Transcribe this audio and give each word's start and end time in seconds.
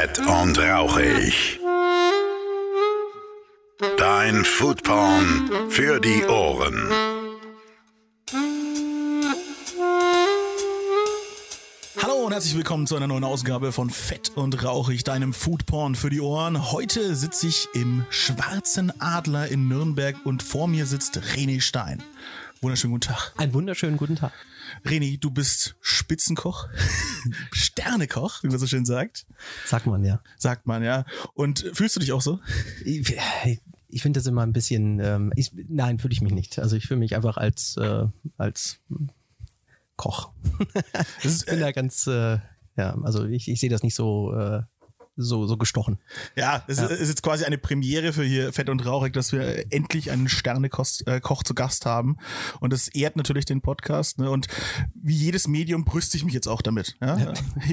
Fett 0.00 0.18
und 0.20 0.58
rauchig. 0.58 1.60
Dein 3.98 4.46
Foodporn 4.46 5.50
für 5.68 6.00
die 6.00 6.24
Ohren. 6.24 6.88
Hallo 12.02 12.14
und 12.24 12.32
herzlich 12.32 12.56
willkommen 12.56 12.86
zu 12.86 12.96
einer 12.96 13.08
neuen 13.08 13.24
Ausgabe 13.24 13.72
von 13.72 13.90
Fett 13.90 14.32
und 14.36 14.64
Rauchig, 14.64 15.04
deinem 15.04 15.34
Foodporn 15.34 15.94
für 15.94 16.08
die 16.08 16.22
Ohren. 16.22 16.72
Heute 16.72 17.14
sitze 17.14 17.48
ich 17.48 17.68
im 17.74 18.06
Schwarzen 18.08 18.98
Adler 19.02 19.48
in 19.48 19.68
Nürnberg 19.68 20.16
und 20.24 20.42
vor 20.42 20.66
mir 20.66 20.86
sitzt 20.86 21.18
René 21.36 21.60
Stein. 21.60 22.02
Wunderschönen 22.62 22.92
guten 22.92 23.14
Tag. 23.14 23.32
Einen 23.38 23.54
wunderschönen 23.54 23.96
guten 23.96 24.16
Tag. 24.16 24.32
René, 24.84 25.18
du 25.18 25.30
bist 25.30 25.76
Spitzenkoch, 25.80 26.68
Sternekoch, 27.52 28.42
wie 28.42 28.48
man 28.48 28.58
so 28.58 28.66
schön 28.66 28.84
sagt. 28.84 29.26
Sagt 29.64 29.86
man 29.86 30.04
ja. 30.04 30.20
Sagt 30.36 30.66
man, 30.66 30.82
ja. 30.82 31.06
Und 31.32 31.70
fühlst 31.72 31.96
du 31.96 32.00
dich 32.00 32.12
auch 32.12 32.20
so? 32.20 32.38
Ich, 32.84 33.16
ich 33.88 34.02
finde 34.02 34.20
das 34.20 34.26
immer 34.26 34.42
ein 34.42 34.52
bisschen, 34.52 35.00
ähm, 35.00 35.32
ich, 35.36 35.52
nein, 35.68 35.98
fühle 35.98 36.12
ich 36.12 36.20
mich 36.20 36.34
nicht. 36.34 36.58
Also 36.58 36.76
ich 36.76 36.86
fühle 36.86 37.00
mich 37.00 37.16
einfach 37.16 37.38
als, 37.38 37.78
äh, 37.78 38.06
als 38.36 38.80
Koch. 39.96 40.30
Ist, 41.22 41.44
ich 41.44 41.46
bin 41.46 41.60
da 41.60 41.72
ganz, 41.72 42.06
äh, 42.08 42.40
ja, 42.76 42.94
also 43.02 43.24
ich, 43.24 43.48
ich 43.48 43.58
sehe 43.58 43.70
das 43.70 43.82
nicht 43.82 43.94
so, 43.94 44.34
äh, 44.34 44.60
so, 45.20 45.46
so 45.46 45.56
gestochen. 45.56 45.98
Ja, 46.36 46.64
es 46.66 46.78
ja. 46.78 46.86
ist 46.86 47.08
jetzt 47.08 47.22
quasi 47.22 47.44
eine 47.44 47.58
Premiere 47.58 48.12
für 48.12 48.24
hier 48.24 48.52
Fett 48.52 48.68
und 48.68 48.84
Rauchig, 48.84 49.12
dass 49.12 49.32
wir 49.32 49.72
endlich 49.72 50.10
einen 50.10 50.28
Sternekoch 50.28 50.86
äh, 51.06 51.20
zu 51.44 51.54
Gast 51.54 51.86
haben. 51.86 52.16
Und 52.60 52.72
das 52.72 52.88
ehrt 52.88 53.16
natürlich 53.16 53.44
den 53.44 53.60
Podcast. 53.60 54.18
Ne? 54.18 54.30
Und 54.30 54.48
wie 54.94 55.14
jedes 55.14 55.46
Medium 55.46 55.84
brüste 55.84 56.16
ich 56.16 56.24
mich 56.24 56.34
jetzt 56.34 56.48
auch 56.48 56.62
damit. 56.62 56.96
Ja? 57.00 57.18
ja. 57.18 57.32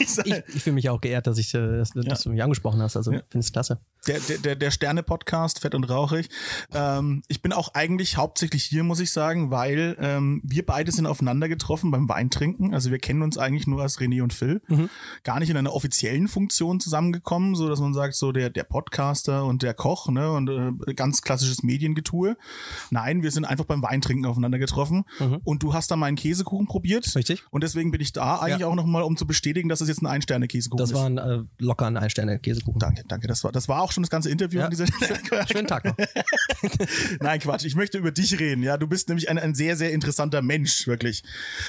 ich, 0.00 0.44
ich 0.54 0.62
fühle 0.62 0.74
mich 0.74 0.88
auch 0.88 1.00
geehrt, 1.00 1.26
dass, 1.26 1.38
ich, 1.38 1.54
äh, 1.54 1.78
dass, 1.78 1.90
dass 1.90 2.22
du 2.22 2.30
mich 2.30 2.42
angesprochen 2.42 2.80
hast. 2.80 2.96
Also 2.96 3.12
ja. 3.12 3.20
finde 3.28 3.44
es 3.44 3.52
klasse. 3.52 3.80
Der, 4.06 4.20
der, 4.20 4.54
der 4.54 4.70
Sterne-Podcast, 4.70 5.60
Fett 5.60 5.74
und 5.74 5.84
Rauchig. 5.84 6.28
Ähm, 6.72 7.22
ich 7.28 7.42
bin 7.42 7.52
auch 7.52 7.74
eigentlich 7.74 8.16
hauptsächlich 8.16 8.62
hier, 8.64 8.84
muss 8.84 9.00
ich 9.00 9.10
sagen, 9.10 9.50
weil 9.50 9.96
ähm, 9.98 10.40
wir 10.44 10.64
beide 10.64 10.92
sind 10.92 11.06
aufeinander 11.06 11.48
getroffen 11.48 11.90
beim 11.90 12.08
Weintrinken. 12.08 12.72
Also 12.72 12.90
wir 12.90 12.98
kennen 12.98 13.22
uns 13.22 13.36
eigentlich 13.36 13.66
nur 13.66 13.82
als 13.82 13.98
René 13.98 14.22
und 14.22 14.32
Phil. 14.32 14.62
Mhm. 14.68 14.88
Gar 15.24 15.40
nicht 15.40 15.50
in 15.50 15.56
einer 15.56 15.72
offiziellen 15.72 16.28
Funktion 16.28 16.75
zusammengekommen, 16.80 17.54
so 17.54 17.68
dass 17.68 17.80
man 17.80 17.94
sagt, 17.94 18.14
so 18.14 18.32
der, 18.32 18.50
der 18.50 18.64
Podcaster 18.64 19.44
und 19.44 19.62
der 19.62 19.74
Koch, 19.74 20.08
ne, 20.08 20.30
und 20.30 20.48
äh, 20.48 20.94
ganz 20.94 21.22
klassisches 21.22 21.62
Mediengetue. 21.62 22.36
Nein, 22.90 23.22
wir 23.22 23.30
sind 23.30 23.44
einfach 23.44 23.64
beim 23.64 23.82
Weintrinken 23.82 24.26
aufeinander 24.26 24.58
getroffen. 24.58 25.04
Mhm. 25.18 25.40
Und 25.44 25.62
du 25.62 25.74
hast 25.74 25.90
da 25.90 25.96
meinen 25.96 26.16
Käsekuchen 26.16 26.66
probiert. 26.66 27.14
Richtig. 27.14 27.44
Und 27.50 27.62
deswegen 27.62 27.90
bin 27.90 28.00
ich 28.00 28.12
da 28.12 28.36
eigentlich 28.36 28.60
ja. 28.60 28.66
auch 28.66 28.74
nochmal, 28.74 29.02
um 29.02 29.16
zu 29.16 29.26
bestätigen, 29.26 29.68
dass 29.68 29.80
es 29.80 29.88
jetzt 29.88 30.02
ein 30.02 30.06
Ein-Sterne-Käsekuchen 30.06 30.84
ist. 30.84 30.92
Das 30.92 30.98
war 30.98 31.06
ein 31.06 31.18
äh, 31.18 31.42
locker 31.58 31.86
ein 31.86 31.96
Ein-Sterne-Käsekuchen. 31.96 32.78
Danke, 32.78 33.02
danke. 33.06 33.28
Das 33.28 33.44
war, 33.44 33.52
das 33.52 33.68
war 33.68 33.82
auch 33.82 33.92
schon 33.92 34.02
das 34.02 34.10
ganze 34.10 34.30
Interview 34.30 34.60
ja. 34.60 34.66
an 34.66 34.70
dieser 34.70 34.86
Stelle. 34.86 35.18
Schönen 35.50 35.66
Tag 35.66 35.84
noch. 35.84 35.96
Nein, 37.20 37.40
Quatsch. 37.40 37.64
Ich 37.64 37.76
möchte 37.76 37.98
über 37.98 38.10
dich 38.10 38.38
reden. 38.38 38.62
Ja, 38.62 38.76
du 38.76 38.86
bist 38.86 39.08
nämlich 39.08 39.28
ein, 39.28 39.38
ein 39.38 39.54
sehr, 39.54 39.76
sehr 39.76 39.92
interessanter 39.92 40.42
Mensch, 40.42 40.86
wirklich. 40.86 41.22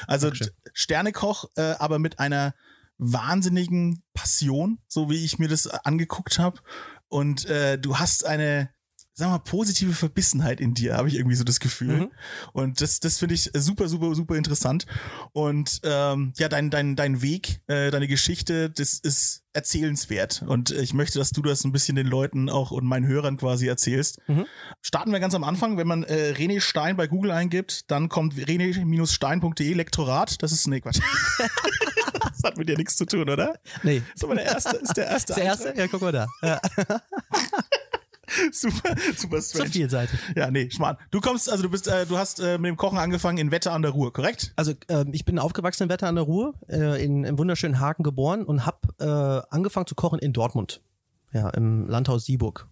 Also 0.07 0.27
Dankeschön. 0.27 0.53
Sternekoch, 0.73 1.45
äh, 1.55 1.73
aber 1.79 1.99
mit 1.99 2.19
einer 2.19 2.53
wahnsinnigen 2.97 4.03
Passion, 4.13 4.79
so 4.87 5.09
wie 5.09 5.23
ich 5.23 5.39
mir 5.39 5.47
das 5.47 5.67
angeguckt 5.67 6.39
habe. 6.39 6.59
Und 7.09 7.45
äh, 7.45 7.77
du 7.77 7.97
hast 7.97 8.25
eine, 8.25 8.69
sag 9.13 9.29
mal, 9.29 9.39
positive 9.39 9.93
Verbissenheit 9.93 10.59
in 10.59 10.73
dir, 10.73 10.97
habe 10.97 11.07
ich 11.07 11.15
irgendwie 11.15 11.35
so 11.35 11.43
das 11.43 11.59
Gefühl. 11.59 12.01
Mhm. 12.01 12.11
Und 12.53 12.81
das, 12.81 12.99
das 12.99 13.17
finde 13.17 13.35
ich 13.35 13.51
super, 13.53 13.87
super, 13.87 14.13
super 14.13 14.35
interessant. 14.35 14.85
Und 15.31 15.79
ähm, 15.83 16.33
ja, 16.37 16.49
dein, 16.49 16.69
dein, 16.69 16.95
dein 16.95 17.21
Weg, 17.21 17.61
äh, 17.67 17.91
deine 17.91 18.07
Geschichte, 18.07 18.69
das 18.69 18.95
ist 18.99 19.43
erzählenswert. 19.53 20.43
Und 20.45 20.71
ich 20.71 20.93
möchte, 20.93 21.17
dass 21.17 21.31
du 21.31 21.41
das 21.41 21.63
ein 21.63 21.71
bisschen 21.71 21.95
den 21.95 22.07
Leuten 22.07 22.49
auch 22.49 22.71
und 22.71 22.85
meinen 22.85 23.07
Hörern 23.07 23.37
quasi 23.37 23.67
erzählst. 23.67 24.19
Mhm. 24.27 24.45
Starten 24.81 25.11
wir 25.11 25.19
ganz 25.19 25.33
am 25.33 25.43
Anfang. 25.43 25.77
Wenn 25.77 25.87
man 25.87 26.03
äh, 26.03 26.33
René 26.37 26.61
Stein 26.61 26.97
bei 26.97 27.07
Google 27.07 27.31
eingibt, 27.31 27.89
dann 27.89 28.09
kommt 28.09 28.35
rené-stein.de 28.35 29.73
Lektorat. 29.73 30.43
Das 30.43 30.51
ist, 30.51 30.67
nee, 30.67 30.81
Quatsch. 30.81 30.99
das 32.37 32.51
hat 32.51 32.57
mit 32.57 32.69
dir 32.69 32.77
nichts 32.77 32.95
zu 32.95 33.05
tun, 33.05 33.29
oder? 33.29 33.55
Nee. 33.83 34.01
Ist 34.13 34.23
aber 34.23 34.35
der 34.35 34.45
erste, 34.45 34.77
ist 34.77 34.97
der 34.97 35.07
erste. 35.07 35.33
Ist 35.33 35.37
der 35.37 35.45
erste? 35.45 35.73
Ja, 35.75 35.87
guck 35.87 36.01
mal 36.01 36.11
da. 36.11 36.27
Ja. 36.41 36.61
super, 38.51 38.95
super 39.15 39.41
strange. 39.41 39.67
So 39.67 39.71
vielseitig. 39.71 40.19
Ja, 40.35 40.51
nee, 40.51 40.69
Schmarrn. 40.69 40.97
Du 41.11 41.21
kommst, 41.21 41.49
also 41.49 41.63
du 41.63 41.69
bist, 41.69 41.87
äh, 41.87 42.05
du 42.05 42.17
hast 42.17 42.39
äh, 42.39 42.57
mit 42.57 42.69
dem 42.69 42.77
Kochen 42.77 42.97
angefangen 42.97 43.37
in 43.37 43.51
Wetter 43.51 43.73
an 43.73 43.81
der 43.81 43.91
Ruhr, 43.91 44.13
korrekt? 44.13 44.53
Also 44.55 44.73
äh, 44.87 45.05
ich 45.11 45.25
bin 45.25 45.39
aufgewachsen 45.39 45.83
in 45.83 45.89
Wetter 45.89 46.07
an 46.07 46.15
der 46.15 46.23
Ruhr, 46.23 46.53
äh, 46.69 47.03
in, 47.03 47.23
im 47.23 47.37
wunderschönen 47.37 47.79
Haken 47.79 48.03
geboren 48.03 48.43
und 48.43 48.65
habe 48.65 48.79
äh, 48.99 49.53
angefangen 49.53 49.87
zu 49.87 49.95
kochen 49.95 50.19
in 50.19 50.33
Dortmund. 50.33 50.81
Ja, 51.33 51.49
im 51.49 51.87
Landhaus 51.87 52.25
Sieburg. 52.25 52.67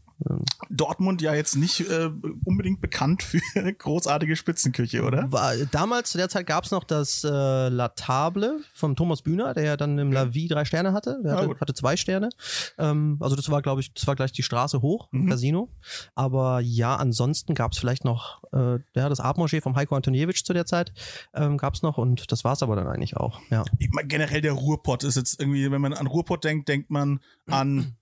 Dortmund 0.70 1.22
ja 1.22 1.34
jetzt 1.34 1.56
nicht 1.56 1.82
äh, 1.82 2.10
unbedingt 2.46 2.80
bekannt 2.80 3.22
für 3.22 3.42
großartige 3.78 4.36
Spitzenküche, 4.36 5.04
oder? 5.04 5.32
War, 5.32 5.56
damals, 5.72 6.12
zu 6.12 6.18
der 6.18 6.30
Zeit 6.30 6.48
gab 6.48 6.64
es 6.64 6.72
noch 6.72 6.84
das 6.84 7.24
äh, 7.24 7.28
La 7.30 7.90
Table 7.90 8.60
von 8.74 8.96
Thomas 8.96 9.22
Bühner, 9.22 9.54
der 9.54 9.64
ja 9.64 9.78
dann 9.78 9.98
im 9.98 10.12
La 10.12 10.34
Vie 10.34 10.48
drei 10.48 10.64
Sterne 10.64 10.94
hatte. 10.94 11.20
Der 11.24 11.36
hatte, 11.36 11.60
hatte 11.60 11.74
zwei 11.74 11.98
Sterne. 11.98 12.30
Ähm, 12.78 13.18
also 13.20 13.36
das 13.36 13.50
war, 13.50 13.62
glaube 13.62 13.82
ich, 13.82 13.94
das 13.94 14.08
war 14.08 14.16
gleich 14.16 14.32
die 14.32 14.44
Straße 14.44 14.82
hoch, 14.82 15.10
mhm. 15.12 15.30
Casino. 15.30 15.70
Aber 16.16 16.62
ja, 16.62 16.96
ansonsten 16.96 17.54
gab 17.54 17.74
es 17.74 17.78
vielleicht 17.78 18.06
noch 18.06 18.42
äh, 18.54 18.80
ja, 18.96 19.10
das 19.10 19.20
Abmarché 19.20 19.62
vom 19.62 19.76
Heiko 19.76 19.96
Antoniewicz 19.96 20.44
zu 20.44 20.54
der 20.54 20.66
Zeit 20.66 20.94
ähm, 21.34 21.58
gab 21.58 21.74
es 21.74 21.82
noch 21.82 21.98
und 21.98 22.32
das 22.32 22.44
war 22.44 22.54
es 22.54 22.64
aber 22.64 22.76
dann 22.76 22.88
eigentlich 22.88 23.18
auch. 23.18 23.42
Ja. 23.50 23.64
Ich 23.80 23.90
mein, 23.92 24.08
generell 24.08 24.42
der 24.42 24.54
Ruhrpott 24.54 25.04
ist 25.04 25.18
jetzt 25.18 25.40
irgendwie, 25.40 25.70
wenn 25.72 25.82
man 25.82 25.94
an 25.94 26.08
Ruhrpott 26.08 26.44
denkt, 26.44 26.70
denkt 26.70 26.90
man 26.90 27.20
an 27.48 27.96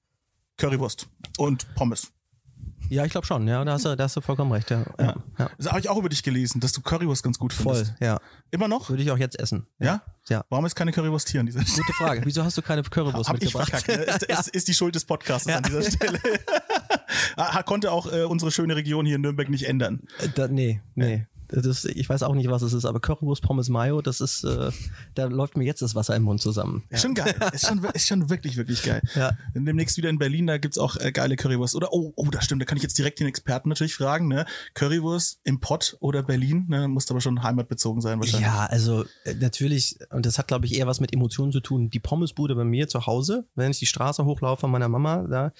Currywurst 0.57 1.07
und 1.37 1.73
Pommes. 1.75 2.11
Ja, 2.89 3.05
ich 3.05 3.11
glaube 3.11 3.25
schon, 3.25 3.47
ja, 3.47 3.63
da 3.63 3.73
hast, 3.73 3.85
du, 3.85 3.95
da 3.95 4.03
hast 4.03 4.15
du 4.15 4.21
vollkommen 4.21 4.51
recht, 4.51 4.69
ja. 4.69 4.83
ja. 4.99 5.15
ja. 5.39 5.49
Das 5.57 5.67
habe 5.67 5.79
ich 5.79 5.89
auch 5.89 5.97
über 5.97 6.09
dich 6.09 6.21
gelesen, 6.21 6.59
dass 6.59 6.73
du 6.73 6.81
Currywurst 6.81 7.23
ganz 7.23 7.39
gut 7.39 7.53
findest. 7.53 7.87
Voll, 7.87 7.95
ja. 8.05 8.19
Immer 8.51 8.67
noch? 8.67 8.89
Würde 8.89 9.01
ich 9.01 9.09
auch 9.09 9.17
jetzt 9.17 9.39
essen. 9.39 9.67
Ja? 9.79 10.03
Ja. 10.29 10.43
Warum 10.49 10.65
ist 10.65 10.75
keine 10.75 10.91
Currywurst 10.91 11.29
hier 11.29 11.39
an 11.39 11.45
dieser 11.45 11.61
Stelle? 11.61 11.77
Gute 11.77 11.93
Frage. 11.93 12.21
Wieso 12.25 12.43
hast 12.43 12.57
du 12.57 12.61
keine 12.61 12.83
Currywurst 12.83 13.29
hab 13.29 13.39
mitgebracht? 13.39 13.71
Ich 13.73 13.79
verkackt, 13.79 14.21
ne? 14.21 14.27
ist, 14.27 14.47
ist, 14.47 14.47
ist, 14.49 14.67
die 14.67 14.73
Schuld 14.73 14.95
des 14.95 15.05
Podcasts 15.05 15.47
an 15.47 15.63
dieser 15.63 15.81
Stelle. 15.83 16.19
Konnte 17.65 17.91
auch 17.91 18.11
äh, 18.11 18.23
unsere 18.23 18.51
schöne 18.51 18.75
Region 18.75 19.05
hier 19.05 19.15
in 19.15 19.21
Nürnberg 19.21 19.49
nicht 19.49 19.67
ändern. 19.67 20.01
Äh, 20.19 20.29
da, 20.35 20.47
nee, 20.47 20.81
nee. 20.95 21.25
Das, 21.61 21.85
ich 21.85 22.09
weiß 22.09 22.23
auch 22.23 22.33
nicht, 22.33 22.49
was 22.49 22.63
es 22.63 22.73
ist, 22.73 22.85
aber 22.85 22.99
Currywurst 22.99 23.43
Pommes 23.43 23.69
Mayo, 23.69 24.01
das 24.01 24.21
ist, 24.21 24.43
äh, 24.43 24.71
da 25.13 25.25
läuft 25.25 25.55
mir 25.55 25.65
jetzt 25.65 25.81
das 25.81 25.93
Wasser 25.93 26.15
im 26.15 26.23
Mund 26.23 26.41
zusammen. 26.41 26.83
Ja. 26.89 26.97
Schon 26.97 27.13
geil. 27.13 27.35
Ist 27.53 27.67
schon, 27.67 27.83
ist 27.93 28.07
schon 28.07 28.29
wirklich, 28.29 28.57
wirklich 28.57 28.81
geil. 28.81 29.01
Ja. 29.15 29.37
Demnächst 29.53 29.97
wieder 29.97 30.09
in 30.09 30.17
Berlin, 30.17 30.47
da 30.47 30.57
gibt's 30.57 30.79
auch 30.79 30.95
äh, 30.97 31.11
geile 31.11 31.35
Currywurst. 31.35 31.75
Oder, 31.75 31.93
oh, 31.93 32.11
oh, 32.15 32.27
das 32.31 32.45
stimmt, 32.45 32.61
da 32.61 32.65
kann 32.65 32.77
ich 32.77 32.83
jetzt 32.83 32.97
direkt 32.97 33.19
den 33.19 33.27
Experten 33.27 33.69
natürlich 33.69 33.93
fragen, 33.95 34.27
ne? 34.27 34.45
Currywurst 34.73 35.39
im 35.43 35.59
Pott 35.59 35.95
oder 35.99 36.23
Berlin, 36.23 36.65
ne? 36.69 36.87
Muss 36.87 37.09
aber 37.11 37.21
schon 37.21 37.43
heimatbezogen 37.43 38.01
sein 38.01 38.19
wahrscheinlich. 38.19 38.47
Ja, 38.47 38.65
also 38.65 39.05
äh, 39.25 39.35
natürlich, 39.35 39.99
und 40.09 40.25
das 40.25 40.39
hat, 40.39 40.47
glaube 40.47 40.65
ich, 40.65 40.75
eher 40.75 40.87
was 40.87 40.99
mit 40.99 41.13
Emotionen 41.13 41.51
zu 41.51 41.59
tun. 41.59 41.89
Die 41.89 41.99
Pommesbude 41.99 42.55
bei 42.55 42.63
mir 42.63 42.87
zu 42.87 43.05
Hause, 43.05 43.45
wenn 43.55 43.71
ich 43.71 43.79
die 43.79 43.85
Straße 43.85 44.25
hochlaufe 44.25 44.61
von 44.61 44.71
meiner 44.71 44.89
Mama, 44.89 45.27
da, 45.29 45.53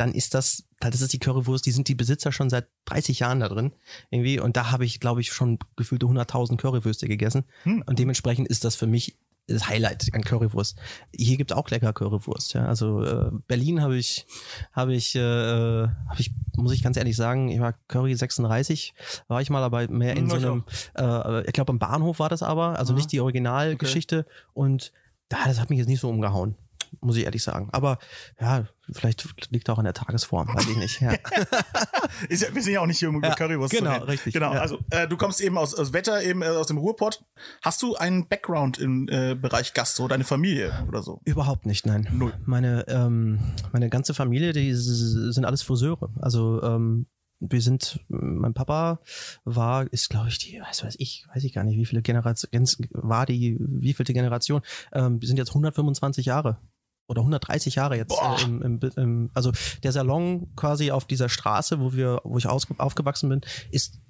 dann 0.00 0.12
ist 0.12 0.32
das, 0.32 0.64
das 0.80 1.02
ist 1.02 1.12
die 1.12 1.18
Currywurst, 1.18 1.66
die 1.66 1.72
sind 1.72 1.86
die 1.86 1.94
Besitzer 1.94 2.32
schon 2.32 2.48
seit 2.48 2.68
30 2.86 3.18
Jahren 3.18 3.40
da 3.40 3.48
drin. 3.48 3.72
Irgendwie. 4.10 4.40
Und 4.40 4.56
da 4.56 4.70
habe 4.70 4.86
ich, 4.86 4.98
glaube 4.98 5.20
ich, 5.20 5.30
schon 5.30 5.58
gefühlte 5.76 6.06
100.000 6.06 6.56
Currywürste 6.56 7.06
gegessen. 7.06 7.44
Hm. 7.64 7.84
Und 7.86 7.98
dementsprechend 7.98 8.48
ist 8.48 8.64
das 8.64 8.76
für 8.76 8.86
mich 8.86 9.18
das 9.46 9.68
Highlight 9.68 10.08
an 10.14 10.22
Currywurst. 10.22 10.78
Hier 11.14 11.36
gibt 11.36 11.50
es 11.50 11.56
auch 11.56 11.68
lecker 11.68 11.92
Currywurst. 11.92 12.54
Ja. 12.54 12.64
Also 12.64 13.04
äh, 13.04 13.30
Berlin 13.46 13.82
habe 13.82 13.98
ich, 13.98 14.26
habe 14.72 14.94
ich, 14.94 15.14
äh, 15.16 15.20
habe 15.20 16.18
ich, 16.18 16.32
muss 16.56 16.72
ich 16.72 16.82
ganz 16.82 16.96
ehrlich 16.96 17.16
sagen, 17.16 17.48
ich 17.48 17.60
war 17.60 17.74
Curry 17.88 18.14
36, 18.14 18.94
war 19.28 19.42
ich 19.42 19.50
mal 19.50 19.62
aber 19.62 19.86
mehr 19.88 20.16
in 20.16 20.30
hm, 20.30 20.40
so 20.40 20.46
einem, 20.46 20.64
äh, 20.96 21.46
ich 21.46 21.52
glaube 21.52 21.72
am 21.72 21.78
Bahnhof 21.78 22.20
war 22.20 22.28
das 22.28 22.42
aber, 22.42 22.78
also 22.78 22.92
Aha. 22.92 22.98
nicht 22.98 23.12
die 23.12 23.20
Originalgeschichte. 23.20 24.20
Okay. 24.20 24.50
Und 24.54 24.92
da, 25.28 25.44
das 25.44 25.60
hat 25.60 25.68
mich 25.68 25.78
jetzt 25.78 25.88
nicht 25.88 26.00
so 26.00 26.08
umgehauen 26.08 26.56
muss 27.00 27.16
ich 27.16 27.24
ehrlich 27.24 27.42
sagen. 27.42 27.68
Aber 27.72 27.98
ja, 28.40 28.66
vielleicht 28.92 29.50
liegt 29.50 29.68
auch 29.70 29.78
an 29.78 29.84
der 29.84 29.94
Tagesform, 29.94 30.48
weiß 30.48 30.68
ich 30.68 30.76
nicht. 30.76 31.00
Ja. 31.00 31.12
ist 32.28 32.54
wir 32.54 32.62
sind 32.62 32.72
ja 32.72 32.80
auch 32.80 32.86
nicht 32.86 32.98
hier, 32.98 33.08
um 33.08 33.22
ja, 33.22 33.34
Currywurst 33.34 33.72
genau, 33.72 33.98
zu 34.00 34.04
richtig. 34.04 34.34
Genau, 34.34 34.52
ja. 34.52 34.60
also 34.60 34.78
äh, 34.90 35.06
du 35.08 35.16
kommst 35.16 35.40
eben 35.40 35.58
aus, 35.58 35.74
aus 35.74 35.92
Wetter, 35.92 36.22
eben 36.22 36.42
äh, 36.42 36.48
aus 36.48 36.66
dem 36.66 36.78
Ruhrpott. 36.78 37.24
Hast 37.62 37.82
du 37.82 37.96
einen 37.96 38.28
Background 38.28 38.78
im 38.78 39.08
äh, 39.08 39.34
Bereich 39.34 39.74
Gastro, 39.74 40.08
deine 40.08 40.24
Familie 40.24 40.84
oder 40.88 41.02
so? 41.02 41.20
Überhaupt 41.24 41.66
nicht, 41.66 41.86
nein. 41.86 42.08
Null. 42.12 42.32
Meine, 42.44 42.84
ähm, 42.88 43.40
meine 43.72 43.88
ganze 43.88 44.14
Familie, 44.14 44.52
die 44.52 44.74
sind 44.74 45.44
alles 45.44 45.62
Friseure. 45.62 46.10
Also 46.20 46.62
ähm, 46.62 47.06
wir 47.40 47.62
sind, 47.62 48.00
mein 48.08 48.54
Papa 48.54 49.00
war, 49.44 49.90
ist 49.92 50.10
glaube 50.10 50.28
ich 50.28 50.38
die, 50.38 50.60
weiß 50.60 50.84
weiß 50.84 50.96
ich, 50.98 51.26
weiß 51.34 51.42
ich 51.44 51.54
gar 51.54 51.64
nicht, 51.64 51.78
wie 51.78 51.86
viele 51.86 52.02
Generationen, 52.02 52.66
war 52.90 53.26
die, 53.26 53.56
wie 53.58 53.94
vielte 53.94 54.12
Generation, 54.12 54.60
ähm, 54.92 55.20
wir 55.20 55.26
sind 55.26 55.38
jetzt 55.38 55.48
125 55.48 56.26
Jahre 56.26 56.58
oder 57.10 57.22
130 57.22 57.74
Jahre 57.74 57.96
jetzt 57.96 58.14
äh, 58.14 58.44
im, 58.44 58.62
im, 58.62 58.80
im, 58.96 59.30
also 59.34 59.50
der 59.82 59.90
Salon 59.90 60.54
quasi 60.54 60.92
auf 60.92 61.04
dieser 61.04 61.28
Straße, 61.28 61.80
wo 61.80 61.92
wir, 61.92 62.20
wo 62.22 62.38
ich 62.38 62.46
aus, 62.46 62.68
aufgewachsen 62.78 63.28
bin, 63.28 63.40
ist 63.72 64.00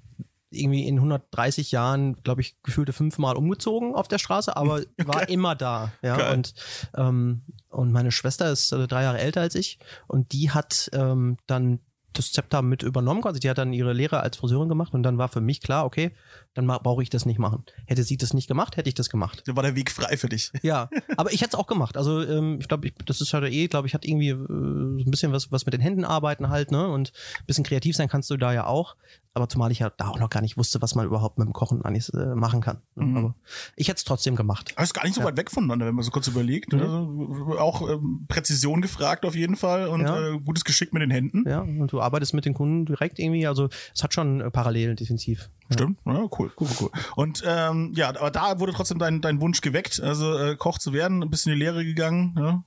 irgendwie 0.51 0.85
in 0.87 0.97
130 0.97 1.71
Jahren, 1.71 2.21
glaube 2.23 2.41
ich, 2.41 2.61
gefühlte 2.61 2.93
fünfmal 2.93 3.37
umgezogen 3.37 3.95
auf 3.95 4.07
der 4.07 4.19
Straße, 4.19 4.55
aber 4.55 4.81
war 5.05 5.27
immer 5.29 5.55
da. 5.55 5.91
Ja, 6.03 6.17
Geil. 6.17 6.33
und, 6.35 6.53
ähm, 6.95 7.41
und 7.69 7.91
meine 7.91 8.11
Schwester 8.11 8.51
ist 8.51 8.71
äh, 8.71 8.87
drei 8.87 9.03
Jahre 9.03 9.19
älter 9.19 9.41
als 9.41 9.55
ich 9.55 9.79
und 10.07 10.31
die 10.33 10.51
hat 10.51 10.89
ähm, 10.93 11.37
dann 11.47 11.79
das 12.13 12.31
Zepter 12.31 12.61
mit 12.61 12.83
übernommen 12.83 13.21
quasi. 13.21 13.39
Die 13.39 13.49
hat 13.49 13.57
dann 13.57 13.73
ihre 13.73 13.93
Lehre 13.93 14.19
als 14.21 14.37
Friseurin 14.37 14.69
gemacht 14.69 14.93
und 14.93 15.03
dann 15.03 15.17
war 15.17 15.27
für 15.29 15.41
mich 15.41 15.61
klar, 15.61 15.85
okay, 15.85 16.11
dann 16.53 16.67
brauche 16.67 17.01
ich 17.03 17.09
das 17.09 17.25
nicht 17.25 17.39
machen. 17.39 17.63
Hätte 17.85 18.03
sie 18.03 18.17
das 18.17 18.33
nicht 18.33 18.47
gemacht, 18.47 18.75
hätte 18.77 18.89
ich 18.89 18.95
das 18.95 19.09
gemacht. 19.09 19.43
Da 19.45 19.55
war 19.55 19.63
der 19.63 19.75
Weg 19.75 19.89
frei 19.91 20.17
für 20.17 20.27
dich. 20.29 20.51
Ja, 20.61 20.89
aber 21.17 21.31
ich 21.33 21.41
hätte 21.41 21.51
es 21.51 21.55
auch 21.55 21.67
gemacht. 21.67 21.95
Also 21.97 22.21
ähm, 22.21 22.57
ich 22.59 22.67
glaube, 22.67 22.91
das 23.05 23.21
ist 23.21 23.33
halt 23.33 23.51
eh, 23.51 23.67
glaube 23.67 23.87
ich, 23.87 23.93
hat 23.93 24.05
irgendwie 24.05 24.29
äh, 24.29 24.35
so 24.37 25.03
ein 25.05 25.11
bisschen 25.11 25.31
was, 25.31 25.51
was 25.51 25.65
mit 25.65 25.73
den 25.73 25.81
Händen 25.81 26.03
arbeiten 26.05 26.49
halt, 26.49 26.71
ne? 26.71 26.87
Und 26.89 27.11
ein 27.39 27.45
bisschen 27.45 27.63
kreativ 27.63 27.95
sein 27.95 28.09
kannst 28.09 28.29
du 28.29 28.37
da 28.37 28.53
ja 28.53 28.65
auch. 28.67 28.95
Aber 29.33 29.47
zumal 29.47 29.71
ich 29.71 29.79
ja 29.79 29.89
da 29.89 30.09
auch 30.09 30.19
noch 30.19 30.29
gar 30.29 30.41
nicht 30.41 30.57
wusste, 30.57 30.81
was 30.81 30.93
man 30.93 31.05
überhaupt 31.05 31.37
mit 31.39 31.47
dem 31.47 31.53
Kochen 31.53 31.85
eigentlich 31.85 32.13
äh, 32.13 32.35
machen 32.35 32.59
kann. 32.59 32.81
ne? 32.95 33.05
Mhm. 33.05 33.17
Aber 33.17 33.35
ich 33.77 33.87
hätte 33.87 33.95
es 33.99 34.03
trotzdem 34.03 34.35
gemacht. 34.35 34.73
Aber 34.75 34.83
ist 34.83 34.93
gar 34.93 35.05
nicht 35.05 35.13
so 35.15 35.21
Ja. 35.21 35.27
weit 35.27 35.37
weg 35.37 35.49
voneinander, 35.49 35.85
wenn 35.85 35.95
man 35.95 36.03
so 36.03 36.11
kurz 36.11 36.27
überlegt. 36.27 36.73
Nee. 36.73 36.81
Also, 36.81 37.55
auch 37.57 37.89
ähm, 37.89 38.25
Präzision 38.27 38.81
gefragt 38.81 39.23
auf 39.25 39.33
jeden 39.35 39.55
Fall 39.55 39.87
und 39.87 40.01
Ja. 40.01 40.31
äh, 40.33 40.39
gutes 40.39 40.65
Geschick 40.65 40.91
mit 40.91 41.01
den 41.01 41.11
Händen. 41.11 41.47
Ja, 41.47 41.61
und 41.61 41.87
du 41.93 42.00
arbeitest 42.01 42.33
mit 42.33 42.45
den 42.45 42.53
Kunden 42.53 42.85
direkt 42.85 43.19
irgendwie. 43.19 43.47
Also 43.47 43.69
es 43.93 44.03
hat 44.03 44.13
schon 44.13 44.41
äh, 44.41 44.51
Parallelen 44.51 44.95
definitiv. 44.95 45.49
Stimmt, 45.73 45.99
ja, 46.05 46.13
cool, 46.13 46.29
cool, 46.37 46.51
cool, 46.59 46.67
cool. 46.81 46.89
Und 47.15 47.43
ähm, 47.45 47.93
ja, 47.95 48.09
aber 48.09 48.29
da 48.29 48.59
wurde 48.59 48.73
trotzdem 48.73 48.99
dein, 48.99 49.21
dein 49.21 49.39
Wunsch 49.39 49.61
geweckt, 49.61 50.01
also 50.01 50.37
äh, 50.37 50.55
Koch 50.57 50.77
zu 50.79 50.91
werden, 50.91 51.23
ein 51.23 51.29
bisschen 51.29 51.53
in 51.53 51.59
die 51.59 51.63
Lehre 51.63 51.85
gegangen. 51.85 52.35
Ja? 52.37 52.63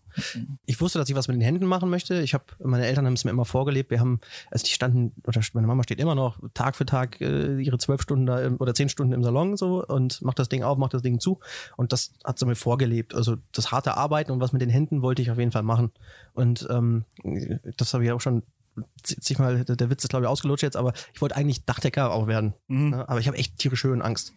Ich 0.65 0.81
wusste, 0.81 0.99
dass 0.99 1.09
ich 1.09 1.15
was 1.15 1.29
mit 1.29 1.35
den 1.35 1.43
Händen 1.43 1.67
machen 1.67 1.91
möchte. 1.91 2.21
Ich 2.23 2.35
habe, 2.35 2.45
meine 2.63 2.87
Eltern 2.87 3.05
haben 3.05 3.15
es 3.15 3.25
mir 3.25 3.31
immer 3.31 3.45
vorgelebt. 3.45 3.91
Wir 3.91 4.01
haben, 4.01 4.21
also 4.51 4.65
die 4.65 4.71
standen, 4.71 5.13
oder 5.27 5.41
meine 5.53 5.67
Mama 5.67 5.83
steht 5.83 6.01
immer 6.01 6.15
noch 6.15 6.39
Tag 6.55 6.77
für 6.77 6.87
Tag 6.87 7.21
äh, 7.21 7.61
ihre 7.61 7.79
zwölf 7.79 8.01
Stunden 8.01 8.27
da 8.27 8.41
im, 8.41 8.57
oder 8.57 8.75
zehn 8.75 8.89
Stunden 8.89 9.13
im 9.13 9.23
Salon 9.23 9.57
so 9.57 9.85
und 9.85 10.23
macht 10.23 10.39
das 10.39 10.49
Ding 10.49 10.63
auf, 10.63 10.79
macht 10.79 10.95
das 10.95 11.03
Ding 11.03 11.21
zu. 11.21 11.41
Und 11.77 11.93
das 11.93 12.15
hat 12.25 12.39
sie 12.39 12.47
mir 12.47 12.55
vorgelebt. 12.55 13.15
Also 13.15 13.37
das 13.53 13.71
harte 13.71 13.97
Arbeiten 13.97 14.33
und 14.33 14.41
was 14.41 14.53
mit 14.53 14.63
den 14.63 14.71
Händen 14.71 15.03
wollte 15.03 15.21
ich 15.21 15.31
auf 15.31 15.39
jeden 15.39 15.53
Fall 15.53 15.63
machen. 15.63 15.93
Und 16.33 16.67
ähm, 16.71 17.05
das 17.77 17.93
habe 17.93 18.05
ich 18.05 18.13
auch 18.13 18.21
schon 18.21 18.45
zigmal, 19.03 19.65
der 19.65 19.77
der 19.77 19.91
Witz 19.91 20.05
ist 20.05 20.11
glaube 20.11 20.25
ich 20.25 20.29
ausgelutscht 20.29 20.63
jetzt, 20.63 20.77
aber 20.77 20.93
ich 21.13 21.21
wollte 21.21 21.37
eigentlich 21.37 21.65
Dachdecker 21.65 22.13
auch 22.13 22.27
werden. 22.27 22.55
Mhm. 22.69 22.91
Ne? 22.91 23.09
Aber 23.09 23.21
ich 23.21 23.27
habe 23.27 23.37
echt 23.37 23.59
tierisch 23.59 23.85
Höhenangst. 23.85 24.33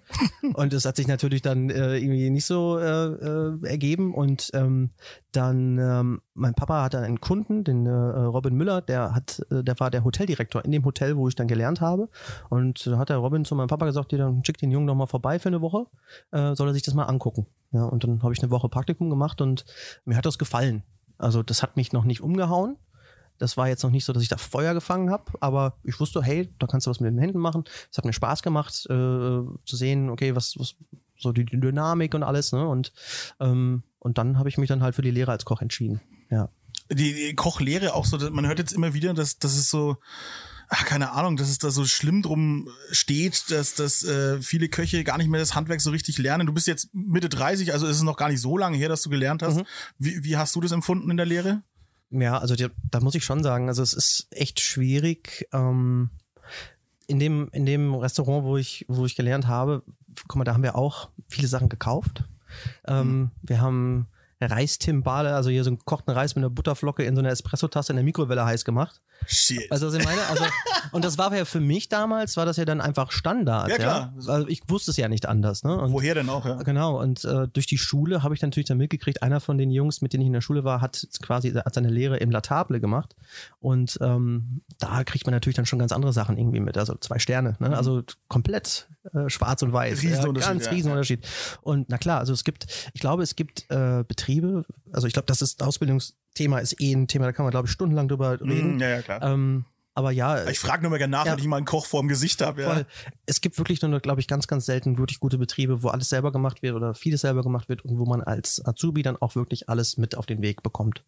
und 0.53 0.73
es 0.73 0.85
hat 0.85 0.95
sich 0.95 1.07
natürlich 1.07 1.41
dann 1.41 1.69
äh, 1.69 1.97
irgendwie 1.97 2.29
nicht 2.29 2.45
so 2.45 2.77
äh, 2.77 3.05
äh, 3.05 3.65
ergeben. 3.65 4.13
Und 4.13 4.49
ähm, 4.53 4.91
dann, 5.31 5.77
ähm, 5.77 6.21
mein 6.33 6.53
Papa 6.53 6.83
hatte 6.83 6.99
einen 6.99 7.19
Kunden, 7.19 7.63
den 7.63 7.85
äh, 7.85 7.89
Robin 7.91 8.55
Müller, 8.55 8.81
der 8.81 9.13
hat, 9.13 9.45
äh, 9.51 9.63
der 9.63 9.79
war 9.79 9.91
der 9.91 10.03
Hoteldirektor 10.03 10.63
in 10.65 10.71
dem 10.71 10.85
Hotel, 10.85 11.17
wo 11.17 11.27
ich 11.27 11.35
dann 11.35 11.47
gelernt 11.47 11.81
habe. 11.81 12.09
Und 12.49 12.85
da 12.87 12.97
hat 12.97 13.09
der 13.09 13.17
Robin 13.17 13.45
zu 13.45 13.55
meinem 13.55 13.67
Papa 13.67 13.85
gesagt, 13.85 14.11
ja, 14.11 14.17
dann 14.17 14.43
schick 14.43 14.57
den 14.57 14.71
Jungen 14.71 14.87
doch 14.87 14.95
mal 14.95 15.07
vorbei 15.07 15.39
für 15.39 15.49
eine 15.49 15.61
Woche, 15.61 15.85
äh, 16.31 16.55
soll 16.55 16.69
er 16.69 16.73
sich 16.73 16.83
das 16.83 16.93
mal 16.93 17.05
angucken. 17.05 17.47
Ja, 17.71 17.85
und 17.85 18.03
dann 18.03 18.23
habe 18.23 18.33
ich 18.33 18.41
eine 18.41 18.51
Woche 18.51 18.69
Praktikum 18.69 19.09
gemacht 19.09 19.41
und 19.41 19.65
mir 20.05 20.15
hat 20.15 20.25
das 20.25 20.37
gefallen. 20.37 20.83
Also 21.17 21.43
das 21.43 21.63
hat 21.63 21.77
mich 21.77 21.93
noch 21.93 22.03
nicht 22.03 22.21
umgehauen. 22.21 22.77
Das 23.39 23.57
war 23.57 23.67
jetzt 23.67 23.83
noch 23.83 23.91
nicht 23.91 24.05
so, 24.05 24.13
dass 24.13 24.23
ich 24.23 24.29
da 24.29 24.37
Feuer 24.37 24.73
gefangen 24.73 25.09
habe, 25.11 25.31
aber 25.41 25.77
ich 25.83 25.99
wusste, 25.99 26.21
hey, 26.23 26.49
da 26.59 26.67
kannst 26.67 26.87
du 26.87 26.91
was 26.91 26.99
mit 26.99 27.11
den 27.11 27.19
Händen 27.19 27.39
machen. 27.39 27.63
Es 27.91 27.97
hat 27.97 28.05
mir 28.05 28.13
Spaß 28.13 28.41
gemacht, 28.41 28.85
äh, 28.85 28.89
zu 28.89 29.55
sehen, 29.65 30.09
okay, 30.09 30.35
was, 30.35 30.55
was 30.57 30.75
so 31.19 31.31
die 31.31 31.45
Dynamik 31.45 32.13
und 32.15 32.23
alles, 32.23 32.51
ne? 32.51 32.67
Und, 32.67 32.93
ähm, 33.39 33.83
und 33.99 34.17
dann 34.17 34.37
habe 34.37 34.49
ich 34.49 34.57
mich 34.57 34.67
dann 34.69 34.81
halt 34.83 34.95
für 34.95 35.01
die 35.01 35.11
Lehre 35.11 35.31
als 35.31 35.45
Koch 35.45 35.61
entschieden. 35.61 36.01
Ja. 36.29 36.49
Die, 36.91 37.13
die 37.13 37.35
Kochlehre 37.35 37.93
auch 37.95 38.05
so, 38.05 38.17
dass- 38.17 38.29
man 38.29 38.45
hört 38.47 38.59
jetzt 38.59 38.71
immer 38.73 38.93
wieder, 38.93 39.13
dass, 39.13 39.39
dass 39.39 39.55
es 39.57 39.69
so, 39.69 39.97
ach, 40.69 40.85
keine 40.85 41.11
Ahnung, 41.11 41.35
dass 41.37 41.49
es 41.49 41.57
da 41.57 41.69
so 41.71 41.85
schlimm 41.85 42.21
drum 42.21 42.69
steht, 42.91 43.49
dass, 43.51 43.73
dass 43.75 44.03
äh, 44.03 44.41
viele 44.41 44.69
Köche 44.69 45.03
gar 45.03 45.17
nicht 45.17 45.29
mehr 45.29 45.39
das 45.39 45.55
Handwerk 45.55 45.81
so 45.81 45.89
richtig 45.91 46.17
lernen. 46.17 46.45
Du 46.47 46.53
bist 46.53 46.67
jetzt 46.67 46.89
Mitte 46.93 47.29
30, 47.29 47.73
also 47.73 47.87
ist 47.87 47.97
es 47.97 48.03
noch 48.03 48.17
gar 48.17 48.29
nicht 48.29 48.41
so 48.41 48.57
lange 48.57 48.77
her, 48.77 48.89
dass 48.89 49.01
du 49.01 49.09
gelernt 49.09 49.41
hast. 49.43 49.57
Mhm. 49.57 49.65
Wie, 49.97 50.23
wie 50.23 50.37
hast 50.37 50.55
du 50.55 50.61
das 50.61 50.71
empfunden 50.71 51.09
in 51.11 51.17
der 51.17 51.25
Lehre? 51.25 51.61
Ja, 52.09 52.37
also 52.37 52.55
die, 52.55 52.67
da 52.89 52.99
muss 52.99 53.15
ich 53.15 53.25
schon 53.25 53.43
sagen, 53.43 53.67
also 53.67 53.83
es 53.83 53.93
ist 53.93 54.27
echt 54.31 54.59
schwierig. 54.59 55.47
Ähm, 55.51 56.09
in 57.07 57.19
dem, 57.19 57.49
in 57.51 57.65
dem 57.65 57.95
Restaurant, 57.95 58.45
wo 58.45 58.57
ich, 58.57 58.85
wo 58.87 59.05
ich 59.05 59.15
gelernt 59.15 59.47
habe, 59.47 59.83
guck 60.27 60.35
mal, 60.35 60.43
da 60.43 60.53
haben 60.53 60.63
wir 60.63 60.75
auch 60.75 61.09
viele 61.29 61.47
Sachen 61.47 61.69
gekauft. 61.69 62.23
Ähm, 62.85 63.31
Wir 63.41 63.61
haben 63.61 64.07
Reistimbale, 64.39 65.35
also 65.35 65.49
hier 65.49 65.63
so 65.63 65.69
einen 65.69 65.79
gekochten 65.79 66.13
Reis 66.13 66.35
mit 66.35 66.43
einer 66.43 66.49
Butterflocke 66.49 67.03
in 67.03 67.15
so 67.15 67.21
einer 67.21 67.31
Espressotasse 67.31 67.91
in 67.91 67.97
der 67.97 68.05
Mikrowelle 68.05 68.45
heiß 68.45 68.65
gemacht. 68.65 69.01
Shit. 69.25 69.71
Also 69.71 69.87
was 69.87 69.93
ich 69.95 70.05
meine, 70.05 70.21
also 70.27 70.43
und 70.91 71.03
das 71.03 71.17
war 71.17 71.35
ja 71.35 71.45
für 71.45 71.59
mich 71.59 71.89
damals, 71.89 72.37
war 72.37 72.45
das 72.45 72.57
ja 72.57 72.65
dann 72.65 72.81
einfach 72.81 73.11
Standard. 73.11 73.69
Ja, 73.69 73.75
klar. 73.75 74.13
Ja? 74.19 74.33
Also 74.33 74.47
ich 74.47 74.61
wusste 74.67 74.91
es 74.91 74.97
ja 74.97 75.07
nicht 75.09 75.25
anders. 75.25 75.63
Ne? 75.63 75.77
Und 75.77 75.91
Woher 75.91 76.15
denn 76.15 76.29
auch, 76.29 76.45
ja? 76.45 76.55
Genau, 76.63 77.01
und 77.01 77.25
äh, 77.25 77.47
durch 77.47 77.67
die 77.67 77.77
Schule 77.77 78.23
habe 78.23 78.33
ich 78.33 78.39
dann 78.39 78.49
natürlich 78.49 78.67
dann 78.67 78.77
mitgekriegt, 78.77 79.23
einer 79.23 79.39
von 79.39 79.57
den 79.57 79.71
Jungs, 79.71 80.01
mit 80.01 80.13
denen 80.13 80.21
ich 80.21 80.27
in 80.27 80.33
der 80.33 80.41
Schule 80.41 80.63
war, 80.63 80.81
hat 80.81 81.07
quasi 81.21 81.51
hat 81.51 81.73
seine 81.73 81.89
Lehre 81.89 82.17
im 82.17 82.31
Latable 82.31 82.79
gemacht. 82.79 83.15
Und 83.59 83.97
ähm, 84.01 84.61
da 84.79 85.03
kriegt 85.03 85.25
man 85.25 85.33
natürlich 85.33 85.55
dann 85.55 85.65
schon 85.65 85.79
ganz 85.79 85.91
andere 85.91 86.13
Sachen 86.13 86.37
irgendwie 86.37 86.59
mit. 86.59 86.77
Also 86.77 86.95
zwei 86.95 87.19
Sterne, 87.19 87.57
ne? 87.59 87.75
also 87.75 88.03
komplett 88.27 88.87
äh, 89.13 89.29
schwarz 89.29 89.61
und 89.61 89.73
weiß. 89.73 90.01
Riesenunterschied, 90.03 90.51
ganz 90.51 90.65
ja. 90.65 90.71
Riesenunterschied. 90.71 91.27
Und 91.61 91.89
na 91.89 91.97
klar, 91.97 92.19
also 92.19 92.33
es 92.33 92.43
gibt, 92.43 92.67
ich 92.93 93.01
glaube, 93.01 93.23
es 93.23 93.35
gibt 93.35 93.69
äh, 93.69 94.03
Betriebe, 94.07 94.65
also 94.91 95.07
ich 95.07 95.13
glaube, 95.13 95.25
das 95.25 95.41
ist 95.41 95.61
Ausbildungsthema 96.37 96.59
ist 96.59 96.79
eh 96.81 96.93
ein 96.93 97.07
Thema, 97.07 97.25
da 97.25 97.31
kann 97.31 97.45
man, 97.45 97.51
glaube 97.51 97.67
ich, 97.67 97.71
stundenlang 97.71 98.07
drüber 98.07 98.39
reden. 98.41 98.75
Mhm, 98.75 98.79
ja, 98.81 98.89
ja, 98.89 99.01
klar. 99.01 99.21
Ähm, 99.23 99.65
aber 99.93 100.11
ja, 100.11 100.47
ich 100.47 100.59
frage 100.59 100.83
nur 100.83 100.91
mal 100.91 100.97
gerne 100.97 101.11
nach, 101.11 101.25
Ja. 101.25 101.31
wenn 101.33 101.39
ich 101.39 101.45
mal 101.47 101.57
einen 101.57 101.65
Koch 101.65 101.87
vorm 101.87 102.07
Gesicht 102.07 102.41
habe. 102.41 102.61
Ja. 102.61 102.73
Voll. 102.73 102.85
Es 103.25 103.41
gibt 103.41 103.57
wirklich 103.57 103.81
nur, 103.81 103.99
glaube 103.99 104.21
ich, 104.21 104.27
ganz, 104.27 104.47
ganz 104.47 104.65
selten 104.67 104.99
wirklich 104.99 105.19
gute 105.19 105.39
Betriebe, 105.39 105.81
wo 105.81 105.87
alles 105.89 106.09
selber 106.09 106.31
gemacht 106.31 106.61
wird 106.61 106.75
oder 106.75 106.93
vieles 106.93 107.21
selber 107.21 107.41
gemacht 107.41 107.67
wird 107.67 107.83
und 107.83 107.97
wo 107.97 108.05
man 108.05 108.21
als 108.21 108.63
Azubi 108.63 109.01
dann 109.01 109.17
auch 109.17 109.35
wirklich 109.35 109.69
alles 109.69 109.97
mit 109.97 110.15
auf 110.15 110.27
den 110.27 110.41
Weg 110.43 110.61
bekommt. 110.61 111.03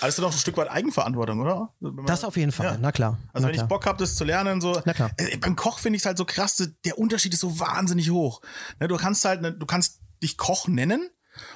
Alles 0.00 0.16
dann 0.16 0.24
auch 0.24 0.32
ein 0.32 0.38
Stück 0.38 0.56
weit 0.56 0.70
Eigenverantwortung, 0.70 1.40
oder? 1.40 1.72
Das 2.06 2.24
auf 2.24 2.36
jeden 2.36 2.52
Fall, 2.52 2.66
Ja. 2.66 2.78
na 2.80 2.90
klar. 2.92 3.18
Also 3.32 3.42
na 3.44 3.48
wenn 3.48 3.50
ich 3.54 3.58
klar. 3.58 3.68
Bock 3.68 3.86
habe, 3.86 3.98
das 3.98 4.16
zu 4.16 4.24
lernen, 4.24 4.60
so 4.60 4.80
Na 4.84 4.92
klar. 4.94 5.10
Äh, 5.18 5.36
beim 5.36 5.54
Koch 5.56 5.78
finde 5.78 5.96
ich 5.96 6.02
es 6.02 6.06
halt 6.06 6.18
so 6.18 6.24
krass, 6.24 6.56
der 6.84 6.98
Unterschied 6.98 7.32
ist 7.34 7.40
so 7.40 7.58
wahnsinnig 7.60 8.10
hoch. 8.10 8.40
Ne, 8.80 8.88
du 8.88 8.96
kannst 8.96 9.24
halt, 9.24 9.42
ne, 9.42 9.52
du 9.52 9.64
kannst 9.66 10.00
dich 10.22 10.36
Koch 10.38 10.68
nennen 10.68 11.08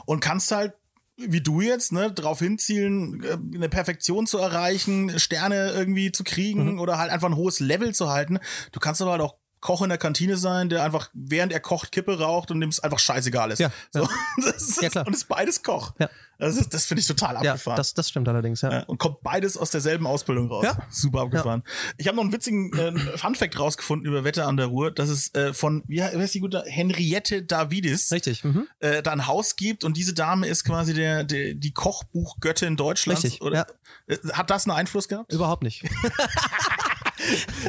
und 0.04 0.20
kannst 0.20 0.50
halt 0.52 0.74
wie 1.16 1.40
du 1.40 1.60
jetzt, 1.60 1.92
ne, 1.92 2.12
darauf 2.12 2.38
hinzielen, 2.40 3.22
äh, 3.24 3.36
eine 3.56 3.68
Perfektion 3.68 4.26
zu 4.26 4.38
erreichen, 4.38 5.18
Sterne 5.18 5.72
irgendwie 5.72 6.12
zu 6.12 6.24
kriegen 6.24 6.72
Mhm. 6.74 6.80
oder 6.80 6.98
halt 6.98 7.10
einfach 7.10 7.28
ein 7.28 7.36
hohes 7.36 7.60
Level 7.60 7.94
zu 7.94 8.10
halten. 8.10 8.38
Du 8.72 8.80
kannst 8.80 9.00
aber 9.02 9.12
halt 9.12 9.22
auch 9.22 9.36
Koch 9.66 9.82
in 9.82 9.88
der 9.88 9.98
Kantine 9.98 10.36
sein, 10.36 10.68
der 10.68 10.84
einfach, 10.84 11.10
während 11.12 11.52
er 11.52 11.58
kocht, 11.58 11.90
Kippe 11.90 12.20
raucht 12.20 12.52
und 12.52 12.60
dem 12.60 12.68
es 12.70 12.78
einfach 12.78 13.00
scheißegal 13.00 13.50
ist. 13.50 13.58
Ja, 13.58 13.72
so, 13.92 14.02
ja. 14.02 14.08
Das 14.44 14.62
ist, 14.62 14.80
Ja, 14.80 14.88
klar. 14.90 15.04
Und 15.08 15.12
ist 15.12 15.26
beides 15.26 15.60
Koch. 15.64 15.92
Ja. 15.98 16.08
Das, 16.38 16.56
ist- 16.56 16.72
das 16.72 16.84
finde 16.86 17.00
ich 17.00 17.06
total 17.08 17.42
Ja, 17.42 17.52
abgefahren. 17.52 17.76
das, 17.76 17.92
das 17.94 18.08
stimmt 18.10 18.28
allerdings, 18.28 18.60
ja. 18.60 18.70
Ja, 18.70 18.82
und 18.84 18.98
kommt 18.98 19.22
beides 19.22 19.56
aus 19.56 19.70
derselben 19.70 20.06
Ausbildung 20.06 20.48
raus. 20.48 20.64
Ja. 20.64 20.78
Super 20.88 21.22
abgefahren. 21.22 21.64
Ich 21.96 22.06
habe 22.06 22.14
noch 22.16 22.22
einen 22.22 22.32
witzigen 22.32 22.72
äh, 22.78 22.92
Funfact 23.18 23.58
rausgefunden 23.58 24.06
über 24.06 24.22
Wetter 24.22 24.46
an 24.46 24.56
der 24.56 24.66
Ruhr, 24.66 24.92
dass 24.92 25.08
es 25.08 25.34
äh, 25.34 25.52
von, 25.52 25.82
wie 25.88 26.00
he- 26.00 26.10
wie 26.16 26.22
heißt 26.22 26.34
die 26.34 26.40
gute, 26.40 26.62
Henriette 26.66 27.42
Davidis 27.42 28.12
Richtig. 28.12 28.44
Mhm. 28.44 28.68
äh, 28.78 29.02
da 29.02 29.10
ein 29.12 29.26
Haus 29.26 29.56
gibt 29.56 29.82
und 29.82 29.96
diese 29.96 30.14
Dame 30.14 30.46
ist 30.46 30.62
quasi 30.64 30.94
der, 30.94 31.24
der 31.24 31.54
die 31.54 31.72
Kochbuchgöttin 31.72 32.76
Deutschlands. 32.76 33.24
Richtig, 33.24 33.40
Oder, 33.42 33.66
äh, 34.06 34.16
Hat 34.32 34.50
das 34.50 34.66
einen 34.68 34.76
Einfluss 34.76 35.08
gehabt? 35.08 35.32
Überhaupt 35.32 35.62
nicht. 35.64 35.82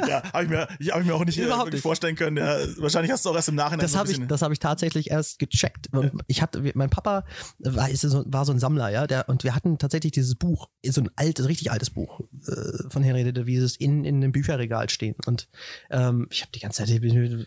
ja, 0.07 0.23
habe 0.33 0.43
ich, 0.43 0.49
mir- 0.49 0.67
ich, 0.79 0.91
hab 0.91 1.01
ich 1.01 1.07
mir 1.07 1.13
auch 1.15 1.25
nicht, 1.25 1.37
äh, 1.37 1.45
Überhaupt 1.45 1.71
nicht. 1.73 1.81
vorstellen 1.81 2.15
können. 2.15 2.37
Ja, 2.37 2.57
wahrscheinlich 2.77 3.11
hast 3.11 3.25
du 3.25 3.29
auch 3.29 3.35
erst 3.35 3.49
im 3.49 3.55
Nachhinein 3.55 3.79
Das 3.79 3.93
so 3.93 3.99
habe 3.99 4.11
ich, 4.11 4.19
das 4.27 4.41
habe 4.41 4.53
ich 4.53 4.59
tatsächlich 4.59 5.09
erst 5.11 5.39
gecheckt. 5.39 5.87
Und 5.93 6.11
Ich 6.27 6.41
hatte, 6.41 6.61
mein 6.75 6.89
Papa 6.89 7.23
war, 7.59 7.89
ist 7.89 8.01
so, 8.01 8.23
war 8.27 8.45
so 8.45 8.51
ein 8.53 8.59
Sammler, 8.59 8.89
ja, 8.89 9.07
der, 9.07 9.29
und 9.29 9.43
wir 9.43 9.55
hatten 9.55 9.77
tatsächlich 9.77 10.11
dieses 10.11 10.35
Buch, 10.35 10.69
so 10.85 11.01
ein 11.01 11.09
altes, 11.15 11.47
richtig 11.47 11.71
altes 11.71 11.89
Buch 11.89 12.21
äh, 12.47 12.89
von 12.89 13.03
Henriette 13.03 13.33
de 13.33 13.45
Vieses 13.45 13.75
in, 13.75 14.05
in 14.05 14.17
einem 14.17 14.31
Bücherregal 14.31 14.89
stehen. 14.89 15.15
Und 15.25 15.47
ähm, 15.89 16.27
ich 16.31 16.41
habe 16.41 16.51
die 16.53 16.59
ganze 16.59 16.83
Zeit 16.83 16.89
ich 16.89 17.01
bin 17.01 17.45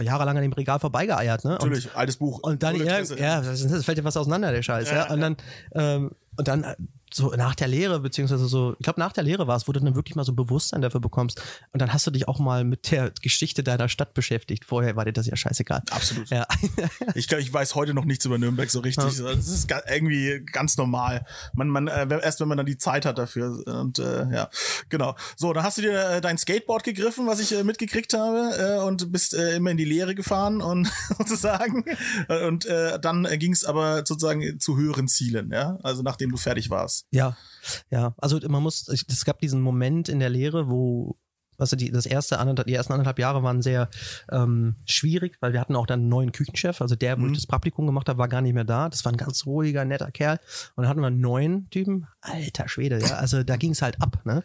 jahrelang 0.00 0.36
an 0.36 0.42
dem 0.42 0.52
Regal 0.52 0.78
vorbeigeeiert, 0.80 1.44
ne? 1.44 1.52
Und, 1.52 1.62
Natürlich, 1.70 1.94
altes 1.94 2.16
Buch. 2.16 2.40
und 2.42 2.62
dann, 2.62 2.76
ja, 2.76 3.00
ja, 3.00 3.40
das, 3.40 3.84
fällt 3.84 3.98
dir 3.98 4.04
was 4.04 4.16
auseinander, 4.16 4.52
der 4.52 4.62
Scheiß, 4.62 4.88
ja. 4.90 4.96
Ja, 5.06 5.12
Und 5.12 5.20
dann, 5.20 5.36
ähm, 5.74 6.10
und 6.36 6.48
dann 6.48 6.64
so 7.12 7.30
nach 7.30 7.54
der 7.54 7.68
Lehre, 7.68 8.00
beziehungsweise 8.00 8.46
so, 8.46 8.74
ich 8.78 8.84
glaube 8.84 9.00
nach 9.00 9.12
der 9.12 9.24
Lehre 9.24 9.46
war 9.46 9.56
es, 9.56 9.66
wo 9.66 9.72
du 9.72 9.80
dann 9.80 9.94
wirklich 9.94 10.14
mal 10.14 10.24
so 10.24 10.32
Bewusstsein 10.32 10.80
dafür 10.80 11.00
bekommst. 11.00 11.42
Und 11.72 11.82
dann 11.82 11.92
hast 11.92 12.06
du 12.06 12.10
dich 12.10 12.28
auch 12.28 12.38
mal 12.38 12.64
mit 12.64 12.90
der 12.90 13.12
Geschichte 13.22 13.62
deiner 13.62 13.88
Stadt 13.88 14.14
beschäftigt. 14.14 14.64
Vorher 14.64 14.96
war 14.96 15.04
dir 15.04 15.12
das 15.12 15.26
ja 15.26 15.36
scheißegal. 15.36 15.82
Absolut. 15.90 16.30
Ja. 16.30 16.46
Ich 17.14 17.28
glaube, 17.28 17.42
ich 17.42 17.52
weiß 17.52 17.74
heute 17.74 17.92
noch 17.92 18.04
nichts 18.04 18.24
über 18.24 18.38
Nürnberg 18.38 18.70
so 18.70 18.80
richtig. 18.80 19.04
Das 19.04 19.48
ist 19.48 19.70
irgendwie 19.88 20.44
ganz 20.52 20.76
normal. 20.76 21.24
Man, 21.54 21.68
man, 21.68 21.88
äh, 21.88 22.06
erst 22.22 22.40
wenn 22.40 22.48
man 22.48 22.56
dann 22.56 22.66
die 22.66 22.78
Zeit 22.78 23.04
hat 23.04 23.18
dafür. 23.18 23.62
Und 23.66 23.98
äh, 23.98 24.30
ja, 24.32 24.48
genau. 24.88 25.16
So, 25.36 25.52
dann 25.52 25.64
hast 25.64 25.78
du 25.78 25.82
dir 25.82 25.98
äh, 25.98 26.20
dein 26.20 26.38
Skateboard 26.38 26.84
gegriffen, 26.84 27.26
was 27.26 27.40
ich 27.40 27.52
äh, 27.52 27.64
mitgekriegt 27.64 28.14
habe, 28.14 28.78
äh, 28.80 28.86
und 28.86 29.12
bist 29.12 29.34
immer 29.34 29.70
in 29.70 29.76
die 29.76 29.84
Leere 29.84 30.14
gefahren 30.14 30.62
und 30.62 30.90
sozusagen. 31.18 31.84
Und 32.46 32.66
dann 32.66 33.26
ging 33.38 33.52
es 33.52 33.64
aber 33.64 33.98
sozusagen 33.98 34.60
zu 34.60 34.76
höheren 34.76 35.08
Zielen, 35.08 35.50
ja. 35.52 35.78
Also 35.82 36.02
nachdem 36.02 36.30
du 36.30 36.36
fertig 36.36 36.70
warst. 36.70 36.99
Ja, 37.10 37.36
ja. 37.90 38.14
Also 38.18 38.38
man 38.48 38.62
muss, 38.62 38.88
es 38.88 39.24
gab 39.24 39.40
diesen 39.40 39.60
Moment 39.60 40.08
in 40.08 40.18
der 40.20 40.30
Lehre, 40.30 40.68
wo 40.70 41.16
also 41.58 41.76
die, 41.76 41.90
das 41.90 42.06
erste, 42.06 42.38
anderthalb, 42.38 42.66
die 42.68 42.74
ersten 42.74 42.94
anderthalb 42.94 43.18
Jahre 43.18 43.42
waren 43.42 43.60
sehr 43.60 43.90
ähm, 44.32 44.76
schwierig, 44.86 45.36
weil 45.40 45.52
wir 45.52 45.60
hatten 45.60 45.76
auch 45.76 45.86
dann 45.86 46.00
einen 46.00 46.08
neuen 46.08 46.32
Küchenchef. 46.32 46.80
Also 46.80 46.96
der, 46.96 47.18
wo 47.18 47.24
Mhm. 47.24 47.32
ich 47.32 47.38
das 47.38 47.46
Praktikum 47.46 47.84
gemacht 47.84 48.08
habe, 48.08 48.18
war 48.18 48.28
gar 48.28 48.40
nicht 48.40 48.54
mehr 48.54 48.64
da. 48.64 48.88
Das 48.88 49.04
war 49.04 49.12
ein 49.12 49.18
ganz 49.18 49.44
ruhiger, 49.44 49.84
netter 49.84 50.10
Kerl. 50.10 50.40
Und 50.74 50.82
dann 50.84 50.88
hatten 50.88 51.00
wir 51.00 51.08
einen 51.08 51.20
neuen 51.20 51.68
Typen. 51.68 52.06
Alter 52.22 52.66
Schwede, 52.66 52.98
ja. 52.98 53.16
Also 53.16 53.42
da 53.42 53.56
ging 53.56 53.72
es 53.72 53.82
halt 53.82 54.00
ab, 54.00 54.22
ne? 54.24 54.42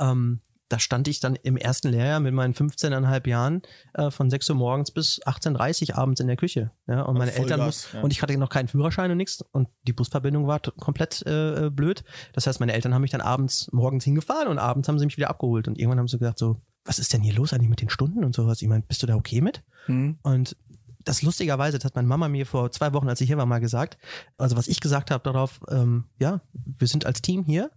Ähm, 0.00 0.40
da 0.68 0.78
stand 0.78 1.06
ich 1.08 1.20
dann 1.20 1.36
im 1.36 1.56
ersten 1.56 1.88
Lehrjahr 1.88 2.20
mit 2.20 2.34
meinen 2.34 2.54
15,5 2.54 3.28
Jahren 3.28 3.62
äh, 3.94 4.10
von 4.10 4.30
6 4.30 4.50
Uhr 4.50 4.56
morgens 4.56 4.90
bis 4.90 5.20
18.30 5.22 5.90
Uhr 5.90 5.98
abends 5.98 6.20
in 6.20 6.26
der 6.26 6.36
Küche. 6.36 6.72
Ja, 6.86 7.02
und 7.02 7.18
meine 7.18 7.32
Eltern 7.32 7.60
muss, 7.60 7.92
ja. 7.92 8.00
und 8.00 8.12
ich 8.12 8.22
hatte 8.22 8.36
noch 8.36 8.48
keinen 8.48 8.68
Führerschein 8.68 9.10
und 9.10 9.16
nichts 9.16 9.42
und 9.52 9.68
die 9.86 9.92
Busverbindung 9.92 10.46
war 10.46 10.60
komplett 10.60 11.24
äh, 11.26 11.66
äh, 11.66 11.70
blöd. 11.70 12.04
Das 12.32 12.46
heißt, 12.46 12.60
meine 12.60 12.72
Eltern 12.72 12.94
haben 12.94 13.02
mich 13.02 13.10
dann 13.10 13.20
abends 13.20 13.70
morgens 13.72 14.04
hingefahren 14.04 14.48
und 14.48 14.58
abends 14.58 14.88
haben 14.88 14.98
sie 14.98 15.06
mich 15.06 15.16
wieder 15.16 15.30
abgeholt 15.30 15.68
und 15.68 15.78
irgendwann 15.78 16.00
haben 16.00 16.08
sie 16.08 16.18
gesagt 16.18 16.38
so, 16.38 16.60
was 16.84 16.98
ist 16.98 17.12
denn 17.12 17.22
hier 17.22 17.34
los 17.34 17.52
eigentlich 17.52 17.70
mit 17.70 17.80
den 17.80 17.90
Stunden 17.90 18.24
und 18.24 18.34
sowas? 18.34 18.62
Ich 18.62 18.68
meine, 18.68 18.82
bist 18.82 19.02
du 19.02 19.06
da 19.06 19.16
okay 19.16 19.40
mit? 19.40 19.62
Hm. 19.86 20.18
Und 20.22 20.56
das 21.04 21.22
lustigerweise, 21.22 21.78
das 21.78 21.84
hat 21.84 21.94
meine 21.94 22.08
Mama 22.08 22.28
mir 22.28 22.46
vor 22.46 22.70
zwei 22.72 22.92
Wochen, 22.92 23.08
als 23.08 23.20
ich 23.20 23.28
hier 23.28 23.38
war, 23.38 23.46
mal 23.46 23.60
gesagt. 23.60 23.96
Also 24.38 24.56
was 24.56 24.68
ich 24.68 24.80
gesagt 24.80 25.10
habe 25.10 25.22
darauf, 25.22 25.60
ähm, 25.68 26.04
ja, 26.18 26.40
wir 26.52 26.88
sind 26.88 27.06
als 27.06 27.22
Team 27.22 27.44
hier 27.44 27.70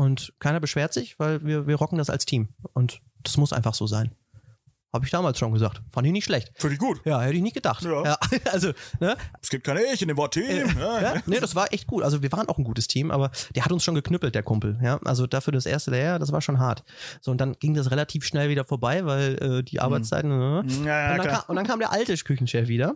und 0.00 0.32
keiner 0.38 0.60
beschwert 0.60 0.94
sich, 0.94 1.18
weil 1.18 1.44
wir, 1.44 1.66
wir 1.66 1.76
rocken 1.76 1.98
das 1.98 2.08
als 2.08 2.24
Team. 2.24 2.48
Und 2.72 3.02
das 3.22 3.36
muss 3.36 3.52
einfach 3.52 3.74
so 3.74 3.86
sein. 3.86 4.12
Habe 4.94 5.04
ich 5.04 5.10
damals 5.10 5.38
schon 5.38 5.52
gesagt. 5.52 5.82
Fand 5.90 6.06
ich 6.06 6.12
nicht 6.14 6.24
schlecht. 6.24 6.52
Finde 6.54 6.72
ich 6.72 6.80
gut. 6.80 7.02
Ja, 7.04 7.20
hätte 7.20 7.36
ich 7.36 7.42
nicht 7.42 7.52
gedacht. 7.52 7.84
Ja. 7.84 8.16
also, 8.50 8.72
ne? 8.98 9.14
Es 9.42 9.50
gibt 9.50 9.62
keine 9.62 9.82
Ich 9.92 10.00
in 10.00 10.08
dem 10.08 10.16
Wort 10.16 10.32
Team. 10.32 10.46
ja, 10.78 11.02
Ja, 11.02 11.14
nee, 11.26 11.38
das 11.38 11.54
war 11.54 11.70
echt 11.74 11.86
gut. 11.86 12.02
Also 12.02 12.22
wir 12.22 12.32
waren 12.32 12.48
auch 12.48 12.56
ein 12.56 12.64
gutes 12.64 12.88
Team, 12.88 13.10
aber 13.10 13.30
der 13.54 13.62
hat 13.62 13.72
uns 13.72 13.84
schon 13.84 13.94
geknüppelt, 13.94 14.34
der 14.34 14.42
Kumpel. 14.42 14.78
Ja, 14.82 14.98
also 15.04 15.26
dafür 15.26 15.52
das 15.52 15.66
erste 15.66 15.90
Lehrjahr, 15.90 16.18
das 16.18 16.32
war 16.32 16.40
schon 16.40 16.58
hart. 16.58 16.82
So, 17.20 17.30
und 17.30 17.38
dann 17.38 17.52
ging 17.60 17.74
das 17.74 17.90
relativ 17.90 18.24
schnell 18.24 18.48
wieder 18.48 18.64
vorbei, 18.64 19.04
weil 19.04 19.34
äh, 19.42 19.62
die 19.62 19.80
Arbeitszeiten. 19.80 20.30
Ne? 20.30 20.64
Ja, 20.82 20.84
ja, 20.86 21.10
und, 21.10 21.18
dann 21.18 21.26
klar. 21.26 21.40
kam, 21.42 21.44
und 21.48 21.56
dann 21.56 21.66
kam 21.66 21.78
der 21.78 21.92
alte 21.92 22.16
Küchenchef 22.16 22.68
wieder. 22.68 22.94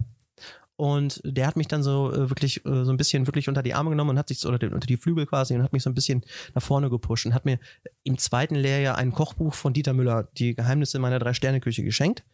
Und 0.76 1.20
der 1.24 1.46
hat 1.46 1.56
mich 1.56 1.68
dann 1.68 1.84
so 1.84 2.12
äh, 2.12 2.30
wirklich 2.30 2.64
äh, 2.66 2.84
so 2.84 2.90
ein 2.90 2.96
bisschen 2.96 3.28
wirklich 3.28 3.48
unter 3.48 3.62
die 3.62 3.74
Arme 3.74 3.90
genommen 3.90 4.10
und 4.10 4.18
hat 4.18 4.28
sich 4.28 4.40
so, 4.40 4.48
oder 4.48 4.72
unter 4.72 4.86
die 4.86 4.96
Flügel 4.96 5.24
quasi 5.26 5.54
und 5.54 5.62
hat 5.62 5.72
mich 5.72 5.84
so 5.84 5.90
ein 5.90 5.94
bisschen 5.94 6.24
nach 6.52 6.62
vorne 6.62 6.90
gepusht 6.90 7.26
und 7.26 7.34
hat 7.34 7.44
mir 7.44 7.60
im 8.02 8.18
zweiten 8.18 8.56
Lehrjahr 8.56 8.96
ein 8.98 9.12
Kochbuch 9.12 9.54
von 9.54 9.72
Dieter 9.72 9.92
Müller, 9.92 10.28
die 10.36 10.54
Geheimnisse 10.54 10.98
meiner 10.98 11.20
Drei-Sterne-Küche, 11.20 11.84
geschenkt, 11.84 12.24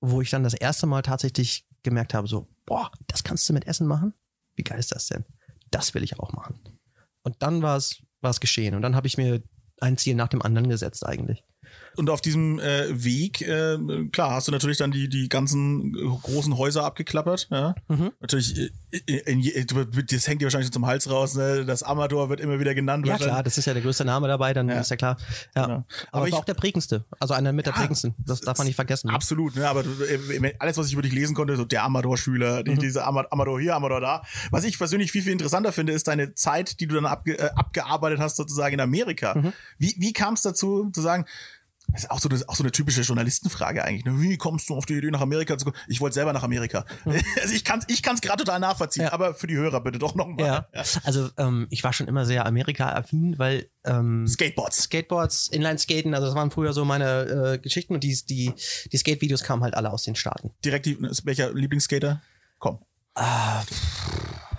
wo 0.00 0.20
ich 0.20 0.30
dann 0.30 0.44
das 0.44 0.54
erste 0.54 0.86
Mal 0.86 1.02
tatsächlich 1.02 1.66
gemerkt 1.82 2.14
habe, 2.14 2.28
so, 2.28 2.46
boah, 2.66 2.92
das 3.08 3.24
kannst 3.24 3.48
du 3.48 3.52
mit 3.52 3.66
Essen 3.66 3.88
machen? 3.88 4.14
Wie 4.54 4.62
geil 4.62 4.78
ist 4.78 4.92
das 4.92 5.08
denn? 5.08 5.24
Das 5.70 5.92
will 5.94 6.04
ich 6.04 6.20
auch 6.20 6.32
machen. 6.32 6.60
Und 7.24 7.36
dann 7.40 7.62
war 7.62 7.76
es 7.76 8.40
geschehen 8.40 8.76
und 8.76 8.82
dann 8.82 8.94
habe 8.94 9.08
ich 9.08 9.18
mir 9.18 9.42
ein 9.80 9.96
Ziel 9.96 10.14
nach 10.14 10.28
dem 10.28 10.42
anderen 10.42 10.68
gesetzt 10.68 11.04
eigentlich. 11.04 11.44
Und 11.96 12.10
auf 12.10 12.20
diesem 12.20 12.60
äh, 12.60 12.84
Weg, 13.04 13.40
äh, 13.40 13.76
klar, 14.12 14.30
hast 14.30 14.46
du 14.46 14.52
natürlich 14.52 14.76
dann 14.76 14.92
die, 14.92 15.08
die 15.08 15.28
ganzen 15.28 15.96
äh, 15.96 16.00
großen 16.22 16.56
Häuser 16.56 16.84
abgeklappert. 16.84 17.48
Ja? 17.50 17.74
Mhm. 17.88 18.12
Natürlich, 18.20 18.70
äh, 18.92 19.14
in, 19.26 19.40
je- 19.40 19.64
du- 19.64 19.84
das 19.84 20.28
hängt 20.28 20.40
dir 20.40 20.46
wahrscheinlich 20.46 20.70
zum 20.70 20.86
Hals 20.86 21.10
raus. 21.10 21.34
Ne? 21.34 21.64
Das 21.66 21.82
Amador 21.82 22.28
wird 22.28 22.38
immer 22.38 22.60
wieder 22.60 22.72
genannt. 22.76 23.04
Ja 23.04 23.16
klar, 23.16 23.42
das 23.42 23.58
ist 23.58 23.64
ja 23.66 23.72
der 23.74 23.82
größte 23.82 24.04
Name 24.04 24.28
dabei, 24.28 24.54
dann 24.54 24.68
Ja. 24.68 24.78
ist 24.78 24.90
ja 24.90 24.96
klar. 24.96 25.16
Ja. 25.56 25.64
Genau. 25.66 25.74
Aber, 25.78 25.86
Aber 26.12 26.28
ich- 26.28 26.34
auch 26.34 26.44
der 26.44 26.54
prägendste. 26.54 27.04
Also 27.18 27.34
einer 27.34 27.52
mit 27.52 27.66
der 27.66 27.72
Ja, 27.72 27.80
prägendsten. 27.80 28.14
Das 28.18 28.42
darf 28.42 28.58
man 28.58 28.68
nicht 28.68 28.76
vergessen. 28.76 29.10
Absolut, 29.10 29.56
ne? 29.56 29.68
aber 29.68 29.80
äh, 29.84 30.54
alles, 30.60 30.76
was 30.78 30.86
ich 30.86 30.92
über 30.92 31.02
dich 31.02 31.12
lesen 31.12 31.34
konnte, 31.34 31.56
so 31.56 31.64
der 31.64 31.82
Amador-Schüler, 31.82 32.60
Mhm. 32.60 32.64
die, 32.64 32.78
diese 32.78 33.04
Ama- 33.04 33.26
Amador 33.30 33.60
hier, 33.60 33.74
Amador 33.74 34.00
da. 34.00 34.22
Was 34.52 34.62
ich 34.62 34.78
persönlich 34.78 35.10
viel, 35.10 35.22
viel 35.22 35.32
interessanter 35.32 35.72
finde, 35.72 35.94
ist 35.94 36.06
deine 36.06 36.32
Zeit, 36.34 36.78
die 36.78 36.86
du 36.86 36.94
dann 36.94 37.06
abge, 37.06 37.36
äh, 37.40 37.50
abgearbeitet 37.56 38.20
hast, 38.20 38.36
sozusagen 38.36 38.74
in 38.74 38.80
Amerika. 38.80 39.34
Mhm. 39.34 39.52
Wie, 39.78 39.96
wie 39.98 40.12
kam 40.12 40.34
es 40.34 40.42
dazu, 40.42 40.90
zu 40.92 41.00
sagen, 41.00 41.24
das 41.90 42.04
ist 42.04 42.10
auch 42.10 42.20
so, 42.20 42.28
eine, 42.28 42.40
auch 42.48 42.54
so 42.54 42.62
eine 42.62 42.70
typische 42.70 43.00
Journalistenfrage 43.00 43.82
eigentlich. 43.84 44.04
Ne? 44.04 44.20
Wie 44.20 44.36
kommst 44.36 44.68
du 44.68 44.74
auf 44.76 44.84
die 44.86 44.94
Idee, 44.94 45.10
nach 45.10 45.20
Amerika 45.22 45.56
zu 45.58 45.64
kommen? 45.64 45.76
Ich 45.88 46.00
wollte 46.00 46.14
selber 46.14 46.32
nach 46.32 46.42
Amerika. 46.42 46.84
Also 47.40 47.54
ich 47.54 47.64
kann 47.64 47.78
es 47.80 47.86
ich 47.88 48.02
kann's 48.02 48.20
gerade 48.20 48.44
total 48.44 48.60
nachvollziehen, 48.60 49.02
Mhm. 49.04 49.06
Ja. 49.08 49.12
aber 49.12 49.34
für 49.34 49.46
die 49.46 49.56
Hörer 49.56 49.80
bitte 49.82 49.98
doch 49.98 50.14
nochmal. 50.14 50.46
ja. 50.72 50.82
Also 51.04 51.30
ähm, 51.38 51.66
ich 51.70 51.82
war 51.84 51.92
schon 51.92 52.06
immer 52.08 52.26
sehr 52.26 52.44
Amerika-affin, 52.46 53.38
weil 53.38 53.70
ähm, 53.84 54.26
Skateboards. 54.26 54.82
Skateboards, 54.84 55.48
Inline-Skaten, 55.48 56.14
also 56.14 56.26
das 56.26 56.34
waren 56.36 56.50
früher 56.50 56.72
so 56.72 56.84
meine 56.84 57.54
äh, 57.54 57.58
Geschichten 57.58 57.94
und 57.94 58.04
die, 58.04 58.16
die, 58.28 58.52
die 58.92 58.96
Skate-Videos 58.96 59.42
kamen 59.42 59.62
halt 59.62 59.74
alle 59.74 59.90
aus 59.90 60.02
den 60.04 60.14
Staaten. 60.14 60.50
Direkt 60.64 60.86
die, 60.86 60.98
welcher 61.24 61.52
Lieblingsskater? 61.54 62.20
Komm. 62.58 62.80
Ah, 63.14 63.62
pff, 63.62 64.02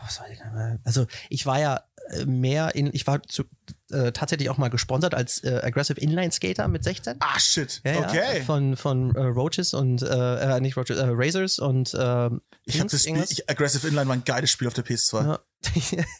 was 0.03 0.15
soll 0.15 0.25
ich 0.31 0.39
denn? 0.39 0.79
Also 0.83 1.05
ich 1.29 1.45
war 1.45 1.59
ja 1.59 1.81
äh, 2.11 2.25
mehr 2.25 2.73
in, 2.75 2.89
ich 2.93 3.05
war 3.07 3.21
zu, 3.23 3.43
äh, 3.91 4.11
tatsächlich 4.11 4.49
auch 4.49 4.57
mal 4.57 4.69
gesponsert 4.69 5.13
als 5.15 5.43
äh, 5.43 5.59
Aggressive 5.63 5.99
Inline 5.99 6.31
Skater 6.31 6.67
mit 6.67 6.83
16. 6.83 7.15
Ah, 7.19 7.39
shit. 7.39 7.81
Ja, 7.85 7.91
ja, 7.93 7.99
okay. 8.07 8.41
Von, 8.45 8.75
von 8.75 9.15
äh, 9.15 9.19
Roaches 9.21 9.73
und, 9.73 10.01
äh, 10.01 10.57
äh, 10.57 10.59
nicht 10.61 10.77
Roaches, 10.77 10.97
äh, 10.97 11.05
Razors 11.09 11.59
und 11.59 11.93
äh, 11.93 12.29
ich 12.65 12.79
habe 12.79 12.89
das 12.89 13.03
Spiel, 13.03 13.23
ich, 13.29 13.49
Aggressive 13.49 13.87
Inline 13.87 14.07
war 14.07 14.15
ein 14.15 14.23
geiles 14.23 14.51
Spiel 14.51 14.67
auf 14.67 14.73
der 14.73 14.85
PS2. 14.85 15.23
Ja. 15.25 15.39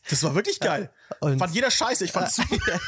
Das 0.09 0.23
war 0.23 0.35
wirklich 0.35 0.59
geil. 0.59 0.89
Und- 1.21 1.39
Fand 1.39 1.55
jeder 1.55 1.71
scheiße. 1.71 2.03
Ich 2.05 2.11
fand's 2.11 2.35
super. 2.49 2.79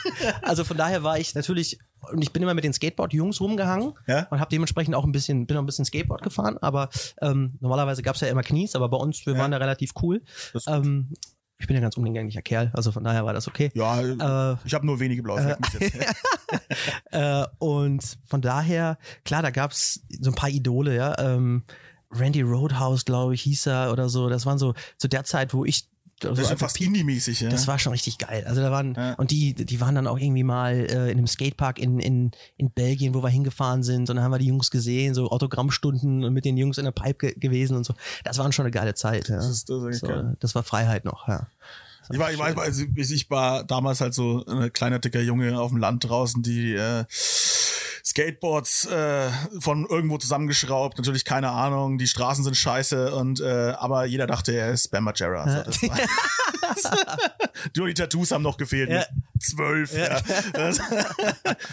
also 0.41 0.63
von 0.63 0.75
daher 0.77 1.01
war 1.03 1.17
ich 1.17 1.33
natürlich, 1.33 1.79
und 2.11 2.21
ich 2.21 2.31
bin 2.33 2.43
immer 2.43 2.53
mit 2.53 2.63
den 2.63 2.73
Skateboard-Jungs 2.73 3.39
rumgehangen 3.39 3.93
Ja? 4.07 4.27
und 4.31 4.39
habe 4.39 4.49
dementsprechend 4.49 4.95
auch 4.95 5.05
ein 5.05 5.11
bisschen, 5.11 5.47
bin 5.47 5.55
auch 5.57 5.61
ein 5.61 5.65
bisschen 5.65 5.85
Skateboard 5.85 6.21
gefahren, 6.21 6.57
aber 6.59 6.89
ähm, 7.21 7.57
normalerweise 7.61 8.01
gab 8.03 8.15
es 8.15 8.21
ja 8.21 8.27
immer 8.27 8.43
Knies, 8.43 8.75
aber 8.75 8.89
bei 8.89 8.97
uns, 8.97 9.25
wir 9.25 9.33
Ja. 9.33 9.39
waren 9.39 9.51
da 9.51 9.57
relativ 9.57 9.91
cool. 10.01 10.21
Ähm, 10.67 11.13
ich 11.61 11.67
bin 11.67 11.75
ja 11.75 11.81
ganz 11.81 11.95
umgänglicher 11.95 12.41
Kerl, 12.41 12.71
also 12.73 12.91
von 12.91 13.03
daher 13.03 13.23
war 13.23 13.33
das 13.33 13.47
okay. 13.47 13.69
Ja, 13.75 14.01
Äh, 14.01 14.57
ich 14.65 14.73
habe 14.73 14.85
nur 14.85 14.99
wenige 14.99 15.21
blaue 15.23 15.41
Flecken. 15.41 16.05
Äh, 17.11 17.45
und 17.59 18.17
von 18.27 18.41
daher, 18.41 18.97
klar, 19.23 19.41
da 19.41 19.51
gab's 19.51 20.01
so 20.19 20.31
ein 20.31 20.35
paar 20.35 20.49
Idole, 20.49 20.95
ja. 20.95 21.17
Ähm, 21.17 21.63
Randy 22.11 22.41
Roadhouse, 22.41 23.05
glaube 23.05 23.35
ich, 23.35 23.43
hieß 23.43 23.67
er 23.67 23.91
oder 23.93 24.09
so. 24.09 24.27
Das 24.27 24.45
waren 24.45 24.57
so 24.57 24.73
zu 24.97 25.07
der 25.07 25.23
Zeit, 25.23 25.53
wo 25.53 25.63
ich 25.63 25.87
Das 26.21 26.37
so 26.47 26.55
fast 26.55 26.79
Indie-mäßig, 26.79 27.41
ja. 27.41 27.49
Das 27.49 27.67
war 27.67 27.79
schon 27.79 27.91
richtig 27.91 28.17
geil. 28.17 28.45
Also 28.47 28.61
da 28.61 28.71
waren, 28.71 28.93
Ja. 28.95 29.13
und 29.15 29.31
die, 29.31 29.53
die 29.53 29.81
waren 29.81 29.95
dann 29.95 30.07
auch 30.07 30.17
irgendwie 30.19 30.43
mal 30.43 30.73
äh, 30.73 31.11
in 31.11 31.17
einem 31.17 31.27
Skatepark 31.27 31.79
in, 31.79 31.99
in, 31.99 32.31
in 32.57 32.69
Belgien, 32.71 33.13
wo 33.13 33.23
wir 33.23 33.29
hingefahren 33.29 33.83
sind. 33.83 34.09
Und 34.09 34.15
dann 34.15 34.23
haben 34.23 34.31
wir 34.31 34.39
die 34.39 34.47
Jungs 34.47 34.71
gesehen, 34.71 35.13
so 35.13 35.29
Autogrammstunden 35.29 36.23
und 36.23 36.33
mit 36.33 36.45
den 36.45 36.57
Jungs 36.57 36.77
in 36.77 36.85
der 36.85 36.91
Pipe 36.91 37.27
ge 37.27 37.39
gewesen 37.39 37.75
und 37.75 37.85
so. 37.85 37.93
Das 38.23 38.37
war 38.37 38.51
schon 38.51 38.65
eine 38.65 38.71
geile 38.71 38.93
Zeit. 38.93 39.29
Ja. 39.29 39.37
das 39.37 39.49
ist, 39.49 39.69
das 39.69 39.83
ist 39.83 39.99
so, 40.01 40.07
geil. 40.07 40.37
das 40.39 40.55
war 40.55 40.63
Freiheit 40.63 41.05
noch, 41.05 41.27
ja. 41.27 41.47
Ich 42.11 42.19
war, 42.19 42.31
ich 42.31 42.37
war, 42.39 42.57
also 42.57 42.83
ich 42.95 43.29
war 43.29 43.63
damals 43.63 44.01
halt 44.01 44.13
so 44.13 44.43
ein 44.45 44.73
kleiner 44.73 44.99
dicker 44.99 45.21
Junge 45.21 45.59
auf 45.59 45.71
dem 45.71 45.77
Land 45.79 46.03
draußen, 46.09 46.41
die 46.43 46.73
äh, 46.73 47.05
Skateboards 48.11 48.85
äh, 48.87 49.29
von 49.59 49.85
irgendwo 49.89 50.17
zusammengeschraubt, 50.17 50.97
natürlich 50.97 51.23
keine 51.25 51.49
Ahnung, 51.49 51.97
die 51.97 52.07
Straßen 52.07 52.43
sind 52.43 52.55
scheiße 52.57 53.15
und 53.15 53.39
äh, 53.39 53.73
aber 53.77 54.03
jeder 54.05 54.27
dachte, 54.27 54.51
er 54.51 54.71
ist 54.71 54.89
Bam 54.91 55.05
Margera. 55.05 55.63
Das 55.63 55.81
war, 55.83 55.97
Nur 57.77 57.87
die 57.87 57.93
Tattoos 57.93 58.31
haben 58.31 58.41
noch 58.43 58.57
gefehlt 58.57 58.89
Ja. 58.89 59.03
zwölf. 59.39 59.93
Ja. 59.95 60.21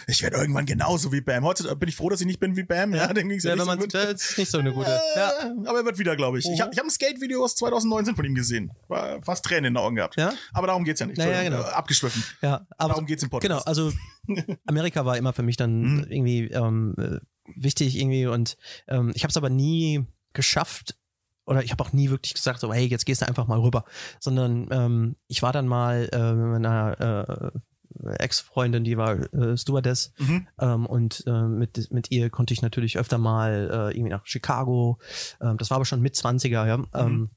Ich 0.06 0.22
werde 0.22 0.36
irgendwann 0.38 0.66
genauso 0.66 1.12
wie 1.12 1.20
Bam. 1.20 1.44
Heute 1.44 1.74
bin 1.76 1.88
ich 1.88 1.96
froh, 1.96 2.08
dass 2.08 2.20
ich 2.20 2.26
nicht 2.26 2.40
bin 2.40 2.56
wie 2.56 2.62
Bam. 2.62 2.94
Ja, 2.94 3.06
dem 3.12 3.28
ging's 3.28 3.44
ja, 3.44 3.50
Ja, 3.50 3.56
nicht 3.56 3.60
wenn 3.62 3.66
man, 3.66 3.78
so 3.78 3.84
gut. 3.84 3.94
das 3.94 4.30
ist 4.30 4.38
nicht 4.38 4.50
so 4.50 4.58
eine 4.58 4.72
gute. 4.72 5.00
Aber 5.66 5.78
er 5.78 5.84
wird 5.84 5.98
wieder, 5.98 6.16
glaube 6.16 6.38
ich. 6.38 6.46
Ich 6.52 6.60
habe 6.60 6.70
ich 6.72 6.78
hab 6.78 6.86
ein 6.86 6.90
Skate-Video 6.90 7.44
aus 7.44 7.54
2019 7.56 8.16
von 8.16 8.24
ihm 8.24 8.34
gesehen. 8.34 8.70
War 8.88 9.20
fast 9.22 9.44
Tränen 9.44 9.66
in 9.66 9.74
den 9.74 9.76
Augen 9.78 9.96
gehabt. 9.96 10.16
Aber 10.52 10.66
darum 10.66 10.84
geht's 10.84 11.00
ja 11.00 11.06
nicht. 11.06 11.18
Ja, 11.18 11.24
ja, 11.26 11.30
Entschuldigung, 11.32 11.64
genau. 11.64 11.76
Abgeschwiffen. 11.76 12.24
Ja, 12.42 12.66
aber 12.76 12.88
Darum 12.94 13.06
geht's 13.06 13.22
im 13.22 13.30
Podcast. 13.30 13.48
Genau, 13.50 13.62
also 13.64 13.92
Amerika 14.66 15.04
war 15.04 15.16
immer 15.16 15.32
für 15.32 15.42
mich 15.42 15.56
dann 15.56 15.78
Mhm. 15.78 16.06
Irgendwie 16.28 16.54
ähm, 16.54 16.94
äh, 16.98 17.18
wichtig 17.56 17.96
irgendwie 17.98 18.26
und 18.26 18.56
ähm, 18.86 19.12
ich 19.14 19.22
habe 19.22 19.30
es 19.30 19.36
aber 19.36 19.50
nie 19.50 20.04
geschafft 20.32 20.96
oder 21.46 21.62
ich 21.62 21.70
habe 21.70 21.82
auch 21.82 21.92
nie 21.92 22.10
wirklich 22.10 22.34
gesagt 22.34 22.60
so 22.60 22.72
hey 22.72 22.86
jetzt 22.86 23.06
gehst 23.06 23.22
du 23.22 23.28
einfach 23.28 23.46
mal 23.46 23.60
rüber, 23.60 23.84
sondern 24.20 24.68
ähm, 24.70 25.16
ich 25.26 25.42
war 25.42 25.52
dann 25.52 25.66
mal 25.66 26.08
äh, 26.12 26.32
mit 26.32 26.62
meiner 26.62 27.52
äh, 27.54 27.58
Ex-Freundin, 28.18 28.84
die 28.84 28.96
war 28.96 29.16
äh, 29.34 29.56
Stewardess 29.56 30.12
Mhm. 30.18 30.46
ähm, 30.60 30.86
und 30.86 31.24
äh, 31.26 31.42
mit, 31.42 31.90
mit 31.90 32.10
ihr 32.10 32.30
konnte 32.30 32.54
ich 32.54 32.62
natürlich 32.62 32.98
öfter 32.98 33.18
mal 33.18 33.70
äh, 33.72 33.96
irgendwie 33.96 34.10
nach 34.10 34.26
Chicago. 34.26 34.98
Ähm, 35.40 35.56
das 35.56 35.70
war 35.70 35.76
aber 35.76 35.84
schon 35.84 36.00
mit 36.00 36.14
20er, 36.14 36.66
ja. 36.66 36.84
Ähm, 36.94 37.30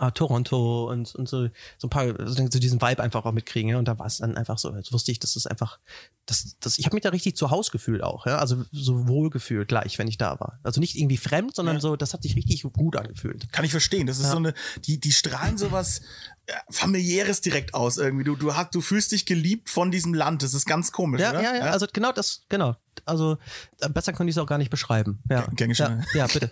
äh, 0.00 0.10
Toronto 0.12 0.90
und, 0.90 1.14
und 1.14 1.28
so, 1.28 1.48
so 1.76 1.86
ein 1.86 1.90
paar, 1.90 2.06
so 2.26 2.46
diesen 2.48 2.80
Vibe 2.80 3.02
einfach 3.02 3.24
auch 3.26 3.32
mitkriegen, 3.32 3.70
ja. 3.70 3.78
Und 3.78 3.86
da 3.86 3.98
war 3.98 4.06
es 4.06 4.18
dann 4.18 4.36
einfach 4.38 4.56
so, 4.58 4.74
jetzt 4.74 4.92
wusste 4.92 5.12
ich, 5.12 5.18
dass 5.18 5.36
es 5.36 5.46
einfach, 5.46 5.78
das, 6.24 6.56
das, 6.60 6.78
ich 6.78 6.86
habe 6.86 6.96
mich 6.96 7.02
da 7.02 7.10
richtig 7.10 7.36
zu 7.36 7.50
Hause 7.50 7.70
gefühlt 7.72 8.02
auch, 8.02 8.24
ja. 8.26 8.38
Also 8.38 8.64
so 8.72 9.06
wohl 9.06 9.28
gefühlt 9.28 9.68
gleich, 9.68 9.98
wenn 9.98 10.08
ich 10.08 10.16
da 10.18 10.40
war. 10.40 10.58
Also 10.62 10.80
nicht 10.80 10.96
irgendwie 10.96 11.18
fremd, 11.18 11.54
sondern 11.54 11.76
Ja. 11.76 11.80
so, 11.80 11.96
das 11.96 12.14
hat 12.14 12.22
sich 12.22 12.36
richtig 12.36 12.62
gut 12.72 12.96
angefühlt. 12.96 13.52
Kann 13.52 13.64
ich 13.64 13.70
verstehen. 13.70 14.06
Das 14.06 14.18
ist 14.18 14.24
Ja. 14.24 14.30
so 14.30 14.36
eine, 14.38 14.54
die, 14.86 14.98
die 14.98 15.12
strahlen 15.12 15.58
sowas 15.58 16.00
ja, 16.48 16.56
familiäres 16.70 17.40
direkt 17.42 17.74
aus 17.74 17.98
irgendwie. 17.98 18.24
Du, 18.24 18.34
du 18.36 18.54
hast, 18.56 18.74
du 18.74 18.80
fühlst 18.80 19.12
dich 19.12 19.26
geliebt 19.26 19.68
von 19.68 19.90
diesem 19.90 20.14
Land. 20.14 20.42
Das 20.42 20.54
ist 20.54 20.64
ganz 20.66 20.90
komisch, 20.92 21.20
Ja, 21.20 21.30
oder? 21.30 21.42
ja, 21.42 21.54
ja, 21.56 21.62
also 21.70 21.86
genau 21.92 22.12
das, 22.12 22.44
genau. 22.48 22.76
Also 23.04 23.38
äh, 23.80 23.88
besser 23.88 24.12
könnte 24.12 24.30
ich 24.30 24.36
es 24.36 24.42
auch 24.42 24.46
gar 24.46 24.58
nicht 24.58 24.70
beschreiben. 24.70 25.20
Ja, 25.30 25.46
geschehen. 25.54 26.04
ja, 26.14 26.18
ja, 26.20 26.26
bitte. 26.32 26.50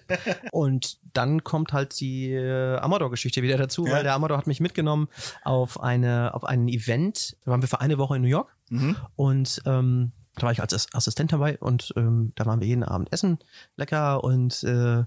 Und 0.53 0.99
dann 1.13 1.45
kommt 1.45 1.73
halt 1.73 1.99
die 2.01 2.33
äh, 2.33 2.77
Amador-Geschichte 2.79 3.43
wieder 3.43 3.57
dazu, 3.59 3.87
Ja. 3.87 3.93
weil 3.95 4.03
der 4.03 4.15
Amador 4.15 4.39
hat 4.39 4.47
mich 4.47 4.61
mitgenommen 4.61 5.09
auf 5.43 5.81
eine 5.81 6.35
auf 6.35 6.45
ein 6.45 6.69
Event. 6.69 7.37
Da 7.45 7.51
waren 7.53 7.63
wir 7.63 7.69
für 7.69 7.81
eine 7.81 7.99
Woche 7.99 8.17
in 8.17 8.23
New 8.23 8.29
York 8.29 8.55
Mhm. 8.71 8.97
und 9.17 9.63
ähm, 9.67 10.13
Da 10.37 10.43
war 10.43 10.53
ich 10.53 10.61
als 10.63 10.95
Assistent 10.95 11.33
dabei 11.33 11.59
und 11.59 11.93
ähm, 11.97 12.33
da 12.37 12.47
waren 12.47 12.61
wir 12.61 12.67
jeden 12.69 12.85
Abend 12.85 13.13
essen, 13.13 13.39
lecker 13.77 14.23
und 14.25 14.63
äh, 14.63 15.05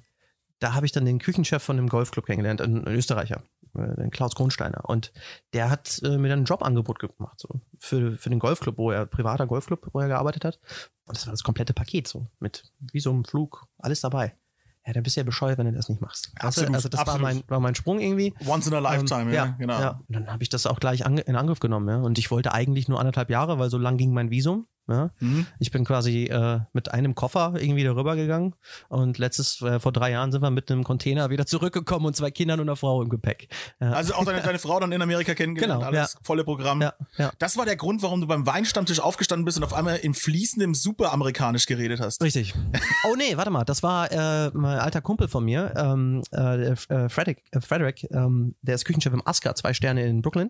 da 0.60 0.74
habe 0.74 0.86
ich 0.86 0.92
dann 0.92 1.06
den 1.06 1.20
Küchenchef 1.20 1.64
von 1.64 1.78
dem 1.78 1.88
Golfclub 1.90 2.26
kennengelernt, 2.26 2.62
ein 2.62 2.86
Österreicher, 2.88 3.42
den 3.74 4.12
Klaus 4.12 4.36
Kronsteiner. 4.36 4.88
Und 4.88 5.12
der 5.54 5.70
hat 5.70 6.00
äh, 6.04 6.18
mir 6.18 6.30
dann 6.30 6.42
ein 6.42 6.46
Jobangebot 6.46 7.00
gemacht, 7.00 7.40
so 7.40 7.62
für, 7.80 8.18
für 8.18 8.30
den 8.30 8.40
Golfclub, 8.40 8.78
wo 8.78 8.92
er, 8.92 9.06
privater 9.06 9.48
Golfclub, 9.48 9.90
wo 9.94 10.00
er 10.00 10.08
gearbeitet 10.08 10.46
hat. 10.46 10.60
Und 11.06 11.18
das 11.18 11.26
war 11.26 11.34
das 11.34 11.44
komplette 11.44 11.74
Paket, 11.74 12.08
so 12.08 12.28
mit 12.40 12.72
Visum, 12.80 13.26
Flug, 13.26 13.66
alles 13.80 14.02
dabei. 14.02 14.38
Ja, 14.86 14.92
dann 14.92 15.04
bist 15.04 15.16
du 15.16 15.22
ja 15.22 15.24
bescheuert, 15.24 15.58
wenn 15.58 15.66
du 15.66 15.72
das 15.72 15.88
nicht 15.88 16.02
machst. 16.02 16.32
Absolut, 16.40 16.76
also 16.76 16.90
das 16.90 17.00
absolut. 17.00 17.22
war 17.22 17.34
mein, 17.34 17.44
war 17.48 17.60
mein 17.62 17.74
Sprung 17.74 18.00
irgendwie. 18.00 18.34
Once 18.46 18.68
in 18.68 18.74
a 18.74 18.80
lifetime, 18.80 19.30
Ähm, 19.30 19.34
ja, 19.34 19.46
genau. 19.58 19.80
Ja. 19.80 20.02
Und 20.08 20.14
dann 20.14 20.28
habe 20.28 20.44
ich 20.44 20.50
das 20.50 20.66
auch 20.66 20.80
gleich 20.80 21.06
ange 21.06 21.22
in 21.22 21.38
Angriff 21.38 21.62
genommen, 21.62 21.88
ja. 21.88 21.98
Und 21.98 22.18
ich 22.18 22.32
wollte 22.32 22.54
eigentlich 22.54 22.90
nur 22.90 23.00
anderthalb 23.00 23.30
Jahre, 23.30 23.60
weil 23.60 23.70
so 23.70 23.78
lang 23.78 23.96
ging 23.96 24.12
mein 24.12 24.30
Visum. 24.30 24.68
Ja. 24.88 25.12
Mhm. 25.20 25.48
Ich 25.60 25.72
bin 25.72 25.86
quasi 25.86 26.26
äh, 26.26 26.60
mit 26.74 26.92
einem 26.92 27.16
Koffer 27.16 27.54
irgendwie 27.58 27.84
darüber 27.84 28.16
gegangen 28.16 28.54
und 28.90 29.18
letztes, 29.18 29.62
äh, 29.62 29.80
vor 29.80 29.92
drei 29.94 30.12
Jahren 30.12 30.32
sind 30.32 30.42
wir 30.42 30.50
mit 30.50 30.70
einem 30.70 30.84
Container 30.84 31.30
wieder 31.30 31.46
zurückgekommen 31.46 32.06
und 32.06 32.16
zwei 32.16 32.32
Kindern 32.32 32.60
und 32.60 32.68
einer 32.68 32.76
Frau 32.76 33.02
im 33.02 33.10
Gepäck. 33.10 33.48
Ja. 33.80 33.92
Also 33.92 34.14
auch 34.16 34.26
deine, 34.26 34.42
deine 34.42 34.60
Frau 34.60 34.80
dann 34.80 34.92
in 34.92 35.02
Amerika 35.02 35.34
kennengelernt, 35.36 35.82
Genau, 35.82 35.88
alles 35.98 36.14
ja. 36.14 36.20
volle 36.24 36.44
Programm. 36.44 36.82
ja, 36.82 36.94
ja. 37.18 37.32
Das 37.40 37.56
war 37.58 37.66
der 37.66 37.78
Grund, 37.78 38.02
warum 38.02 38.20
du 38.22 38.28
beim 38.28 38.46
Weinstammtisch 38.46 39.00
aufgestanden 39.00 39.46
bist 39.46 39.58
und 39.58 39.64
auf 39.64 39.74
einmal 39.74 39.98
in 39.98 40.14
fließendem 40.14 40.74
Superamerikanisch 40.74 41.66
geredet 41.66 42.00
hast. 42.00 42.22
Richtig. 42.22 42.54
Oh 43.06 43.16
nee, 43.18 43.36
warte 43.36 43.52
mal, 43.52 43.66
das 43.66 43.84
war 43.84 44.10
äh, 44.12 44.50
mein 44.54 44.80
alter 44.80 45.02
Kumpel 45.02 45.28
von 45.28 45.44
mir, 45.44 45.74
ähm, 45.76 46.22
äh, 46.32 46.70
äh, 46.70 47.10
Frederick, 47.10 47.44
äh, 47.52 47.60
Frederick 47.60 48.08
ähm, 48.12 48.56
der 48.62 48.76
ist 48.76 48.86
Küchenchef 48.86 49.12
im 49.14 49.22
Aska, 49.28 49.54
zwei 49.56 49.74
Sterne 49.74 50.06
in 50.06 50.22
Brooklyn. 50.22 50.50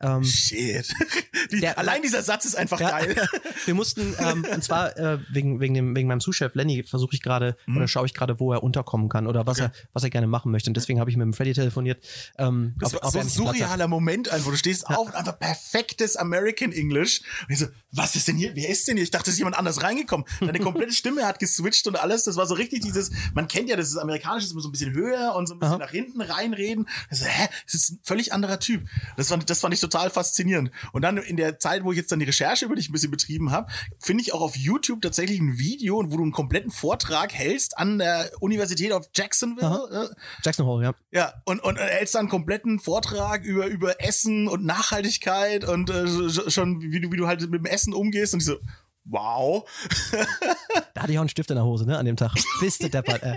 Ähm, 0.00 0.24
Shit. 0.24 0.92
Die, 1.52 1.60
Der- 1.60 1.78
allein 1.78 2.02
dieser 2.02 2.22
Satz 2.22 2.44
ist 2.44 2.56
einfach 2.56 2.80
Ja. 2.80 2.90
geil. 2.90 3.14
Wir 3.66 3.74
mussten, 3.74 4.14
ähm, 4.18 4.44
und 4.52 4.64
zwar 4.64 4.96
äh, 4.98 5.18
wegen, 5.30 5.60
wegen, 5.60 5.74
dem, 5.74 5.94
wegen 5.94 6.08
meinem 6.08 6.20
Sous-Chef 6.20 6.54
Lenny 6.56 6.82
versuche 6.82 7.14
ich 7.14 7.22
gerade 7.22 7.56
Mhm. 7.66 7.76
oder 7.76 7.86
schaue 7.88 8.06
ich 8.06 8.14
gerade, 8.14 8.40
wo 8.40 8.52
er 8.52 8.62
unterkommen 8.64 9.08
kann 9.08 9.26
oder 9.28 9.46
was, 9.46 9.60
Okay. 9.60 9.70
er, 9.72 9.88
was 9.92 10.02
er 10.02 10.10
gerne 10.10 10.26
machen 10.26 10.50
möchte. 10.50 10.70
Und 10.70 10.76
deswegen 10.76 10.98
habe 10.98 11.08
ich 11.10 11.16
mit 11.16 11.24
dem 11.24 11.32
Freddy 11.34 11.52
telefoniert. 11.52 12.02
Ähm, 12.38 12.74
Das 12.80 12.94
ob- 12.96 13.02
war 13.04 13.10
so 13.12 13.18
ein 13.20 13.28
surrealer 13.28 13.86
Moment 13.86 14.28
einfach. 14.30 14.50
Du 14.50 14.56
stehst 14.56 14.88
auf 14.88 15.06
und 15.08 15.14
einfach 15.14 15.38
perfektes 15.38 16.16
American 16.16 16.72
English. 16.72 17.20
Und 17.42 17.50
ich 17.52 17.58
so, 17.60 17.66
was 17.92 18.16
ist 18.16 18.26
denn 18.26 18.36
hier? 18.36 18.56
Wer 18.56 18.68
ist 18.70 18.88
denn 18.88 18.96
hier? 18.96 19.04
Ich 19.04 19.10
dachte, 19.12 19.30
es 19.30 19.34
ist 19.34 19.38
jemand 19.38 19.56
anders 19.58 19.82
reingekommen. 19.82 20.26
Deine 20.40 20.58
komplette 20.58 20.92
Stimme 20.92 21.24
hat 21.26 21.38
geswitcht 21.38 21.86
und 21.86 21.94
alles. 21.96 22.24
Das 22.24 22.36
war 22.36 22.46
so 22.46 22.54
richtig 22.54 22.80
dieses, 22.82 23.10
man 23.34 23.46
kennt 23.46 23.68
ja, 23.68 23.76
das 23.76 23.88
ist 23.88 23.96
amerikanisch, 23.98 24.44
ist 24.44 24.52
immer 24.52 24.62
so 24.62 24.68
ein 24.68 24.72
bisschen 24.72 24.94
höher 24.94 25.34
und 25.36 25.46
so 25.46 25.54
ein 25.54 25.60
bisschen 25.60 25.74
Aha. 25.74 25.84
nach 25.84 25.90
hinten 25.90 26.20
reinreden. 26.22 26.88
Also, 27.10 27.26
hä? 27.26 27.48
Das 27.66 27.74
ist 27.74 27.90
ein 27.90 28.00
völlig 28.02 28.32
anderer 28.32 28.58
Typ. 28.58 28.88
Das 29.16 29.28
fand, 29.28 29.48
das 29.48 29.51
fand 29.60 29.74
ich 29.74 29.80
total 29.80 30.10
faszinierend. 30.10 30.70
Und 30.92 31.02
dann 31.02 31.16
in 31.18 31.36
der 31.36 31.58
Zeit, 31.58 31.84
wo 31.84 31.92
ich 31.92 31.98
jetzt 31.98 32.10
dann 32.12 32.18
die 32.18 32.24
Recherche 32.24 32.64
über 32.64 32.74
dich 32.76 32.88
ein 32.88 32.92
bisschen 32.92 33.10
betrieben 33.10 33.50
habe, 33.50 33.70
finde 33.98 34.22
ich 34.22 34.32
auch 34.32 34.40
auf 34.40 34.56
YouTube 34.56 35.02
tatsächlich 35.02 35.40
ein 35.40 35.58
Video, 35.58 36.02
wo 36.06 36.16
du 36.16 36.22
einen 36.22 36.32
kompletten 36.32 36.70
Vortrag 36.70 37.32
hältst 37.34 37.76
an 37.78 37.98
der 37.98 38.30
Universität 38.40 38.92
of 38.92 39.08
Jacksonville. 39.14 40.08
äh, 40.10 40.14
Jackson 40.44 40.66
Hole, 40.66 40.84
ja. 40.84 40.94
ja, 41.10 41.34
und, 41.44 41.60
und 41.62 41.76
hältst 41.78 42.14
dann 42.14 42.20
einen 42.20 42.28
kompletten 42.28 42.78
Vortrag 42.80 43.44
über, 43.44 43.66
über 43.66 44.02
Essen 44.02 44.48
und 44.48 44.64
Nachhaltigkeit 44.64 45.64
und 45.66 45.90
äh, 45.90 46.04
sch- 46.04 46.50
schon, 46.50 46.80
wie 46.80 47.00
du, 47.00 47.10
wie 47.12 47.16
du 47.16 47.26
halt 47.26 47.40
mit 47.42 47.60
dem 47.60 47.66
Essen 47.66 47.94
umgehst. 47.94 48.34
Und 48.34 48.40
ich 48.40 48.46
so, 48.46 48.56
wow. 49.04 49.68
Da 50.94 51.02
hatte 51.02 51.12
ich 51.12 51.18
auch 51.18 51.22
einen 51.22 51.28
Stift 51.28 51.50
in 51.50 51.56
der 51.56 51.64
Hose, 51.64 51.86
ne, 51.86 51.98
an 51.98 52.06
dem 52.06 52.16
Tag. 52.16 52.32
Bist 52.60 52.82
du 52.82 52.88
deppert, 52.88 53.22
ey. 53.22 53.36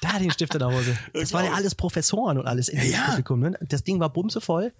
Da 0.00 0.08
hatte 0.08 0.18
ich 0.18 0.22
einen 0.24 0.30
Stift 0.32 0.54
in 0.54 0.58
der 0.60 0.68
Hose. 0.72 0.96
Das 1.12 1.32
waren 1.32 1.44
ja 1.44 1.52
alles 1.52 1.74
Professoren 1.74 2.38
und 2.38 2.46
alles 2.46 2.68
in 2.68 2.80
dem 2.80 2.90
ja. 2.90 3.06
Publikum, 3.06 3.40
ne? 3.40 3.56
Das 3.62 3.84
Ding 3.84 4.00
war 4.00 4.12
bumsevoll. 4.12 4.72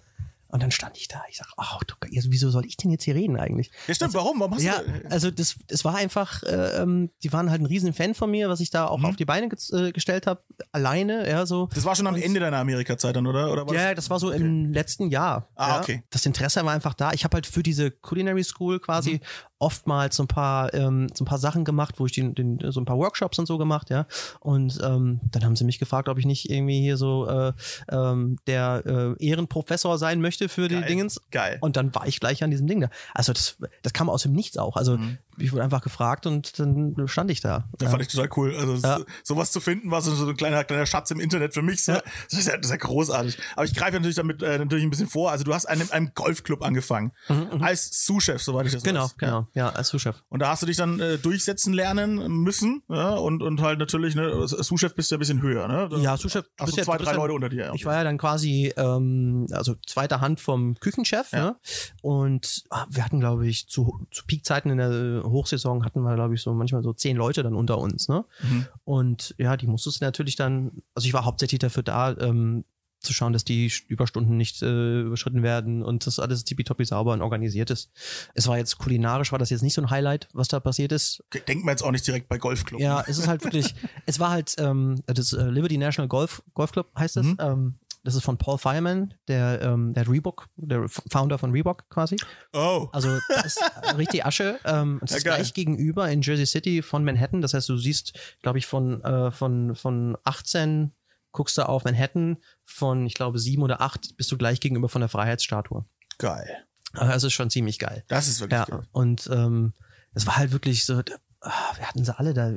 Und 0.52 0.62
dann 0.62 0.70
stand 0.70 0.98
ich 0.98 1.08
da. 1.08 1.22
Ich 1.30 1.38
sag, 1.38 1.46
ach 1.56 1.82
du, 1.84 1.94
also 2.14 2.30
wieso 2.30 2.50
soll 2.50 2.66
ich 2.66 2.76
denn 2.76 2.90
jetzt 2.90 3.04
hier 3.04 3.14
reden 3.14 3.38
eigentlich? 3.38 3.70
Ja, 3.88 3.94
stimmt, 3.94 4.12
warum? 4.12 4.38
Warum 4.38 4.54
hast 4.54 4.62
Ja, 4.62 4.80
du. 4.82 5.10
also 5.10 5.30
das, 5.30 5.56
das 5.66 5.82
war 5.84 5.94
einfach, 5.96 6.42
äh, 6.42 6.82
ähm, 6.82 7.10
die 7.22 7.32
waren 7.32 7.50
halt 7.50 7.62
ein 7.62 7.66
riesen 7.66 7.94
Fan 7.94 8.14
von 8.14 8.30
mir, 8.30 8.50
was 8.50 8.60
ich 8.60 8.68
da 8.70 8.86
auch 8.86 8.98
Mhm. 8.98 9.04
auf 9.06 9.16
die 9.16 9.24
Beine 9.24 9.48
ge 9.48 9.58
äh, 9.72 9.92
gestellt 9.92 10.26
habe, 10.26 10.42
alleine, 10.70 11.26
ja, 11.28 11.46
so. 11.46 11.68
Das 11.74 11.84
war 11.86 11.96
schon 11.96 12.06
am 12.06 12.16
Ende 12.16 12.38
deiner 12.38 12.58
Amerika-Zeit 12.58 13.16
dann, 13.16 13.26
oder? 13.26 13.50
oder 13.50 13.64
Ja, 13.74 13.94
das 13.94 14.10
war 14.10 14.18
so 14.20 14.30
im 14.30 14.72
letzten 14.72 15.08
Jahr. 15.10 15.48
Ah, 15.56 15.68
ja. 15.76 15.80
okay. 15.80 16.04
Das 16.10 16.26
Interesse 16.26 16.62
war 16.64 16.72
einfach 16.74 16.94
da. 16.94 17.12
Ich 17.12 17.24
habe 17.24 17.34
halt 17.36 17.46
für 17.46 17.62
diese 17.62 17.90
Culinary 17.90 18.44
School 18.44 18.78
quasi 18.78 19.14
Mhm. 19.14 19.20
Oftmals 19.62 20.16
so 20.16 20.24
ein 20.24 20.28
paar 20.28 20.72
ähm, 20.74 21.08
so 21.14 21.24
ein 21.24 21.26
paar 21.26 21.38
Sachen 21.38 21.64
gemacht, 21.64 21.94
wo 21.98 22.06
ich 22.06 22.12
den, 22.12 22.34
den 22.34 22.58
so 22.72 22.80
ein 22.80 22.84
paar 22.84 22.98
Workshops 22.98 23.38
und 23.38 23.46
so 23.46 23.58
gemacht, 23.58 23.90
ja. 23.90 24.06
Und 24.40 24.78
ähm, 24.82 25.20
dann 25.30 25.44
haben 25.44 25.56
sie 25.56 25.64
mich 25.64 25.78
gefragt, 25.78 26.08
ob 26.08 26.18
ich 26.18 26.26
nicht 26.26 26.50
irgendwie 26.50 26.80
hier 26.80 26.96
so 26.96 27.26
äh, 27.28 27.52
ähm, 27.90 28.38
der 28.46 28.82
äh, 29.18 29.24
Ehrenprofessor 29.24 29.98
sein 29.98 30.20
möchte 30.20 30.48
für 30.48 30.68
die 30.68 30.76
Geil. 30.76 30.86
Dingens. 30.86 31.20
Geil. 31.30 31.58
Und 31.60 31.76
dann 31.76 31.94
war 31.94 32.06
ich 32.06 32.20
gleich 32.20 32.42
an 32.42 32.50
diesem 32.50 32.66
Ding 32.66 32.80
da. 32.80 32.90
Also 33.14 33.32
das, 33.32 33.56
das 33.82 33.92
kam 33.92 34.10
aus 34.10 34.22
dem 34.22 34.32
Nichts 34.32 34.58
auch. 34.58 34.76
Also 34.76 34.96
Mhm. 35.02 35.18
Ich 35.38 35.52
wurde 35.52 35.62
einfach 35.64 35.80
gefragt 35.82 36.26
und 36.26 36.58
dann 36.58 36.94
stand 37.06 37.30
ich 37.30 37.40
da. 37.40 37.68
Das 37.78 37.90
fand 37.90 38.02
ich 38.02 38.08
total 38.08 38.28
cool. 38.36 38.54
Also 38.56 38.74
Ja. 38.76 38.98
so- 38.98 39.04
sowas 39.24 39.50
zu 39.52 39.60
finden, 39.60 39.90
war 39.90 40.02
so, 40.02 40.26
ein 40.28 40.36
kleiner, 40.36 40.64
kleiner 40.64 40.86
Schatz 40.86 41.10
im 41.10 41.20
Internet 41.20 41.54
für 41.54 41.62
mich. 41.62 41.84
So. 41.84 41.92
Ja. 41.92 42.02
Das, 42.30 42.38
ist 42.38 42.46
ja, 42.48 42.56
das 42.56 42.66
ist 42.66 42.70
ja 42.70 42.76
großartig. 42.76 43.38
Aber 43.56 43.64
ich 43.64 43.74
greife 43.74 43.92
natürlich 43.94 44.16
damit 44.16 44.42
äh, 44.42 44.58
natürlich 44.58 44.84
ein 44.84 44.90
bisschen 44.90 45.08
vor. 45.08 45.30
Also 45.30 45.44
du 45.44 45.54
hast 45.54 45.64
in 45.64 45.70
einem, 45.70 45.88
einem 45.90 46.10
Golfclub 46.14 46.62
angefangen. 46.62 47.12
Als 47.60 48.04
Sous-Chef, 48.06 48.42
soweit 48.42 48.66
ich 48.66 48.72
das 48.72 48.82
Mhm, 48.82 48.88
Genau, 48.88 49.04
weiß. 49.04 49.16
genau. 49.16 49.46
Ja, 49.54 49.70
als 49.70 49.88
Sous-Chef. 49.88 50.16
Und 50.28 50.40
da 50.40 50.48
hast 50.48 50.62
du 50.62 50.66
dich 50.66 50.76
dann 50.76 51.00
äh, 51.00 51.18
durchsetzen 51.18 51.72
lernen 51.72 52.16
müssen. 52.42 52.82
Ja? 52.88 53.10
Und, 53.14 53.42
und 53.42 53.60
halt 53.60 53.78
natürlich, 53.78 54.14
ne, 54.14 54.22
als 54.32 54.50
Sous-Chef 54.50 54.94
bist 54.94 55.10
du 55.10 55.14
ja 55.14 55.18
ein 55.18 55.20
bisschen 55.20 55.42
höher. 55.42 55.66
Ne? 55.68 55.88
Da 55.90 55.96
Ja, 55.98 56.16
Sous-Chef. 56.16 56.44
Hast 56.58 56.76
du 56.76 56.82
zwei, 56.82 56.98
drei 56.98 57.12
Leute 57.14 57.32
unter 57.34 57.48
dir. 57.48 57.70
Ich 57.74 57.84
war 57.84 57.94
ja 57.94 58.04
dann 58.04 58.18
quasi, 58.18 58.72
ähm, 58.76 59.46
also 59.52 59.74
zweiter 59.86 60.20
Hand 60.20 60.40
vom 60.40 60.74
Küchenchef. 60.80 61.32
Ne? 61.32 61.56
Und 62.02 62.64
ah, 62.70 62.86
wir 62.90 63.04
hatten, 63.04 63.20
glaube 63.20 63.46
ich, 63.46 63.68
zu, 63.68 64.06
zu 64.10 64.24
Peakzeiten 64.26 64.70
in 64.70 64.78
der 64.78 65.21
Hochsaison 65.24 65.84
hatten 65.84 66.02
wir, 66.02 66.14
glaube 66.14 66.34
ich, 66.34 66.42
so 66.42 66.52
manchmal 66.52 66.82
so 66.82 66.92
zehn 66.92 67.16
Leute 67.16 67.42
dann 67.42 67.54
unter 67.54 67.78
uns. 67.78 68.08
Ne? 68.08 68.24
Mhm. 68.42 68.66
Und 68.84 69.34
ja, 69.38 69.56
die 69.56 69.66
musstest 69.66 70.00
du 70.00 70.04
natürlich 70.04 70.36
dann, 70.36 70.82
also 70.94 71.06
ich 71.06 71.14
war 71.14 71.24
hauptsächlich 71.24 71.60
dafür 71.60 71.82
da, 71.82 72.16
ähm, 72.18 72.64
zu 73.02 73.12
schauen, 73.12 73.32
dass 73.32 73.44
die 73.44 73.70
Überstunden 73.88 74.36
nicht 74.36 74.62
äh, 74.62 75.00
überschritten 75.00 75.42
werden 75.42 75.82
und 75.82 76.06
das 76.06 76.18
alles 76.18 76.44
tippitoppi 76.44 76.84
sauber 76.84 77.12
und 77.12 77.22
organisiert 77.22 77.70
ist. 77.70 77.90
Es 78.34 78.46
war 78.46 78.58
jetzt 78.58 78.78
kulinarisch, 78.78 79.32
war 79.32 79.38
das 79.38 79.50
jetzt 79.50 79.62
nicht 79.62 79.74
so 79.74 79.82
ein 79.82 79.90
Highlight, 79.90 80.28
was 80.32 80.48
da 80.48 80.60
passiert 80.60 80.92
ist. 80.92 81.22
Denkt 81.48 81.64
man 81.64 81.72
jetzt 81.72 81.82
auch 81.82 81.90
nicht 81.90 82.06
direkt 82.06 82.28
bei 82.28 82.38
Golfclub. 82.38 82.80
Ja, 82.80 83.04
es 83.06 83.18
ist 83.18 83.26
halt 83.26 83.44
wirklich, 83.44 83.74
es 84.06 84.20
war 84.20 84.30
halt 84.30 84.54
ähm, 84.58 85.02
das 85.06 85.32
äh, 85.32 85.44
Liberty 85.44 85.78
National 85.78 86.08
Golf, 86.08 86.42
Golf 86.54 86.72
Club 86.72 86.90
heißt 86.96 87.16
es. 87.16 87.26
Mhm. 87.26 87.36
Ähm, 87.40 87.74
das 88.04 88.14
ist 88.14 88.24
von 88.24 88.36
Paul 88.38 88.58
Fireman, 88.58 89.14
der, 89.28 89.62
ähm, 89.62 89.92
der 89.94 90.08
Reebok, 90.08 90.48
der 90.56 90.88
Founder 90.88 91.38
von 91.38 91.52
Reebok 91.52 91.88
quasi. 91.88 92.16
Oh. 92.52 92.88
Also 92.92 93.18
das 93.28 93.46
ist 93.46 93.60
richtig 93.96 94.24
Asche. 94.24 94.58
Ähm, 94.64 94.98
das 95.00 95.10
Ja, 95.12 95.16
ist 95.18 95.24
gleich 95.24 95.54
gegenüber 95.54 96.10
in 96.10 96.22
Jersey 96.22 96.46
City 96.46 96.82
von 96.82 97.04
Manhattan. 97.04 97.40
Das 97.42 97.54
heißt, 97.54 97.68
du 97.68 97.76
siehst, 97.76 98.12
glaube 98.42 98.58
ich, 98.58 98.66
von, 98.66 99.02
äh, 99.04 99.30
von, 99.30 99.74
von 99.76 100.16
18 100.24 100.92
guckst 101.30 101.56
du 101.56 101.66
auf 101.68 101.84
Manhattan, 101.84 102.38
von, 102.64 103.06
ich 103.06 103.14
glaube, 103.14 103.38
7 103.38 103.62
oder 103.62 103.80
8 103.80 104.16
bist 104.16 104.30
du 104.32 104.36
gleich 104.36 104.60
gegenüber 104.60 104.88
von 104.88 105.00
der 105.00 105.08
Freiheitsstatue. 105.08 105.84
Geil. 106.18 106.64
Also 106.94 107.10
das 107.12 107.24
ist 107.24 107.32
schon 107.32 107.48
ziemlich 107.48 107.78
geil. 107.78 108.04
Das 108.08 108.28
ist 108.28 108.40
wirklich 108.40 108.58
Ja, 108.58 108.64
geil. 108.66 108.82
und 108.92 109.30
ähm, 109.32 109.72
es 110.12 110.26
war 110.26 110.36
halt 110.36 110.52
wirklich 110.52 110.84
so, 110.84 111.00
ah, 111.42 111.72
wir 111.76 111.86
hatten 111.86 112.04
sie 112.04 112.18
alle 112.18 112.34
da, 112.34 112.52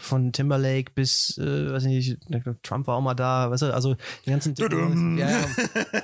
von 0.00 0.32
Timberlake 0.32 0.92
bis, 0.94 1.38
äh, 1.38 1.72
weiß 1.72 1.84
nicht, 1.84 2.18
Trump 2.62 2.86
war 2.86 2.96
auch 2.96 3.00
mal 3.00 3.14
da, 3.14 3.50
weißt 3.50 3.62
du, 3.62 3.74
also 3.74 3.96
die 4.24 4.30
ganzen 4.30 4.54
ja, 5.18 5.28
ja, 5.28 5.44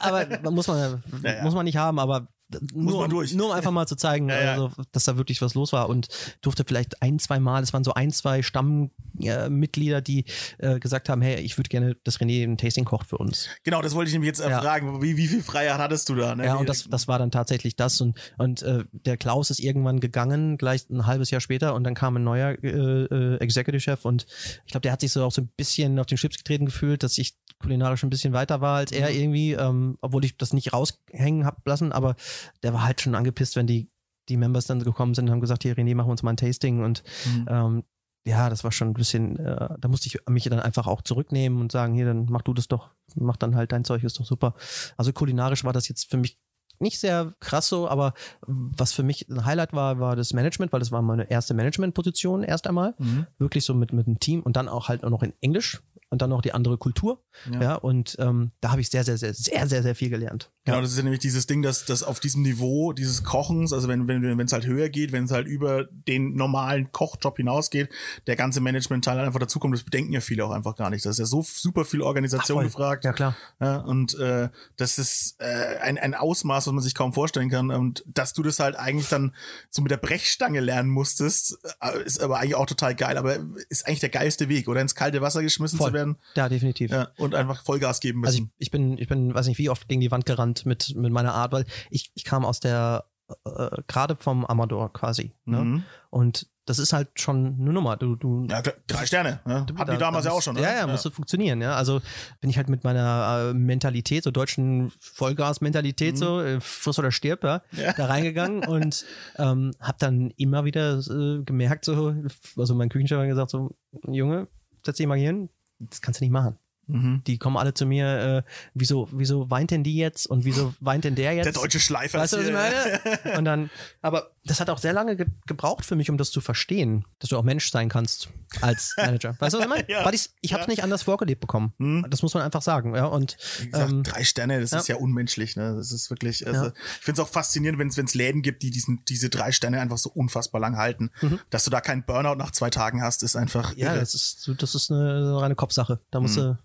aber 0.01 0.27
muss 0.51 0.67
man 0.67 1.03
Ja, 1.23 1.33
ja. 1.33 1.43
muss 1.43 1.55
man 1.55 1.65
nicht 1.65 1.77
haben, 1.77 1.99
aber 1.99 2.27
nur, 2.73 3.01
man 3.03 3.11
durch. 3.11 3.35
nur 3.35 3.47
um 3.49 3.53
einfach 3.53 3.71
mal 3.71 3.87
zu 3.87 3.97
zeigen, 3.97 4.29
Ja, 4.39 4.41
ja. 4.43 4.53
Also, 4.53 4.71
dass 4.93 5.05
da 5.05 5.17
wirklich 5.17 5.43
was 5.43 5.55
los 5.55 5.73
war 5.73 5.89
und 5.89 6.09
durfte 6.41 6.65
vielleicht 6.67 7.03
ein, 7.03 7.19
zwei 7.19 7.39
Mal, 7.41 7.63
es 7.63 7.73
waren 7.73 7.85
so 7.85 7.95
ein, 7.95 8.11
zwei 8.11 8.43
Stammmitglieder, 8.43 10.01
die 10.01 10.25
äh, 10.59 10.79
gesagt 10.79 11.09
haben, 11.09 11.23
hey, 11.23 11.41
ich 11.41 11.59
würde 11.59 11.69
gerne, 11.69 11.97
dass 12.05 12.19
René 12.21 12.45
ein 12.45 12.57
Tasting 12.57 12.85
kocht 12.85 13.09
für 13.09 13.19
uns. 13.19 13.49
Genau, 13.65 13.83
das 13.83 13.95
wollte 13.95 14.09
ich 14.09 14.13
nämlich 14.15 14.29
jetzt 14.29 14.41
äh, 14.41 14.51
Ja. 14.51 14.61
fragen. 14.61 15.03
Wie, 15.03 15.17
wie 15.17 15.27
viel 15.27 15.43
Freiheit 15.43 15.79
hattest 15.79 16.09
du 16.09 16.15
da? 16.15 16.35
Ne? 16.35 16.45
Ja, 16.47 16.57
und 16.57 16.69
das, 16.69 16.85
das 16.89 17.09
war 17.09 17.19
dann 17.19 17.31
tatsächlich 17.31 17.77
das. 17.77 18.01
Und, 18.01 18.19
und 18.39 18.63
äh, 18.63 18.85
der 18.93 19.17
Klaus 19.17 19.51
ist 19.51 19.61
irgendwann 19.61 20.01
gegangen, 20.01 20.57
gleich 20.59 20.89
ein 20.91 21.07
halbes 21.07 21.31
Jahr 21.31 21.41
später, 21.41 21.75
und 21.75 21.85
dann 21.85 21.95
kam 21.95 22.17
ein 22.17 22.25
neuer 22.25 22.57
äh, 22.63 22.69
äh, 22.69 23.37
Executive-Chef. 23.39 24.05
Und 24.05 24.27
ich 24.67 24.73
glaube, 24.73 24.83
der 24.83 24.93
hat 24.93 25.01
sich 25.01 25.13
so 25.13 25.25
auch 25.25 25.33
so 25.33 25.43
ein 25.43 25.49
bisschen 25.57 25.99
auf 25.99 26.07
den 26.07 26.17
Chips 26.19 26.37
getreten 26.39 26.67
gefühlt, 26.67 27.03
dass 27.03 27.19
ich 27.19 27.35
kulinarisch 27.61 28.05
ein 28.05 28.11
bisschen 28.11 28.33
weiter 28.33 28.61
war 28.61 28.77
als 28.77 28.93
er 28.93 29.11
irgendwie, 29.11 29.53
ähm, 29.53 29.99
obwohl 30.01 30.25
ich 30.25 30.37
das 30.37 30.53
nicht 30.53 30.73
raushängen 30.73 31.45
hab 31.45 31.67
lassen, 31.67 31.91
aber 31.91 32.15
der 32.63 32.73
war 32.73 32.85
halt 32.85 33.01
schon 33.01 33.15
angepisst, 33.15 33.57
wenn 33.57 33.67
die, 33.67 33.91
die 34.29 34.37
Members 34.37 34.67
dann 34.67 34.83
gekommen 34.83 35.15
sind 35.15 35.27
und 35.27 35.31
haben 35.33 35.41
gesagt, 35.41 35.63
hier 35.63 35.75
René, 35.77 35.95
machen 35.95 36.09
wir 36.09 36.13
uns 36.13 36.23
mal 36.23 36.31
ein 36.33 36.37
Tasting 36.37 36.83
und 36.85 37.03
Mhm. 37.27 37.47
ähm, 37.49 37.85
ja, 38.27 38.51
das 38.51 38.63
war 38.63 38.73
schon 38.73 38.89
ein 38.89 38.95
bisschen, 38.95 39.39
äh, 39.39 39.69
da 39.81 39.89
musste 39.89 40.09
ich 40.09 40.19
mich 40.29 40.45
dann 40.45 40.61
einfach 40.61 40.87
auch 40.87 41.01
zurücknehmen 41.01 41.61
und 41.63 41.73
sagen, 41.73 41.95
hier, 41.95 42.05
dann 42.05 42.27
mach 42.29 42.43
du 42.43 42.53
das 42.53 42.69
doch, 42.69 42.91
mach 43.15 43.37
dann 43.39 43.57
halt 43.57 43.73
dein 43.73 43.85
Zeug, 43.85 44.05
ist 44.05 44.19
doch 44.21 44.27
super. 44.27 44.55
Also 44.99 45.13
kulinarisch 45.15 45.65
war 45.65 45.73
das 45.73 45.89
jetzt 45.89 46.11
für 46.11 46.19
mich 46.19 46.39
nicht 46.81 47.01
sehr 47.01 47.35
krass 47.41 47.69
so, 47.69 47.89
aber 47.89 48.13
was 48.47 48.93
für 48.93 49.03
mich 49.03 49.29
ein 49.29 49.45
Highlight 49.47 49.73
war, 49.73 49.99
war 49.99 50.15
das 50.15 50.33
Management, 50.35 50.73
weil 50.73 50.79
das 50.81 50.93
war 50.93 51.01
meine 51.03 51.29
erste 51.31 51.55
Managementposition 51.55 52.43
erst 52.45 52.67
einmal. 52.67 52.95
Mhm. 52.99 53.27
Wirklich 53.39 53.65
so 53.65 53.73
mit, 53.75 53.93
mit 53.93 54.07
einem 54.07 54.21
Team 54.21 54.43
und 54.43 54.57
dann 54.57 54.69
auch 54.69 54.89
halt 54.89 55.05
auch 55.05 55.11
noch 55.11 55.23
in 55.23 55.33
Englisch. 55.41 55.81
und 56.11 56.23
dann 56.23 56.31
noch 56.31 56.41
die 56.41 56.53
andere 56.55 56.79
Kultur. 56.79 57.23
Ja. 57.53 57.63
Ja, 57.63 57.75
und 57.75 58.17
ähm, 58.19 58.51
da 58.63 58.71
habe 58.71 58.81
ich 58.81 58.89
sehr, 58.91 59.05
sehr, 59.05 59.19
sehr, 59.19 59.35
sehr, 59.35 59.67
sehr, 59.69 59.83
sehr 59.83 59.95
viel 59.95 60.09
gelernt. 60.09 60.51
Genau, 60.69 60.81
das 60.83 60.91
ist 60.93 60.97
ja 60.99 61.03
nämlich 61.03 61.21
dieses 61.21 61.47
Ding, 61.47 61.63
dass, 61.63 61.85
dass 61.85 62.03
auf 62.03 62.21
diesem 62.21 62.43
Niveau 62.43 62.93
dieses 62.93 63.25
Kochens, 63.25 63.73
also 63.73 63.89
wenn 63.89 64.07
wenn 64.09 64.23
wenn 64.23 64.47
es 64.47 64.53
halt 64.53 64.67
höher 64.67 64.89
geht, 64.89 65.13
wenn 65.13 65.25
es 65.25 65.31
halt 65.31 65.47
über 65.47 65.85
den 66.07 66.35
normalen 66.35 66.93
Kochjob 66.93 67.37
hinausgeht, 67.37 67.89
der 68.27 68.37
ganze 68.37 68.61
Management-Teil 68.61 69.19
einfach 69.19 69.41
dazukommt, 69.41 69.75
das 69.75 69.83
bedenken 69.83 70.13
ja 70.13 70.21
viele 70.21 70.45
auch 70.45 70.51
einfach 70.51 70.77
gar 70.77 70.91
nicht. 70.91 71.05
Das 71.05 71.13
ist 71.13 71.19
ja 71.19 71.25
so 71.27 71.43
super 71.43 71.85
viel 71.85 72.03
Organisation 72.03 72.57
voll. 72.59 72.65
gefragt. 72.65 73.05
Ja, 73.05 73.13
klar. 73.13 73.37
Ja, 73.61 73.79
und 73.79 74.19
äh, 74.19 74.49
das 74.77 74.99
ist 74.99 75.37
äh, 75.41 75.79
ein, 75.81 75.99
ein 75.99 76.15
Ausmaß, 76.15 76.67
was 76.67 76.73
man 76.73 76.83
sich 76.83 76.95
kaum 76.95 77.13
vorstellen 77.13 77.51
kann. 77.51 77.71
Und 77.71 78.05
dass 78.07 78.33
du 78.33 78.43
das 78.43 78.59
halt 78.61 78.77
eigentlich 78.77 79.09
dann 79.09 79.35
so 79.71 79.83
mit 79.83 79.91
der 79.91 79.97
Brechstange 79.97 80.61
lernen 80.61 80.91
musstest, 80.91 81.59
äh, 81.81 82.03
ist 82.05 82.21
aber 82.21 82.39
eigentlich 82.39 82.55
auch 82.55 82.67
total 82.67 82.95
geil. 82.95 83.17
Aber 83.17 83.37
ist 83.69 83.87
eigentlich 83.87 84.01
der 84.01 84.09
geilste 84.11 84.49
Weg, 84.49 84.69
oder 84.69 84.81
ins 84.81 84.95
kalte 84.95 85.21
Wasser 85.21 85.43
geschmissen 85.43 85.79
Voll. 85.79 85.89
zu 85.91 85.95
werden 85.95 86.17
Ja, 86.37 86.49
definitiv. 86.49 86.91
ja, 86.91 87.09
und 87.17 87.35
einfach 87.35 87.65
Vollgas 87.65 88.01
geben 88.01 88.25
Also 88.25 88.37
ich, 88.37 88.41
müssen. 88.43 88.53
ich 88.59 88.71
bin, 88.71 88.99
ich 88.99 89.09
bin, 89.09 89.35
weiß 89.35 89.47
nicht, 89.47 89.59
wie 89.59 89.71
oft 89.71 89.89
gegen 89.89 90.01
die 90.01 90.11
Wand 90.11 90.27
gerannt 90.27 90.58
mit, 90.67 90.95
mit 90.97 91.13
meiner 91.13 91.35
Art, 91.35 91.53
weil 91.53 91.65
ich, 91.91 92.11
ich 92.15 92.25
kam 92.25 92.45
aus 92.45 92.61
der, 92.61 93.05
äh, 93.45 93.69
gerade 93.87 94.17
vom 94.17 94.45
Amador 94.47 94.93
quasi. 94.93 95.33
Ne? 95.45 95.61
Mhm. 95.65 95.83
Und 96.11 96.47
das 96.65 96.79
ist 96.79 96.93
halt 96.93 97.09
schon 97.19 97.57
eine 97.61 97.73
Nummer. 97.73 97.97
Du, 97.97 98.15
du, 98.15 98.47
Ja, 98.51 98.61
drei 98.87 99.07
Sterne. 99.07 99.41
Ne? 99.47 99.65
du- 99.67 99.75
Hatten 99.77 99.87
da- 99.87 99.93
die 99.95 99.99
damals 99.99 100.25
da 100.25 100.31
ja 100.31 100.37
auch 100.37 100.43
schon. 100.43 100.55
Ne? 100.55 100.61
Ja, 100.63 100.75
ja, 100.75 100.87
musste 100.87 101.11
funktionieren, 101.11 101.63
ja. 101.63 101.75
Also 101.77 102.03
bin 102.43 102.51
ich 102.51 102.59
halt 102.59 102.69
mit 102.69 102.85
meiner 102.85 103.49
äh, 103.51 103.55
Mentalität, 103.55 104.23
so 104.25 104.31
deutschen 104.31 104.93
Vollgas-Mentalität, 105.01 106.15
Mhm. 106.15 106.19
so, 106.19 106.41
äh, 106.43 106.61
friss 106.61 106.99
oder 106.99 107.11
stirb, 107.11 107.43
ja, 107.45 107.63
Ja. 107.73 107.93
da 107.95 108.07
reingegangen 108.07 108.67
und 108.67 109.05
ähm, 109.39 109.73
hab 109.81 109.99
dann 109.99 110.31
immer 110.37 110.65
wieder 110.67 110.99
äh, 110.99 111.43
gemerkt, 111.43 111.85
so, 111.87 112.15
also 112.57 112.75
mein 112.75 112.89
Küchenchef 112.91 113.19
hat 113.19 113.29
gesagt, 113.29 113.51
so, 113.51 113.75
Junge, 114.07 114.49
setz 114.85 114.97
dich 114.99 115.07
mal 115.07 115.17
hier 115.17 115.29
hin, 115.29 115.49
das 115.79 116.03
kannst 116.03 116.21
du 116.21 116.25
nicht 116.25 116.33
machen. 116.33 116.59
Mhm. 116.89 117.23
Die 117.27 117.39
kommen 117.39 117.57
alle 117.57 117.75
zu 117.75 117.87
mir, 117.87 118.45
äh, 118.47 118.51
wieso, 118.75 119.09
wieso 119.13 119.51
weint 119.51 119.71
denn 119.71 119.85
die 119.85 119.97
jetzt 119.97 120.27
und 120.27 120.45
wieso 120.45 120.75
weint 120.81 121.05
denn 121.05 121.15
der 121.15 121.35
jetzt? 121.35 121.45
Der 121.47 121.53
deutsche 121.53 121.81
Schleifer. 121.81 122.19
Weißt 122.19 122.33
du, 122.33 122.39
was 122.39 122.47
ich 122.47 122.53
meine? 122.53 123.01
Und 123.39 123.45
dann, 123.45 123.71
aber 124.03 124.31
das 124.45 124.59
hat 124.61 124.71
auch 124.71 124.79
sehr 124.79 124.93
lange 124.95 125.15
ge 125.17 125.27
gebraucht 125.47 125.85
für 125.85 125.95
mich, 125.97 126.09
um 126.11 126.17
das 126.17 126.31
zu 126.31 126.41
verstehen, 126.41 127.05
dass 127.19 127.29
du 127.31 127.37
auch 127.37 127.43
Mensch 127.43 127.71
sein 127.71 127.89
kannst 127.89 128.31
als 128.63 128.95
Manager. 128.97 129.37
Weißt 129.39 129.55
du, 129.55 129.59
was 129.59 129.65
ich 129.65 129.69
meine? 129.71 129.85
Ja. 129.91 130.05
Weil 130.05 130.15
ich, 130.15 130.31
ich 130.41 130.53
habe 130.55 130.63
es 130.63 130.67
Ja. 130.67 130.71
nicht 130.73 130.83
anders 130.83 131.03
vorgelebt 131.03 131.41
bekommen. 131.41 131.75
Hm. 131.79 132.07
Das 132.09 132.23
muss 132.23 132.33
man 132.35 132.43
einfach 132.43 132.63
sagen. 132.63 132.95
Ja, 132.95 133.05
und 133.07 133.37
Wie 133.61 133.71
gesagt, 133.71 133.91
ähm, 133.93 134.03
drei 134.03 134.25
Sterne, 134.25 134.61
das 134.61 134.71
ja. 134.71 134.79
ist 134.79 134.89
ja 134.89 134.97
unmenschlich. 134.97 135.57
Ne? 135.57 135.75
Das 135.77 135.93
ist 135.93 136.09
wirklich. 136.11 136.47
Also. 136.47 136.67
Ich 136.69 137.05
finde 137.05 137.21
es 137.21 137.27
auch 137.29 137.31
faszinierend, 137.31 137.79
wenn 137.79 137.89
es 138.05 138.15
Läden 138.15 138.41
gibt, 138.43 138.63
die 138.63 138.71
diesen, 138.71 139.05
diese 139.07 139.29
drei 139.29 139.53
Sterne 139.53 139.81
einfach 139.81 139.99
so 139.99 140.11
unfassbar 140.11 140.61
lang 140.61 140.77
halten. 140.79 141.11
Mhm. 141.21 141.39
Dass 141.51 141.65
du 141.65 141.71
da 141.71 141.81
keinen 141.83 142.05
Burnout 142.05 142.37
nach 142.37 142.51
zwei 142.53 142.71
Tagen 142.71 143.03
hast, 143.03 143.23
ist 143.23 143.37
einfach. 143.37 143.77
ja, 143.77 143.91
irre. 143.93 144.01
das 144.01 144.15
ist, 144.15 144.51
das 144.59 144.75
ist 144.75 144.91
eine 144.91 145.41
reine 145.41 145.55
Kopfsache. 145.55 146.01
Da 146.11 146.21
musst 146.21 146.37
Hm. 146.37 146.43
du, 146.43 146.59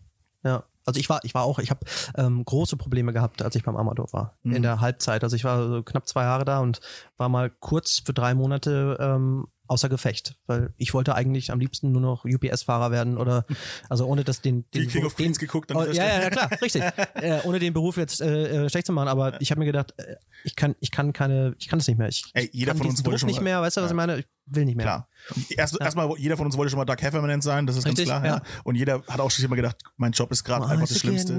ja. 0.44 0.64
Also 0.86 1.00
ich 1.00 1.10
war, 1.10 1.22
ich 1.24 1.34
war 1.34 1.44
auch, 1.44 1.60
ich 1.60 1.70
habe 1.70 1.80
ähm, 2.18 2.44
große 2.44 2.76
Probleme 2.76 3.14
gehabt, 3.14 3.42
als 3.42 3.56
ich 3.56 3.64
beim 3.64 3.78
Amador 3.78 4.12
war. 4.12 4.38
Mhm. 4.44 4.56
In 4.58 4.64
der 4.64 4.82
Halbzeit. 4.82 5.24
Also 5.24 5.36
ich 5.36 5.46
war 5.46 5.66
so 5.68 5.82
knapp 5.82 6.08
zwei 6.08 6.24
Jahre 6.24 6.44
da 6.44 6.60
und 6.60 6.82
war 7.16 7.30
mal 7.30 7.50
kurz 7.50 8.02
für 8.06 8.14
drei 8.14 8.34
Monate 8.34 8.98
ähm, 9.00 9.48
außer 9.68 9.88
Gefecht, 9.88 10.36
weil 10.46 10.74
ich 10.78 10.94
wollte 10.94 11.16
eigentlich 11.16 11.52
am 11.52 11.60
liebsten 11.60 11.94
nur 11.94 12.02
noch 12.02 12.26
UPS-Fahrer 12.26 12.92
werden 12.92 13.18
oder 13.18 13.46
also 13.90 14.06
ohne 14.06 14.26
das 14.26 14.42
den, 14.42 14.70
den 14.72 14.90
den, 14.90 15.08
Queens 15.08 15.40
geguckt 15.40 15.74
Oh, 15.74 15.84
ja, 15.86 15.94
ja, 15.94 16.22
ja, 16.24 16.30
klar, 16.30 16.50
richtig. 16.62 16.84
äh, 17.16 17.40
ohne 17.46 17.60
den 17.60 17.74
Beruf 17.74 17.96
jetzt 17.96 18.22
äh, 18.22 18.66
äh, 18.66 18.70
schlecht 18.70 18.88
zu 18.88 18.94
machen, 18.94 19.08
aber 19.08 19.40
ich 19.42 19.52
habe 19.52 19.60
mir 19.60 19.66
gedacht, 19.66 19.94
äh, 19.98 20.18
ich 20.44 20.58
kann, 20.58 20.76
ich 20.82 20.92
kann 20.92 21.14
keine, 21.14 21.56
ich 21.60 21.70
kann 21.70 21.80
das 21.80 21.88
nicht 21.88 21.98
mehr. 21.98 22.10
Ich 22.10 22.26
Ey, 22.34 22.50
jeder 22.52 22.72
kann 22.72 22.80
von 22.80 22.88
uns 22.88 23.02
Druck 23.02 23.20
schon 23.20 23.28
nicht 23.28 23.42
mehr, 23.42 23.62
weißt 23.62 23.78
du, 23.78 23.82
was 23.82 23.90
Ja. 23.90 23.94
ich 23.94 23.96
meine? 23.96 24.20
Ich 24.20 24.26
will 24.46 24.66
nicht 24.66 24.76
mehr. 24.76 24.86
Klar. 24.86 25.08
Erst, 25.50 25.74
Ja. 25.80 25.86
Erstmal, 25.86 26.10
jeder 26.18 26.36
von 26.36 26.46
uns 26.46 26.58
wollte 26.58 26.70
schon 26.72 26.78
mal 26.78 26.86
Doug 26.86 26.98
Heffernan 27.02 27.42
sein, 27.42 27.66
das 27.66 27.78
ist 27.78 27.86
Richtig, 27.86 28.08
ganz 28.10 28.22
klar. 28.24 28.38
Ja. 28.38 28.42
Und 28.66 28.76
jeder 28.76 29.02
hat 29.08 29.20
auch 29.22 29.32
schon 29.32 29.46
immer 29.46 29.56
gedacht, 29.56 29.78
mein 29.98 30.12
Job 30.12 30.32
ist 30.32 30.44
gerade 30.44 30.66
einfach 30.66 30.88
das 30.88 31.00
Schlimmste. 31.00 31.34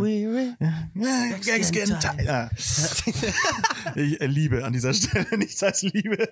Ja. 2.24 2.50
Ich 3.94 4.20
äh, 4.20 4.26
liebe 4.26 4.64
an 4.64 4.72
dieser 4.72 4.94
Stelle 4.94 5.26
nichts 5.38 5.62
als 5.62 5.82
Liebe. 5.82 6.28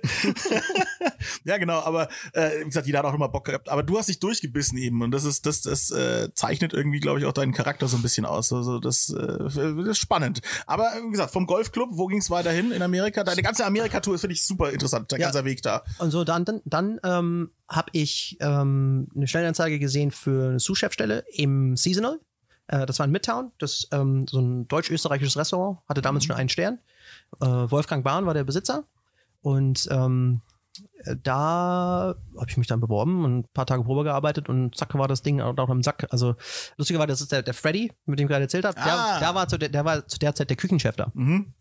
ja, 1.45 1.59
genau, 1.59 1.81
aber 1.81 2.09
äh, 2.33 2.61
wie 2.61 2.65
gesagt, 2.65 2.87
jeder 2.87 3.01
hat 3.01 3.07
auch 3.07 3.15
immer 3.15 3.29
Bock 3.29 3.45
gehabt. 3.47 3.69
Aber 3.69 3.83
du 3.83 3.99
hast 3.99 4.09
dich 4.09 4.19
durchgebissen 4.21 4.79
eben 4.79 5.03
und 5.03 5.11
das 5.11 5.25
ist, 5.25 5.47
das, 5.47 5.61
das 5.63 5.91
äh, 5.91 6.33
zeichnet 6.35 6.73
irgendwie, 6.73 7.01
glaube 7.01 7.21
ich, 7.21 7.27
auch 7.27 7.33
deinen 7.33 7.53
Charakter 7.53 7.89
so 7.89 7.97
ein 7.97 8.03
bisschen 8.03 8.25
aus. 8.25 8.53
Also 8.53 8.79
das, 8.81 9.11
äh, 9.11 9.39
das 9.39 9.57
ist 9.57 9.99
spannend. 9.99 10.41
Aber 10.67 10.91
wie 11.07 11.11
gesagt, 11.11 11.33
vom 11.33 11.47
Golfclub, 11.47 11.91
wo 11.93 12.07
ging 12.07 12.19
es 12.19 12.31
weiterhin 12.31 12.73
in 12.73 12.83
Amerika? 12.83 13.25
Deine 13.25 13.43
ganze 13.43 13.67
Amerika-Tour 13.67 14.15
ist 14.15 14.23
finde 14.23 14.35
ich 14.35 14.45
super 14.45 14.71
interessant, 14.71 15.11
der 15.11 15.19
Ja. 15.19 15.27
ganze 15.27 15.45
Weg 15.45 15.63
da. 15.63 15.83
Und 15.99 16.11
so, 16.11 16.25
dann, 16.25 16.45
dann, 16.45 16.62
dann 16.65 17.01
ähm, 17.05 17.51
habe 17.69 17.91
ich 17.93 18.37
ähm, 18.41 19.09
eine 19.15 19.27
Stellenanzeige 19.27 19.79
gesehen 19.79 20.11
für 20.11 20.51
eine 20.51 20.61
Sous-Chef-Stelle 20.61 21.25
im 21.33 21.77
Seasonal. 21.77 22.21
Äh, 22.69 22.87
das 22.87 22.99
war 22.99 23.07
in 23.07 23.13
Midtown, 23.13 23.53
das 23.59 23.89
ähm, 23.93 24.27
so 24.29 24.41
ein 24.41 24.69
deutsch-österreichisches 24.69 25.37
Restaurant, 25.37 25.79
hatte 25.89 26.03
damals 26.03 26.25
schon 26.25 26.37
einen 26.37 26.49
Stern. 26.49 26.79
Äh, 27.41 27.47
Wolfgang 27.47 28.05
Bahn 28.05 28.27
war 28.27 28.35
der 28.35 28.45
Besitzer. 28.45 28.85
Und 29.41 29.89
ähm, 29.91 30.41
äh, 31.05 31.17
da 31.23 32.15
habe 32.39 32.51
ich 32.51 32.57
mich 32.57 32.69
dann 32.69 32.81
beworben 32.81 33.25
und 33.25 33.39
ein 33.41 33.49
paar 33.53 33.67
Tage 33.67 33.83
Probe 33.83 34.05
gearbeitet 34.05 34.49
und 34.49 34.77
zack 34.77 34.95
war 34.95 35.09
das 35.09 35.23
Ding 35.23 35.41
auch 35.41 35.69
im 35.69 35.83
Sack. 35.83 36.07
Also 36.11 36.37
lustigerweise, 36.77 37.09
das 37.09 37.21
ist 37.23 37.33
der, 37.33 37.43
der 37.43 37.55
Freddy, 37.55 37.93
mit 38.07 38.19
dem 38.19 38.27
ich 38.27 38.31
gerade 38.31 38.45
erzählt 38.45 38.65
habe. 38.65 38.79
Ah. 38.79 39.19
Der, 39.19 39.21
der, 39.21 39.35
war 39.35 39.49
zu 39.49 39.59
der, 39.59 39.69
der 39.69 39.85
war 39.85 40.07
zu 40.07 40.19
der 40.19 40.35
Zeit 40.35 40.51
der 40.51 40.57
Küchenchef 40.57 40.97
da. 40.97 41.11
Mhm. 41.15 41.53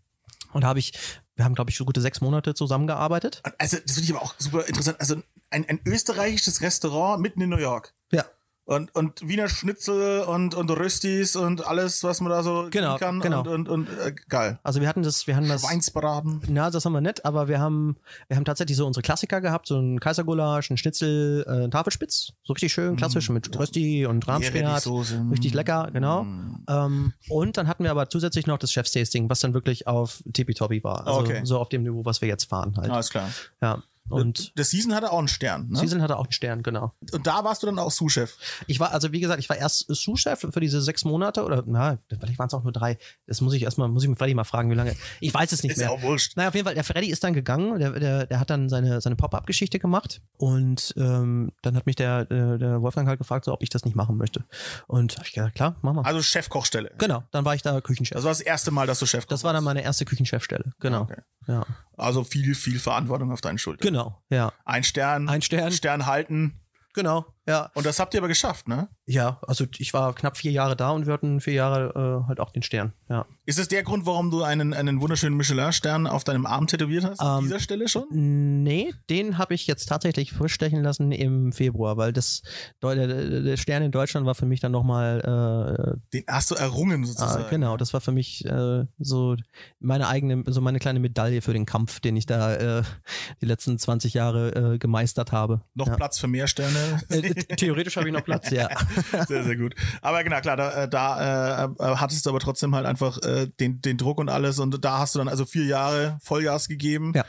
Und 0.53 0.61
da 0.61 0.67
habe 0.67 0.79
ich, 0.79 0.93
wir 1.35 1.45
haben, 1.45 1.55
glaube 1.55 1.71
ich, 1.71 1.77
so 1.77 1.85
gute 1.85 2.01
sechs 2.01 2.21
Monate 2.21 2.53
zusammengearbeitet. 2.53 3.41
Also, 3.57 3.77
das 3.77 3.93
finde 3.93 4.05
ich 4.05 4.15
aber 4.15 4.23
auch 4.23 4.35
super 4.37 4.65
interessant. 4.67 4.99
Also, 4.99 5.21
ein, 5.49 5.67
ein 5.67 5.79
österreichisches 5.85 6.61
Restaurant 6.61 7.21
mitten 7.21 7.41
in 7.41 7.49
New 7.49 7.57
York. 7.57 7.93
Und, 8.63 8.93
und 8.95 9.28
Wiener 9.28 9.50
Schnitzel 9.50 10.21
und, 10.21 10.54
und 10.56 10.69
Röstis 10.71 11.36
und 11.36 11.65
alles, 11.65 12.04
was 12.04 12.21
man 12.21 12.30
da 12.30 12.43
so 12.43 12.67
Genau, 12.71 12.97
kann. 12.97 13.19
genau. 13.19 13.39
Und, 13.41 13.47
und, 13.47 13.69
und 13.69 13.88
äh, 14.00 14.13
geil. 14.30 14.60
Also 14.63 14.80
wir 14.82 14.88
hatten 14.88 15.04
das, 15.04 15.26
wir 15.28 15.36
hatten 15.36 15.50
das. 15.50 15.62
Schweinsbraten. 15.62 16.41
Na, 16.47 16.69
das 16.69 16.86
haben 16.86 16.93
wir 16.93 17.02
nicht, 17.02 17.26
aber 17.26 17.47
wir 17.47 17.60
haben, 17.60 17.97
wir 18.28 18.38
haben 18.38 18.45
tatsächlich 18.45 18.78
so 18.78 18.86
unsere 18.86 19.02
Klassiker 19.02 19.41
gehabt, 19.41 19.67
so 19.67 19.78
ein 19.80 20.00
Kaisergulasch, 20.00 20.69
ein 20.69 20.78
Schnitzel, 20.78 21.43
äh, 21.47 21.63
ein 21.65 21.71
Tafelspitz, 21.71 22.34
so 22.43 22.54
richtig 22.54 22.71
schön, 22.71 22.95
klassisch 22.95 23.30
mit 23.30 23.58
Rösti 23.58 24.06
und 24.06 24.28
Rahmspinat, 24.28 24.86
richtig 25.32 25.54
lecker, 25.54 25.89
genau. 25.91 26.24
Mm. 26.24 26.65
Ähm, 26.69 27.13
und 27.30 27.58
dann 27.58 27.67
hatten 27.67 27.84
wir 27.84 27.91
aber 27.91 28.10
zusätzlich 28.10 28.47
noch 28.47 28.58
das 28.60 28.71
Chefstasting, 28.71 29.30
was 29.30 29.39
dann 29.39 29.54
wirklich 29.54 29.88
auf 29.88 30.24
Tippitoppi 30.32 30.84
war, 30.84 31.08
also 31.08 31.21
Okay. 31.21 31.41
so 31.43 31.58
auf 31.60 31.69
dem 31.69 31.84
Niveau, 31.84 32.06
was 32.06 32.21
wir 32.21 32.28
jetzt 32.28 32.45
fahren 32.45 32.76
halt. 32.78 32.89
Alles 32.91 33.10
klar. 33.10 33.30
Ja. 33.62 33.84
Und 34.09 34.57
der 34.57 34.65
Season 34.65 34.93
hatte 34.93 35.11
auch 35.11 35.19
einen 35.19 35.27
Stern. 35.29 35.69
Ne? 35.69 35.79
Season 35.79 36.01
hatte 36.01 36.17
auch 36.17 36.25
einen 36.25 36.31
Stern, 36.33 36.63
genau. 36.63 36.91
Und 37.13 37.27
da 37.27 37.43
warst 37.45 37.63
du 37.63 37.67
dann 37.67 37.79
auch 37.79 37.91
Sous-Chef. 37.91 38.35
Ich 38.67 38.79
war, 38.79 38.91
also 38.91 39.11
wie 39.13 39.21
gesagt, 39.21 39.39
ich 39.39 39.47
war 39.47 39.55
erst 39.57 39.85
Sous-Chef 39.87 40.47
für 40.51 40.59
diese 40.59 40.81
sechs 40.81 41.05
Monate 41.05 41.45
oder, 41.45 41.63
na, 41.65 41.97
vielleicht 42.09 42.37
waren 42.37 42.47
es 42.47 42.53
auch 42.53 42.63
nur 42.63 42.73
drei. 42.73 42.97
Das 43.27 43.39
muss 43.39 43.53
ich 43.53 43.63
erstmal, 43.63 43.87
muss 43.87 44.03
ich 44.03 44.09
mit 44.09 44.17
Freddy 44.17 44.33
mal 44.33 44.43
fragen, 44.43 44.69
wie 44.69 44.75
lange. 44.75 44.95
Ich 45.21 45.33
weiß 45.33 45.51
es 45.53 45.63
nicht 45.63 45.73
Ist 45.73 45.77
mehr. 45.77 45.87
ja 45.87 45.93
auch 45.93 46.01
wurscht. 46.01 46.35
Naja, 46.35 46.49
auf 46.49 46.55
jeden 46.55 46.65
Fall, 46.65 46.75
der 46.75 46.83
Freddy 46.83 47.09
ist 47.09 47.23
dann 47.23 47.33
gegangen, 47.33 47.79
der, 47.79 47.91
der, 47.99 48.25
der 48.27 48.39
hat 48.39 48.49
dann 48.49 48.67
seine, 48.69 48.99
seine 48.99 49.15
Pop-Up-Geschichte 49.15 49.79
gemacht 49.79 50.21
und 50.37 50.93
ähm, 50.97 51.51
dann 51.61 51.75
hat 51.77 51.85
mich 51.85 51.95
der, 51.95 52.25
der, 52.25 52.57
der 52.57 52.81
Wolfgang 52.81 53.07
halt 53.07 53.19
gefragt, 53.19 53.45
so, 53.45 53.53
ob 53.53 53.63
ich 53.63 53.69
das 53.69 53.85
nicht 53.85 53.95
machen 53.95 54.17
möchte. 54.17 54.43
Und 54.87 55.17
hab 55.17 55.25
ich 55.25 55.33
gesagt, 55.33 55.55
klar, 55.55 55.75
mach 55.83 55.93
mal. 55.93 56.01
Also 56.01 56.21
Chefkochstelle. 56.21 56.91
genau, 56.97 57.23
dann 57.31 57.45
war 57.45 57.55
ich 57.55 57.61
da 57.61 57.79
Küchenchef. 57.79 58.15
Das 58.15 58.23
war 58.23 58.31
das 58.31 58.41
erste 58.41 58.71
Mal, 58.71 58.87
dass 58.87 58.99
du 58.99 59.05
Chefkoch 59.05 59.29
Das 59.29 59.43
war 59.43 59.53
dann 59.53 59.63
meine 59.63 59.83
erste 59.83 60.03
Küchenchefstelle, 60.05 60.73
genau. 60.79 61.03
Okay. 61.03 61.21
Ja, 61.47 61.65
Also 61.97 62.23
viel, 62.23 62.53
viel 62.53 62.77
Verantwortung 62.79 63.31
auf 63.31 63.41
deinen 63.41 63.57
Schultern. 63.57 63.81
genau, 63.81 63.90
ja. 64.30 64.54
Ein 64.65 64.84
Stern. 64.84 65.30
Ein 65.30 65.41
Stern. 65.41 65.71
Stern 65.71 66.06
halten. 66.06 66.60
Genau, 66.93 67.25
ja. 67.51 67.71
Und 67.73 67.85
das 67.85 67.99
habt 67.99 68.13
ihr 68.13 68.19
aber 68.19 68.27
geschafft, 68.27 68.67
ne? 68.67 68.87
Ja, 69.05 69.39
also 69.45 69.65
ich 69.77 69.93
war 69.93 70.13
knapp 70.15 70.37
vier 70.37 70.51
Jahre 70.51 70.75
da 70.75 70.91
und 70.91 71.05
wir 71.05 71.13
hatten 71.13 71.41
vier 71.41 71.53
Jahre 71.53 72.23
äh, 72.23 72.27
halt 72.27 72.39
auch 72.39 72.51
den 72.51 72.63
Stern, 72.63 72.93
ja. 73.09 73.25
Ist 73.45 73.59
es 73.59 73.67
der 73.67 73.83
Grund, 73.83 74.05
warum 74.05 74.31
du 74.31 74.43
einen, 74.43 74.73
einen 74.73 75.01
wunderschönen 75.01 75.35
Michelin-Stern 75.35 76.07
auf 76.07 76.23
deinem 76.23 76.45
Arm 76.45 76.67
tätowiert 76.67 77.03
hast? 77.03 77.19
An 77.19 77.39
Ähm, 77.39 77.43
dieser 77.45 77.59
Stelle 77.59 77.87
schon? 77.89 78.05
Nee, 78.63 78.93
den 79.09 79.37
habe 79.37 79.53
ich 79.53 79.67
jetzt 79.67 79.87
tatsächlich 79.87 80.31
frisch 80.31 80.53
stechen 80.53 80.81
lassen 80.81 81.11
im 81.11 81.51
Februar, 81.51 81.97
weil 81.97 82.13
das 82.13 82.43
der, 82.81 83.41
der 83.41 83.57
Stern 83.57 83.83
in 83.83 83.91
Deutschland 83.91 84.25
war 84.25 84.35
für 84.35 84.45
mich 84.45 84.61
dann 84.61 84.71
nochmal 84.71 85.99
Den 86.13 86.23
hast 86.27 86.51
du 86.51 86.55
errungen 86.55 87.03
äh, 87.03 87.07
sozusagen. 87.07 87.43
ah, 87.43 87.47
genau, 87.49 87.77
das 87.77 87.93
war 87.93 87.99
für 87.99 88.11
mich 88.11 88.45
äh, 88.45 88.85
so 88.99 89.35
meine 89.79 90.07
eigene, 90.07 90.43
so 90.47 90.61
meine 90.61 90.79
kleine 90.79 90.99
Medaille 90.99 91.41
für 91.41 91.53
den 91.53 91.65
Kampf, 91.65 91.99
den 91.99 92.15
ich 92.15 92.25
da 92.27 92.55
äh, 92.79 92.83
die 93.41 93.45
letzten 93.45 93.77
20 93.77 94.13
Jahre 94.13 94.73
äh, 94.75 94.77
gemeistert 94.77 95.31
habe. 95.31 95.61
Noch 95.73 95.87
ja. 95.87 95.95
Platz 95.95 96.19
für 96.19 96.27
mehr 96.27 96.47
Sterne. 96.47 97.01
Äh, 97.47 97.56
theoretisch 97.56 97.95
habe 97.97 98.08
ich 98.08 98.13
noch 98.13 98.23
Platz, 98.23 98.49
ja. 98.49 98.69
sehr, 99.27 99.43
sehr 99.43 99.56
gut. 99.56 99.75
Aber 100.01 100.23
genau, 100.23 100.39
klar, 100.41 100.58
da, 100.58 100.84
äh, 100.84 100.89
da 100.89 101.65
äh, 101.65 101.95
hattest 101.95 102.25
du 102.25 102.30
aber 102.30 102.39
trotzdem 102.39 102.75
halt 102.75 102.86
einfach 102.86 103.17
äh, 103.23 103.47
den, 103.60 103.82
den 103.82 103.97
Druck 103.97 104.19
und 104.19 104.30
alles 104.30 104.60
und 104.60 104.84
da 104.84 104.99
hast 104.99 105.15
du 105.15 105.19
dann 105.19 105.27
also 105.27 105.45
vier 105.45 105.65
Jahre 105.65 106.17
Vollgas 106.21 106.67
gegeben. 106.67 107.13
Ja. 107.15 107.25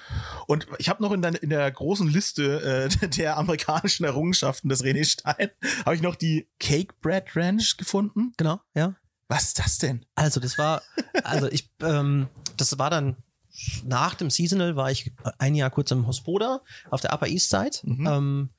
Und 0.46 0.66
ich 0.78 0.88
habe 0.88 1.02
noch 1.02 1.12
in, 1.12 1.22
dein, 1.22 1.34
in 1.34 1.50
der 1.50 1.70
großen 1.70 2.08
Liste 2.08 2.88
äh, 3.02 3.08
der 3.08 3.36
amerikanischen 3.36 4.04
Errungenschaften 4.04 4.68
des 4.68 4.82
René 4.84 5.04
Stein, 5.04 5.50
habe 5.84 5.94
ich 5.94 6.02
noch 6.02 6.16
die 6.16 6.48
Cake 6.58 6.94
Bread 7.00 7.36
Ranch 7.36 7.76
gefunden. 7.76 8.32
Genau, 8.36 8.60
ja. 8.74 8.94
Was 9.28 9.44
ist 9.44 9.58
das 9.58 9.78
denn? 9.78 10.04
Also 10.14 10.40
das 10.40 10.58
war, 10.58 10.82
also 11.24 11.48
ich, 11.48 11.70
ähm, 11.80 12.28
das 12.58 12.78
war 12.78 12.90
dann 12.90 13.16
nach 13.84 14.14
dem 14.14 14.30
Seasonal 14.30 14.76
war 14.76 14.90
ich 14.90 15.12
ein 15.38 15.54
Jahr 15.54 15.70
kurz 15.70 15.90
im 15.90 16.06
Hospoda 16.06 16.60
auf 16.90 17.00
der 17.00 17.12
Upper 17.12 17.26
East 17.28 17.50
Side 17.50 17.78
Mhm. 17.82 18.06
ähm, 18.06 18.50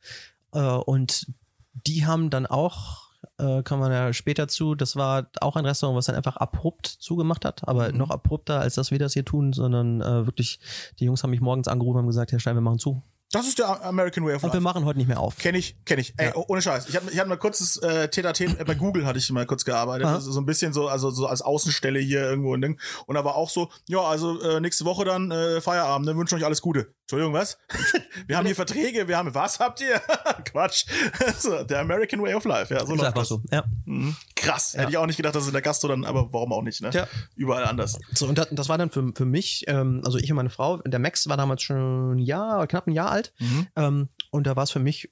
äh, 0.54 0.60
und 0.60 1.28
die 1.74 2.06
haben 2.06 2.30
dann 2.30 2.46
auch 2.46 3.04
äh, 3.38 3.64
kommen 3.64 3.82
wir 3.82 3.92
ja 3.92 4.14
später 4.14 4.48
zu. 4.48 4.76
Das 4.76 4.96
war 4.96 5.28
auch 5.40 5.56
ein 5.56 5.66
Restaurant, 5.66 5.98
was 5.98 6.06
dann 6.06 6.16
einfach 6.16 6.38
abrupt 6.38 6.88
zugemacht 6.88 7.46
hat, 7.46 7.68
aber 7.68 7.92
Mhm. 7.92 7.98
noch 7.98 8.10
abrupter, 8.10 8.60
als 8.60 8.76
dass 8.76 8.92
wir 8.92 9.00
das 9.00 9.14
hier 9.14 9.26
tun, 9.26 9.54
sondern 9.54 10.02
äh, 10.02 10.26
wirklich, 10.26 10.60
die 11.00 11.06
Jungs 11.06 11.24
haben 11.24 11.30
mich 11.32 11.42
morgens 11.42 11.68
angerufen 11.68 11.98
und 11.98 12.02
haben 12.04 12.08
gesagt, 12.08 12.32
Herr 12.32 12.40
Stein, 12.40 12.56
wir 12.56 12.62
machen 12.62 12.80
zu. 12.80 13.02
Das 13.34 13.48
ist 13.48 13.58
der 13.58 13.84
American 13.84 14.24
Way 14.26 14.36
of 14.36 14.44
Und 14.44 14.52
wir 14.52 14.60
Life. 14.60 14.64
machen 14.64 14.86
heute 14.86 15.00
nicht 15.00 15.08
mehr 15.08 15.20
auf. 15.20 15.38
Kenn 15.40 15.56
ich, 15.56 15.76
kenn 15.86 15.98
ich. 15.98 16.14
Ey, 16.18 16.28
Ja. 16.28 16.32
oh, 16.36 16.46
ohne 16.50 16.62
Scheiß. 16.62 16.88
Ich 16.88 16.96
hatte 16.96 17.08
ich 17.12 17.18
hatte 17.20 17.30
mal 17.30 17.38
kurzes 17.38 17.78
äh, 17.78 18.08
Tete-a-Tete, 18.08 18.60
äh, 18.60 18.64
bei 18.64 18.76
Google 18.76 19.08
hatte 19.08 19.18
ich 19.18 19.30
mal 19.32 19.48
kurz 19.48 19.66
gearbeitet. 19.66 20.06
Also 20.06 20.32
so 20.32 20.40
ein 20.40 20.46
bisschen 20.46 20.72
so, 20.72 20.88
also 20.88 21.10
so 21.10 21.26
als 21.26 21.42
Außenstelle 21.42 22.00
hier 22.00 22.22
irgendwo 22.22 22.54
ein 22.56 22.62
Ding. 22.62 22.80
Und 23.08 23.16
da 23.16 23.26
war 23.26 23.36
auch 23.36 23.50
so, 23.50 23.72
ja, 23.88 24.02
also 24.02 24.40
äh, 24.40 24.60
nächste 24.62 24.86
Woche 24.86 25.04
dann 25.04 25.32
äh, 25.32 25.62
Feierabend, 25.62 26.06
ne, 26.08 26.16
wünschen 26.16 26.36
euch 26.38 26.46
alles 26.46 26.62
Gute. 26.62 26.94
Entschuldigung, 27.02 27.34
was? 27.34 27.58
wir 28.28 28.38
haben 28.38 28.46
hier 28.46 28.56
Verträge, 28.56 29.08
wir 29.08 29.18
haben, 29.18 29.34
was 29.34 29.60
habt 29.60 29.82
ihr? 29.82 30.00
Quatsch. 30.46 30.86
so, 31.40 31.64
der 31.64 31.80
American 31.80 32.22
Way 32.22 32.36
of 32.36 32.46
Life, 32.46 32.72
ja, 32.72 32.86
so 32.86 32.94
ist 32.94 33.04
einfach 33.04 33.26
so. 33.26 33.42
Ja. 33.52 33.64
Mhm. 33.86 34.16
Krass. 34.36 34.74
Hätte 34.76 34.92
ich 34.92 34.98
auch 34.98 35.06
nicht 35.08 35.18
gedacht, 35.18 35.34
dass 35.36 35.48
in 35.48 35.54
der 35.54 35.62
Gastro 35.62 35.88
dann, 35.88 36.06
aber 36.06 36.32
warum 36.32 36.54
auch 36.54 36.62
nicht, 36.62 36.82
ne? 36.82 36.92
Ja. 36.94 37.08
Überall 37.36 37.66
anders. 37.66 37.98
So, 38.14 38.28
und 38.28 38.38
das, 38.38 38.48
das 38.52 38.70
war 38.70 38.78
dann 38.78 38.90
für, 38.92 39.12
für 39.16 39.26
mich, 39.26 39.64
ähm, 39.68 40.02
also 40.06 40.18
ich 40.20 40.30
und 40.30 40.36
meine 40.36 40.50
Frau, 40.50 40.78
der 40.78 41.00
Max 41.00 41.28
war 41.28 41.38
damals 41.38 41.64
schon 41.64 42.16
ein 42.16 42.20
Jahr, 42.20 42.68
knapp 42.68 42.86
ein 42.88 42.92
Jahr 42.92 43.10
alt. 43.10 43.23
Mhm. 43.40 43.68
Ähm, 43.76 44.10
und 44.32 44.48
da 44.48 44.56
war 44.56 44.64
es 44.64 44.72
für 44.72 44.80
mich 44.80 45.10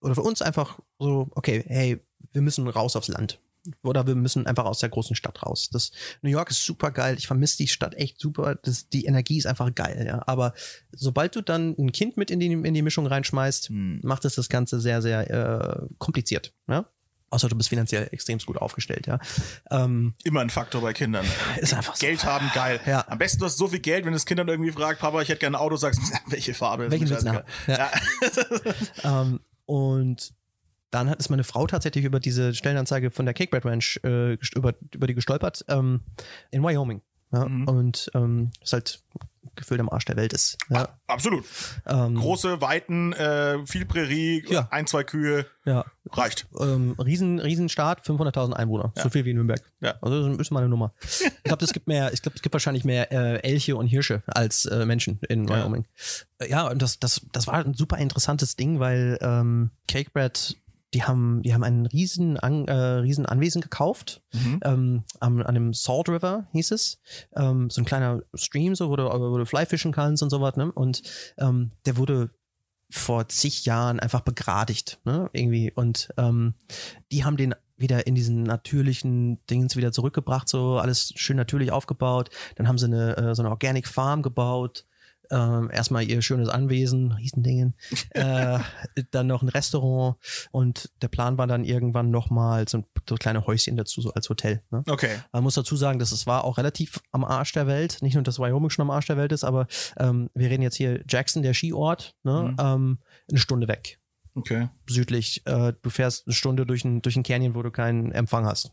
oder 0.00 0.14
für 0.14 0.22
uns 0.22 0.42
einfach 0.42 0.78
so, 0.98 1.28
okay, 1.32 1.64
hey, 1.66 2.00
wir 2.32 2.42
müssen 2.42 2.68
raus 2.68 2.94
aufs 2.94 3.08
Land. 3.08 3.40
Oder 3.82 4.06
wir 4.06 4.14
müssen 4.14 4.46
einfach 4.46 4.64
aus 4.64 4.78
der 4.78 4.88
großen 4.88 5.16
Stadt 5.16 5.42
raus. 5.42 5.68
Das 5.70 5.90
New 6.22 6.30
York 6.30 6.50
ist 6.50 6.64
super 6.64 6.90
geil. 6.90 7.16
Ich 7.18 7.26
vermisse 7.26 7.58
die 7.58 7.68
Stadt 7.68 7.94
echt 7.94 8.18
super. 8.20 8.54
Das, 8.54 8.88
die 8.88 9.04
Energie 9.04 9.36
ist 9.36 9.46
einfach 9.46 9.74
geil, 9.74 10.04
ja. 10.06 10.22
Aber 10.26 10.54
sobald 10.92 11.36
du 11.36 11.42
dann 11.42 11.74
ein 11.78 11.92
Kind 11.92 12.16
mit 12.16 12.30
in 12.30 12.40
die, 12.40 12.50
in 12.50 12.74
die 12.74 12.82
Mischung 12.82 13.06
reinschmeißt, 13.06 13.68
Hm. 13.68 14.00
macht 14.02 14.24
es 14.24 14.36
das 14.36 14.48
Ganze 14.48 14.80
sehr, 14.80 15.02
sehr 15.02 15.30
äh, 15.30 15.86
kompliziert, 15.98 16.54
ja. 16.68 16.88
Außer 17.30 17.48
du 17.48 17.56
bist 17.56 17.68
finanziell 17.68 18.08
extrem 18.10 18.38
gut 18.38 18.56
aufgestellt, 18.56 19.06
ja. 19.06 19.18
Ähm, 19.70 20.14
Immer 20.24 20.40
ein 20.40 20.50
Faktor 20.50 20.80
bei 20.80 20.92
Kindern. 20.92 21.26
ist 21.58 21.74
einfach 21.74 21.94
so. 21.94 22.06
Geld 22.06 22.24
haben, 22.24 22.50
geil. 22.54 22.80
Ja. 22.86 23.04
Am 23.08 23.18
besten 23.18 23.40
du 23.40 23.46
hast 23.46 23.58
so 23.58 23.68
viel 23.68 23.80
Geld, 23.80 24.06
wenn 24.06 24.12
das 24.12 24.24
Kind 24.24 24.40
dann 24.40 24.48
irgendwie 24.48 24.72
fragt, 24.72 25.00
Papa, 25.00 25.20
ich 25.20 25.28
hätte 25.28 25.40
gerne 25.40 25.58
ein 25.58 25.60
Auto, 25.60 25.76
sagst, 25.76 26.00
welche 26.26 26.54
Farbe? 26.54 26.90
Welchen 26.90 27.08
willst 27.08 27.26
du 27.26 27.42
scheißegal. 27.66 27.90
Ähm, 29.04 29.40
und 29.66 30.32
dann 30.90 31.10
hat 31.10 31.18
ist 31.18 31.28
meine 31.28 31.44
Frau 31.44 31.66
tatsächlich 31.66 32.04
über 32.04 32.20
diese 32.20 32.54
Stellenanzeige 32.54 33.10
von 33.10 33.26
der 33.26 33.34
Cake 33.34 33.50
Bread 33.50 33.66
Ranch 33.66 34.00
äh, 34.04 34.38
über, 34.54 34.74
über 34.94 35.06
die 35.06 35.14
gestolpert 35.14 35.64
ähm, 35.68 36.00
in 36.50 36.62
Wyoming. 36.62 37.02
Ja? 37.32 37.46
Mhm. 37.48 37.68
Und 37.68 38.10
ähm, 38.14 38.50
ist 38.62 38.72
halt 38.72 39.02
gefühlt 39.54 39.80
am 39.80 39.88
Arsch 39.88 40.04
der 40.04 40.16
Welt 40.16 40.32
ist. 40.32 40.56
Ja, 40.68 40.88
Absolut. 41.08 41.44
ähm, 41.86 42.14
Große 42.14 42.60
Weiten, 42.60 43.12
äh, 43.14 43.58
viel 43.66 43.86
Prärie, 43.86 44.44
Ja. 44.48 44.68
ein, 44.70 44.86
zwei 44.86 45.02
Kühe, 45.02 45.46
ja. 45.64 45.84
reicht. 46.12 46.46
Ähm, 46.60 46.94
riesen, 46.98 47.40
Riesenstaat, 47.40 48.02
500.000 48.06 48.52
Einwohner, 48.52 48.92
Ja. 48.96 49.02
so 49.02 49.08
viel 49.10 49.24
wie 49.24 49.34
Nürnberg. 49.34 49.60
Ja. 49.80 49.94
Also 50.00 50.28
das 50.28 50.38
ist 50.38 50.50
mal 50.52 50.60
eine 50.60 50.68
Nummer. 50.68 50.92
Ich 51.38 51.42
glaube, 51.44 51.64
es 51.64 51.72
gibt 51.72 51.88
mehr, 51.88 52.12
ich 52.12 52.22
glaube, 52.22 52.36
es 52.36 52.42
gibt 52.42 52.52
wahrscheinlich 52.52 52.84
mehr 52.84 53.10
äh, 53.10 53.42
Elche 53.42 53.74
und 53.76 53.86
Hirsche 53.88 54.22
als 54.26 54.64
äh, 54.66 54.84
Menschen 54.84 55.18
in. 55.28 55.48
Wyoming. 55.48 55.86
Äh, 56.38 56.50
Ja, 56.50 56.68
und 56.68 56.80
das, 56.82 56.98
das, 57.00 57.22
das 57.32 57.46
war 57.48 57.54
ein 57.54 57.74
super 57.74 57.98
interessantes 57.98 58.54
Ding, 58.54 58.78
weil 58.80 59.18
ähm, 59.22 59.70
Cake 59.88 60.10
Bread, 60.12 60.56
die 60.94 61.02
haben, 61.02 61.42
die 61.42 61.52
haben 61.52 61.64
ein 61.64 61.86
riesen, 61.86 62.38
an, 62.38 62.66
äh, 62.66 62.72
riesen 62.72 63.26
Anwesen 63.26 63.60
gekauft. 63.60 64.22
Mhm. 64.32 64.60
Ähm, 64.64 65.04
am, 65.20 65.40
an 65.40 65.46
einem 65.46 65.74
Salt 65.74 66.08
River 66.08 66.46
hieß 66.52 66.70
es. 66.70 66.98
Ähm, 67.36 67.68
so 67.70 67.80
ein 67.80 67.84
kleiner 67.84 68.22
Stream, 68.34 68.74
so, 68.74 68.88
wo 68.88 68.96
du, 68.96 69.04
wo 69.04 69.36
du 69.36 69.44
Fly 69.44 69.66
fischen 69.66 69.92
kannst 69.92 70.22
und 70.22 70.30
so 70.30 70.40
was, 70.40 70.56
ne? 70.56 70.72
Und 70.72 71.02
ähm, 71.36 71.72
der 71.84 71.96
wurde 71.96 72.30
vor 72.90 73.28
zig 73.28 73.66
Jahren 73.66 74.00
einfach 74.00 74.22
begradigt, 74.22 74.98
ne? 75.04 75.28
Irgendwie. 75.32 75.72
Und 75.72 76.08
ähm, 76.16 76.54
die 77.12 77.24
haben 77.24 77.36
den 77.36 77.54
wieder 77.76 78.06
in 78.06 78.14
diesen 78.14 78.42
natürlichen 78.42 79.44
Dingens 79.46 79.76
wieder 79.76 79.92
zurückgebracht, 79.92 80.48
so 80.48 80.78
alles 80.78 81.12
schön 81.16 81.36
natürlich 81.36 81.70
aufgebaut. 81.70 82.30
Dann 82.56 82.66
haben 82.66 82.78
sie 82.78 82.86
eine, 82.86 83.16
äh, 83.16 83.34
so 83.34 83.42
eine 83.42 83.50
Organic 83.50 83.86
Farm 83.86 84.22
gebaut. 84.22 84.84
Ähm, 85.30 85.70
erstmal 85.72 86.04
ihr 86.04 86.22
schönes 86.22 86.48
Anwesen, 86.48 87.12
Riesendingen. 87.12 87.74
äh, 88.10 88.58
dann 89.10 89.26
noch 89.26 89.42
ein 89.42 89.48
Restaurant 89.48 90.16
und 90.50 90.90
der 91.02 91.08
Plan 91.08 91.38
war 91.38 91.46
dann 91.46 91.64
irgendwann 91.64 92.10
nochmal 92.10 92.66
so 92.68 92.78
ein 92.78 92.84
so 93.08 93.14
kleine 93.16 93.46
Häuschen 93.46 93.76
dazu, 93.76 94.00
so 94.00 94.12
als 94.12 94.28
Hotel. 94.28 94.62
Ne? 94.70 94.82
Okay. 94.88 95.16
Man 95.32 95.42
muss 95.42 95.54
dazu 95.54 95.76
sagen, 95.76 95.98
dass 95.98 96.12
es 96.12 96.26
war 96.26 96.44
auch 96.44 96.58
relativ 96.58 97.00
am 97.12 97.24
Arsch 97.24 97.52
der 97.52 97.66
Welt. 97.66 97.98
Nicht 98.02 98.14
nur, 98.14 98.22
dass 98.22 98.38
Wyoming 98.38 98.70
schon 98.70 98.82
am 98.82 98.90
Arsch 98.90 99.06
der 99.06 99.16
Welt 99.16 99.32
ist, 99.32 99.44
aber 99.44 99.66
ähm, 99.98 100.30
wir 100.34 100.50
reden 100.50 100.62
jetzt 100.62 100.76
hier 100.76 101.02
Jackson, 101.08 101.42
der 101.42 101.54
Skiort, 101.54 102.14
ne? 102.22 102.50
Mhm. 102.50 102.56
ähm, 102.58 102.98
eine 103.30 103.38
Stunde 103.38 103.68
weg 103.68 103.97
Okay. 104.38 104.68
südlich. 104.86 105.42
Äh, 105.46 105.72
du 105.82 105.90
fährst 105.90 106.26
eine 106.26 106.34
Stunde 106.34 106.64
durch 106.66 106.84
ein, 106.84 107.02
durch 107.02 107.16
ein 107.16 107.22
Canyon, 107.22 107.54
wo 107.54 107.62
du 107.62 107.70
keinen 107.70 108.12
Empfang 108.12 108.46
hast. 108.46 108.72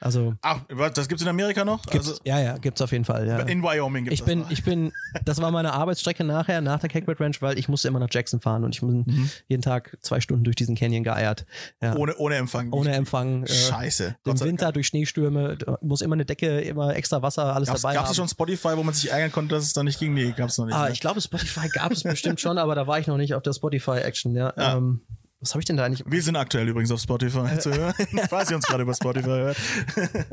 Also 0.00 0.34
Ach, 0.42 0.60
das 0.94 1.08
gibt's 1.08 1.22
in 1.22 1.28
Amerika 1.28 1.64
noch? 1.64 1.84
gibt's, 1.86 2.08
also 2.08 2.20
ja, 2.24 2.38
ja, 2.40 2.58
gibt's 2.58 2.80
auf 2.82 2.92
jeden 2.92 3.04
Fall. 3.04 3.26
Ja. 3.26 3.38
in 3.40 3.62
Wyoming 3.62 4.04
gibt's 4.04 4.20
Ich 4.20 4.24
bin, 4.26 4.42
das 4.42 4.52
ich 4.52 4.64
bin, 4.64 4.92
das 5.24 5.40
war 5.40 5.50
meine 5.50 5.72
Arbeitsstrecke 5.72 6.24
nachher, 6.24 6.60
nach 6.60 6.80
der 6.80 6.88
Cakebread 6.88 7.20
Ranch, 7.20 7.42
weil 7.42 7.58
ich 7.58 7.68
musste 7.68 7.88
immer 7.88 7.98
nach 7.98 8.08
Jackson 8.10 8.40
fahren 8.40 8.64
und 8.64 8.74
ich 8.74 8.80
bin 8.80 9.04
Mhm. 9.06 9.30
jeden 9.48 9.62
Tag 9.62 9.96
zwei 10.00 10.20
Stunden 10.20 10.44
durch 10.44 10.56
diesen 10.56 10.74
Canyon 10.76 11.02
geeiert. 11.04 11.46
Ja. 11.82 11.94
ohne, 11.96 12.16
ohne 12.16 12.36
Empfang. 12.36 12.72
Ohne 12.72 12.92
Empfang. 12.94 13.44
Äh, 13.44 13.48
Scheiße. 13.48 14.16
Im 14.24 14.40
Winter 14.40 14.72
durch 14.72 14.88
Schneestürme, 14.88 15.56
muss 15.80 16.00
immer 16.00 16.14
eine 16.14 16.24
Decke, 16.24 16.60
immer 16.60 16.94
extra 16.96 17.22
Wasser, 17.22 17.54
alles 17.54 17.68
Gab's, 17.68 17.82
dabei 17.82 17.94
gab's 17.94 18.08
haben. 18.08 18.14
schon 18.14 18.28
Spotify, 18.28 18.76
wo 18.76 18.82
man 18.82 18.94
sich 18.94 19.10
ärgern 19.10 19.32
konnte, 19.32 19.54
dass 19.54 19.64
es 19.64 19.72
da 19.72 19.82
nicht 19.82 19.98
ging? 19.98 20.14
Nee, 20.14 20.32
gab's 20.36 20.58
noch 20.58 20.66
nicht. 20.66 20.74
Ah, 20.74 20.86
ne? 20.86 20.92
ich 20.92 21.00
glaube, 21.00 21.20
Spotify 21.20 21.68
gab 21.68 21.92
es 21.92 22.02
bestimmt 22.02 22.40
schon, 22.40 22.58
aber 22.58 22.74
da 22.74 22.86
war 22.86 22.98
ich 22.98 23.06
noch 23.06 23.16
nicht 23.16 23.34
auf 23.34 23.42
der 23.42 23.52
Spotify-Action. 23.52 24.34
Ja. 24.34 24.52
Ja. 24.56 24.76
Ähm, 24.76 24.97
was 25.40 25.50
habe 25.54 25.60
ich 25.60 25.66
denn 25.66 25.76
da 25.76 25.84
eigentlich? 25.84 26.02
Wir 26.06 26.22
sind 26.22 26.36
aktuell 26.36 26.68
übrigens 26.68 26.90
auf 26.90 27.00
Spotify 27.00 27.58
zu 27.60 27.72
hören, 27.72 27.94
falls 28.28 28.50
ihr 28.50 28.56
uns 28.56 28.66
gerade 28.66 28.82
über 28.82 28.94
Spotify 28.94 29.26
hört. 29.26 29.56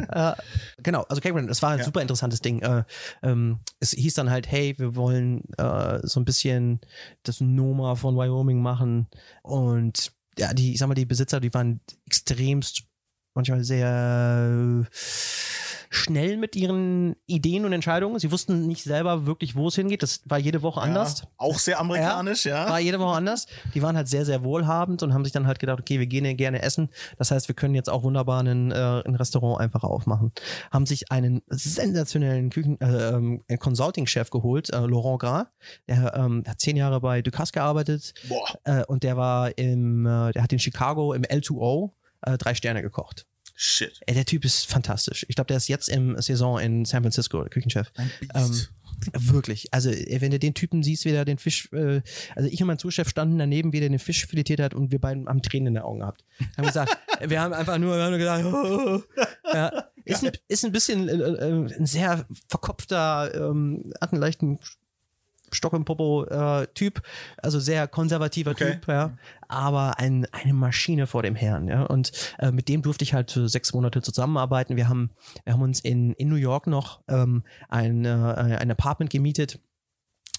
Äh, 0.10 0.34
genau, 0.82 1.02
also 1.10 1.22
Cameron, 1.22 1.48
das 1.48 1.62
war 1.62 1.72
ein 1.72 1.80
Ja. 1.80 1.86
super 1.86 2.02
interessantes 2.02 2.40
Ding. 2.42 2.62
Äh, 2.62 2.84
ähm, 3.24 3.60
es 3.80 3.92
hieß 3.92 4.14
dann 4.14 4.30
halt, 4.30 4.50
hey, 4.50 4.76
wir 4.78 4.96
wollen 4.96 5.44
äh, 5.58 6.00
so 6.04 6.20
ein 6.20 6.26
bisschen 6.26 6.80
das 7.24 7.42
Noma 7.42 7.96
von 7.96 8.16
Wyoming 8.16 8.62
machen. 8.62 9.08
Und 9.44 10.12
ja, 10.38 10.54
die, 10.54 10.74
ich 10.74 10.80
sag 10.80 10.88
mal, 10.88 10.94
die 10.96 11.06
Besitzer, 11.06 11.40
die 11.40 11.54
waren 11.54 11.82
extremst, 12.06 12.84
manchmal 13.34 13.64
sehr 13.64 14.86
schnell 15.90 16.38
mit 16.38 16.56
ihren 16.56 17.16
Ideen 17.26 17.66
und 17.66 17.74
Entscheidungen. 17.74 18.20
Sie 18.20 18.32
wussten 18.32 18.68
nicht 18.68 18.84
selber 18.84 19.26
wirklich, 19.26 19.56
wo 19.56 19.68
es 19.68 19.76
hingeht. 19.76 20.04
Das 20.04 20.22
war 20.26 20.38
jede 20.38 20.62
Woche 20.62 20.82
anders. 20.82 21.22
Ja, 21.22 21.28
auch 21.38 21.60
sehr 21.60 21.80
amerikanisch, 21.80 22.46
ja. 22.46 22.70
War 22.70 22.80
jede 22.80 23.00
Woche 23.00 23.16
anders. 23.16 23.48
Die 23.74 23.82
waren 23.82 23.96
halt 23.96 24.08
sehr, 24.08 24.26
sehr 24.26 24.44
wohlhabend 24.44 25.04
und 25.04 25.14
haben 25.14 25.24
sich 25.24 25.34
dann 25.34 25.48
halt 25.48 25.60
gedacht, 25.60 25.80
okay, 25.80 26.00
wir 26.00 26.08
gehen 26.08 26.26
ja 26.26 26.34
gerne 26.34 26.62
essen. 26.62 26.90
Das 27.18 27.32
heißt, 27.32 27.48
wir 27.48 27.56
können 27.56 27.76
jetzt 27.76 27.90
auch 27.90 28.04
wunderbar 28.04 28.40
einen, 28.40 28.72
äh, 28.72 28.76
ein 29.06 29.16
Restaurant 29.16 29.60
einfach 29.60 29.84
aufmachen. 29.84 30.32
Haben 30.72 30.86
sich 30.86 31.12
einen 31.12 31.42
sensationellen 31.48 32.50
Küchen, 32.50 32.80
äh, 32.82 33.10
ähm, 33.10 33.42
Consulting-Chef 33.60 34.30
geholt, 34.30 34.72
äh, 34.74 34.80
Laurent 34.80 35.20
Gras. 35.20 35.46
Der 35.88 36.14
ähm, 36.16 36.44
hat 36.48 36.60
zehn 36.60 36.78
Jahre 36.78 37.02
bei 37.02 37.22
Ducasse 37.22 37.52
gearbeitet 37.52 38.14
Boah, 38.28 38.48
äh, 38.64 38.84
und 38.86 39.04
der 39.04 39.18
war 39.18 39.58
im, 39.58 40.06
äh, 40.06 40.32
der 40.32 40.44
hat 40.44 40.54
in 40.54 40.60
Chicago 40.60 41.14
im 41.14 41.24
L2O 41.24 41.92
äh, 42.22 42.38
drei 42.38 42.56
Sterne 42.56 42.82
gekocht. 42.82 43.26
Shit. 43.56 44.00
Ey, 44.06 44.14
der 44.14 44.26
Typ 44.26 44.46
ist 44.46 44.66
fantastisch. 44.66 45.26
Ich 45.30 45.36
glaube, 45.36 45.48
der 45.48 45.58
ist 45.58 45.68
jetzt 45.68 45.90
im 45.90 46.20
Saison 46.22 46.60
in 46.60 46.86
San 46.86 47.04
Francisco, 47.04 47.42
der 47.42 47.50
Küchenchef. 47.50 47.92
Ein 47.96 48.12
Biest. 48.20 48.36
Ähm, 48.36 48.68
Wirklich. 49.14 49.74
Also, 49.74 49.92
wenn 49.92 50.32
du 50.32 50.40
den 50.40 50.54
Typen 50.54 50.84
siehst, 50.84 51.06
wie 51.06 51.12
der 51.12 51.26
den 51.26 51.38
Fisch, 51.38 51.72
äh, 51.74 52.02
also 52.36 52.50
ich 52.50 52.62
und 52.62 52.68
mein 52.68 52.80
Zuschef 52.80 53.10
standen 53.10 53.38
daneben, 53.38 53.74
wie 53.74 53.80
der 53.80 53.90
den 53.90 54.00
Fisch 54.00 54.26
filetiert 54.26 54.60
hat 54.60 54.74
und 54.74 54.92
wir 54.92 55.00
beiden 55.00 55.28
haben 55.28 55.42
Tränen 55.42 55.68
in 55.68 55.74
den 55.76 55.84
Augen 55.84 56.00
gehabt. 56.00 56.24
Haben 56.58 56.66
gesagt, 56.66 56.98
wir 57.28 57.42
haben 57.42 57.54
einfach 57.54 57.78
nur, 57.78 57.96
wir 57.96 58.04
haben 58.04 58.12
nur 58.12 58.20
gesagt, 58.20 58.46
oh, 58.46 59.02
ja. 59.54 59.86
Ist, 60.06 60.24
ein, 60.24 60.32
ist 60.48 60.64
ein 60.64 60.72
bisschen 60.72 61.10
äh, 61.10 61.14
äh, 61.14 61.78
ein 61.78 61.86
sehr 61.86 62.26
verkopfter, 62.48 63.34
ähm, 63.34 63.92
hat 64.00 64.14
einen 64.14 64.22
leichten 64.22 64.60
Stock 65.56 65.74
im 65.74 65.86
Popo 65.86 66.26
äh, 66.26 66.68
Typ, 66.74 67.02
also 67.38 67.60
sehr 67.60 67.88
konservativer 67.88 68.52
Okay. 68.52 68.74
Typ, 68.74 68.88
ja, 68.88 69.18
aber 69.48 70.00
ein, 70.00 70.28
eine 70.32 70.54
Maschine 70.54 71.08
vor 71.08 71.24
dem 71.24 71.36
Herrn, 71.36 71.68
ja, 71.68 71.84
und 71.84 72.12
äh, 72.40 72.52
mit 72.52 72.70
dem 72.70 72.82
durfte 72.82 73.04
ich 73.04 73.14
halt 73.14 73.32
für 73.32 73.50
sechs 73.50 73.74
Monate 73.74 74.02
zusammenarbeiten. 74.02 74.76
Wir 74.76 74.88
haben, 74.88 75.12
wir 75.44 75.54
haben 75.54 75.62
uns 75.62 75.80
in, 75.80 76.14
in 76.14 76.30
New 76.30 76.36
York 76.36 76.68
noch 76.68 77.02
ähm, 77.08 77.44
ein, 77.70 78.06
äh, 78.06 78.10
ein 78.10 78.72
Apartment 78.72 79.12
gemietet, 79.12 79.60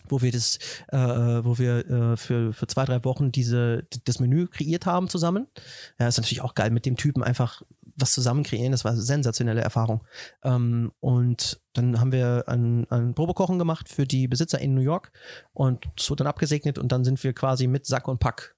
wo 0.09 0.23
wir 0.23 0.33
das, 0.33 0.59
äh, 0.89 0.97
wo 0.99 1.59
wir 1.59 1.89
äh, 1.89 2.17
für, 2.17 2.53
für 2.53 2.67
zwei, 2.67 2.85
drei 2.85 3.05
Wochen 3.05 3.33
diese, 3.33 3.87
das 4.05 4.21
Menü 4.21 4.47
kreiert 4.47 4.87
haben 4.87 5.09
zusammen. 5.09 5.47
Ja, 5.99 6.09
ist 6.09 6.17
natürlich 6.17 6.43
auch 6.43 6.55
geil, 6.55 6.71
mit 6.71 6.87
dem 6.87 6.97
Typen 6.97 7.23
einfach 7.23 7.63
was 7.97 8.13
zusammen 8.13 8.43
kreieren. 8.43 8.73
Das 8.73 8.85
war 8.85 8.93
eine 8.93 9.01
sensationelle 9.01 9.61
Erfahrung. 9.61 10.05
Ähm, 10.43 10.93
und 11.01 11.61
dann 11.73 12.01
haben 12.01 12.13
wir 12.13 12.45
ein, 12.47 12.87
ein 12.91 13.15
Probekochen 13.15 13.59
gemacht 13.59 13.89
für 13.89 14.07
die 14.07 14.29
Besitzer 14.29 14.61
in 14.61 14.75
New 14.75 14.81
York 14.81 15.13
und 15.53 15.87
es 15.99 16.09
wurde 16.11 16.25
dann 16.25 16.31
abgesegnet 16.31 16.79
und 16.79 16.93
dann 16.93 17.05
sind 17.05 17.23
wir 17.23 17.33
quasi 17.33 17.67
mit 17.67 17.87
Sack 17.87 18.09
und 18.09 18.19
Pack 18.19 18.57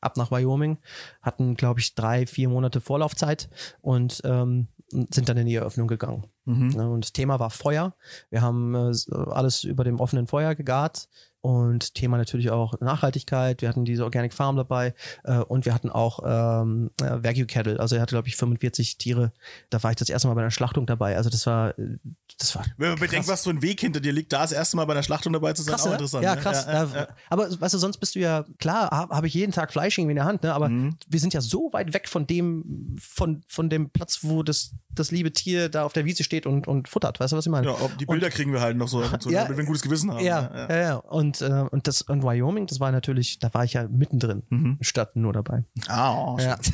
ab 0.00 0.16
nach 0.16 0.30
Wyoming, 0.30 0.78
hatten, 1.20 1.54
glaube 1.54 1.80
ich, 1.80 1.94
drei, 1.94 2.26
vier 2.26 2.48
Monate 2.48 2.80
Vorlaufzeit 2.80 3.50
und 3.80 4.20
ähm, 4.24 4.68
sind 4.88 5.28
dann 5.28 5.36
in 5.36 5.46
die 5.46 5.54
Eröffnung 5.54 5.88
gegangen. 5.88 6.26
Mhm. 6.44 6.68
Ne, 6.68 6.90
Und 6.90 7.04
das 7.04 7.12
Thema 7.12 7.38
war 7.38 7.50
Feuer. 7.50 7.94
Wir 8.30 8.42
haben 8.42 8.74
äh, 8.74 8.92
alles 9.12 9.64
über 9.64 9.84
dem 9.84 10.00
offenen 10.00 10.26
Feuer 10.26 10.54
gegart. 10.54 11.08
Und 11.42 11.94
Thema 11.94 12.18
natürlich 12.18 12.50
auch 12.50 12.74
Nachhaltigkeit. 12.80 13.62
Wir 13.62 13.68
hatten 13.68 13.84
diese 13.84 14.04
Organic 14.04 14.34
Farm 14.34 14.56
dabei 14.56 14.94
äh, 15.24 15.38
und 15.38 15.64
wir 15.64 15.74
hatten 15.74 15.90
auch 15.90 16.20
ähm, 16.24 16.90
äh, 17.00 17.22
Wagyu 17.24 17.46
Cattle. 17.46 17.80
Also 17.80 17.96
er 17.96 18.02
hatte, 18.02 18.14
glaube 18.14 18.28
ich, 18.28 18.36
45 18.36 18.98
Tiere. 18.98 19.32
Da 19.70 19.82
war 19.82 19.90
ich 19.90 19.96
das 19.96 20.08
erste 20.10 20.28
Mal 20.28 20.34
bei 20.34 20.42
einer 20.42 20.50
Schlachtung 20.50 20.86
dabei. 20.86 21.16
Also 21.16 21.30
das 21.30 21.46
war, 21.46 21.78
äh, 21.78 21.96
das 22.38 22.54
war. 22.54 22.64
Wenn 22.76 22.90
man 22.90 22.98
bedenkt, 22.98 23.26
was 23.28 23.44
für 23.44 23.50
ein 23.50 23.62
Weg 23.62 23.80
hinter 23.80 24.00
dir 24.00 24.12
liegt, 24.12 24.32
da 24.32 24.42
das 24.42 24.52
erste 24.52 24.76
Mal 24.76 24.84
bei 24.84 24.92
einer 24.92 25.02
Schlachtung 25.02 25.32
dabei 25.32 25.52
zu 25.54 25.62
sein, 25.62 25.74
Krass, 25.74 25.82
auch 25.82 25.88
ne? 25.88 25.92
interessant. 25.94 26.24
Ja, 26.24 26.34
ne? 26.34 26.40
krass. 26.40 26.66
Ja, 26.66 26.84
Ja, 26.84 26.94
ja, 26.94 27.08
Aber 27.30 27.60
weißt 27.60 27.74
du, 27.74 27.78
sonst 27.78 27.98
bist 27.98 28.14
du 28.14 28.18
ja, 28.20 28.44
klar, 28.58 28.90
habe 28.90 29.14
hab 29.14 29.24
ich 29.24 29.34
jeden 29.34 29.52
Tag 29.52 29.72
Fleisch 29.72 29.96
irgendwie 29.98 30.12
in 30.12 30.16
der 30.16 30.24
Hand, 30.26 30.42
ne? 30.42 30.54
aber 30.54 30.68
Mhm. 30.68 30.96
wir 31.08 31.20
sind 31.20 31.32
ja 31.34 31.40
so 31.40 31.70
weit 31.72 31.94
weg 31.94 32.08
von 32.08 32.26
dem, 32.26 32.96
von, 33.00 33.42
von 33.46 33.70
dem 33.70 33.90
Platz, 33.90 34.20
wo 34.22 34.42
das, 34.42 34.72
das 34.90 35.10
liebe 35.10 35.32
Tier 35.32 35.68
da 35.68 35.84
auf 35.84 35.92
der 35.92 36.04
Wiese 36.04 36.22
steht 36.24 36.46
und, 36.46 36.66
und 36.68 36.88
futtert. 36.88 37.18
Weißt 37.20 37.32
du, 37.32 37.36
was 37.36 37.46
ich 37.46 37.50
meine? 37.52 37.66
ja, 37.68 37.72
ob 37.80 37.96
die 37.98 38.06
Bilder 38.06 38.30
kriegen 38.30 38.52
wir 38.52 38.60
halt 38.60 38.76
noch 38.76 38.88
so, 38.88 38.98
und 38.98 39.24
Ja. 39.30 39.44
damit 39.44 39.56
wir 39.56 39.64
ein 39.64 39.66
gutes 39.66 39.82
Gewissen 39.82 40.10
haben. 40.12 40.24
Ja, 40.24 40.42
ne? 40.42 40.66
ja, 40.68 40.76
ja. 40.80 40.94
Und, 40.96 41.29
äh, 41.40 41.64
und 41.70 41.86
das 41.86 42.00
in 42.02 42.22
Wyoming, 42.22 42.66
das 42.66 42.80
war 42.80 42.90
natürlich, 42.92 43.38
da 43.38 43.52
war 43.54 43.64
ich 43.64 43.74
ja 43.74 43.86
mittendrin, 43.88 44.42
Mhm. 44.48 44.78
statt 44.80 45.16
nur 45.16 45.32
dabei. 45.32 45.64
Ah, 45.88 46.14
oh, 46.34 46.38
Ja. 46.40 46.58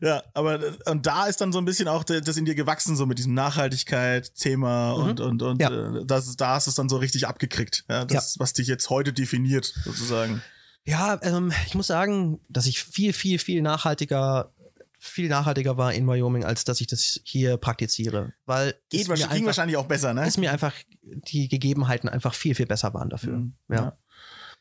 Ja, 0.00 0.22
aber 0.34 0.58
und 0.86 1.06
da 1.06 1.26
ist 1.26 1.40
dann 1.40 1.52
so 1.52 1.58
ein 1.58 1.64
bisschen 1.64 1.88
auch 1.88 2.02
das 2.04 2.36
in 2.36 2.44
dir 2.44 2.54
gewachsen, 2.56 2.96
so 2.96 3.06
mit 3.06 3.16
diesem 3.18 3.32
Nachhaltigkeit-Thema 3.34 4.92
und, 4.92 5.20
und, 5.20 5.40
und 5.42 5.54
Mhm. 5.54 5.60
Ja. 5.60 5.96
äh, 6.00 6.04
das, 6.04 6.36
da 6.36 6.54
hast 6.54 6.66
du 6.66 6.70
es 6.70 6.74
dann 6.74 6.88
so 6.88 6.96
richtig 6.96 7.26
abgekriegt. 7.26 7.84
Ja, 7.88 8.04
das, 8.04 8.38
was 8.38 8.52
dich 8.52 8.66
jetzt 8.66 8.90
heute 8.90 9.12
definiert, 9.12 9.72
sozusagen. 9.84 10.42
Ja, 10.84 11.18
ähm, 11.22 11.52
ich 11.66 11.74
muss 11.74 11.86
sagen, 11.86 12.40
dass 12.48 12.66
ich 12.66 12.82
viel, 12.82 13.12
viel, 13.12 13.38
viel 13.38 13.62
nachhaltiger, 13.62 14.52
viel 15.04 15.28
nachhaltiger 15.28 15.76
war 15.76 15.92
in 15.92 16.06
Wyoming, 16.06 16.44
als 16.44 16.64
dass 16.64 16.80
ich 16.80 16.86
das 16.86 17.20
hier 17.24 17.56
praktiziere. 17.56 18.32
Weil 18.46 18.74
Geht 18.88 19.08
wahrscheinlich, 19.08 19.18
ging 19.18 19.30
einfach, 19.30 19.46
wahrscheinlich 19.46 19.76
auch 19.76 19.86
besser, 19.86 20.14
ne? 20.14 20.26
ist 20.26 20.38
mir 20.38 20.50
einfach 20.50 20.74
die 21.02 21.48
Gegebenheiten 21.48 22.08
einfach 22.08 22.34
viel, 22.34 22.54
viel 22.54 22.66
besser 22.66 22.94
waren 22.94 23.10
dafür. 23.10 23.38
Mhm. 23.38 23.54
Ja. 23.68 23.98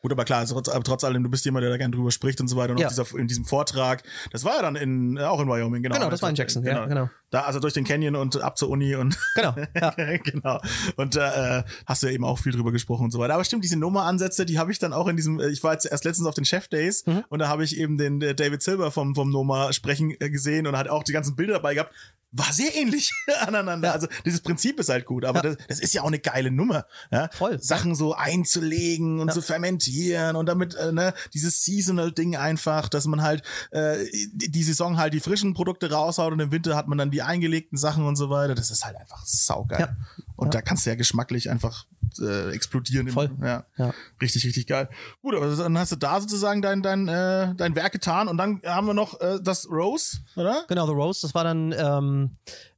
Gut, 0.03 0.11
aber 0.11 0.25
klar, 0.25 0.39
also 0.39 0.55
trotz, 0.55 0.67
aber 0.67 0.83
trotz 0.83 1.05
allem, 1.05 1.23
du 1.23 1.29
bist 1.29 1.45
jemand, 1.45 1.63
der 1.63 1.69
da 1.69 1.77
gerne 1.77 1.95
drüber 1.95 2.11
spricht 2.11 2.41
und 2.41 2.49
so 2.49 2.57
weiter. 2.57 2.73
Und 2.73 2.79
Ja. 2.81 2.89
dieser, 2.89 3.05
in 3.17 3.25
diesem 3.25 3.45
Vortrag, 3.45 4.03
das 4.33 4.43
war 4.43 4.57
ja 4.57 4.61
dann 4.61 4.75
in, 4.75 5.15
äh, 5.15 5.21
auch 5.21 5.39
in 5.39 5.47
Wyoming, 5.47 5.81
genau. 5.81 5.95
Genau, 5.95 6.09
das 6.09 6.21
war 6.21 6.29
in 6.29 6.35
Jackson, 6.35 6.61
genau. 6.61 6.81
ja, 6.81 6.85
genau. 6.87 7.09
Da, 7.29 7.43
also 7.43 7.61
durch 7.61 7.73
den 7.73 7.85
Canyon 7.85 8.17
und 8.17 8.41
ab 8.41 8.57
zur 8.57 8.69
Uni 8.69 8.95
und 8.95 9.17
Genau. 9.35 9.55
Ja. 9.79 9.91
genau. 10.17 10.59
Und 10.97 11.15
da 11.15 11.59
äh, 11.59 11.63
hast 11.85 12.03
du 12.03 12.07
ja 12.07 12.13
eben 12.13 12.25
auch 12.25 12.37
viel 12.37 12.51
drüber 12.51 12.73
gesprochen 12.73 13.05
und 13.05 13.11
so 13.11 13.19
weiter. 13.19 13.33
Aber 13.35 13.45
stimmt, 13.45 13.63
diese 13.63 13.79
Noma-Ansätze, 13.79 14.45
die 14.45 14.59
habe 14.59 14.73
ich 14.73 14.79
dann 14.79 14.91
auch 14.91 15.07
in 15.07 15.15
diesem, 15.15 15.39
äh, 15.39 15.47
ich 15.47 15.63
war 15.63 15.71
jetzt 15.71 15.85
erst 15.85 16.03
letztens 16.03 16.27
auf 16.27 16.35
den 16.35 16.43
Chef 16.43 16.67
Days 16.67 17.05
Mhm. 17.05 17.23
und 17.29 17.39
da 17.39 17.47
habe 17.47 17.63
ich 17.63 17.77
eben 17.77 17.97
den 17.97 18.21
äh, 18.21 18.35
David 18.35 18.61
Silver 18.61 18.91
vom, 18.91 19.15
vom 19.15 19.29
Noma 19.29 19.71
sprechen 19.71 20.17
gesehen 20.19 20.67
und 20.67 20.75
hat 20.77 20.89
auch 20.89 21.03
die 21.03 21.13
ganzen 21.13 21.37
Bilder 21.37 21.53
dabei 21.53 21.75
gehabt. 21.75 21.93
War 22.35 22.51
sehr 22.51 22.75
ähnlich 22.75 23.11
aneinander. 23.45 23.89
Ja. 23.89 23.93
Also 23.93 24.07
dieses 24.25 24.41
Prinzip 24.41 24.79
ist 24.79 24.89
halt 24.89 25.05
gut, 25.05 25.23
aber 25.23 25.43
Ja. 25.43 25.55
das, 25.55 25.67
das 25.67 25.79
ist 25.79 25.93
ja 25.93 26.01
auch 26.01 26.07
eine 26.07 26.19
geile 26.19 26.49
Nummer. 26.51 26.85
Ja? 27.11 27.29
Voll. 27.31 27.61
Sachen 27.61 27.93
so 27.95 28.15
einzulegen 28.15 29.19
und 29.19 29.31
zu 29.31 29.41
fermentieren 29.41 30.35
und 30.35 30.47
damit 30.47 30.75
äh, 30.75 30.91
ne, 30.91 31.13
dieses 31.33 31.63
Seasonal-Ding 31.63 32.35
einfach, 32.35 32.89
dass 32.89 33.05
man 33.05 33.21
halt 33.21 33.43
äh, 33.71 33.97
die, 34.33 34.63
Saison 34.63 34.97
halt 34.97 35.13
die 35.13 35.19
frischen 35.19 35.53
Produkte 35.53 35.91
raushaut 35.91 36.33
und 36.33 36.39
im 36.39 36.51
Winter 36.51 36.75
hat 36.75 36.87
man 36.87 36.97
dann 36.97 37.11
die 37.11 37.21
eingelegten 37.21 37.77
Sachen 37.77 38.05
und 38.05 38.15
so 38.15 38.29
weiter. 38.29 38.55
Das 38.55 38.71
ist 38.71 38.83
halt 38.85 38.95
einfach 38.95 39.23
saugeil. 39.25 39.95
Und 40.35 40.53
da 40.55 40.61
kannst 40.61 40.85
du 40.85 40.89
ja 40.89 40.95
geschmacklich 40.95 41.49
einfach 41.49 41.85
äh, 42.19 42.51
explodieren. 42.51 43.07
im- 43.07 43.13
Voll. 43.13 43.31
Ja. 43.41 43.65
Ja. 43.77 43.93
Richtig, 44.21 44.45
richtig 44.45 44.67
geil. 44.67 44.89
Gut, 45.21 45.35
aber 45.35 45.55
dann 45.55 45.77
hast 45.77 45.91
du 45.91 45.95
da 45.95 46.19
sozusagen 46.19 46.61
dein, 46.61 46.81
dein, 46.81 47.07
äh, 47.07 47.53
dein 47.55 47.75
Werk 47.75 47.91
getan 47.93 48.27
und 48.27 48.37
dann 48.37 48.61
haben 48.65 48.87
wir 48.87 48.93
noch 48.93 49.19
äh, 49.21 49.39
das 49.41 49.69
Rose, 49.69 50.17
oder? 50.35 50.63
Genau, 50.67 50.85
The 50.85 50.93
Rose, 50.93 51.21
das 51.21 51.33
war 51.35 51.43
dann, 51.43 51.71
ähm, 51.77 52.22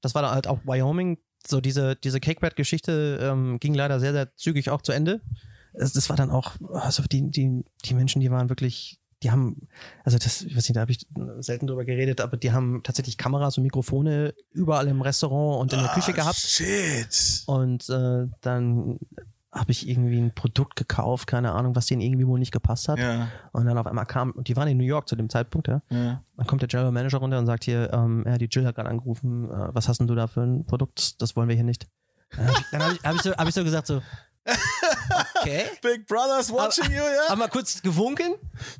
das 0.01 0.15
war 0.15 0.21
dann 0.21 0.31
halt 0.31 0.47
auch 0.47 0.59
Wyoming. 0.65 1.17
So 1.45 1.61
diese, 1.61 1.95
diese 1.95 2.19
Cake 2.19 2.39
Bread-Geschichte 2.39 3.19
ähm, 3.21 3.59
ging 3.59 3.73
leider 3.73 3.99
sehr, 3.99 4.13
sehr 4.13 4.35
zügig 4.35 4.69
auch 4.69 4.81
zu 4.81 4.91
Ende. 4.91 5.21
Es, 5.73 5.93
das 5.93 6.09
war 6.09 6.15
dann 6.15 6.31
auch, 6.31 6.53
also 6.73 7.03
die, 7.03 7.29
die, 7.29 7.63
die 7.85 7.93
Menschen, 7.93 8.19
die 8.21 8.31
waren 8.31 8.49
wirklich, 8.49 8.99
die 9.21 9.29
haben, 9.31 9.67
also 10.03 10.17
das, 10.17 10.41
ich 10.41 10.55
weiß 10.55 10.67
nicht, 10.67 10.75
da 10.75 10.81
habe 10.81 10.91
ich 10.91 11.05
selten 11.39 11.67
drüber 11.67 11.85
geredet, 11.85 12.19
aber 12.21 12.37
die 12.37 12.51
haben 12.51 12.81
tatsächlich 12.83 13.17
Kameras 13.17 13.57
und 13.57 13.63
Mikrofone 13.63 14.33
überall 14.53 14.87
im 14.87 15.01
Restaurant 15.01 15.61
und 15.61 15.73
in 15.73 15.79
der 15.83 15.93
Küche 15.93 16.11
Ah, 16.11 16.15
gehabt. 16.15 16.37
Shit. 16.37 17.43
Und 17.45 17.89
äh, 17.89 18.27
dann 18.41 18.99
habe 19.55 19.71
ich 19.71 19.87
irgendwie 19.87 20.19
ein 20.19 20.35
Produkt 20.35 20.75
gekauft, 20.75 21.27
keine 21.27 21.53
Ahnung, 21.53 21.75
was 21.75 21.85
denen 21.85 22.01
irgendwie 22.01 22.27
wohl 22.27 22.39
nicht 22.39 22.51
gepasst 22.51 22.89
hat. 22.89 22.99
Ja, 22.99 23.29
Und 23.53 23.65
dann 23.65 23.77
auf 23.77 23.87
einmal 23.87 24.05
kam, 24.05 24.31
und 24.31 24.49
die 24.49 24.57
waren 24.57 24.67
in 24.67 24.77
New 24.77 24.83
York 24.83 25.07
zu 25.07 25.15
dem 25.15 25.29
Zeitpunkt, 25.29 25.69
ja. 25.69 25.81
ja. 25.89 26.21
Dann 26.35 26.45
kommt 26.45 26.61
der 26.61 26.67
General 26.67 26.91
Manager 26.91 27.19
runter 27.19 27.39
und 27.39 27.45
sagt 27.45 27.63
hier, 27.63 27.91
ähm, 27.93 28.23
ja, 28.27 28.37
die 28.37 28.49
Jill 28.51 28.65
hat 28.65 28.75
gerade 28.75 28.89
angerufen, 28.89 29.49
äh, 29.49 29.69
was 29.73 29.87
hast 29.87 29.99
denn 29.99 30.07
du 30.07 30.15
da 30.15 30.27
für 30.27 30.41
ein 30.41 30.65
Produkt? 30.65 31.21
Das 31.21 31.35
wollen 31.37 31.47
wir 31.47 31.55
hier 31.55 31.63
nicht. 31.63 31.87
Dann 32.35 32.47
habe 32.47 32.59
ich, 32.59 32.65
dann 32.71 32.83
hab 32.83 32.91
ich, 32.91 33.03
hab 33.03 33.15
ich, 33.15 33.21
so, 33.21 33.31
hab 33.31 33.47
ich 33.47 33.53
so 33.53 33.63
gesagt 33.63 33.87
so, 33.87 34.01
okay. 35.39 35.65
Big 35.81 36.07
Brother's 36.07 36.51
watching 36.51 36.85
you, 36.91 36.97
ja? 37.01 37.29
Hab 37.29 37.37
mal 37.37 37.47
kurz 37.49 37.81
gewunken 37.81 38.33
und 38.33 38.39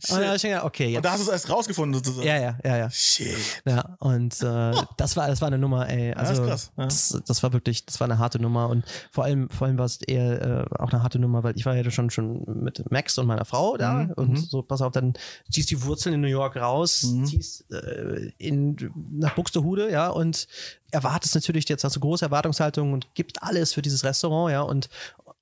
dann 0.10 0.28
hab 0.28 0.36
ich 0.36 0.42
gedacht, 0.42 0.64
okay, 0.64 0.88
jetzt. 0.88 0.98
Und 0.98 1.06
da 1.06 1.12
hast 1.12 1.20
du 1.20 1.24
es 1.26 1.32
erst 1.32 1.50
rausgefunden, 1.50 1.94
sozusagen. 2.04 2.28
ja, 2.28 2.38
ja, 2.38 2.58
ja, 2.64 2.78
ja. 2.78 2.90
Shit. 2.90 3.36
Ja, 3.66 3.96
und 4.00 4.34
äh, 4.42 4.72
das 4.98 5.16
war 5.18 5.28
das 5.28 5.42
war 5.42 5.48
eine 5.48 5.58
Nummer, 5.58 5.90
ey. 5.90 6.12
ist 6.12 6.18
Also 6.18 6.44
krass, 6.44 6.72
ja. 6.78 6.86
das, 6.86 7.22
das 7.28 7.44
war 7.44 7.54
wirklich, 7.54 7.86
das 7.86 8.00
war 8.00 8.06
eine 8.06 8.18
harte 8.20 8.40
Nummer 8.40 8.70
und 8.70 8.86
vor 9.12 9.24
allem, 9.24 9.50
vor 9.50 9.68
allem 9.68 9.78
war 9.78 9.86
es 9.86 10.02
eher 10.02 10.42
äh, 10.42 10.76
auch 10.80 10.92
eine 10.92 11.02
harte 11.04 11.20
Nummer, 11.20 11.44
weil 11.44 11.56
ich 11.58 11.66
war 11.66 11.76
ja 11.76 11.90
schon 11.92 12.10
schon 12.10 12.44
mit 12.46 12.90
Max 12.92 13.18
und 13.18 13.28
meiner 13.28 13.46
Frau 13.46 13.78
da 13.78 13.94
Mhm, 13.96 14.12
und 14.16 14.30
mhm. 14.32 14.38
so, 14.38 14.62
pass 14.62 14.82
auf, 14.82 14.92
dann 14.92 15.14
ziehst 15.50 15.70
die 15.72 15.82
Wurzeln 15.84 16.16
in 16.16 16.22
New 16.22 16.28
York 16.28 16.56
raus, 16.58 17.04
Mhm. 17.04 17.26
ziehst 17.26 17.72
äh, 17.72 18.32
in 18.38 18.76
nach 19.12 19.36
Buxtehude, 19.36 19.92
ja, 19.92 20.10
und 20.10 20.48
erwartest 20.92 21.36
natürlich 21.36 21.68
jetzt 21.70 21.84
hast 21.84 21.96
du 21.96 22.00
große 22.00 22.26
Erwartungshaltung 22.26 22.94
und 22.94 23.14
gibst 23.16 23.42
alles 23.44 23.74
für 23.74 23.82
dieses 23.82 24.04
Restaurant, 24.04 24.52
ja, 24.52 24.62
und 24.62 24.90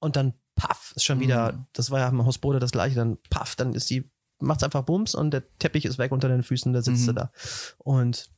und 0.04 0.16
dann 0.16 0.34
paff, 0.56 0.94
ist 0.96 1.04
schon 1.06 1.20
wieder, 1.20 1.54
Mhm. 1.54 1.66
das 1.74 1.90
war 1.90 2.00
ja 2.00 2.08
im 2.10 2.24
Hausbode 2.26 2.60
das 2.60 2.72
gleiche, 2.72 2.96
dann 2.96 3.18
paff, 3.30 3.56
dann 3.56 3.74
ist 3.74 3.90
die 3.90 4.12
macht's 4.40 4.64
einfach 4.64 4.84
Bums 4.84 5.16
und 5.16 5.32
der 5.32 5.44
Teppich 5.58 5.86
ist 5.86 5.98
weg 5.98 6.12
unter 6.12 6.28
den 6.28 6.44
Füßen, 6.44 6.74
da 6.74 6.82
sitzt 6.82 7.04
Mhm. 7.04 7.08
du 7.08 7.14
da. 7.14 7.32
Und 7.78 8.30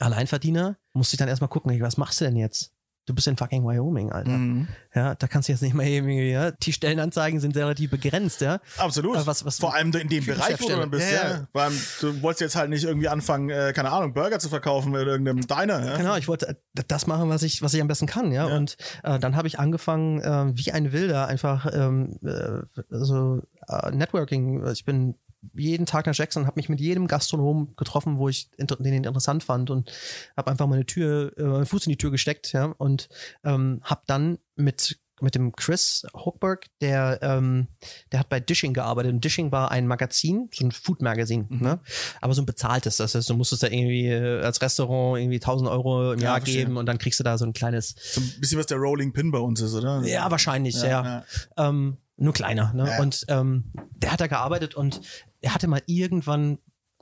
Alleinverdiener 0.00 0.78
musste 0.92 1.14
ich 1.14 1.18
dann 1.18 1.28
erstmal 1.28 1.48
gucken, 1.48 1.78
was 1.80 1.96
machst 1.96 2.20
du 2.20 2.24
denn 2.24 2.36
jetzt? 2.36 2.72
Du 3.08 3.14
bist 3.14 3.26
in 3.26 3.38
fucking 3.38 3.64
Wyoming, 3.64 4.12
Alter. 4.12 4.30
Mhm. 4.32 4.68
Ja, 4.94 5.14
da 5.14 5.26
kannst 5.28 5.48
du 5.48 5.52
jetzt 5.52 5.62
nicht 5.62 5.72
mal 5.72 5.86
irgendwie, 5.86 6.30
ja. 6.30 6.50
Die 6.50 6.74
Stellenanzeigen 6.74 7.40
sind 7.40 7.56
relativ 7.56 7.90
begrenzt, 7.90 8.42
ja. 8.42 8.60
Absolut. 8.76 9.16
Aber 9.16 9.26
was- 9.26 9.46
was- 9.46 9.58
Vor 9.58 9.74
allem 9.74 9.90
in 9.94 10.08
dem 10.08 10.26
Bereich, 10.26 10.60
wo 10.60 10.68
du 10.68 10.76
dann 10.76 10.90
bist, 10.90 11.10
Ja, 11.10 11.16
ja. 11.16 11.30
ja. 11.30 11.48
Vor 11.50 11.62
allem, 11.62 11.80
du 12.02 12.20
wolltest 12.20 12.42
jetzt 12.42 12.56
halt 12.56 12.68
nicht 12.68 12.84
irgendwie 12.84 13.08
anfangen, 13.08 13.48
äh, 13.48 13.72
keine 13.74 13.90
Ahnung, 13.92 14.12
Burger 14.12 14.38
zu 14.38 14.50
verkaufen 14.50 14.94
in 14.94 15.06
irgendeinem 15.08 15.46
Diner, 15.46 15.82
ja? 15.86 15.96
Genau, 15.96 16.16
ich 16.16 16.28
wollte 16.28 16.48
äh, 16.48 16.54
das 16.86 17.06
machen, 17.06 17.30
was 17.30 17.42
ich, 17.42 17.62
was 17.62 17.72
ich 17.72 17.80
am 17.80 17.88
besten 17.88 18.06
kann, 18.06 18.30
ja. 18.30 18.46
Ja. 18.46 18.54
Und 18.56 18.76
äh, 19.04 19.18
dann 19.18 19.36
habe 19.36 19.48
ich 19.48 19.58
angefangen, 19.58 20.20
äh, 20.20 20.52
wie 20.54 20.70
ein 20.72 20.92
Wilder, 20.92 21.28
einfach 21.28 21.66
ähm, 21.72 22.18
äh, 22.22 22.82
so 22.90 23.40
äh, 23.68 23.90
Networking. 23.90 24.66
Ich 24.66 24.84
bin 24.84 25.14
jeden 25.54 25.86
Tag 25.86 26.06
nach 26.06 26.14
Jackson, 26.14 26.46
habe 26.46 26.56
mich 26.58 26.68
mit 26.68 26.80
jedem 26.80 27.06
Gastronom 27.06 27.74
getroffen, 27.76 28.18
wo 28.18 28.28
ich 28.28 28.50
den 28.56 28.68
interessant 29.04 29.44
fand 29.44 29.70
und 29.70 29.92
habe 30.36 30.50
einfach 30.50 30.66
meine 30.66 30.86
Tür, 30.86 31.32
äh, 31.36 31.42
meinen 31.42 31.66
Fuß 31.66 31.86
in 31.86 31.90
die 31.90 31.98
Tür 31.98 32.10
gesteckt, 32.10 32.52
ja. 32.52 32.74
Und 32.78 33.08
ähm, 33.44 33.80
habe 33.84 34.02
dann 34.06 34.38
mit 34.56 34.98
mit 35.20 35.34
dem 35.34 35.50
Chris 35.50 36.06
Hochberg, 36.14 36.66
der, 36.80 37.18
ähm, 37.22 37.66
der 38.12 38.20
hat 38.20 38.28
bei 38.28 38.38
Dishing 38.38 38.72
gearbeitet. 38.72 39.12
Und 39.12 39.24
Dishing 39.24 39.50
war 39.50 39.72
ein 39.72 39.88
Magazin, 39.88 40.48
so 40.54 40.64
ein 40.64 40.70
Food-Magazin, 40.70 41.46
Mhm. 41.48 41.60
ne? 41.60 41.80
aber 42.20 42.34
so 42.34 42.42
ein 42.42 42.46
bezahltes. 42.46 42.98
Das 42.98 43.16
heißt, 43.16 43.28
du 43.28 43.34
musstest 43.34 43.64
da 43.64 43.66
irgendwie 43.66 44.06
äh, 44.06 44.40
als 44.44 44.62
Restaurant 44.62 45.18
irgendwie 45.20 45.40
1000 45.40 45.68
Euro 45.68 46.12
im 46.12 46.20
Ja, 46.20 46.26
Jahr 46.26 46.36
verstehe. 46.36 46.58
geben 46.66 46.76
und 46.76 46.86
dann 46.86 46.98
kriegst 46.98 47.18
du 47.18 47.24
da 47.24 47.36
so 47.36 47.44
ein 47.44 47.52
kleines. 47.52 47.96
So 48.12 48.20
ein 48.20 48.32
bisschen 48.40 48.60
was 48.60 48.66
der 48.66 48.78
Rolling 48.78 49.12
Pin 49.12 49.32
bei 49.32 49.40
uns 49.40 49.60
ist, 49.60 49.74
oder? 49.74 50.02
Ja, 50.04 50.30
wahrscheinlich, 50.30 50.76
ja. 50.76 51.24
ja. 51.56 51.68
Ähm, 51.68 51.96
nur 52.16 52.32
kleiner. 52.32 52.72
Ne? 52.72 52.86
Ja. 52.88 53.00
Und 53.00 53.24
ähm, 53.28 53.72
der 53.96 54.12
hat 54.12 54.20
da 54.20 54.28
gearbeitet 54.28 54.76
und 54.76 55.00
er 55.40 55.54
hatte 55.54 55.68
mal 55.68 55.82
irgendwann 55.86 56.58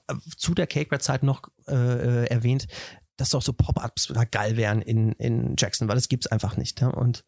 äh, 0.09 0.15
zu 0.37 0.55
der 0.55 0.67
Cake 0.67 0.89
Bread 0.89 1.03
Zeit 1.03 1.23
noch 1.23 1.43
äh, 1.69 1.75
äh, 1.75 2.27
erwähnt, 2.27 2.67
dass 3.17 3.31
doch 3.31 3.43
so 3.43 3.53
Pop-ups 3.53 4.09
da 4.13 4.25
geil 4.25 4.57
wären 4.57 4.83
in, 4.83 5.13
in 5.13 5.55
Jackson, 5.59 5.89
weil 5.89 5.95
das 5.97 6.09
gibt's 6.09 6.27
einfach 6.27 6.57
nicht. 6.57 6.81
Ne? 6.83 6.93
Und 6.93 7.25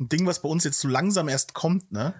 Ein 0.00 0.08
Ding, 0.08 0.26
was 0.26 0.42
bei 0.42 0.48
uns 0.48 0.64
jetzt 0.64 0.80
so 0.80 0.88
langsam 0.88 1.28
erst 1.28 1.54
kommt, 1.54 1.92
ne? 1.92 2.14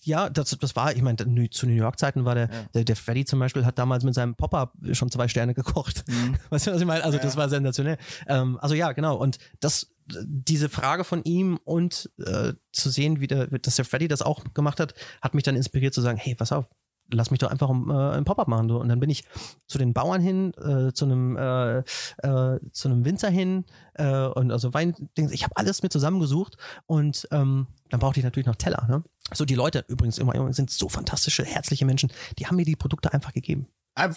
Ja, 0.00 0.28
das, 0.28 0.50
das 0.58 0.74
war, 0.74 0.94
ich 0.96 1.02
meine, 1.02 1.16
zu 1.50 1.66
New 1.66 1.72
York-Zeiten 1.74 2.24
war 2.24 2.34
der, 2.34 2.50
Ja. 2.50 2.64
der, 2.74 2.84
der 2.84 2.96
Freddy 2.96 3.24
zum 3.24 3.38
Beispiel 3.38 3.64
hat 3.64 3.78
damals 3.78 4.02
mit 4.02 4.14
seinem 4.14 4.34
Pop-Up 4.34 4.74
schon 4.92 5.10
zwei 5.10 5.28
Sterne 5.28 5.54
gekocht. 5.54 6.04
Mhm. 6.08 6.36
Weißt 6.50 6.66
du, 6.66 6.72
was 6.72 6.80
ich 6.80 6.86
meine? 6.86 7.04
Also, 7.04 7.18
Ja. 7.18 7.22
das 7.22 7.36
war 7.36 7.48
sensationell. 7.48 7.98
Ähm, 8.26 8.58
also, 8.60 8.74
ja, 8.74 8.92
genau. 8.92 9.16
Und 9.16 9.38
das, 9.60 9.94
diese 10.06 10.68
Frage 10.68 11.04
von 11.04 11.22
ihm 11.24 11.58
und 11.64 12.10
äh, 12.18 12.54
zu 12.72 12.90
sehen, 12.90 13.20
wie 13.20 13.28
der, 13.28 13.46
dass 13.46 13.76
der 13.76 13.84
Freddy 13.84 14.08
das 14.08 14.22
auch 14.22 14.42
gemacht 14.52 14.80
hat, 14.80 14.94
hat 15.20 15.34
mich 15.34 15.44
dann 15.44 15.54
inspiriert 15.54 15.94
zu 15.94 16.00
sagen, 16.00 16.18
hey, 16.18 16.34
pass 16.34 16.50
auf, 16.50 16.66
lass 17.10 17.30
mich 17.30 17.38
doch 17.40 17.50
einfach 17.50 17.68
um, 17.68 17.90
äh, 17.90 17.94
ein 18.16 18.24
Pop-up 18.24 18.48
machen. 18.48 18.68
So. 18.68 18.78
Und 18.80 18.88
dann 18.88 19.00
bin 19.00 19.10
ich 19.10 19.24
zu 19.66 19.78
den 19.78 19.92
Bauern 19.92 20.20
hin, 20.20 20.52
äh, 20.54 20.92
zu 20.92 21.04
einem 21.04 21.36
äh, 21.36 21.78
äh, 21.78 22.60
zu 22.72 22.88
einem 22.88 23.04
Winzer 23.04 23.28
hin 23.30 23.64
äh, 23.94 24.26
und 24.26 24.50
also 24.50 24.72
Wein. 24.74 24.94
Ich 25.16 25.44
habe 25.44 25.56
alles 25.56 25.82
mit 25.82 25.92
zusammengesucht 25.92 26.56
und 26.86 27.26
ähm, 27.30 27.66
dann 27.90 28.00
brauchte 28.00 28.20
ich 28.20 28.24
natürlich 28.24 28.46
noch 28.46 28.56
Teller. 28.56 28.86
Ne? 28.88 29.02
So 29.34 29.44
die 29.44 29.54
Leute 29.54 29.84
übrigens 29.88 30.18
immer 30.18 30.52
sind 30.52 30.70
so 30.70 30.88
fantastische, 30.88 31.44
herzliche 31.44 31.84
Menschen. 31.84 32.10
Die 32.38 32.46
haben 32.46 32.56
mir 32.56 32.64
die 32.64 32.76
Produkte 32.76 33.12
einfach 33.12 33.32
gegeben. 33.32 33.66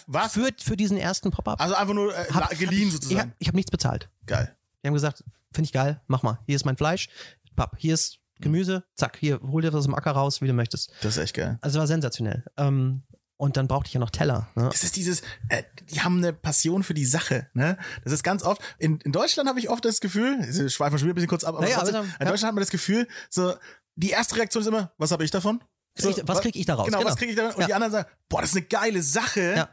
Was? 0.06 0.32
Für, 0.32 0.48
für 0.58 0.76
diesen 0.76 0.96
ersten 0.96 1.30
Pop-up. 1.30 1.60
Also 1.60 1.74
einfach 1.74 1.92
nur 1.94 2.16
äh, 2.16 2.24
Hab- 2.32 2.50
geliehen 2.58 2.88
Ich 2.88 2.92
sozusagen. 2.94 3.20
habe 3.20 3.32
ich 3.38 3.48
hab 3.48 3.54
nichts 3.54 3.70
bezahlt. 3.70 4.08
Geil. 4.24 4.56
Die 4.82 4.88
haben 4.88 4.94
gesagt, 4.94 5.22
finde 5.52 5.66
ich 5.66 5.72
geil, 5.72 6.00
mach 6.06 6.22
mal. 6.22 6.38
Hier 6.46 6.56
ist 6.56 6.64
mein 6.64 6.76
Fleisch. 6.78 7.08
Papp, 7.56 7.76
hier 7.78 7.94
ist 7.94 8.18
Gemüse, 8.40 8.84
zack, 8.94 9.16
hier, 9.18 9.40
hol 9.42 9.62
dir 9.62 9.68
das 9.70 9.78
aus 9.78 9.84
dem 9.84 9.94
Acker 9.94 10.12
raus, 10.12 10.40
wie 10.42 10.46
du 10.46 10.52
möchtest. 10.52 10.92
Das 11.02 11.16
ist 11.16 11.22
echt 11.22 11.34
geil. 11.34 11.58
Also 11.62 11.78
war 11.78 11.86
sensationell. 11.86 12.44
Ähm, 12.56 13.02
und 13.38 13.56
dann 13.58 13.68
brauchte 13.68 13.88
ich 13.88 13.94
ja 13.94 14.00
noch 14.00 14.10
Teller. 14.10 14.48
Ne? 14.54 14.64
Das 14.70 14.82
ist 14.82 14.96
dieses, 14.96 15.20
äh, 15.50 15.62
die 15.90 16.00
haben 16.00 16.18
eine 16.18 16.32
Passion 16.32 16.82
für 16.82 16.94
die 16.94 17.04
Sache, 17.04 17.48
ne? 17.52 17.76
Das 18.02 18.12
ist 18.12 18.22
ganz 18.22 18.42
oft, 18.42 18.62
in, 18.78 18.98
in 19.00 19.12
Deutschland 19.12 19.46
habe 19.48 19.58
ich 19.58 19.68
oft 19.68 19.84
das 19.84 20.00
Gefühl, 20.00 20.38
ich 20.42 20.72
schweife 20.72 20.98
schon 20.98 21.06
wieder 21.06 21.12
ein 21.12 21.16
bisschen 21.16 21.28
kurz 21.28 21.44
ab, 21.44 21.54
aber 21.54 21.64
Naja, 21.64 21.76
trotzdem, 21.76 21.96
aber- 21.96 22.04
in 22.06 22.10
ja. 22.20 22.26
Deutschland 22.30 22.48
hat 22.48 22.54
man 22.54 22.62
das 22.62 22.70
Gefühl, 22.70 23.06
so, 23.28 23.54
die 23.94 24.10
erste 24.10 24.36
Reaktion 24.36 24.62
ist 24.62 24.66
immer, 24.68 24.92
was 24.96 25.10
habe 25.12 25.22
ich 25.24 25.30
davon? 25.30 25.62
So, 25.98 26.14
was 26.24 26.40
krieg 26.40 26.56
ich 26.56 26.66
daraus? 26.66 26.86
Genau, 26.86 26.98
Genau. 26.98 27.10
was 27.10 27.16
kriege 27.16 27.30
ich 27.30 27.36
davon? 27.36 27.54
Und 27.54 27.60
Ja. 27.62 27.66
die 27.66 27.74
anderen 27.74 27.92
sagen, 27.92 28.08
boah, 28.28 28.40
das 28.42 28.50
ist 28.50 28.56
eine 28.56 28.66
geile 28.66 29.02
Sache. 29.02 29.54
Ja. 29.56 29.68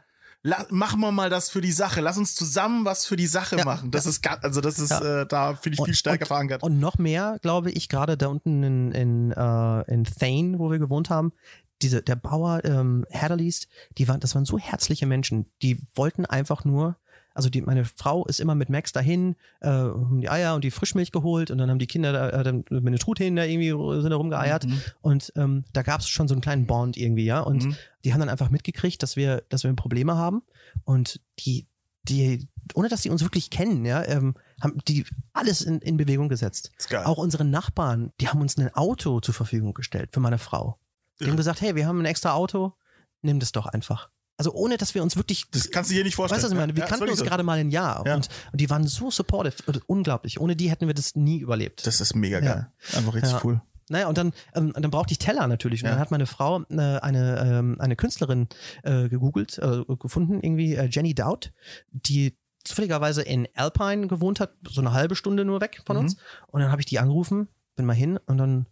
La 0.46 0.66
machen 0.68 1.00
wir 1.00 1.10
mal 1.10 1.30
das 1.30 1.48
für 1.48 1.62
die 1.62 1.72
Sache. 1.72 2.02
Lass 2.02 2.18
uns 2.18 2.34
zusammen 2.34 2.84
was 2.84 3.06
für 3.06 3.16
die 3.16 3.26
Sache 3.26 3.56
Ja. 3.56 3.64
machen. 3.64 3.90
Das 3.90 4.04
ist 4.04 4.22
ga- 4.22 4.38
also 4.42 4.60
das 4.60 4.78
ist 4.78 4.90
Ja. 4.90 5.22
äh, 5.22 5.26
da 5.26 5.54
finde 5.54 5.74
ich 5.74 5.80
Und- 5.80 5.86
viel 5.86 5.94
stärker 5.94 6.26
verankert. 6.26 6.62
Und 6.62 6.78
noch 6.78 6.98
mehr, 6.98 7.38
glaube 7.40 7.70
ich, 7.70 7.88
gerade 7.88 8.18
da 8.18 8.26
unten 8.28 8.62
in, 8.62 8.92
in, 8.92 9.32
äh, 9.32 9.90
in 9.90 10.04
Thane, 10.04 10.58
wo 10.58 10.70
wir 10.70 10.78
gewohnt 10.78 11.08
haben, 11.08 11.32
diese, 11.80 12.02
der 12.02 12.16
Bauer 12.16 12.62
ähm, 12.64 13.06
Hatterleys, 13.10 13.68
die 13.96 14.06
waren, 14.06 14.20
das 14.20 14.34
waren 14.34 14.44
so 14.44 14.58
herzliche 14.58 15.06
Menschen, 15.06 15.46
die 15.62 15.80
wollten 15.94 16.26
einfach 16.26 16.64
nur, 16.66 16.98
also 17.34 17.50
die, 17.50 17.60
meine 17.62 17.84
Frau 17.84 18.24
ist 18.26 18.40
immer 18.40 18.54
mit 18.54 18.70
Max 18.70 18.92
dahin, 18.92 19.36
äh, 19.60 19.68
haben 19.68 20.20
die 20.20 20.28
Eier 20.30 20.54
und 20.54 20.64
die 20.64 20.70
Frischmilch 20.70 21.10
geholt 21.12 21.50
und 21.50 21.58
dann 21.58 21.68
haben 21.68 21.78
die 21.78 21.86
Kinder 21.86 22.12
da, 22.12 22.30
äh, 22.30 22.42
dann 22.44 22.64
mit 22.70 22.86
den 22.86 22.96
Truthähnen 22.96 23.36
da 23.36 23.44
irgendwie 23.44 23.70
sind 24.00 24.10
da 24.10 24.16
rumgeeiert 24.16 24.66
Mhm. 24.66 24.80
und 25.02 25.32
ähm, 25.36 25.64
da 25.72 25.82
gab 25.82 26.00
es 26.00 26.08
schon 26.08 26.28
so 26.28 26.34
einen 26.34 26.40
kleinen 26.40 26.66
Bond 26.66 26.96
irgendwie, 26.96 27.24
ja, 27.24 27.40
und 27.40 27.64
Mhm. 27.64 27.76
die 28.04 28.12
haben 28.12 28.20
dann 28.20 28.28
einfach 28.28 28.50
mitgekriegt, 28.50 29.02
dass 29.02 29.16
wir, 29.16 29.42
dass 29.48 29.64
wir 29.64 29.72
Probleme 29.74 30.16
haben 30.16 30.42
und 30.84 31.20
die, 31.40 31.66
die, 32.08 32.48
ohne 32.74 32.88
dass 32.88 33.02
sie 33.02 33.10
uns 33.10 33.22
wirklich 33.22 33.50
kennen, 33.50 33.84
ja, 33.84 34.04
ähm, 34.06 34.34
haben 34.62 34.78
die 34.86 35.04
alles 35.32 35.60
in, 35.62 35.80
in 35.80 35.96
Bewegung 35.96 36.28
gesetzt. 36.28 36.70
Auch 37.06 37.18
unsere 37.18 37.44
Nachbarn, 37.44 38.12
die 38.20 38.28
haben 38.28 38.40
uns 38.40 38.56
ein 38.58 38.72
Auto 38.74 39.20
zur 39.20 39.34
Verfügung 39.34 39.74
gestellt 39.74 40.10
für 40.12 40.20
meine 40.20 40.38
Frau. 40.38 40.78
Die 41.18 41.24
Irre. 41.24 41.30
haben 41.32 41.36
gesagt, 41.36 41.60
hey, 41.60 41.74
wir 41.74 41.86
haben 41.86 41.98
ein 42.00 42.04
extra 42.06 42.32
Auto, 42.32 42.74
nimm 43.22 43.40
das 43.40 43.52
doch 43.52 43.66
einfach. 43.66 44.10
Also 44.36 44.52
ohne, 44.52 44.76
dass 44.78 44.94
wir 44.94 45.02
uns 45.02 45.16
wirklich, 45.16 45.44
das 45.52 45.70
kannst 45.70 45.90
du 45.90 45.94
dir 45.94 46.02
nicht 46.02 46.16
vorstellen. 46.16 46.36
weißt 46.38 46.44
du, 46.44 46.48
was 46.48 46.52
ich 46.52 46.58
meine? 46.58 46.74
Wir 46.76 46.82
Ja, 46.82 46.88
kannten 46.88 47.08
uns 47.08 47.18
so. 47.20 47.24
gerade 47.24 47.42
mal 47.44 47.58
ein 47.58 47.70
Jahr 47.70 48.04
Ja. 48.06 48.16
und, 48.16 48.28
und 48.52 48.60
die 48.60 48.68
waren 48.68 48.86
so 48.86 49.10
supportive, 49.10 49.56
und 49.66 49.88
unglaublich. 49.88 50.40
Ohne 50.40 50.56
die 50.56 50.70
hätten 50.70 50.86
wir 50.88 50.94
das 50.94 51.14
nie 51.14 51.38
überlebt. 51.38 51.86
Das 51.86 52.00
ist 52.00 52.14
mega 52.16 52.40
Ja. 52.40 52.54
geil. 52.54 52.66
Einfach 52.96 53.14
richtig 53.14 53.32
Ja. 53.32 53.40
cool. 53.44 53.60
Naja, 53.90 54.08
und 54.08 54.16
dann, 54.18 54.32
ähm, 54.54 54.72
dann 54.74 54.90
brauchte 54.90 55.12
ich 55.12 55.18
Teller 55.18 55.46
natürlich. 55.46 55.82
Und 55.82 55.86
Ja. 55.88 55.92
dann 55.92 56.00
hat 56.00 56.10
meine 56.10 56.26
Frau 56.26 56.62
äh, 56.70 56.74
eine, 56.74 57.38
ähm, 57.46 57.76
eine 57.78 57.96
Künstlerin 57.96 58.48
äh, 58.82 59.08
gegoogelt, 59.08 59.58
äh, 59.58 59.84
gefunden, 60.00 60.40
irgendwie 60.42 60.74
äh, 60.74 60.88
Jenny 60.90 61.14
Dowd, 61.14 61.50
die 61.92 62.36
zufälligerweise 62.64 63.22
in 63.22 63.46
Alpine 63.54 64.06
gewohnt 64.08 64.40
hat, 64.40 64.54
so 64.68 64.80
eine 64.80 64.92
halbe 64.94 65.14
Stunde 65.16 65.44
nur 65.44 65.60
weg 65.60 65.82
von 65.86 65.96
Mhm. 65.96 66.02
uns. 66.02 66.16
Und 66.48 66.60
dann 66.62 66.70
habe 66.72 66.80
ich 66.80 66.86
die 66.86 66.98
angerufen, 66.98 67.48
bin 67.76 67.84
mal 67.86 67.92
hin 67.92 68.18
und 68.26 68.38
dann, 68.38 68.66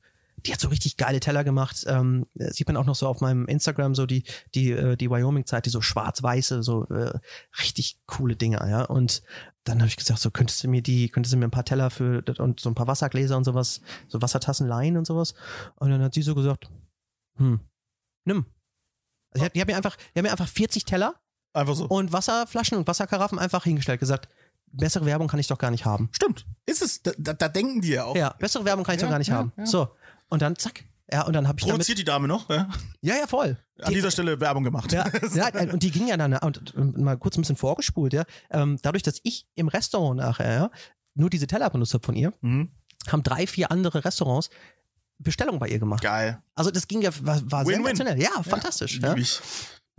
die 0.46 0.52
hat 0.52 0.60
so 0.60 0.68
richtig 0.68 0.96
geile 0.96 1.20
Teller 1.20 1.44
gemacht. 1.44 1.84
Ähm, 1.86 2.26
äh, 2.38 2.50
sieht 2.52 2.66
man 2.66 2.76
auch 2.76 2.84
noch 2.84 2.94
so 2.94 3.06
auf 3.08 3.20
meinem 3.20 3.46
Instagram, 3.46 3.94
so 3.94 4.06
die, 4.06 4.24
die, 4.54 4.70
äh, 4.72 4.96
die 4.96 5.10
Wyoming-Zeit, 5.10 5.66
die 5.66 5.70
so 5.70 5.80
schwarz-weiße, 5.80 6.62
so 6.62 6.84
äh, 6.88 7.18
richtig 7.60 7.98
coole 8.06 8.36
Dinger, 8.36 8.68
ja. 8.68 8.84
Und 8.84 9.22
dann 9.64 9.78
habe 9.78 9.88
ich 9.88 9.96
gesagt, 9.96 10.20
so 10.20 10.30
könntest 10.30 10.62
du 10.64 10.68
mir 10.68 10.82
die, 10.82 11.08
könntest 11.08 11.32
du 11.32 11.38
mir 11.38 11.46
ein 11.46 11.50
paar 11.52 11.64
Teller 11.64 11.90
für 11.90 12.24
und 12.38 12.60
so 12.60 12.68
ein 12.70 12.74
paar 12.74 12.86
Wassergläser 12.88 13.36
und 13.36 13.44
sowas, 13.44 13.80
so 14.08 14.20
Wassertassen 14.20 14.66
leihen 14.66 14.96
und 14.96 15.06
sowas. 15.06 15.34
Und 15.76 15.90
dann 15.90 16.02
hat 16.02 16.14
sie 16.14 16.22
so 16.22 16.34
gesagt, 16.34 16.68
hm, 17.36 17.60
nimm. 18.24 18.46
Also 19.30 19.40
die 19.40 19.44
hat, 19.46 19.54
die 19.54 19.60
hat 19.60 19.68
mir 19.68 19.76
einfach, 19.76 19.96
die 19.96 20.18
hat 20.18 20.24
mir 20.24 20.30
einfach 20.32 20.48
40 20.48 20.84
Teller 20.84 21.14
Einfach 21.54 21.74
so. 21.74 21.86
und 21.86 22.12
Wasserflaschen 22.12 22.78
und 22.78 22.86
Wasserkaraffen 22.86 23.38
einfach 23.38 23.64
hingestellt, 23.64 24.00
gesagt, 24.00 24.28
bessere 24.72 25.06
Werbung 25.06 25.28
kann 25.28 25.38
ich 25.40 25.46
doch 25.46 25.58
gar 25.58 25.70
nicht 25.70 25.84
haben. 25.84 26.08
Stimmt. 26.12 26.46
Ist 26.66 26.82
es. 26.82 27.02
Da, 27.02 27.12
da, 27.18 27.32
da 27.34 27.48
denken 27.48 27.80
die 27.82 27.90
ja 27.90 28.04
auch. 28.04 28.16
Ja, 28.16 28.34
bessere 28.38 28.64
Werbung 28.64 28.84
kann 28.84 28.94
ich 28.94 29.00
Ja, 29.00 29.06
doch 29.06 29.12
gar 29.12 29.18
nicht 29.18 29.28
ja, 29.28 29.36
haben. 29.36 29.52
ja. 29.56 29.66
So. 29.66 29.88
Und 30.32 30.40
dann 30.42 30.56
zack. 30.56 30.84
Ja, 31.12 31.26
und 31.26 31.34
dann 31.34 31.46
habe 31.46 31.58
ich 31.58 31.64
damit. 31.64 31.74
Produziert 31.74 31.98
die 31.98 32.04
Dame 32.04 32.26
noch? 32.26 32.48
Ja? 32.48 32.70
Ja, 33.02 33.16
ja, 33.16 33.26
voll. 33.26 33.58
An 33.80 33.88
Die- 33.90 33.96
dieser 33.96 34.10
Stelle 34.10 34.40
Werbung 34.40 34.64
gemacht. 34.64 34.90
ja, 34.92 35.04
ja, 35.34 35.48
und 35.72 35.82
die 35.82 35.90
ging 35.90 36.08
ja 36.08 36.16
dann, 36.16 36.32
und, 36.38 36.74
und 36.74 36.96
mal 36.98 37.18
kurz 37.18 37.36
ein 37.36 37.42
bisschen 37.42 37.56
vorgespult, 37.56 38.14
ja. 38.14 38.24
Ähm, 38.50 38.78
dadurch, 38.82 39.02
dass 39.02 39.20
ich 39.22 39.46
im 39.54 39.68
Restaurant 39.68 40.18
nachher 40.20 40.52
ja, 40.54 40.70
nur 41.14 41.28
diese 41.28 41.46
Teller 41.46 41.68
benutzt 41.68 41.92
habe 41.92 42.04
von 42.06 42.14
ihr, 42.14 42.32
Mhm. 42.40 42.70
haben 43.08 43.22
drei, 43.22 43.46
vier 43.46 43.70
andere 43.70 44.04
Restaurants 44.06 44.48
Bestellungen 45.18 45.60
bei 45.60 45.68
ihr 45.68 45.78
gemacht. 45.78 46.02
Geil. 46.02 46.42
Also 46.54 46.70
das 46.70 46.88
ging 46.88 47.02
ja, 47.02 47.10
war, 47.20 47.40
war 47.50 47.66
Win-win. 47.66 47.94
sensationell. 47.94 48.20
Ja, 48.22 48.42
fantastisch. 48.42 48.94
Lieb 48.94 49.02
Ja. 49.04 49.14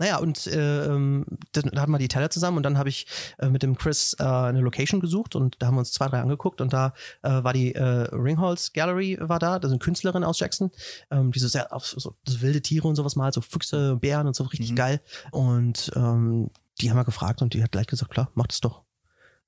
Naja, 0.04 0.18
und 0.18 0.46
äh, 0.48 0.84
ähm, 0.84 1.24
dann 1.52 1.80
hatten 1.80 1.90
wir 1.90 1.96
die 1.98 2.08
Teller 2.08 2.28
zusammen 2.28 2.58
und 2.58 2.62
dann 2.62 2.76
habe 2.76 2.90
ich 2.90 3.06
äh, 3.38 3.48
mit 3.48 3.62
dem 3.62 3.74
Chris 3.78 4.14
äh, 4.20 4.22
eine 4.22 4.60
Location 4.60 5.00
gesucht 5.00 5.34
und 5.34 5.56
da 5.60 5.68
haben 5.68 5.76
wir 5.76 5.78
uns 5.78 5.92
zwei, 5.92 6.08
drei 6.08 6.20
angeguckt 6.20 6.60
und 6.60 6.74
da 6.74 6.92
äh, 7.22 7.42
war 7.42 7.54
die 7.54 7.74
äh, 7.74 7.82
Ringholz 8.12 8.74
Gallery 8.74 9.16
war 9.18 9.38
da, 9.38 9.58
das 9.58 9.70
ist 9.70 9.72
eine 9.72 9.78
Künstlerin 9.78 10.22
aus 10.22 10.40
Jackson, 10.40 10.70
ähm, 11.10 11.32
die 11.32 11.38
so 11.38 11.48
sehr 11.48 11.72
auf 11.72 11.86
so, 11.86 11.98
so 12.26 12.40
wilde 12.42 12.60
Tiere 12.60 12.86
und 12.86 12.96
sowas 12.96 13.16
malt, 13.16 13.32
so 13.32 13.40
Füchse, 13.40 13.96
Bären 13.96 14.26
und 14.26 14.36
so, 14.36 14.44
richtig 14.44 14.72
Mhm. 14.72 14.76
geil. 14.76 15.00
Und 15.30 15.90
ähm, 15.96 16.50
die 16.82 16.90
haben 16.90 16.98
wir 16.98 17.04
gefragt 17.04 17.40
und 17.40 17.54
die 17.54 17.62
hat 17.62 17.72
gleich 17.72 17.86
gesagt, 17.86 18.10
klar, 18.10 18.30
mach 18.34 18.46
das 18.48 18.60
doch. 18.60 18.82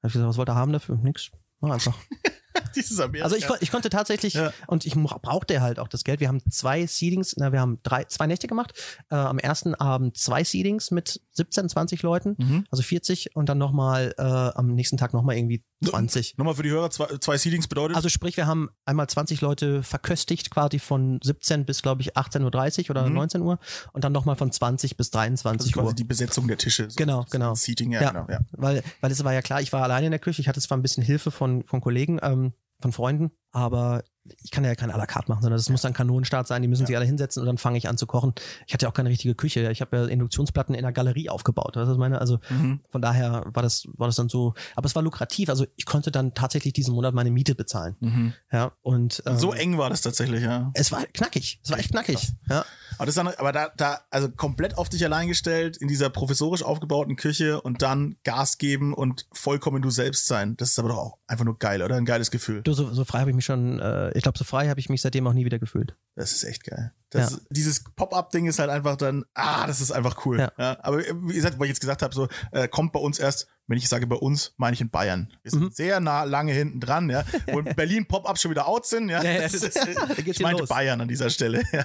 Da 0.00 0.04
hab 0.04 0.06
ich 0.08 0.12
gesagt, 0.14 0.28
was 0.30 0.38
wollt 0.38 0.48
ihr 0.48 0.54
haben 0.54 0.72
dafür? 0.72 0.96
Nix. 0.96 1.30
Mach 1.60 1.70
einfach. 1.70 1.94
Dieses 2.76 2.98
Amerika. 3.00 3.24
Also 3.24 3.36
ich, 3.36 3.46
kon- 3.46 3.56
ich 3.60 3.70
konnte 3.70 3.90
tatsächlich, 3.90 4.34
Ja. 4.34 4.52
und 4.66 4.84
ich 4.86 4.94
brauchte 4.94 5.60
halt 5.60 5.78
auch 5.78 5.88
das 5.88 6.04
Geld. 6.04 6.20
Wir 6.20 6.28
haben 6.28 6.40
zwei 6.50 6.86
Seedings, 6.86 7.34
na, 7.36 7.52
wir 7.52 7.60
haben 7.60 7.78
drei, 7.82 8.04
zwei 8.04 8.26
Nächte 8.26 8.46
gemacht. 8.46 8.72
Äh, 9.10 9.14
am 9.16 9.38
ersten 9.38 9.74
Abend 9.74 10.16
zwei 10.16 10.44
Seedings 10.44 10.90
mit 10.90 11.20
17, 11.32 11.68
20 11.68 12.02
Leuten, 12.02 12.34
Mhm. 12.38 12.64
also 12.70 12.82
40 12.82 13.34
und 13.36 13.48
dann 13.48 13.58
nochmal 13.58 14.14
äh, 14.18 14.22
am 14.22 14.74
nächsten 14.74 14.96
Tag 14.96 15.12
nochmal 15.12 15.36
irgendwie 15.36 15.64
20. 15.84 16.38
Nochmal 16.38 16.54
für 16.54 16.62
die 16.62 16.70
Hörer, 16.70 16.90
zwei, 16.90 17.06
zwei 17.18 17.36
Seedings 17.36 17.68
bedeutet. 17.68 17.96
Also 17.96 18.08
sprich, 18.08 18.36
wir 18.36 18.46
haben 18.46 18.70
einmal 18.86 19.06
20 19.08 19.40
Leute 19.42 19.82
verköstigt, 19.82 20.50
quasi 20.50 20.78
von 20.78 21.20
17 21.22 21.64
bis, 21.66 21.82
glaube 21.82 22.02
ich, 22.02 22.16
18.30 22.16 22.84
Uhr 22.84 22.90
oder 22.90 23.06
Mhm. 23.06 23.14
19 23.14 23.42
Uhr 23.42 23.58
und 23.92 24.04
dann 24.04 24.12
nochmal 24.12 24.36
von 24.36 24.50
20 24.50 24.96
bis 24.96 25.06
das 25.06 25.06
ist 25.06 25.14
23 25.44 25.72
quasi 25.72 25.86
Uhr. 25.88 25.94
die 25.94 26.04
Besetzung 26.04 26.48
der 26.48 26.58
Tische. 26.58 26.90
So. 26.90 26.96
Genau, 26.96 27.24
genau. 27.30 27.54
Seating, 27.54 27.92
ja, 27.92 28.02
Ja. 28.02 28.10
genau. 28.10 28.26
Ja. 28.28 28.40
Weil, 28.52 28.82
weil 29.00 29.12
es 29.12 29.22
war 29.22 29.32
ja 29.34 29.42
klar, 29.42 29.60
ich 29.60 29.72
war 29.72 29.82
alleine 29.82 30.06
in 30.06 30.10
der 30.12 30.18
Küche. 30.18 30.40
Ich 30.40 30.48
hatte 30.48 30.60
zwar 30.60 30.76
ein 30.78 30.82
bisschen 30.82 31.02
Hilfe 31.04 31.30
von, 31.30 31.62
von 31.64 31.80
Kollegen, 31.80 32.18
ähm, 32.22 32.45
von 32.80 32.92
Freunden, 32.92 33.30
aber 33.52 34.02
ich 34.42 34.50
kann 34.50 34.64
ja 34.64 34.74
kein 34.74 34.90
à 34.90 34.96
la 34.98 35.06
carte 35.06 35.30
machen, 35.30 35.40
sondern 35.42 35.56
das 35.56 35.68
muss 35.70 35.82
dann 35.82 35.92
Kanonenstart 35.92 36.48
sein. 36.48 36.60
Die 36.60 36.66
müssen 36.68 36.84
sich 36.84 36.96
alle 36.96 37.04
hinsetzen 37.06 37.40
und 37.40 37.46
dann 37.46 37.58
fange 37.58 37.78
ich 37.78 37.88
an 37.88 37.96
zu 37.96 38.06
kochen. 38.06 38.34
Ich 38.66 38.74
hatte 38.74 38.84
ja 38.84 38.90
auch 38.90 38.94
keine 38.94 39.08
richtige 39.08 39.36
Küche. 39.36 39.70
Ich 39.70 39.80
habe 39.80 39.96
ja 39.96 40.04
Induktionsplatten 40.06 40.74
in 40.74 40.82
der 40.82 40.90
Galerie 40.92 41.30
aufgebaut. 41.30 41.76
Weißt 41.76 41.84
du, 41.84 41.88
was 41.90 41.92
ich 41.94 41.98
meine? 41.98 42.20
Also 42.20 42.40
Mhm. 42.50 42.80
von 42.90 43.00
daher 43.00 43.44
war 43.46 43.62
das, 43.62 43.86
war 43.96 44.08
das 44.08 44.16
dann 44.16 44.28
so. 44.28 44.54
Aber 44.74 44.86
es 44.86 44.96
war 44.96 45.02
lukrativ. 45.02 45.48
Also 45.48 45.64
ich 45.76 45.86
konnte 45.86 46.10
dann 46.10 46.34
tatsächlich 46.34 46.72
diesen 46.72 46.92
Monat 46.94 47.14
meine 47.14 47.30
Miete 47.30 47.54
bezahlen. 47.54 47.94
Mhm. 48.00 48.32
Ja, 48.50 48.72
und 48.82 49.22
ähm, 49.26 49.38
So 49.38 49.52
eng 49.52 49.78
war 49.78 49.90
das 49.90 50.00
tatsächlich, 50.00 50.42
ja. 50.42 50.70
es 50.74 50.90
war 50.90 51.04
knackig. 51.06 51.60
Es 51.62 51.70
war 51.70 51.78
echt 51.78 51.92
knackig. 51.92 52.32
Ja. 52.50 52.64
Aber, 52.98 53.06
das 53.06 53.16
ist 53.16 53.18
dann, 53.18 53.28
aber 53.28 53.52
da, 53.52 53.72
da, 53.76 54.00
also 54.10 54.28
komplett 54.30 54.78
auf 54.78 54.88
dich 54.88 55.04
allein 55.04 55.28
gestellt, 55.28 55.76
in 55.76 55.88
dieser 55.88 56.10
professorisch 56.10 56.62
aufgebauten 56.62 57.16
Küche 57.16 57.60
und 57.60 57.82
dann 57.82 58.16
Gas 58.24 58.58
geben 58.58 58.94
und 58.94 59.26
vollkommen 59.32 59.82
du 59.82 59.90
selbst 59.90 60.26
sein. 60.26 60.56
Das 60.56 60.70
ist 60.70 60.78
aber 60.78 60.88
doch 60.88 60.98
auch 60.98 61.18
einfach 61.26 61.44
nur 61.44 61.58
geil, 61.58 61.82
oder? 61.82 61.96
Ein 61.96 62.04
geiles 62.04 62.30
Gefühl. 62.30 62.62
Du, 62.62 62.72
so, 62.72 62.92
so 62.92 63.04
frei 63.04 63.20
habe 63.20 63.30
ich 63.30 63.36
mich 63.36 63.44
schon, 63.44 63.78
äh, 63.80 64.16
ich 64.16 64.22
glaube, 64.22 64.38
so 64.38 64.44
frei 64.44 64.68
habe 64.68 64.80
ich 64.80 64.88
mich 64.88 65.02
seitdem 65.02 65.26
auch 65.26 65.32
nie 65.32 65.44
wieder 65.44 65.58
gefühlt. 65.58 65.94
Das 66.14 66.32
ist 66.32 66.44
echt 66.44 66.64
geil. 66.64 66.92
Das, 67.10 67.40
Dieses 67.50 67.84
Pop-Up-Ding 67.94 68.46
ist 68.46 68.58
halt 68.58 68.68
einfach 68.68 68.96
dann, 68.96 69.24
ah, 69.34 69.66
das 69.66 69.80
ist 69.80 69.92
einfach 69.92 70.26
cool. 70.26 70.38
Ja. 70.58 70.78
aber 70.82 71.06
äh, 71.06 71.12
wie 71.22 71.34
gesagt, 71.34 71.58
weil 71.58 71.66
ich 71.66 71.70
jetzt 71.70 71.80
gesagt 71.80 72.02
habe, 72.02 72.12
so 72.14 72.26
äh, 72.52 72.66
kommt 72.68 72.92
bei 72.92 72.98
uns 72.98 73.18
erst, 73.18 73.46
wenn 73.68 73.78
ich 73.78 73.88
sage 73.88 74.06
bei 74.06 74.16
uns, 74.16 74.54
meine 74.58 74.74
ich 74.74 74.80
in 74.80 74.90
Bayern. 74.90 75.32
Wir 75.42 75.50
sind 75.50 75.62
Mhm. 75.62 75.70
sehr 75.72 75.98
nah, 76.00 76.24
lange 76.24 76.52
hinten 76.52 76.78
dran, 76.80 77.08
ja. 77.10 77.24
Wo 77.46 77.58
in 77.60 77.64
Berlin 77.76 78.06
Pop-Ups 78.06 78.42
schon 78.42 78.50
wieder 78.50 78.66
out 78.68 78.86
sind, 78.86 79.08
ja. 79.08 79.22
Ja, 79.22 79.30
ja, 79.32 79.40
Das 79.42 79.54
ist, 79.54 79.88
ich 80.24 80.40
meinte 80.40 80.60
los. 80.62 80.68
Bayern 80.68 81.00
an 81.00 81.08
dieser 81.08 81.30
Stelle. 81.30 81.62
Ja. 81.72 81.84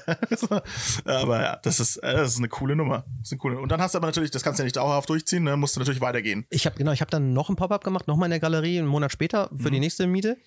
Aber 1.05 1.41
ja, 1.41 1.55
das 1.57 1.79
ist, 1.79 1.97
äh, 1.97 2.13
das 2.13 2.31
ist 2.33 2.37
eine 2.37 2.49
coole 2.49 2.75
Nummer. 2.75 3.05
Das 3.19 3.27
ist 3.27 3.31
eine 3.33 3.39
coole. 3.39 3.59
Und 3.59 3.69
dann 3.71 3.81
hast 3.81 3.93
du 3.93 3.97
aber 3.97 4.07
natürlich, 4.07 4.31
das 4.31 4.43
kannst 4.43 4.59
du 4.59 4.63
ja 4.63 4.65
nicht 4.65 4.75
dauerhaft 4.75 5.09
durchziehen, 5.09 5.43
ne? 5.43 5.57
musst 5.57 5.75
du 5.75 5.79
natürlich 5.79 6.01
weitergehen. 6.01 6.45
Ich 6.49 6.65
habe 6.65 6.75
genau, 6.77 6.91
ich 6.91 7.01
habe 7.01 7.11
dann 7.11 7.33
noch 7.33 7.49
ein 7.49 7.55
Pop-up 7.55 7.83
gemacht, 7.83 8.07
nochmal 8.07 8.27
in 8.27 8.31
der 8.31 8.39
Galerie, 8.39 8.79
einen 8.79 8.87
Monat 8.87 9.11
später 9.11 9.49
für 9.55 9.69
Mhm. 9.69 9.73
die 9.73 9.79
nächste 9.79 10.07
Miete 10.07 10.37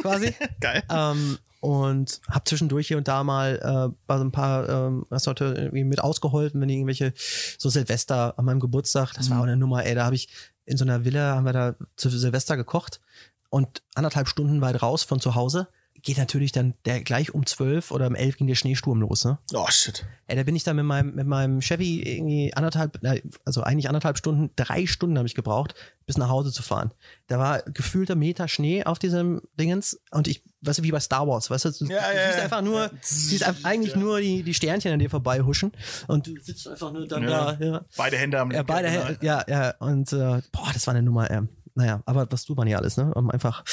quasi. 0.00 0.34
Geil. 0.60 0.82
ähm, 0.90 1.38
und 1.64 2.20
habe 2.28 2.44
zwischendurch 2.44 2.88
hier 2.88 2.98
und 2.98 3.08
da 3.08 3.24
mal 3.24 3.58
äh, 3.90 3.96
bei 4.06 4.18
so 4.18 4.24
ein 4.24 4.32
paar 4.32 4.68
ähm, 4.68 5.06
Restaurante 5.10 5.54
irgendwie 5.56 5.84
mit 5.84 5.98
ausgeholfen, 5.98 6.60
wenn 6.60 6.68
irgendwelche 6.68 7.14
so 7.58 7.70
Silvester 7.70 8.38
an 8.38 8.44
meinem 8.44 8.60
Geburtstag, 8.60 9.14
das 9.14 9.30
war 9.30 9.36
Mhm. 9.36 9.40
auch 9.42 9.46
eine 9.46 9.56
Nummer, 9.56 9.84
ey, 9.86 9.94
da 9.94 10.04
habe 10.04 10.14
ich 10.14 10.28
in 10.66 10.76
so 10.76 10.84
einer 10.84 11.06
Villa 11.06 11.34
haben 11.36 11.44
wir 11.46 11.54
da 11.54 11.74
zu 11.96 12.10
Silvester 12.10 12.58
gekocht 12.58 13.00
und 13.48 13.82
anderthalb 13.94 14.28
Stunden 14.28 14.60
weit 14.60 14.82
raus 14.82 15.04
von 15.04 15.20
zu 15.20 15.34
Hause 15.34 15.68
geht 16.04 16.18
natürlich 16.18 16.52
dann 16.52 16.74
der 16.84 17.00
gleich 17.02 17.32
um 17.34 17.46
zwölf 17.46 17.90
oder 17.90 18.06
um 18.06 18.14
elf 18.14 18.36
ging 18.36 18.46
der 18.46 18.54
Schneesturm 18.54 19.00
los, 19.00 19.24
ne? 19.24 19.38
Oh 19.54 19.66
shit. 19.70 20.04
Ey, 20.26 20.36
da 20.36 20.42
bin 20.42 20.54
ich 20.54 20.62
dann 20.62 20.76
mit 20.76 20.84
meinem, 20.84 21.14
mit 21.14 21.26
meinem 21.26 21.60
Chevy 21.60 22.02
irgendwie 22.02 22.52
anderthalb, 22.54 23.00
also 23.46 23.62
eigentlich 23.62 23.88
anderthalb 23.88 24.18
Stunden, 24.18 24.50
drei 24.54 24.86
Stunden 24.86 25.16
habe 25.16 25.26
ich 25.26 25.34
gebraucht, 25.34 25.74
bis 26.06 26.18
nach 26.18 26.28
Hause 26.28 26.52
zu 26.52 26.62
fahren. 26.62 26.92
Da 27.26 27.38
war 27.38 27.62
gefühlter 27.62 28.14
Meter 28.16 28.48
Schnee 28.48 28.84
auf 28.84 28.98
diesem 28.98 29.40
Dingens 29.58 29.98
und 30.10 30.28
ich, 30.28 30.42
weißt 30.60 30.80
du, 30.80 30.82
wie 30.82 30.92
bei 30.92 31.00
Star 31.00 31.26
Wars, 31.26 31.48
weißt 31.50 31.64
du, 31.64 31.70
du, 31.70 31.84
Ja, 31.86 32.10
du 32.10 32.16
ja, 32.18 32.26
siehst 32.26 32.40
einfach 32.40 32.62
nur, 32.62 32.80
Ja. 32.84 32.90
siehst 33.00 33.64
eigentlich 33.64 33.96
nur 33.96 34.20
die, 34.20 34.42
die 34.42 34.54
Sternchen 34.54 34.92
an 34.92 34.98
dir 34.98 35.08
vorbei 35.10 35.40
huschen 35.40 35.72
und 36.06 36.26
du 36.26 36.34
sitzt 36.40 36.68
einfach 36.68 36.92
nur 36.92 37.06
dann 37.08 37.22
da. 37.26 37.84
Beide 37.96 38.18
Hände 38.18 38.38
am 38.40 38.50
Ja, 38.50 38.62
beide, 38.62 38.90
genau. 38.90 39.04
Hä- 39.06 39.16
ja, 39.22 39.44
ja, 39.48 39.70
und 39.78 40.12
äh, 40.12 40.42
boah, 40.52 40.70
das 40.74 40.86
war 40.86 40.94
eine 40.94 41.02
Nummer, 41.02 41.30
ähm. 41.30 41.48
Naja, 41.74 42.02
aber 42.06 42.30
was 42.30 42.44
tut 42.44 42.56
man 42.56 42.66
hier 42.66 42.78
alles, 42.78 42.96
ne? 42.96 43.12
Um 43.14 43.30
einfach. 43.30 43.64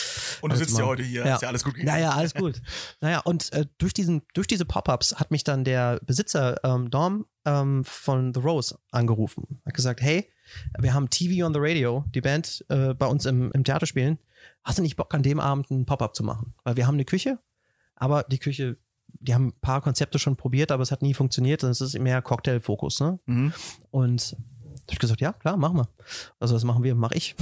Und 0.42 0.52
du 0.54 0.58
sitzt 0.58 0.78
ja 0.78 0.86
heute 0.86 1.04
hier, 1.04 1.26
Ja. 1.26 1.36
ist 1.36 1.42
ja 1.42 1.48
alles 1.50 1.64
gut 1.64 1.76
gegangen. 1.76 1.96
Naja, 2.00 2.12
alles 2.12 2.34
gut. 2.34 2.62
naja, 3.00 3.20
und 3.20 3.52
äh, 3.54 3.66
durch, 3.78 3.94
diesen, 3.94 4.24
durch 4.34 4.48
diese 4.48 4.66
Pop-Ups 4.66 5.16
hat 5.20 5.30
mich 5.32 5.44
dann 5.44 5.64
der 5.64 6.00
Besitzer 6.06 6.64
ähm, 6.64 6.90
Dom 6.90 7.26
ähm, 7.46 7.84
von 7.86 8.34
The 8.34 8.40
Rose 8.40 8.78
angerufen. 8.92 9.62
Hat 9.66 9.74
gesagt, 9.76 10.02
hey, 10.02 10.28
wir 10.80 10.94
haben 10.94 11.10
TV 11.10 11.46
on 11.46 11.54
the 11.54 11.60
Radio, 11.62 12.04
die 12.14 12.22
Band 12.22 12.66
äh, 12.70 12.94
bei 12.94 13.06
uns 13.06 13.26
im, 13.26 13.52
im 13.52 13.64
Theater 13.64 13.86
spielen. 13.86 14.18
Hast 14.64 14.80
du 14.80 14.82
nicht 14.82 14.96
Bock 14.96 15.14
an 15.14 15.24
dem 15.24 15.40
Abend 15.40 15.70
einen 15.72 15.86
Pop-Up 15.86 16.16
zu 16.16 16.24
machen? 16.24 16.54
Weil 16.64 16.76
wir 16.78 16.88
haben 16.88 16.96
eine 16.96 17.06
Küche, 17.06 17.40
aber 17.96 18.24
die 18.24 18.40
Küche, 18.40 18.78
die 19.20 19.34
haben 19.36 19.48
ein 19.50 19.60
paar 19.62 19.82
Konzepte 19.82 20.18
schon 20.20 20.36
probiert, 20.38 20.72
aber 20.72 20.82
es 20.84 20.92
hat 20.92 21.02
nie 21.04 21.14
funktioniert. 21.14 21.64
Und 21.64 21.70
es 21.70 21.82
ist 21.82 21.98
mehr 22.00 22.22
Cocktail-Fokus. 22.22 23.00
Ne? 23.00 23.20
Mhm. 23.28 23.54
Und 23.92 24.36
hab 24.84 24.92
ich 24.94 25.00
gesagt, 25.00 25.22
ja, 25.22 25.34
klar, 25.34 25.58
machen 25.58 25.78
wir. 25.78 25.88
Also 26.40 26.54
das 26.54 26.64
machen 26.64 26.84
wir, 26.84 26.96
mache 26.96 27.16
ich. 27.16 27.36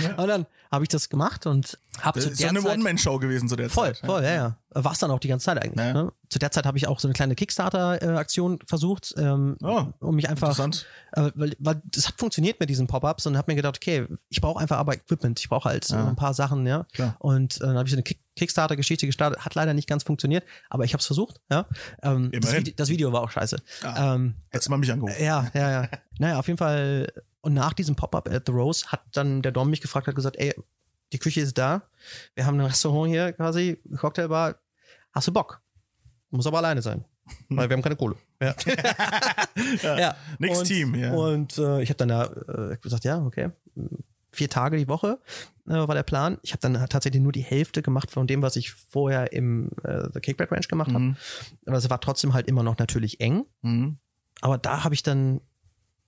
Ja. 0.00 0.14
Und 0.22 0.28
dann 0.28 0.46
habe 0.72 0.84
ich 0.84 0.88
das 0.88 1.08
gemacht 1.08 1.46
und 1.46 1.78
habe 2.00 2.18
zu 2.18 2.28
ist 2.28 2.40
ja 2.40 2.48
der 2.50 2.58
eine 2.58 2.66
Zeit 2.68 2.74
One-Man-Show 2.76 3.18
gewesen 3.20 3.48
zu 3.48 3.54
der 3.54 3.70
Voll, 3.70 3.94
Zeit. 3.94 4.04
voll, 4.04 4.22
ja, 4.24 4.34
ja. 4.34 4.56
War 4.70 4.92
es 4.92 4.98
dann 4.98 5.12
auch 5.12 5.20
die 5.20 5.28
ganze 5.28 5.44
Zeit 5.44 5.62
eigentlich. 5.62 5.78
Ja. 5.86 5.92
Ne? 5.92 6.12
Zu 6.28 6.40
der 6.40 6.50
Zeit 6.50 6.66
habe 6.66 6.76
ich 6.76 6.88
auch 6.88 6.98
so 6.98 7.06
eine 7.06 7.12
kleine 7.14 7.36
Kickstarter-Aktion 7.36 8.58
versucht, 8.66 9.14
ähm, 9.16 9.56
Oh, 9.62 9.86
um 10.00 10.16
mich 10.16 10.28
einfach, 10.28 10.48
Interessant. 10.58 10.86
äh, 11.12 11.30
weil, 11.34 11.54
weil 11.60 11.80
das 11.84 12.08
hat 12.08 12.14
funktioniert 12.18 12.58
mit 12.60 12.68
diesen 12.68 12.86
Pop-Ups 12.88 13.26
und 13.26 13.36
habe 13.36 13.52
mir 13.52 13.56
gedacht, 13.56 13.76
okay, 13.76 14.06
ich 14.28 14.40
brauche 14.40 14.60
einfach 14.60 14.78
aber 14.78 14.94
Equipment, 14.94 15.38
ich 15.38 15.48
brauche 15.48 15.68
halt 15.68 15.88
äh, 15.90 15.94
ein 15.94 16.16
paar 16.16 16.34
Sachen, 16.34 16.66
ja. 16.66 16.84
Klar. 16.92 17.14
Und 17.20 17.56
äh, 17.56 17.66
dann 17.66 17.76
habe 17.78 17.84
ich 17.86 17.92
so 17.92 17.96
eine 17.96 18.02
Kick 18.02 18.18
Kickstarter-Geschichte 18.36 19.06
gestartet, 19.06 19.44
hat 19.44 19.54
leider 19.54 19.74
nicht 19.74 19.88
ganz 19.88 20.04
funktioniert, 20.04 20.44
aber 20.70 20.84
ich 20.84 20.92
habe 20.92 21.00
es 21.00 21.06
versucht, 21.06 21.40
ja. 21.50 21.66
Ähm, 22.02 22.30
das, 22.30 22.44
Immerhin. 22.44 22.66
Vide 22.66 22.76
das 22.76 22.88
Video 22.88 23.12
war 23.12 23.22
auch 23.22 23.30
scheiße. 23.30 23.56
Ah. 23.82 24.14
Ähm, 24.14 24.34
Hättest 24.50 24.68
du 24.68 24.70
mal 24.70 24.76
mich 24.78 24.92
angerufen. 24.92 25.16
ja, 25.22 25.50
ja, 25.54 25.70
ja. 25.70 25.88
naja, 26.18 26.38
auf 26.38 26.46
jeden 26.46 26.58
Fall. 26.58 27.12
Und 27.40 27.54
nach 27.54 27.72
diesem 27.72 27.96
Pop-Up 27.96 28.28
at 28.28 28.44
the 28.46 28.52
Rose 28.52 28.86
hat 28.88 29.02
dann 29.12 29.42
der 29.42 29.52
Dom 29.52 29.70
mich 29.70 29.80
gefragt, 29.80 30.06
hat 30.06 30.14
gesagt, 30.14 30.36
ey, 30.38 30.54
die 31.12 31.18
Küche 31.18 31.40
ist 31.40 31.56
da. 31.56 31.82
Wir 32.34 32.46
haben 32.46 32.58
ein 32.58 32.66
Restaurant 32.66 33.10
hier 33.10 33.32
quasi, 33.32 33.78
Cocktailbar. 33.96 34.56
Hast 35.12 35.28
du 35.28 35.32
Bock? 35.32 35.60
Muss 36.30 36.46
aber 36.46 36.58
alleine 36.58 36.82
sein. 36.82 37.04
Weil 37.48 37.68
wir 37.68 37.74
haben 37.76 37.82
keine 37.82 37.96
Kohle. 37.96 38.16
Ja. 38.40 38.54
ja. 39.82 40.16
Nix 40.38 40.58
und, 40.58 40.64
Team, 40.66 40.94
ja. 40.94 41.12
Und 41.12 41.58
äh, 41.58 41.82
ich 41.82 41.88
habe 41.88 41.96
dann 41.96 42.08
da 42.08 42.24
äh, 42.72 42.76
gesagt, 42.76 43.04
ja, 43.04 43.18
okay. 43.24 43.50
Vier 44.36 44.50
Tage 44.50 44.76
die 44.76 44.86
Woche 44.86 45.18
äh, 45.66 45.72
war 45.72 45.94
der 45.94 46.02
Plan. 46.02 46.36
Ich 46.42 46.52
habe 46.52 46.60
dann 46.60 46.74
tatsächlich 46.88 47.22
nur 47.22 47.32
die 47.32 47.42
Hälfte 47.42 47.80
gemacht 47.80 48.10
von 48.10 48.26
dem, 48.26 48.42
was 48.42 48.56
ich 48.56 48.72
vorher 48.72 49.32
im 49.32 49.70
äh, 49.82 50.08
The 50.12 50.20
Kickback 50.20 50.52
Ranch 50.52 50.68
gemacht 50.68 50.92
habe. 50.92 51.00
Mhm. 51.00 51.16
Aber 51.64 51.78
es 51.78 51.88
war 51.88 52.00
trotzdem 52.00 52.34
halt 52.34 52.46
immer 52.48 52.62
noch 52.62 52.76
natürlich 52.76 53.20
eng. 53.20 53.46
Mhm. 53.62 53.96
Aber 54.42 54.58
da 54.58 54.84
habe 54.84 54.94
ich 54.94 55.02
dann, 55.02 55.40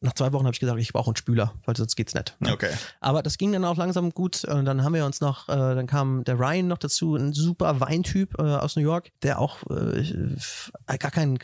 nach 0.01 0.13
zwei 0.13 0.33
Wochen 0.35 0.45
habe 0.45 0.53
ich 0.53 0.61
gesagt, 0.61 0.79
ich 0.79 0.93
brauche 0.93 1.09
einen 1.09 1.17
Spüler, 1.17 1.55
weil 1.65 1.75
sonst 1.75 1.97
geht's 1.97 2.13
nicht. 2.13 2.37
ne? 2.39 2.53
Okay. 2.53 2.71
Aber 3.01 3.23
das 3.23 3.39
ging 3.39 3.53
dann 3.53 3.65
auch 3.65 3.79
langsam 3.79 4.11
gut. 4.11 4.45
Und 4.45 4.67
dann 4.67 4.85
haben 4.85 4.93
wir 4.93 5.07
uns 5.07 5.23
noch, 5.23 5.49
äh, 5.49 5.53
dann 5.53 5.87
kam 5.87 6.23
der 6.25 6.39
Ryan 6.39 6.69
noch 6.69 6.79
dazu, 6.79 7.17
ein 7.17 7.33
super 7.33 7.81
Weintyp 7.81 8.39
äh, 8.39 8.43
aus 8.43 8.77
New 8.77 8.83
York, 8.83 9.11
der 9.23 9.39
auch 9.39 9.59
äh, 9.71 10.37
gar 10.99 11.11
keinen 11.11 11.39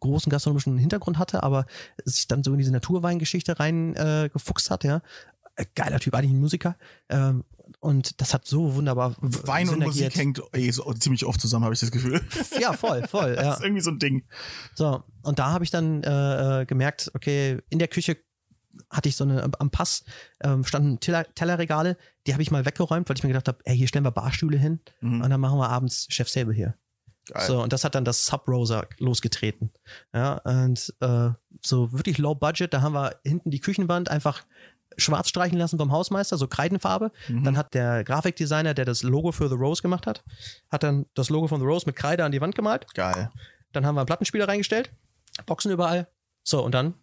großen 0.00 0.30
gastronomischen 0.30 0.78
Hintergrund 0.78 1.18
hatte, 1.18 1.42
aber 1.42 1.66
sich 2.04 2.26
dann 2.26 2.42
so 2.42 2.52
in 2.52 2.58
diese 2.58 2.72
Naturweingeschichte 2.72 3.58
rein 3.58 3.94
äh, 3.94 4.28
hat, 4.68 4.84
ja. 4.84 5.00
Äh, 5.56 5.64
Geiler 5.74 5.98
Typ, 6.00 6.14
eigentlich 6.14 6.32
ein 6.32 6.40
Musiker. 6.40 6.76
Ähm, 7.08 7.44
und 7.80 8.20
das 8.20 8.32
hat 8.32 8.46
so 8.46 8.74
wunderbar 8.74 9.16
Wein 9.20 9.68
und 9.68 9.80
Musik 9.80 10.16
hängt 10.16 10.40
eh 10.54 10.70
so 10.70 10.92
ziemlich 10.94 11.24
oft 11.26 11.40
zusammen, 11.40 11.64
habe 11.64 11.74
ich 11.74 11.80
das 11.80 11.90
Gefühl. 11.90 12.20
Ja, 12.60 12.72
voll, 12.72 13.06
voll. 13.08 13.34
Ja. 13.36 13.42
Das 13.42 13.58
ist 13.58 13.64
irgendwie 13.64 13.82
so 13.82 13.90
ein 13.90 13.98
Ding. 13.98 14.24
So, 14.74 15.02
und 15.22 15.38
da 15.38 15.50
habe 15.50 15.64
ich 15.64 15.70
dann 15.70 16.02
äh, 16.04 16.62
äh, 16.62 16.66
gemerkt, 16.66 17.10
okay, 17.14 17.58
in 17.68 17.78
der 17.78 17.88
Küche 17.88 18.18
hatte 18.90 19.08
ich 19.08 19.16
so 19.16 19.24
eine, 19.24 19.50
am 19.58 19.70
Pass 19.70 20.04
ähm, 20.42 20.62
standen 20.64 21.00
Teller, 21.00 21.24
Tellerregale, 21.34 21.96
die 22.26 22.34
habe 22.34 22.42
ich 22.42 22.50
mal 22.50 22.64
weggeräumt, 22.66 23.08
weil 23.08 23.16
ich 23.16 23.22
mir 23.22 23.28
gedacht 23.30 23.48
habe, 23.48 23.58
ey, 23.64 23.76
hier 23.76 23.88
stellen 23.88 24.04
wir 24.04 24.10
Barstühle 24.10 24.58
hin 24.58 24.80
Mhm. 25.00 25.22
und 25.22 25.30
dann 25.30 25.40
machen 25.40 25.58
wir 25.58 25.68
abends 25.70 26.06
Chef's 26.10 26.32
Table 26.32 26.54
hier. 26.54 26.74
Geil. 27.28 27.44
So, 27.46 27.60
und 27.62 27.72
das 27.72 27.82
hat 27.82 27.94
dann 27.96 28.04
das 28.04 28.26
Sub-Rosa 28.26 28.86
losgetreten. 28.98 29.72
Ja, 30.14 30.34
und 30.44 30.94
äh, 31.00 31.30
so 31.60 31.92
wirklich 31.92 32.18
low 32.18 32.34
budget, 32.36 32.72
da 32.72 32.82
haben 32.82 32.92
wir 32.92 33.18
hinten 33.24 33.50
die 33.50 33.58
Küchenwand 33.60 34.10
einfach 34.10 34.44
schwarz 34.96 35.28
streichen 35.28 35.58
lassen 35.58 35.78
vom 35.78 35.92
Hausmeister, 35.92 36.36
so 36.36 36.48
Kreidenfarbe. 36.48 37.12
Mhm. 37.28 37.44
Dann 37.44 37.56
hat 37.56 37.74
der 37.74 38.04
Grafikdesigner, 38.04 38.74
der 38.74 38.84
das 38.84 39.02
Logo 39.02 39.32
für 39.32 39.48
The 39.48 39.54
Rose 39.54 39.82
gemacht 39.82 40.06
hat, 40.06 40.24
hat 40.70 40.82
dann 40.82 41.06
das 41.14 41.28
Logo 41.30 41.46
von 41.48 41.60
The 41.60 41.66
Rose 41.66 41.84
mit 41.86 41.96
Kreide 41.96 42.24
an 42.24 42.32
die 42.32 42.40
Wand 42.40 42.54
gemalt. 42.54 42.86
Geil. 42.94 43.30
Dann 43.72 43.84
haben 43.86 43.94
wir 43.94 44.00
einen 44.00 44.06
Plattenspieler 44.06 44.48
reingestellt, 44.48 44.90
Boxen 45.46 45.70
überall. 45.70 46.08
So, 46.42 46.64
und 46.64 46.72
dann 46.72 46.94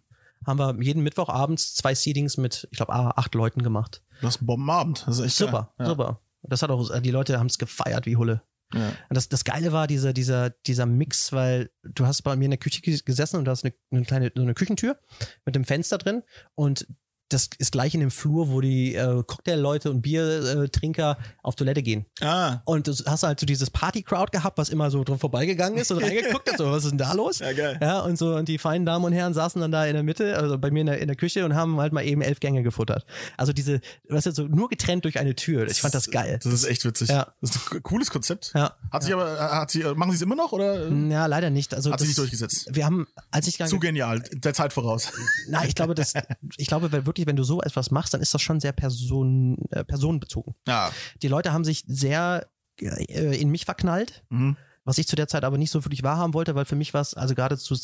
haben 0.46 0.58
wir 0.58 0.76
jeden 0.82 1.02
Mittwoch 1.02 1.28
abends 1.28 1.74
zwei 1.74 1.94
Seedings 1.94 2.36
mit, 2.36 2.68
ich 2.70 2.76
glaube, 2.76 2.92
acht 2.92 3.34
Leuten 3.34 3.62
gemacht. 3.62 4.02
Du 4.20 4.26
hast 4.26 4.38
einen 4.38 4.46
Bombenabend. 4.46 5.04
Das 5.06 5.18
ist 5.18 5.24
echt 5.24 5.36
Super, 5.36 5.72
geil. 5.78 5.86
super. 5.86 6.20
Das 6.42 6.62
hat 6.62 6.70
auch, 6.70 7.00
die 7.00 7.10
Leute 7.10 7.38
haben 7.38 7.46
es 7.46 7.58
gefeiert 7.58 8.04
wie 8.06 8.16
Hulle. 8.16 8.42
Ja. 8.74 8.88
Und 8.88 9.14
das, 9.14 9.28
das 9.28 9.44
Geile 9.44 9.72
war 9.72 9.86
dieser, 9.86 10.12
dieser, 10.12 10.50
dieser 10.50 10.84
Mix, 10.84 11.32
weil 11.32 11.70
du 11.84 12.06
hast 12.06 12.22
bei 12.22 12.34
mir 12.34 12.46
in 12.46 12.50
der 12.50 12.58
Küche 12.58 12.80
ges- 12.80 13.04
gesessen 13.04 13.36
und 13.36 13.44
da 13.44 13.52
ist 13.52 13.64
eine, 13.64 13.72
eine 13.92 14.04
kleine 14.04 14.32
so 14.34 14.42
eine 14.42 14.54
Küchentür 14.54 14.98
mit 15.44 15.54
einem 15.54 15.64
Fenster 15.64 15.96
drin 15.96 16.22
und 16.54 16.86
das 17.30 17.48
ist 17.58 17.72
gleich 17.72 17.94
in 17.94 18.00
dem 18.00 18.10
Flur, 18.10 18.50
wo 18.50 18.60
die 18.60 18.94
äh, 18.94 19.22
Cocktailleute 19.26 19.90
und 19.90 20.02
Biertrinker 20.02 21.18
auf 21.42 21.56
Toilette 21.56 21.82
gehen. 21.82 22.06
Ah, 22.20 22.58
Und 22.64 22.86
du 22.86 22.92
hast 23.06 23.22
halt 23.22 23.40
so 23.40 23.46
dieses 23.46 23.70
Party-Crowd 23.70 24.30
gehabt, 24.30 24.58
was 24.58 24.68
immer 24.68 24.90
so 24.90 25.02
drum 25.04 25.18
vorbeigegangen 25.18 25.78
ist 25.78 25.90
und 25.90 25.98
reingeguckt 26.02 26.50
hat, 26.50 26.58
so, 26.58 26.70
was 26.70 26.84
ist 26.84 26.90
denn 26.90 26.98
da 26.98 27.12
los? 27.12 27.38
ja, 27.38 27.52
geil. 27.52 27.78
Ja, 27.80 28.00
und 28.00 28.18
so, 28.18 28.34
und 28.36 28.48
die 28.48 28.58
feinen 28.58 28.84
Damen 28.86 29.04
und 29.04 29.12
Herren 29.12 29.34
saßen 29.34 29.60
dann 29.60 29.72
da 29.72 29.86
in 29.86 29.94
der 29.94 30.02
Mitte, 30.02 30.36
also 30.36 30.58
bei 30.58 30.70
mir 30.70 30.80
in 30.80 30.86
der, 30.86 30.98
in 30.98 31.06
der 31.08 31.16
Küche 31.16 31.44
und 31.44 31.54
haben 31.54 31.78
halt 31.80 31.92
mal 31.92 32.04
eben 32.04 32.22
elf 32.22 32.40
Gänge 32.40 32.62
gefuttert. 32.62 33.04
Also 33.36 33.52
diese, 33.52 33.80
weißt 34.08 34.26
du, 34.26 34.32
so 34.32 34.42
nur 34.44 34.68
getrennt 34.68 35.04
durch 35.04 35.18
eine 35.18 35.34
Tür. 35.34 35.66
Ich 35.66 35.80
fand 35.80 35.94
das 35.94 36.10
geil. 36.10 36.38
Das 36.42 36.52
ist 36.52 36.64
echt 36.64 36.84
witzig. 36.84 37.08
Ja. 37.08 37.32
Das 37.40 37.56
ist 37.56 37.72
ein 37.72 37.82
cooles 37.82 38.10
Konzept. 38.10 38.52
Ja. 38.54 38.74
Hat 38.92 39.02
sich 39.02 39.12
aber, 39.12 39.38
hat 39.38 39.70
sie, 39.70 39.82
machen 39.94 40.10
sie 40.10 40.16
es 40.16 40.22
immer 40.22 40.36
noch 40.36 40.52
oder 40.52 40.88
Ja, 40.88 41.26
leider 41.26 41.50
nicht. 41.50 41.74
Also 41.74 41.90
hat 41.90 42.00
sich 42.00 42.08
nicht 42.10 42.18
durchgesetzt? 42.18 42.68
Wir 42.70 42.84
haben, 42.84 43.06
als 43.30 43.46
ich 43.48 43.58
Zu 43.64 43.78
genial, 43.78 44.20
der 44.32 44.54
Zeit 44.54 44.72
voraus. 44.72 45.10
na, 45.48 45.64
ich 45.64 45.74
glaube, 45.74 45.94
das, 45.94 46.12
ich 46.56 46.66
glaube, 46.66 46.92
weil 46.92 47.06
wirklich, 47.14 47.26
wenn 47.26 47.36
du 47.36 47.44
so 47.44 47.62
etwas 47.62 47.90
machst, 47.90 48.12
dann 48.14 48.20
ist 48.20 48.34
das 48.34 48.42
schon 48.42 48.60
sehr 48.60 48.72
person, 48.72 49.56
äh, 49.70 49.84
personenbezogen. 49.84 50.54
Ja. 50.66 50.90
Die 51.22 51.28
Leute 51.28 51.52
haben 51.52 51.64
sich 51.64 51.84
sehr 51.86 52.46
äh, 52.80 53.40
in 53.40 53.50
mich 53.50 53.64
verknallt. 53.64 54.24
Mhm. 54.30 54.56
was 54.86 54.98
ich 54.98 55.08
zu 55.08 55.16
der 55.16 55.28
Zeit 55.28 55.44
aber 55.44 55.56
nicht 55.56 55.70
so 55.70 55.82
wirklich 55.86 56.02
wahrhaben 56.02 56.34
wollte, 56.34 56.54
weil 56.54 56.66
für 56.66 56.76
mich 56.76 56.92
war 56.92 57.00
es, 57.00 57.14
also 57.14 57.34
gerade 57.34 57.56
zu, 57.56 57.74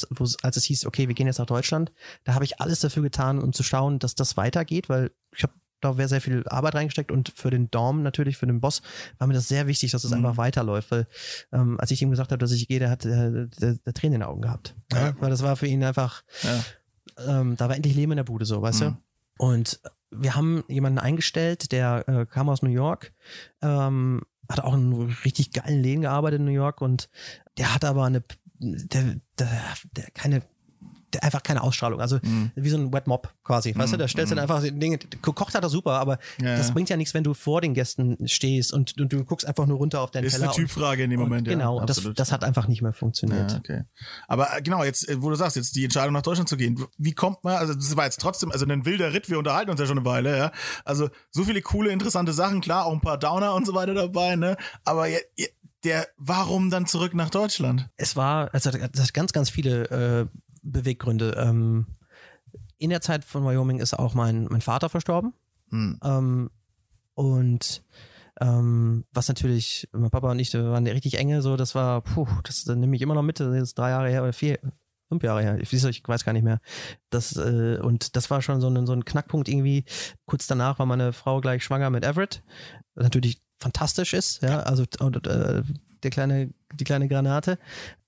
als 0.42 0.56
es 0.58 0.64
hieß, 0.64 0.84
okay, 0.84 1.08
wir 1.08 1.14
gehen 1.14 1.26
jetzt 1.26 1.38
nach 1.38 1.46
Deutschland, 1.46 1.92
da 2.24 2.34
habe 2.34 2.44
ich 2.44 2.60
alles 2.60 2.80
dafür 2.80 3.02
getan, 3.02 3.38
um 3.38 3.54
zu 3.54 3.62
schauen, 3.62 3.98
dass 3.98 4.14
das 4.14 4.36
weitergeht, 4.36 4.90
weil 4.90 5.10
ich 5.34 5.42
habe 5.42 5.54
da 5.80 5.96
wäre 5.96 6.10
sehr 6.10 6.20
viel 6.20 6.46
Arbeit 6.46 6.74
reingesteckt 6.74 7.10
und 7.10 7.32
für 7.34 7.48
den 7.48 7.70
Dom 7.70 8.02
natürlich, 8.02 8.36
für 8.36 8.46
den 8.46 8.60
Boss, 8.60 8.82
war 9.16 9.26
mir 9.26 9.32
das 9.32 9.48
sehr 9.48 9.66
wichtig, 9.66 9.92
dass 9.92 10.04
es 10.04 10.10
Mhm. 10.10 10.18
einfach 10.18 10.36
weiterläuft, 10.36 10.90
weil 10.90 11.06
ähm, 11.52 11.80
als 11.80 11.90
ich 11.90 12.02
ihm 12.02 12.10
gesagt 12.10 12.32
habe, 12.32 12.38
dass 12.38 12.52
ich 12.52 12.68
gehe, 12.68 12.80
der 12.80 12.90
hat 12.90 13.06
äh, 13.06 13.46
der, 13.48 13.76
der 13.78 13.94
Tränen 13.94 14.16
in 14.16 14.20
den 14.20 14.28
Augen 14.28 14.42
gehabt. 14.42 14.74
Ja. 14.92 15.14
Weil 15.20 15.30
das 15.30 15.42
war 15.42 15.56
für 15.56 15.66
ihn 15.68 15.82
einfach, 15.82 16.22
Ja. 16.42 17.40
ähm, 17.40 17.56
da 17.56 17.70
war 17.70 17.76
endlich 17.76 17.94
Leben 17.94 18.12
in 18.12 18.16
der 18.16 18.24
Bude 18.24 18.44
so, 18.44 18.60
weißt 18.60 18.82
Mhm. 18.82 18.84
du? 18.88 18.96
Und 19.40 19.80
wir 20.10 20.34
haben 20.34 20.64
jemanden 20.68 20.98
eingestellt, 20.98 21.72
der 21.72 22.06
äh, 22.06 22.26
kam 22.26 22.50
aus 22.50 22.60
New 22.60 22.68
York, 22.68 23.14
ähm, 23.62 24.20
hat 24.50 24.60
auch 24.60 24.74
in 24.74 25.14
richtig 25.24 25.54
geilen 25.54 25.82
Läden 25.82 26.02
gearbeitet 26.02 26.40
in 26.40 26.44
New 26.44 26.52
York 26.52 26.82
und 26.82 27.08
der 27.56 27.74
hat 27.74 27.86
aber 27.86 28.04
eine, 28.04 28.22
der, 28.58 29.16
der, 29.38 29.62
der 29.96 30.10
keine, 30.12 30.42
einfach 31.22 31.42
keine 31.42 31.62
Ausstrahlung. 31.62 32.00
Also 32.00 32.18
Mhm. 32.22 32.50
wie 32.54 32.68
so 32.70 32.76
ein 32.78 32.92
Wet 32.92 33.06
Mob 33.06 33.32
quasi. 33.44 33.74
Weißt 33.76 33.92
du, 33.92 33.96
Mhm, 33.96 34.00
da 34.00 34.08
stellst 34.08 34.30
du 34.32 34.36
dann 34.36 34.42
einfach 34.42 34.62
die 34.62 34.72
Dinge, 34.78 34.98
kocht 35.22 35.54
hat 35.54 35.62
er 35.62 35.68
super, 35.70 35.92
aber 36.00 36.18
Ja, 36.40 36.56
das 36.56 36.68
ja. 36.68 36.72
bringt 36.74 36.88
ja 36.88 36.96
nichts, 36.96 37.14
wenn 37.14 37.24
du 37.24 37.34
vor 37.34 37.60
den 37.60 37.74
Gästen 37.74 38.16
stehst 38.28 38.72
und, 38.72 38.98
und 39.00 39.12
du 39.12 39.24
guckst 39.24 39.46
einfach 39.46 39.66
nur 39.66 39.78
runter 39.78 40.00
auf 40.00 40.10
deinen 40.10 40.24
Ist 40.24 40.32
Teller. 40.34 40.44
eine 40.46 40.54
Typfrage 40.54 41.02
in 41.04 41.10
dem 41.10 41.20
Moment, 41.20 41.46
ja. 41.46 41.52
Genau, 41.54 41.84
das, 41.84 42.08
das 42.14 42.32
hat 42.32 42.44
einfach 42.44 42.68
nicht 42.68 42.82
mehr 42.82 42.92
funktioniert. 42.92 43.52
Ja, 43.52 43.58
okay. 43.58 43.84
Aber 44.28 44.56
äh, 44.56 44.62
genau, 44.62 44.84
jetzt, 44.84 45.08
äh, 45.08 45.20
wo 45.22 45.30
du 45.30 45.36
sagst, 45.36 45.56
jetzt 45.56 45.74
die 45.76 45.84
Entscheidung 45.84 46.12
nach 46.12 46.22
Deutschland 46.22 46.48
zu 46.48 46.56
gehen, 46.56 46.84
wie 46.98 47.12
kommt 47.12 47.42
man, 47.44 47.56
also 47.56 47.74
das 47.74 47.96
war 47.96 48.04
jetzt 48.04 48.20
trotzdem, 48.20 48.50
also 48.52 48.66
ein 48.66 48.84
wilder 48.86 49.12
Ritt, 49.12 49.28
wir 49.28 49.38
unterhalten 49.38 49.70
uns 49.70 49.80
ja 49.80 49.86
schon 49.86 49.98
eine 49.98 50.06
Weile, 50.06 50.36
ja. 50.36 50.52
Also 50.84 51.08
so 51.30 51.44
viele 51.44 51.60
coole, 51.62 51.90
interessante 51.90 52.32
Sachen, 52.32 52.60
klar, 52.60 52.86
auch 52.86 52.92
ein 52.92 53.00
paar 53.00 53.18
Downer 53.18 53.54
und 53.54 53.66
so 53.66 53.74
weiter 53.74 53.94
dabei, 53.94 54.36
ne? 54.36 54.56
Aber 54.84 55.06
je- 55.08 55.20
der, 55.84 56.06
warum 56.18 56.68
dann 56.70 56.86
zurück 56.86 57.14
nach 57.14 57.30
Deutschland? 57.30 57.88
Es 57.96 58.14
war, 58.14 58.52
also 58.52 58.70
das 58.70 59.00
hat 59.02 59.14
ganz, 59.14 59.32
ganz 59.32 59.48
viele 59.48 60.28
äh, 60.30 60.38
Beweggründe. 60.62 61.34
Ähm, 61.38 61.86
in 62.78 62.90
der 62.90 63.00
Zeit 63.00 63.24
von 63.24 63.44
Wyoming 63.44 63.78
ist 63.78 63.98
auch 63.98 64.14
mein, 64.14 64.44
mein 64.44 64.60
Vater 64.60 64.88
verstorben. 64.88 65.34
Hm. 65.70 65.98
Ähm, 66.02 66.50
und 67.14 67.84
ähm, 68.40 69.04
was 69.12 69.28
natürlich, 69.28 69.88
mein 69.92 70.10
Papa 70.10 70.30
und 70.30 70.38
ich 70.38 70.52
wir 70.52 70.70
waren 70.70 70.86
richtig 70.86 71.18
enge, 71.18 71.42
so, 71.42 71.56
das 71.56 71.74
war, 71.74 72.00
puh, 72.00 72.26
das 72.42 72.64
nehme 72.66 72.96
ich 72.96 73.02
immer 73.02 73.14
noch 73.14 73.22
mit, 73.22 73.38
das 73.38 73.48
ist 73.48 73.56
jetzt 73.58 73.78
drei 73.78 73.90
Jahre 73.90 74.08
her 74.08 74.22
oder 74.22 74.32
vier, 74.32 74.58
fünf 75.08 75.22
Jahre 75.22 75.42
her, 75.42 75.58
ich, 75.60 75.68
weiß- 75.68 75.88
ich 75.88 76.02
weiß 76.06 76.24
gar 76.24 76.32
nicht 76.32 76.44
mehr. 76.44 76.60
Das, 77.10 77.36
äh, 77.36 77.78
und 77.82 78.16
das 78.16 78.30
war 78.30 78.40
schon 78.40 78.60
so 78.60 78.68
ein, 78.68 78.86
so 78.86 78.94
ein 78.94 79.04
Knackpunkt 79.04 79.48
irgendwie. 79.48 79.84
Kurz 80.24 80.46
danach 80.46 80.78
war 80.78 80.86
meine 80.86 81.12
Frau 81.12 81.40
gleich 81.40 81.62
schwanger 81.64 81.90
mit 81.90 82.04
Everett, 82.04 82.42
was 82.94 83.04
natürlich 83.04 83.42
fantastisch 83.58 84.14
ist, 84.14 84.42
ja, 84.42 84.60
also 84.60 84.84
und, 85.00 85.26
äh, 85.26 85.62
der 86.02 86.10
kleine, 86.10 86.54
die 86.74 86.84
kleine 86.84 87.08
Granate. 87.08 87.58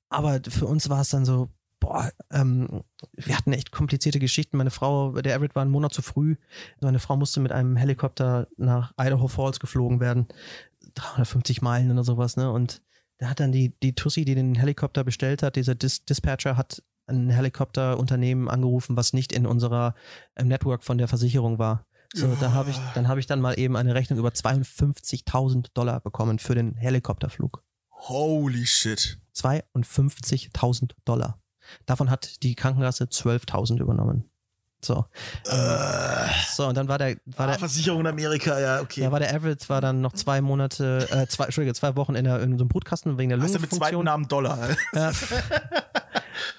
Aber 0.09 0.41
für 0.49 0.67
uns 0.67 0.89
war 0.89 1.03
es 1.03 1.11
dann 1.11 1.27
so, 1.27 1.51
boah, 1.83 2.13
ähm, 2.31 2.85
wir 3.13 3.37
hatten 3.37 3.53
echt 3.53 3.73
komplizierte 3.73 4.21
Geschichten. 4.21 4.57
Meine 4.57 4.71
Frau, 4.71 5.21
der 5.21 5.35
Everett 5.35 5.57
war 5.57 5.63
einen 5.63 5.73
Monat 5.73 5.93
zu 5.93 6.01
früh. 6.01 6.37
Meine 6.81 7.01
Frau 7.01 7.17
musste 7.17 7.41
mit 7.41 7.51
einem 7.51 7.77
Helikopter 7.77 8.47
nach 8.57 8.93
Idaho 8.97 9.27
Falls 9.27 9.59
geflogen 9.59 9.99
werden. 9.99 10.29
350 10.95 11.61
Meilen 11.61 11.91
oder 11.91 12.05
sowas, 12.05 12.37
ne? 12.37 12.53
Und 12.53 12.83
da 13.19 13.29
hat 13.29 13.41
dann 13.41 13.51
die, 13.51 13.75
die 13.83 13.97
Tussi, 13.97 14.25
die 14.25 14.37
den 14.37 14.55
Helikopter 14.55 15.03
bestellt 15.03 15.43
hat, 15.43 15.57
dieser 15.57 15.75
Dis 15.75 16.05
Dispatcher 16.05 16.57
hat 16.57 16.85
ein 17.07 17.31
Helikopterunternehmen 17.31 18.49
angerufen, 18.49 18.97
was 18.97 19.13
nicht 19.13 19.33
in 19.33 19.45
unserer 19.45 19.97
im 20.37 20.47
Network 20.47 20.85
von 20.85 20.99
der 20.99 21.09
Versicherung 21.09 21.59
war. 21.59 21.85
So, 22.15 22.33
da 22.41 22.53
habe 22.53 22.71
ich, 22.71 22.77
dann 22.95 23.09
habe 23.09 23.19
ich 23.19 23.27
dann 23.27 23.41
mal 23.41 23.59
eben 23.59 23.75
eine 23.75 23.95
Rechnung 23.95 24.21
über 24.21 24.29
52.000 24.29 25.71
Dollar 25.75 25.99
bekommen 26.01 26.39
für 26.39 26.55
den 26.55 26.77
Helikopterflug. 26.77 27.65
Holy 27.91 28.67
shit. 28.67 29.19
52.000 29.35 30.91
Dollar. 31.05 31.42
Davon 31.87 32.11
hat 32.11 32.43
die 32.43 32.55
Krankenkasse 32.55 33.05
12.000 33.05 33.81
übernommen. 33.81 34.29
So. 34.85 35.07
Äh, 35.47 36.27
So, 36.53 36.67
und 36.67 36.77
dann 36.77 36.89
war 36.89 36.99
der, 36.99 37.17
war 37.25 37.47
ah, 37.47 37.51
der, 37.53 37.59
Versicherung 37.59 38.01
in 38.01 38.07
Amerika, 38.09 38.59
ja, 38.59 38.81
okay. 38.81 39.03
ja, 39.03 39.13
war 39.13 39.21
der 39.21 39.33
Everett 39.33 39.69
war 39.71 39.81
dann 39.81 40.01
noch 40.01 40.13
zwei 40.13 40.41
Monate, 40.41 41.09
äh, 41.11 41.27
zwei, 41.29 41.45
Entschuldige, 41.45 41.75
zwei 41.75 41.97
Wochen 41.97 42.15
in, 42.15 42.25
der, 42.25 42.41
in 42.43 42.59
so 42.59 42.65
einem 42.65 42.69
Brutkasten 42.69 43.17
wegen 43.17 43.31
der 43.31 43.41
Hast 43.41 43.55
du 43.55 43.61
mit 43.61 43.73
zweiten 43.73 43.95
Lungenfunktion. 43.95 44.05
Namen 44.05 44.29
Dollar? 44.29 44.69
Ja. 44.93 45.13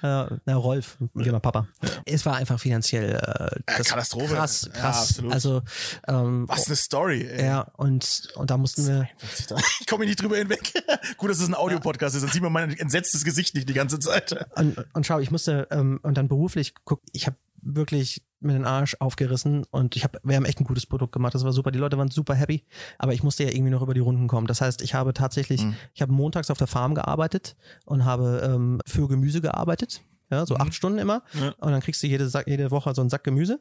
Ja, 0.02 0.30
na, 0.44 0.54
Rolf, 0.56 0.96
genau, 1.14 1.38
Papa. 1.40 1.68
Es 2.04 2.24
war 2.26 2.36
einfach 2.36 2.58
finanziell 2.60 3.14
äh, 3.14 3.60
das 3.76 3.88
Katastrophe. 3.88 4.34
krass, 4.34 4.68
Ja, 4.74 4.80
krass. 4.80 5.08
absolut. 5.10 5.32
also 5.32 5.62
ähm, 6.08 6.46
Was 6.48 6.66
eine 6.66 6.76
Story, 6.76 7.22
ey. 7.26 7.44
ja, 7.46 7.60
und, 7.76 8.28
und 8.36 8.50
da 8.50 8.56
mussten 8.56 8.86
wir, 8.86 9.08
Ich 9.80 9.86
komme 9.86 10.04
nicht 10.06 10.20
drüber 10.22 10.36
hinweg. 10.36 10.72
Gut, 11.16 11.30
dass 11.30 11.38
es 11.40 11.48
ein 11.48 11.54
Audiopodcast 11.54 12.14
ist, 12.16 12.22
dann 12.22 12.30
sieht 12.30 12.42
man 12.42 12.52
mein 12.52 12.76
entsetztes 12.76 13.24
Gesicht 13.24 13.54
nicht 13.54 13.68
die 13.68 13.74
ganze 13.74 13.98
Zeit. 13.98 14.46
und, 14.56 14.76
und 14.94 15.06
schau, 15.06 15.18
ich 15.18 15.30
musste, 15.30 15.66
ähm, 15.70 16.00
und 16.02 16.16
dann 16.16 16.28
beruflich, 16.28 16.74
guck, 16.84 17.00
ich 17.12 17.26
habe 17.26 17.36
wirklich 17.64 18.22
mir 18.40 18.52
den 18.52 18.66
Arsch 18.66 18.96
aufgerissen 19.00 19.64
und 19.70 19.96
ich 19.96 20.04
habe, 20.04 20.20
wir 20.22 20.36
haben 20.36 20.44
echt 20.44 20.60
ein 20.60 20.64
gutes 20.64 20.84
Produkt 20.86 21.12
gemacht. 21.12 21.34
Das 21.34 21.44
war 21.44 21.52
super. 21.52 21.70
Die 21.70 21.78
Leute 21.78 21.96
waren 21.96 22.10
super 22.10 22.34
happy, 22.34 22.62
aber 22.98 23.14
ich 23.14 23.22
musste 23.22 23.44
ja 23.44 23.50
irgendwie 23.50 23.70
noch 23.70 23.80
über 23.82 23.94
die 23.94 24.00
Runden 24.00 24.28
kommen. 24.28 24.46
Das 24.46 24.60
heißt, 24.60 24.82
ich 24.82 24.92
habe 24.94 25.14
tatsächlich, 25.14 25.62
Mhm. 25.62 25.76
ich 25.94 26.02
habe 26.02 26.12
montags 26.12 26.50
auf 26.50 26.58
der 26.58 26.66
Farm 26.66 26.94
gearbeitet 26.94 27.56
und 27.86 28.04
habe 28.04 28.42
ähm, 28.44 28.80
für 28.86 29.08
Gemüse 29.08 29.40
gearbeitet. 29.40 30.02
Ja, 30.30 30.44
so 30.44 30.54
Mhm. 30.54 30.60
acht 30.60 30.74
Stunden 30.74 30.98
immer. 30.98 31.22
Ja. 31.32 31.50
Und 31.58 31.72
dann 31.72 31.80
kriegst 31.80 32.02
du 32.02 32.06
jede, 32.06 32.30
jede 32.46 32.70
Woche 32.70 32.94
so 32.94 33.00
einen 33.00 33.08
Sack 33.10 33.24
Gemüse. 33.24 33.60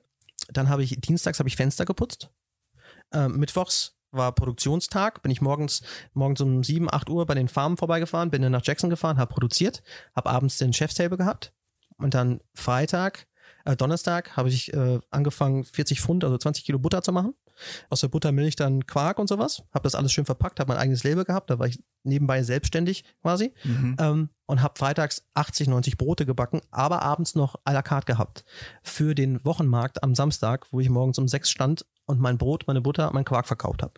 Dann 0.50 0.68
habe 0.68 0.84
ich, 0.84 1.00
dienstags 1.00 1.40
habe 1.40 1.48
ich 1.48 1.56
Fenster 1.56 1.86
geputzt. 1.86 2.30
Ähm, 3.14 3.38
mittwochs 3.38 3.96
war 4.12 4.32
Produktionstag, 4.34 5.22
bin 5.24 5.32
ich 5.32 5.42
morgens, 5.42 5.82
morgens 6.14 6.42
um 6.42 6.64
7, 6.64 6.92
8 6.92 7.10
Uhr 7.10 7.26
bei 7.26 7.34
den 7.36 7.48
Farmen 7.48 7.78
vorbeigefahren, 7.78 8.30
bin 8.32 8.42
dann 8.42 8.52
nach 8.52 8.62
Jackson 8.66 8.90
gefahren, 8.90 9.18
habe 9.18 9.34
produziert, 9.34 9.82
habe 10.16 10.30
abends 10.30 10.58
den 10.58 10.74
Chefstable 10.74 11.18
gehabt 11.18 11.54
und 11.98 12.14
dann 12.14 12.40
Freitag, 12.54 13.28
äh, 13.66 13.76
Donnerstag 13.76 14.36
habe 14.36 14.50
ich 14.50 14.74
äh, 14.74 15.00
angefangen 15.10 15.64
40 15.64 16.02
Pfund, 16.02 16.24
also 16.24 16.38
20 16.38 16.66
Kilo 16.66 16.80
Butter 16.80 17.02
zu 17.02 17.12
machen. 17.12 17.34
Aus 17.90 18.02
der 18.02 18.08
Butter 18.08 18.32
Milch 18.32 18.56
dann 18.56 18.86
Quark 18.88 19.20
und 19.20 19.28
sowas. 19.28 19.64
Habe 19.72 19.84
das 19.84 19.94
alles 19.96 20.12
schön 20.12 20.26
verpackt, 20.26 20.60
habe 20.60 20.70
mein 20.70 20.80
eigenes 20.80 21.04
Label 21.04 21.24
gehabt, 21.24 21.50
da 21.50 21.60
war 21.60 21.68
ich 21.68 21.80
nebenbei 22.04 22.42
selbstständig 22.44 23.04
quasi 23.22 23.54
Mhm. 23.64 23.96
ähm, 24.00 24.30
und 24.48 24.62
habe 24.62 24.74
freitags 24.78 25.28
80, 25.36 25.68
90 25.68 25.98
Brote 25.98 26.26
gebacken, 26.26 26.62
aber 26.72 27.04
abends 27.04 27.36
noch 27.36 27.56
à 27.64 27.72
la 27.72 27.82
carte 27.84 28.12
gehabt 28.12 28.44
für 28.82 29.14
den 29.16 29.44
Wochenmarkt 29.46 30.04
am 30.04 30.16
Samstag, 30.16 30.66
wo 30.72 30.80
ich 30.80 30.90
morgens 30.90 31.20
um 31.20 31.28
sechs 31.28 31.50
stand 31.50 31.86
und 32.06 32.20
mein 32.20 32.38
Brot, 32.38 32.66
meine 32.68 32.82
Butter, 32.82 33.12
mein 33.14 33.24
Quark 33.26 33.48
verkauft 33.48 33.84
habe. 33.84 33.94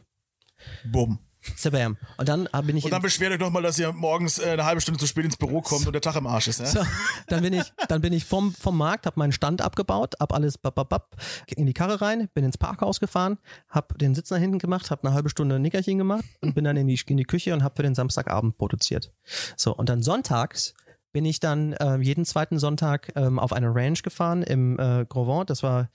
Bumm. 0.83 1.19
Zabam. 1.55 1.97
Und 2.17 2.29
dann 2.29 2.47
äh, 2.51 2.61
bin 2.61 2.77
ich 2.77 2.85
Und 2.85 2.91
dann 2.91 3.01
beschwert 3.01 3.33
euch 3.33 3.39
doch 3.39 3.49
mal, 3.49 3.61
dass 3.61 3.77
ihr 3.79 3.91
morgens 3.91 4.39
äh, 4.39 4.51
eine 4.51 4.65
halbe 4.65 4.81
Stunde 4.81 4.99
zu 4.99 5.07
spät 5.07 5.25
ins 5.25 5.37
Büro 5.37 5.61
kommt 5.61 5.85
und 5.87 5.93
der 5.93 6.01
Tag 6.01 6.15
im 6.15 6.27
Arsch 6.27 6.47
ist. 6.47 6.59
Ja? 6.59 6.65
So, 6.65 6.79
dann 7.27 7.41
bin 7.41 7.53
ich, 7.53 7.71
dann 7.87 8.01
bin 8.01 8.13
ich 8.13 8.25
vom, 8.25 8.53
vom 8.53 8.77
Markt, 8.77 9.05
habe 9.05 9.19
meinen 9.19 9.31
Stand 9.31 9.61
abgebaut, 9.61 10.15
hab 10.19 10.33
alles 10.33 10.57
bap, 10.57 10.75
bap, 10.75 10.89
bap, 10.89 11.15
in 11.55 11.65
die 11.65 11.73
Karre 11.73 12.01
rein, 12.01 12.29
bin 12.33 12.43
ins 12.43 12.57
Parkhaus 12.57 12.99
gefahren, 12.99 13.37
hab 13.69 13.97
den 13.97 14.15
Sitz 14.15 14.29
nach 14.29 14.39
hinten 14.39 14.59
gemacht, 14.59 14.91
hab 14.91 15.05
eine 15.05 15.13
halbe 15.13 15.29
Stunde 15.29 15.55
ein 15.55 15.61
Nickerchen 15.61 15.97
gemacht 15.97 16.25
und 16.41 16.55
bin 16.55 16.63
dann 16.63 16.77
in 16.77 16.87
die, 16.87 16.99
in 17.07 17.17
die 17.17 17.23
Küche 17.23 17.53
und 17.53 17.63
hab 17.63 17.77
für 17.77 17.83
den 17.83 17.95
Samstagabend 17.95 18.57
produziert. 18.57 19.11
So, 19.57 19.75
und 19.75 19.89
dann 19.89 20.03
sonntags 20.03 20.73
bin 21.11 21.23
ich 21.23 21.39
dann 21.39 21.75
ähm, 21.79 22.01
jeden 22.01 22.25
zweiten 22.25 22.59
Sonntag 22.59 23.13
ähm, 23.15 23.39
auf 23.39 23.53
eine 23.53 23.73
Ranch 23.73 24.03
gefahren 24.03 24.43
im 24.43 24.77
äh, 24.77 25.05
Gros 25.07 25.27
Ventre. 25.27 25.45
Das 25.45 25.63
war 25.63 25.89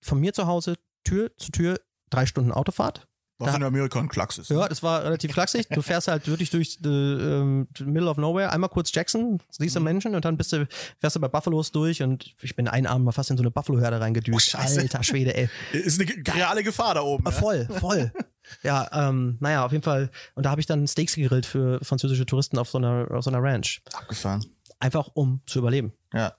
von 0.00 0.18
mir 0.18 0.32
zu 0.32 0.48
Hause 0.48 0.74
Tür 1.04 1.30
zu 1.36 1.52
Tür 1.52 1.78
drei 2.10 2.26
Stunden 2.26 2.50
Autofahrt. 2.50 3.06
Was 3.44 3.52
Da- 3.52 3.58
in 3.58 3.62
Amerika 3.64 3.98
ein 4.00 4.08
Klacks 4.08 4.38
ist. 4.38 4.50
Ja, 4.50 4.66
das 4.68 4.82
war 4.82 5.04
relativ 5.04 5.32
flachsig. 5.32 5.66
Du 5.70 5.82
fährst 5.82 6.08
halt 6.08 6.26
wirklich 6.28 6.50
durch 6.50 6.78
the, 6.82 6.88
ähm, 6.88 7.68
the 7.76 7.84
middle 7.84 8.08
of 8.10 8.16
nowhere, 8.16 8.50
einmal 8.52 8.70
kurz 8.70 8.90
Jackson, 8.94 9.40
siehst 9.50 9.76
du 9.76 9.80
Mhm. 9.80 9.84
Menschen 9.84 10.14
und 10.14 10.24
dann 10.24 10.36
bist 10.36 10.52
du, 10.52 10.66
fährst 10.98 11.16
du 11.16 11.20
bei 11.20 11.28
Buffalos 11.28 11.72
durch 11.72 12.02
und 12.02 12.34
ich 12.42 12.56
bin 12.56 12.68
einen 12.68 12.86
Abend 12.86 13.04
mal 13.04 13.12
fast 13.12 13.30
in 13.30 13.36
so 13.36 13.42
eine 13.42 13.50
Buffalo-Herde 13.50 14.00
reingedüst. 14.00 14.54
Oh. 14.54 14.58
Alter 14.58 15.02
Schwede, 15.02 15.34
ey. 15.36 15.48
Ist 15.72 16.00
eine 16.00 16.10
reale 16.34 16.62
Gefahr 16.62 16.94
da 16.94 17.02
oben. 17.02 17.26
Ah, 17.26 17.30
Ja? 17.30 17.36
Voll, 17.36 17.66
voll. 17.80 18.12
ja, 18.62 18.88
ähm, 19.08 19.36
naja, 19.40 19.64
auf 19.64 19.72
jeden 19.72 19.84
Fall. 19.84 20.10
Und 20.34 20.44
da 20.46 20.50
habe 20.50 20.60
ich 20.60 20.66
dann 20.66 20.86
Steaks 20.86 21.14
gegrillt 21.14 21.46
für 21.46 21.78
französische 21.84 22.26
Touristen 22.26 22.58
auf 22.58 22.68
so 22.70 22.78
einer, 22.78 23.06
auf 23.10 23.24
so 23.24 23.30
einer 23.30 23.42
Ranch. 23.42 23.82
Abgefahren. 23.92 24.44
Einfach 24.80 25.08
um 25.14 25.40
zu 25.46 25.58
überleben. 25.60 25.92
Ja. 26.12 26.34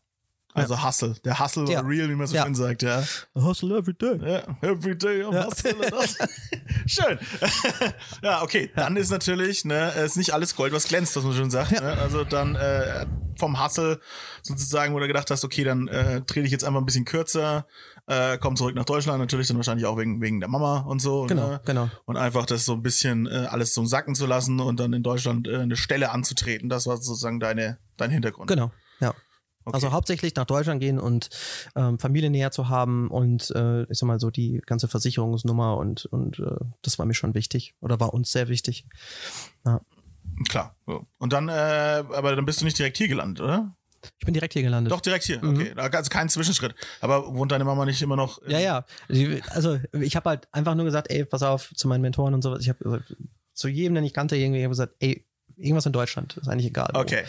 Also 0.55 0.83
Hustle. 0.83 1.15
Der 1.25 1.39
Hustle 1.39 1.65
Ja. 1.69 1.81
real, 1.81 2.09
wie 2.09 2.15
man 2.15 2.27
so 2.27 2.35
Ja. 2.35 2.43
schön 2.45 2.55
sagt, 2.55 2.81
ja. 2.81 3.03
Hustle 3.35 3.77
every 3.77 3.93
day. 3.93 4.17
Ja, 4.21 4.57
every 4.61 4.97
day 4.97 5.23
I'm 5.23 5.33
Ja. 5.33 5.45
hustling. 5.47 5.75
Schön. 6.87 7.19
ja, 8.23 8.41
okay. 8.41 8.71
Dann 8.75 8.95
ist 8.97 9.09
natürlich, 9.11 9.65
ne, 9.65 9.91
es 9.95 10.11
ist 10.11 10.17
nicht 10.17 10.33
alles 10.33 10.55
Gold, 10.55 10.73
was 10.73 10.87
glänzt, 10.87 11.15
was 11.15 11.23
man 11.23 11.33
schon 11.33 11.51
sagt. 11.51 11.71
Ne? 11.71 11.81
Also 11.99 12.23
dann 12.23 12.55
äh, 12.55 13.05
vom 13.37 13.61
Hustle 13.63 13.99
sozusagen, 14.43 14.93
wo 14.93 14.99
du 14.99 15.07
gedacht 15.07 15.29
hast, 15.31 15.43
okay, 15.43 15.63
dann 15.63 15.87
äh, 15.87 16.21
trete 16.21 16.45
ich 16.45 16.51
jetzt 16.51 16.63
einfach 16.63 16.79
ein 16.79 16.85
bisschen 16.85 17.05
kürzer, 17.05 17.65
äh, 18.07 18.37
komm 18.37 18.55
zurück 18.55 18.75
nach 18.75 18.85
Deutschland, 18.85 19.19
natürlich 19.19 19.47
dann 19.47 19.57
wahrscheinlich 19.57 19.85
auch 19.85 19.97
wegen, 19.97 20.21
wegen 20.21 20.39
der 20.39 20.47
Mama 20.49 20.79
und 20.81 20.99
so. 21.01 21.23
Genau, 21.25 21.49
ne? 21.49 21.61
genau. 21.65 21.89
Und 22.05 22.17
einfach 22.17 22.45
das 22.45 22.65
so 22.65 22.73
ein 22.73 22.83
bisschen 22.83 23.25
äh, 23.27 23.47
alles 23.49 23.73
so 23.73 23.83
sacken 23.85 24.15
zu 24.15 24.25
lassen 24.25 24.59
und 24.59 24.79
dann 24.79 24.93
in 24.93 25.03
Deutschland 25.03 25.47
äh, 25.47 25.57
eine 25.57 25.75
Stelle 25.75 26.11
anzutreten. 26.11 26.69
Das 26.69 26.87
war 26.87 26.97
sozusagen 26.97 27.39
deine, 27.39 27.77
dein 27.97 28.11
Hintergrund. 28.11 28.47
Genau, 28.49 28.65
ja. 28.65 28.71
Okay. 29.65 29.75
Also 29.75 29.91
hauptsächlich 29.91 30.35
nach 30.35 30.45
Deutschland 30.45 30.79
gehen 30.79 30.99
und 30.99 31.29
ähm, 31.75 31.99
Familie 31.99 32.29
näher 32.29 32.51
zu 32.51 32.69
haben 32.69 33.09
und 33.09 33.51
äh, 33.51 33.83
ich 33.83 33.97
sag 33.97 34.07
mal 34.07 34.19
so 34.19 34.29
die 34.29 34.61
ganze 34.65 34.87
Versicherungsnummer 34.87 35.77
und, 35.77 36.05
und 36.05 36.39
äh, 36.39 36.55
das 36.83 36.99
war 36.99 37.05
mir 37.05 37.15
schon 37.15 37.33
wichtig 37.33 37.75
oder 37.81 37.99
war 37.99 38.13
uns 38.13 38.31
sehr 38.31 38.47
wichtig. 38.47 38.85
Klar. 40.49 40.75
So. 40.85 41.07
Und 41.17 41.33
dann, 41.33 41.49
äh, 41.49 41.51
aber 42.13 42.35
dann 42.35 42.45
bist 42.45 42.61
du 42.61 42.65
nicht 42.65 42.77
direkt 42.77 42.97
hier 42.97 43.07
gelandet, 43.07 43.43
oder? 43.43 43.75
Ich 44.19 44.25
bin 44.25 44.33
direkt 44.33 44.53
hier 44.53 44.61
gelandet. 44.61 44.91
Doch, 44.91 45.01
direkt 45.01 45.23
hier. 45.23 45.43
Mhm. 45.43 45.55
Okay. 45.55 45.73
Also 45.75 46.09
kein 46.09 46.29
Zwischenschritt. 46.29 46.75
Aber 47.01 47.33
wohnt 47.35 47.51
deine 47.51 47.63
Mama 47.63 47.85
nicht 47.85 48.01
immer 48.01 48.15
noch? 48.15 48.39
Ja, 48.47 48.59
ja. 48.59 48.85
Also 49.49 49.79
ich 49.93 50.15
habe 50.15 50.29
halt 50.29 50.47
einfach 50.51 50.75
nur 50.75 50.85
gesagt, 50.85 51.09
ey, 51.09 51.25
pass 51.25 51.41
auf 51.41 51.71
zu 51.75 51.87
meinen 51.87 52.01
Mentoren 52.01 52.35
und 52.35 52.43
sowas. 52.43 52.61
Ich 52.61 52.69
habe 52.69 52.83
gesagt, 52.83 53.15
zu 53.53 53.67
jedem, 53.67 53.95
den 53.95 54.03
ich 54.03 54.13
kannte, 54.13 54.35
irgendwie 54.35 54.61
gesagt, 54.61 54.95
ey, 54.99 55.25
irgendwas 55.57 55.85
in 55.85 55.91
Deutschland, 55.93 56.37
ist 56.37 56.47
eigentlich 56.47 56.67
egal. 56.67 56.89
wo. 56.93 56.99
Okay. 56.99 57.23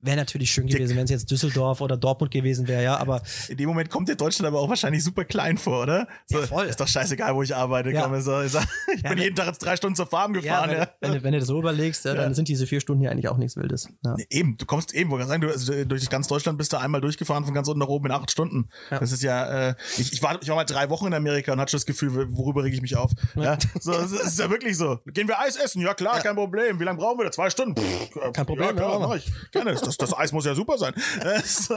Wäre 0.00 0.16
natürlich 0.16 0.50
schön 0.50 0.66
gewesen, 0.66 0.96
wenn 0.96 1.04
es 1.04 1.10
jetzt 1.10 1.30
Düsseldorf 1.30 1.80
oder 1.80 1.96
Dortmund 1.96 2.32
gewesen 2.32 2.68
wäre, 2.68 2.82
ja, 2.82 2.96
aber 2.98 3.22
In 3.48 3.56
dem 3.56 3.68
Moment 3.68 3.90
kommt 3.90 4.08
dir 4.08 4.14
Deutschland 4.16 4.46
aber 4.46 4.60
auch 4.60 4.68
wahrscheinlich 4.68 5.02
super 5.02 5.24
klein 5.24 5.58
vor, 5.58 5.82
oder? 5.82 6.06
So, 6.26 6.40
Ja, 6.40 6.46
voll. 6.46 6.66
Ist 6.66 6.80
doch 6.80 6.86
scheißegal, 6.88 7.34
wo 7.34 7.42
ich 7.42 7.54
arbeite. 7.54 7.90
Ja. 7.90 8.02
Komm, 8.02 8.20
so, 8.20 8.40
ich 8.42 8.52
sag, 8.52 8.66
ich 8.94 9.02
Ja, 9.02 9.08
bin 9.10 9.18
wenn- 9.18 9.24
jeden 9.24 9.36
Tag 9.36 9.46
jetzt 9.48 9.58
drei 9.58 9.76
Stunden 9.76 9.96
zur 9.96 10.06
Farm 10.06 10.32
gefahren. 10.32 10.70
wenn, 10.70 10.78
Ja, 10.78 10.88
wenn, 11.00 11.12
du- 11.14 11.22
wenn 11.24 11.32
du 11.32 11.38
das 11.40 11.48
so 11.48 11.58
überlegst, 11.58 12.04
dann 12.04 12.34
sind 12.34 12.48
diese 12.48 12.66
vier 12.66 12.80
Stunden 12.80 13.00
hier 13.02 13.10
eigentlich 13.10 13.28
auch 13.28 13.36
nichts 13.38 13.56
Wildes. 13.56 13.88
Eben, 14.30 14.56
du 14.56 14.66
kommst 14.66 14.94
eben, 14.94 15.18
ich 15.20 15.26
sagen, 15.26 15.40
du, 15.42 15.48
also 15.48 15.84
durch 15.84 16.08
ganz 16.10 16.28
Deutschland 16.28 16.58
bist 16.58 16.72
du 16.72 16.76
einmal 16.78 17.00
durchgefahren 17.00 17.44
von 17.44 17.54
ganz 17.54 17.66
unten 17.68 17.80
nach 17.80 17.88
oben 17.88 18.06
in 18.06 18.12
acht 18.12 18.30
Stunden. 18.30 18.68
Das 18.90 19.10
ist 19.12 19.22
ja, 19.22 19.70
äh, 19.70 19.74
ich, 19.96 20.12
ich, 20.12 20.22
war, 20.22 20.40
ich 20.40 20.48
war 20.48 20.56
mal 20.56 20.64
drei 20.64 20.90
Wochen 20.90 21.06
in 21.06 21.14
Amerika 21.14 21.52
und 21.52 21.60
hatte 21.60 21.70
schon 21.72 21.78
das 21.78 21.86
Gefühl, 21.86 22.28
worüber 22.30 22.62
reg 22.64 22.72
ich 22.74 22.82
mich 22.82 22.96
auf. 22.96 23.10
Ja. 23.34 23.58
So, 23.80 23.92
das 23.92 24.12
ist 24.12 24.38
ja 24.38 24.50
wirklich 24.50 24.76
so. 24.76 24.98
Gehen 25.06 25.28
wir 25.28 25.38
Eis 25.40 25.56
essen? 25.56 25.82
Ja 25.82 25.94
klar, 25.94 26.20
kein 26.20 26.34
Problem. 26.36 26.78
Wie 26.80 26.84
lange 26.84 26.98
brauchen 26.98 27.18
wir 27.18 27.24
da? 27.24 27.30
Zwei 27.32 27.50
Stunden? 27.50 27.67
Pff, 27.76 28.32
Kein 28.32 28.46
Problem, 28.46 28.68
Ja, 28.68 28.72
klar, 28.74 28.98
mach 29.00 29.16
ich. 29.16 29.30
Gerne. 29.52 29.74
Das, 29.74 29.96
das 29.96 30.16
Eis 30.16 30.32
muss 30.32 30.44
ja 30.44 30.54
super 30.54 30.78
sein. 30.78 30.94
Das, 31.22 31.68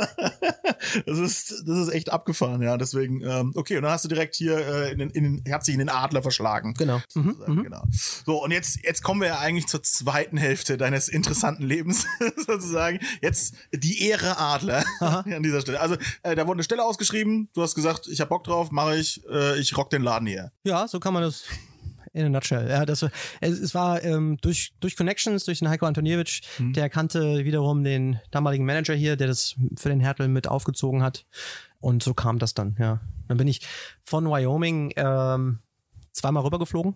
das, 1.05 1.17
ist, 1.19 1.63
das 1.65 1.77
ist 1.77 1.89
echt 1.93 2.11
abgefahren, 2.11 2.61
ja. 2.61 2.77
Deswegen, 2.77 3.21
ähm, 3.21 3.51
okay, 3.55 3.77
und 3.77 3.83
dann 3.83 3.91
hast 3.91 4.03
du 4.05 4.09
direkt 4.09 4.35
hier 4.35 4.57
äh, 4.57 4.91
in, 4.91 4.99
den- 4.99 5.09
in, 5.11 5.43
den- 5.43 5.53
hat 5.53 5.63
sich 5.65 5.73
in 5.73 5.79
den 5.79 5.89
Adler 5.89 6.21
verschlagen. 6.21 6.73
Genau. 6.75 7.01
Mhm, 7.13 7.35
mhm. 7.47 7.63
Genau. 7.63 7.83
So, 8.25 8.43
und 8.43 8.51
jetzt, 8.51 8.79
jetzt 8.83 9.03
kommen 9.03 9.21
wir 9.21 9.27
ja 9.29 9.39
eigentlich 9.39 9.67
zur 9.67 9.83
zweiten 9.83 10.37
Hälfte 10.37 10.77
deines 10.77 11.07
interessanten 11.07 11.63
Lebens, 11.63 12.05
sozusagen. 12.47 12.99
Jetzt 13.21 13.53
die 13.73 14.07
Ehre 14.07 14.37
Adler 14.37 14.83
Aha. 14.99 15.19
an 15.35 15.43
dieser 15.43 15.61
Stelle. 15.61 15.79
Also, 15.79 15.95
äh, 16.23 16.35
da 16.35 16.43
wurde 16.47 16.57
eine 16.57 16.63
Stelle 16.63 16.83
ausgeschrieben, 16.83 17.49
du 17.53 17.61
hast 17.61 17.75
gesagt, 17.75 18.07
ich 18.07 18.19
hab 18.21 18.29
Bock 18.29 18.43
drauf, 18.43 18.71
mache 18.71 18.97
ich, 18.97 19.21
äh, 19.29 19.59
ich 19.59 19.75
rock 19.77 19.89
den 19.89 20.01
Laden 20.01 20.27
hier. 20.27 20.51
Ja, 20.63 20.87
so 20.87 20.99
kann 20.99 21.13
man 21.13 21.23
das 21.23 21.43
in 22.13 22.25
a 22.25 22.29
nutshell. 22.29 22.67
Ja, 22.69 22.85
das, 22.85 23.03
es, 23.03 23.59
es 23.59 23.73
war 23.73 24.03
ähm, 24.03 24.37
durch, 24.41 24.73
durch 24.79 24.95
Connections, 24.97 25.45
durch 25.45 25.59
den 25.59 25.69
Heiko 25.69 25.85
Antoniewicz, 25.85 26.41
Mhm. 26.59 26.73
der 26.73 26.89
kannte 26.89 27.45
wiederum 27.45 27.83
den 27.83 28.19
damaligen 28.31 28.65
Manager 28.65 28.93
hier, 28.93 29.15
der 29.15 29.27
das 29.27 29.55
für 29.77 29.89
den 29.89 29.99
Hertel 30.01 30.27
mit 30.27 30.47
aufgezogen 30.47 31.03
hat. 31.03 31.25
Und 31.79 32.03
so 32.03 32.13
kam 32.13 32.37
das 32.39 32.53
dann, 32.53 32.75
ja. 32.79 32.99
Dann 33.27 33.37
bin 33.37 33.47
ich 33.47 33.61
von 34.03 34.25
Wyoming 34.29 34.91
ähm, 34.97 35.59
zweimal 36.11 36.43
rübergeflogen. 36.43 36.95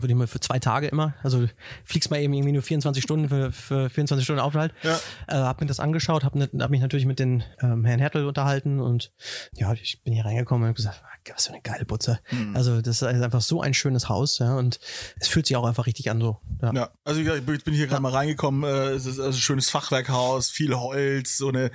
Würde 0.00 0.12
ich 0.12 0.18
mal 0.18 0.26
für 0.26 0.40
zwei 0.40 0.58
Tage 0.58 0.88
immer, 0.88 1.14
also 1.22 1.46
fliegst 1.84 2.10
mal 2.10 2.18
eben 2.20 2.32
irgendwie 2.34 2.52
nur 2.52 2.62
24 2.62 3.02
Stunden 3.02 3.28
für, 3.28 3.52
für 3.52 3.88
24 3.88 4.24
Stunden 4.24 4.40
Aufenthalt. 4.40 4.72
Ja. 4.82 4.98
Äh, 5.28 5.34
hab 5.34 5.60
mir 5.60 5.66
das 5.66 5.78
angeschaut, 5.80 6.24
hab, 6.24 6.34
ne, 6.34 6.48
hab 6.58 6.70
mich 6.70 6.80
natürlich 6.80 7.06
mit 7.06 7.18
den 7.18 7.44
ähm, 7.60 7.84
Herrn 7.84 8.00
Hertel 8.00 8.26
unterhalten 8.26 8.80
und 8.80 9.12
ja, 9.54 9.72
ich 9.74 10.02
bin 10.02 10.12
hier 10.12 10.24
reingekommen 10.24 10.64
und 10.64 10.68
hab 10.70 10.76
gesagt, 10.76 11.02
ah, 11.04 11.08
was 11.34 11.46
für 11.46 11.52
eine 11.52 11.62
geile 11.62 11.84
Butze. 11.86 12.18
Mhm. 12.30 12.54
Also 12.54 12.82
das 12.82 12.96
ist 13.00 13.02
einfach 13.04 13.40
so 13.40 13.62
ein 13.62 13.72
schönes 13.72 14.08
Haus, 14.08 14.38
ja, 14.40 14.56
und 14.56 14.78
es 15.20 15.28
fühlt 15.28 15.46
sich 15.46 15.56
auch 15.56 15.64
einfach 15.64 15.86
richtig 15.86 16.10
an 16.10 16.20
so. 16.20 16.38
Ja. 16.60 16.72
Ja, 16.74 16.90
also 17.04 17.20
ich 17.20 17.42
bin- 17.46 17.54
ich 17.54 17.64
bin 17.64 17.72
hier 17.74 17.86
gerade 17.86 18.02
mal 18.02 18.12
reingekommen. 18.12 18.64
Äh, 18.64 18.90
es 18.90 19.06
ist 19.06 19.18
also 19.20 19.30
ein 19.36 19.40
schönes 19.40 19.70
Fachwerkhaus, 19.70 20.50
viel 20.50 20.74
Holz, 20.74 21.38
so 21.38 21.48
eine 21.48 21.70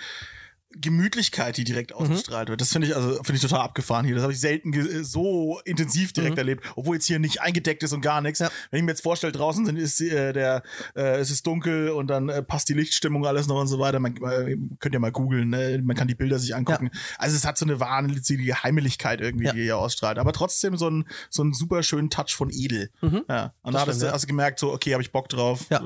Gemütlichkeit, 0.75 1.57
die 1.57 1.63
direkt 1.63 1.91
Mhm. 1.91 1.97
ausgestrahlt 1.97 2.49
wird. 2.49 2.61
Das 2.61 2.69
finde 2.71 2.87
ich 2.87 2.95
also 2.95 3.15
finde 3.23 3.33
ich 3.35 3.41
total 3.41 3.61
abgefahren 3.61 4.05
hier. 4.05 4.15
Das 4.15 4.21
habe 4.23 4.33
ich 4.33 4.39
selten 4.39 5.03
so 5.03 5.59
intensiv 5.65 6.13
direkt 6.13 6.37
erlebt, 6.37 6.63
obwohl 6.75 6.95
jetzt 6.95 7.05
hier 7.05 7.19
nicht 7.19 7.41
eingedeckt 7.41 7.81
ist 7.83 7.91
und 7.93 8.01
gar 8.01 8.21
nichts. 8.21 8.39
Mhm. 8.39 8.45
Ja. 8.45 8.51
Wenn 8.71 8.79
ich 8.79 8.85
mir 8.85 8.91
jetzt 8.91 9.01
vorstelle, 9.03 9.33
draußen 9.33 9.65
sind, 9.65 9.77
ist 9.77 9.99
äh, 10.01 10.31
der 10.33 10.63
äh, 10.95 11.17
es 11.19 11.31
ist 11.31 11.45
dunkel 11.47 11.89
und 11.89 12.07
dann 12.07 12.29
äh, 12.29 12.43
passt 12.43 12.69
die 12.69 12.73
Lichtstimmung 12.73 13.25
alles 13.25 13.47
noch 13.47 13.59
und 13.59 13.67
so 13.67 13.79
weiter. 13.79 13.99
Man 13.99 14.15
äh, 14.17 14.57
könnt 14.79 14.93
ja 14.93 14.99
mal 14.99 15.11
googeln, 15.11 15.49
ne? 15.49 15.81
man 15.83 15.95
kann 15.95 16.07
die 16.07 16.15
Bilder 16.15 16.37
sich 16.39 16.55
angucken. 16.55 16.91
Also 17.17 17.35
es 17.35 17.45
hat 17.45 17.57
so 17.57 17.65
eine 17.65 17.79
wahnsinnige 17.79 18.63
Heimeligkeit 18.63 19.21
irgendwie, 19.21 19.45
Ja. 19.45 19.53
die 19.53 19.63
hier 19.63 19.77
ausstrahlt, 19.77 20.17
aber 20.19 20.33
trotzdem 20.33 20.77
so 20.77 20.89
ein 20.89 21.07
so 21.29 21.41
einen 21.41 21.53
super 21.53 21.81
schönen 21.83 22.09
Touch 22.09 22.35
von 22.35 22.49
edel. 22.51 22.89
Mhm. 23.01 23.23
Ja, 23.27 23.53
und 23.63 23.73
Das 23.73 23.81
da 23.85 23.87
hast, 23.87 23.95
stimmt, 23.95 24.01
du, 24.01 24.05
ja. 24.05 24.11
hast 24.13 24.21
du 24.23 24.27
gemerkt, 24.27 24.59
so, 24.59 24.71
okay, 24.71 24.93
habe 24.93 25.01
ich 25.01 25.11
Bock 25.11 25.29
drauf. 25.29 25.65
Ja. 25.69 25.81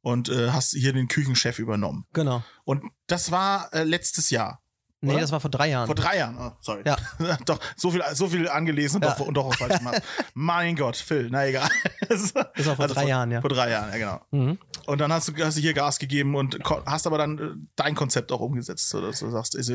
Und 0.00 0.28
äh, 0.28 0.50
hast 0.50 0.72
hier 0.72 0.92
den 0.92 1.08
Küchenchef 1.08 1.58
übernommen. 1.58 2.06
Genau. 2.12 2.42
Und 2.64 2.84
das 3.06 3.30
war 3.30 3.72
äh, 3.72 3.84
letztes 3.84 4.30
Jahr. 4.30 4.62
Nee, 5.00 5.12
Oder? 5.12 5.20
das 5.20 5.30
war 5.32 5.38
vor 5.38 5.50
drei 5.50 5.68
Jahren. 5.68 5.86
Vor 5.86 5.94
drei 5.94 6.18
Jahren. 6.18 6.36
Oh, 6.40 6.52
sorry. 6.60 6.82
Ja. 6.84 6.96
doch, 7.44 7.60
so 7.76 7.92
viel, 7.92 8.02
so 8.14 8.26
viel 8.26 8.48
angelesen 8.48 8.96
und, 8.96 9.04
Ja. 9.04 9.14
doch, 9.14 9.26
und 9.26 9.34
doch 9.34 9.46
auch 9.46 9.54
falsch 9.54 9.78
gemacht. 9.78 10.02
mein 10.34 10.74
Gott, 10.74 10.96
Phil, 10.96 11.28
na 11.30 11.46
egal. 11.46 11.68
das 12.08 12.34
war 12.34 12.74
vor 12.74 12.88
drei 12.88 13.06
Jahren, 13.06 13.30
ja. 13.30 13.40
Vor 13.40 13.50
drei 13.50 13.70
Jahren, 13.70 13.92
ja, 13.92 13.98
genau. 13.98 14.20
Mhm. 14.32 14.58
Und 14.86 15.00
dann 15.00 15.12
hast 15.12 15.28
du, 15.28 15.44
hast 15.44 15.56
du 15.56 15.60
hier 15.60 15.72
Gas 15.72 16.00
gegeben 16.00 16.34
und 16.34 16.58
hast 16.86 17.06
aber 17.06 17.18
dann 17.18 17.38
äh, 17.38 17.68
dein 17.76 17.94
Konzept 17.94 18.32
auch 18.32 18.40
umgesetzt, 18.40 18.88
so 18.88 19.00
dass 19.00 19.20
du 19.20 19.30
sagst, 19.30 19.54
ist, 19.54 19.70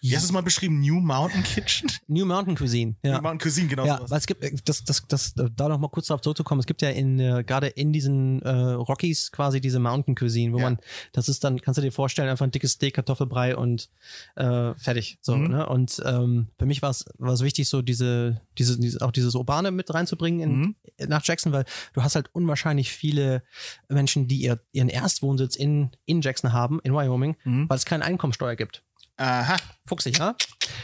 wie 0.00 0.14
hast 0.16 0.22
du 0.24 0.26
es 0.26 0.32
mal 0.32 0.42
beschrieben? 0.42 0.80
New 0.80 1.00
Mountain 1.00 1.42
Kitchen? 1.42 1.90
New 2.08 2.24
Mountain 2.26 2.56
Cuisine. 2.56 2.96
Ja. 3.04 3.16
New 3.16 3.22
Mountain 3.22 3.38
Cuisine, 3.38 3.68
genau 3.68 3.86
Ja, 3.86 3.96
sowas. 3.98 4.10
weil 4.10 4.18
es 4.18 4.26
gibt, 4.26 4.42
äh, 4.44 4.52
das, 4.64 4.84
das, 4.84 5.02
das, 5.08 5.34
da 5.34 5.68
noch 5.68 5.78
mal 5.78 5.88
kurz 5.88 6.06
darauf 6.08 6.20
zurückzukommen, 6.22 6.60
es 6.60 6.66
gibt 6.66 6.82
ja 6.82 6.90
in, 6.90 7.18
äh, 7.20 7.44
gerade 7.46 7.68
in 7.68 7.92
diesen 7.92 8.42
äh, 8.42 8.50
Rockies 8.50 9.30
quasi 9.32 9.60
diese 9.60 9.78
Mountain 9.78 10.14
Cuisine, 10.14 10.52
wo 10.52 10.58
Ja. 10.58 10.64
man, 10.64 10.78
das 11.12 11.28
ist 11.28 11.44
dann, 11.44 11.60
kannst 11.60 11.78
du 11.78 11.82
dir 11.82 11.92
vorstellen, 11.92 12.28
einfach 12.28 12.44
ein 12.46 12.50
dickes 12.50 12.72
Steak, 12.72 12.94
Kartoffelbrei 12.94 13.56
und 13.56 13.88
äh, 14.36 14.74
fertig. 14.74 15.18
So, 15.20 15.36
Mhm. 15.36 15.48
ne? 15.48 15.66
Und 15.68 16.02
ähm, 16.04 16.48
für 16.58 16.66
mich 16.66 16.82
war 16.82 16.90
es 16.90 17.04
war 17.18 17.32
es 17.32 17.42
wichtig, 17.42 17.68
so 17.68 17.82
diese, 17.82 18.40
diese, 18.58 18.78
diese, 18.78 19.00
auch 19.02 19.12
dieses 19.12 19.34
Urbane 19.34 19.70
mit 19.70 19.92
reinzubringen 19.92 20.40
in, 20.40 20.52
Mhm. 20.60 20.74
nach 21.08 21.24
Jackson, 21.24 21.52
weil 21.52 21.64
du 21.92 22.02
hast 22.02 22.14
halt 22.14 22.28
unwahrscheinlich 22.34 22.92
viele 22.92 23.42
Menschen, 23.88 24.28
die 24.28 24.36
ihr, 24.42 24.60
ihren 24.72 24.88
Erstwohnsitz 24.88 25.56
in, 25.56 25.90
in 26.06 26.20
Jackson 26.20 26.52
haben, 26.52 26.80
in 26.82 26.92
Wyoming, 26.92 27.36
Mhm. 27.44 27.68
weil 27.68 27.76
es 27.76 27.84
keine 27.84 28.04
Einkommensteuer 28.04 28.56
gibt. 28.56 28.82
Aha. 29.18 29.56
Fuchsig, 29.86 30.18
ja? 30.18 30.34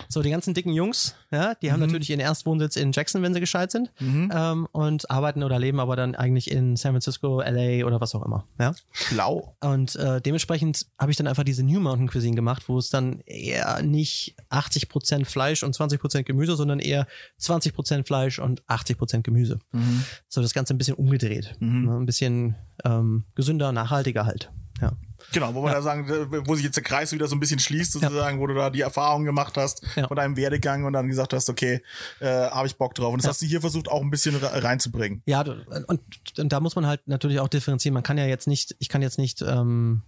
So, 0.09 0.23
die 0.23 0.31
ganzen 0.31 0.55
dicken 0.55 0.73
Jungs, 0.73 1.15
ja, 1.31 1.55
die 1.55 1.73
haben 1.73 1.81
Mhm. 1.81 1.87
natürlich 1.87 2.11
ihren 2.11 2.21
Erstwohnsitz 2.21 2.77
in 2.77 2.93
Jackson, 2.93 3.23
wenn 3.23 3.33
sie 3.33 3.41
gescheit 3.41 3.71
sind, 3.71 3.91
Mhm. 4.01 4.31
ähm, 4.35 4.69
und 4.73 5.11
arbeiten 5.11 5.43
oder 5.43 5.59
leben 5.59 5.81
aber 5.81 5.97
dann 5.97 6.15
eigentlich 6.15 6.51
in 6.51 6.77
San 6.77 6.93
Francisco, 6.93 7.41
LA 7.41 7.85
oder 7.87 8.01
was 8.01 8.15
auch 8.15 8.25
immer, 8.25 8.47
ja. 8.61 8.75
Schlau. 8.93 9.57
Und 9.61 9.97
äh, 9.97 10.21
dementsprechend 10.21 10.87
habe 10.99 11.11
ich 11.11 11.17
dann 11.17 11.27
einfach 11.27 11.45
diese 11.45 11.63
New 11.63 11.81
Mountain 11.81 12.09
Cuisine 12.09 12.37
gemacht, 12.37 12.65
wo 12.69 12.79
es 12.79 12.91
dann 12.91 13.21
eher 13.27 13.83
nicht 13.83 14.35
80% 14.51 15.25
Fleisch 15.25 15.63
und 15.63 15.75
20% 15.75 16.25
Gemüse, 16.27 16.55
sondern 16.57 16.81
eher 16.81 17.07
20% 17.41 18.07
Fleisch 18.07 18.39
und 18.39 18.63
80% 18.69 19.23
Gemüse. 19.23 19.59
Mhm. 19.73 20.05
So 20.29 20.43
das 20.43 20.53
Ganze 20.55 20.75
ein 20.75 20.79
bisschen 20.79 20.95
umgedreht. 20.97 21.57
Mhm. 21.61 21.85
Ne, 21.85 21.97
Ein 21.97 22.07
bisschen 22.07 22.57
ähm, 22.85 23.25
gesünder, 23.35 23.73
nachhaltiger 23.73 24.27
halt. 24.27 24.51
Ja. 24.81 24.93
Genau, 25.33 25.55
wo 25.55 25.63
wir 25.63 25.73
da 25.73 25.83
sagen, 25.83 26.09
äh, 26.09 26.47
wo 26.47 26.55
sich 26.55 26.65
jetzt 26.65 26.77
der 26.77 26.83
Kreis 26.85 27.13
wieder 27.13 27.27
so 27.29 27.37
ein 27.37 27.41
bisschen 27.41 27.59
schließt, 27.59 27.93
sozusagen, 27.93 28.41
wo 28.41 28.47
du 28.47 28.55
da 28.55 28.71
die 28.71 28.81
Erfahrung 28.81 29.25
gemacht 29.25 29.57
hast 29.57 29.83
Ja. 29.97 30.07
von 30.09 30.17
deinem 30.17 30.37
Werdegang 30.37 30.85
und 30.85 30.93
dann 30.93 31.09
gesagt 31.09 31.33
hast, 31.33 31.51
okay, 31.51 31.83
äh, 32.21 32.27
habe 32.27 32.67
ich 32.67 32.77
Bock 32.77 32.95
drauf. 32.95 33.13
Und 33.13 33.19
das 33.19 33.25
Ja. 33.27 33.31
hast 33.31 33.43
du 33.43 33.47
hier 33.47 33.61
versucht, 33.61 33.89
auch 33.89 34.01
ein 34.03 34.11
bisschen 34.11 34.37
re- 34.37 34.63
reinzubringen. 34.63 35.23
Ja, 35.27 35.43
und, 35.43 36.01
und 36.39 36.53
da 36.53 36.61
muss 36.61 36.77
man 36.77 36.87
halt 36.87 37.07
natürlich 37.07 37.41
auch 37.41 37.49
differenzieren. 37.49 37.95
Man 37.95 38.03
kann 38.03 38.17
ja 38.19 38.27
jetzt 38.27 38.47
nicht, 38.47 38.77
ich 38.79 38.89
kann 38.89 39.03
jetzt 39.03 39.19
nicht 39.19 39.43
ähm, 39.43 40.03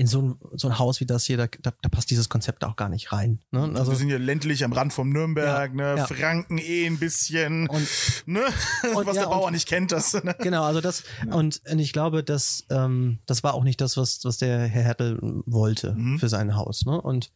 in 0.00 0.06
so 0.06 0.22
ein, 0.22 0.34
so 0.54 0.68
ein 0.68 0.78
Haus 0.78 1.00
wie 1.00 1.06
das 1.06 1.24
hier, 1.24 1.36
da, 1.36 1.46
da, 1.60 1.72
da 1.82 1.88
passt 1.90 2.10
dieses 2.10 2.28
Konzept 2.28 2.64
auch 2.64 2.74
gar 2.76 2.88
nicht 2.88 3.12
rein. 3.12 3.40
Ne? 3.50 3.70
Also, 3.76 3.92
wir 3.92 3.96
sind 3.98 4.08
hier 4.08 4.18
ländlich 4.18 4.64
am 4.64 4.72
Rand 4.72 4.92
vom 4.92 5.10
Nürnberg, 5.10 5.70
Ja, 5.70 5.76
ne? 5.76 5.94
ja. 5.98 6.06
Franken 6.06 6.58
eh 6.58 6.86
ein 6.86 6.98
bisschen, 6.98 7.68
Und- 7.68 7.86
ne? 8.26 8.40
und 8.94 9.06
Was 9.06 9.16
ja, 9.16 9.22
der 9.22 9.28
Bauer 9.30 9.46
und- 9.48 9.52
nicht 9.52 9.68
kennt, 9.68 9.92
das. 9.92 10.14
Ne? 10.24 10.34
genau, 10.40 10.64
also 10.64 10.80
das 10.80 11.04
und, 11.30 11.60
ich 11.76 11.92
glaube, 11.92 12.24
dass 12.24 12.64
ähm, 12.70 13.18
das 13.26 13.42
war 13.44 13.54
auch 13.54 13.64
nicht 13.64 13.80
das, 13.80 13.96
was 13.96 14.20
was 14.24 14.38
der 14.38 14.60
Herr 14.66 14.82
Hertel 14.82 15.18
wollte 15.46 15.92
Mhm. 15.92 16.18
für 16.18 16.28
sein 16.28 16.56
Haus. 16.56 16.84
Ne? 16.86 17.00
Und 17.00 17.30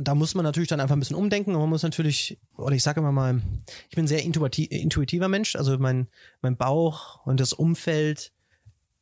da 0.00 0.14
muss 0.14 0.34
man 0.34 0.44
natürlich 0.44 0.68
dann 0.68 0.80
einfach 0.80 0.96
ein 0.96 1.00
bisschen 1.00 1.16
umdenken 1.16 1.54
und 1.54 1.60
man 1.60 1.68
muss 1.68 1.82
natürlich, 1.82 2.38
oder 2.56 2.74
ich 2.74 2.82
sage 2.82 3.00
immer 3.00 3.12
mal, 3.12 3.42
ich 3.90 3.94
bin 3.96 4.04
ein 4.04 4.08
sehr 4.08 4.22
intuiti 4.22 4.64
intuitiver 4.64 5.28
Mensch, 5.28 5.56
also 5.56 5.78
mein, 5.78 6.08
mein 6.40 6.56
Bauch 6.56 7.24
und 7.26 7.38
das 7.40 7.52
Umfeld 7.52 8.32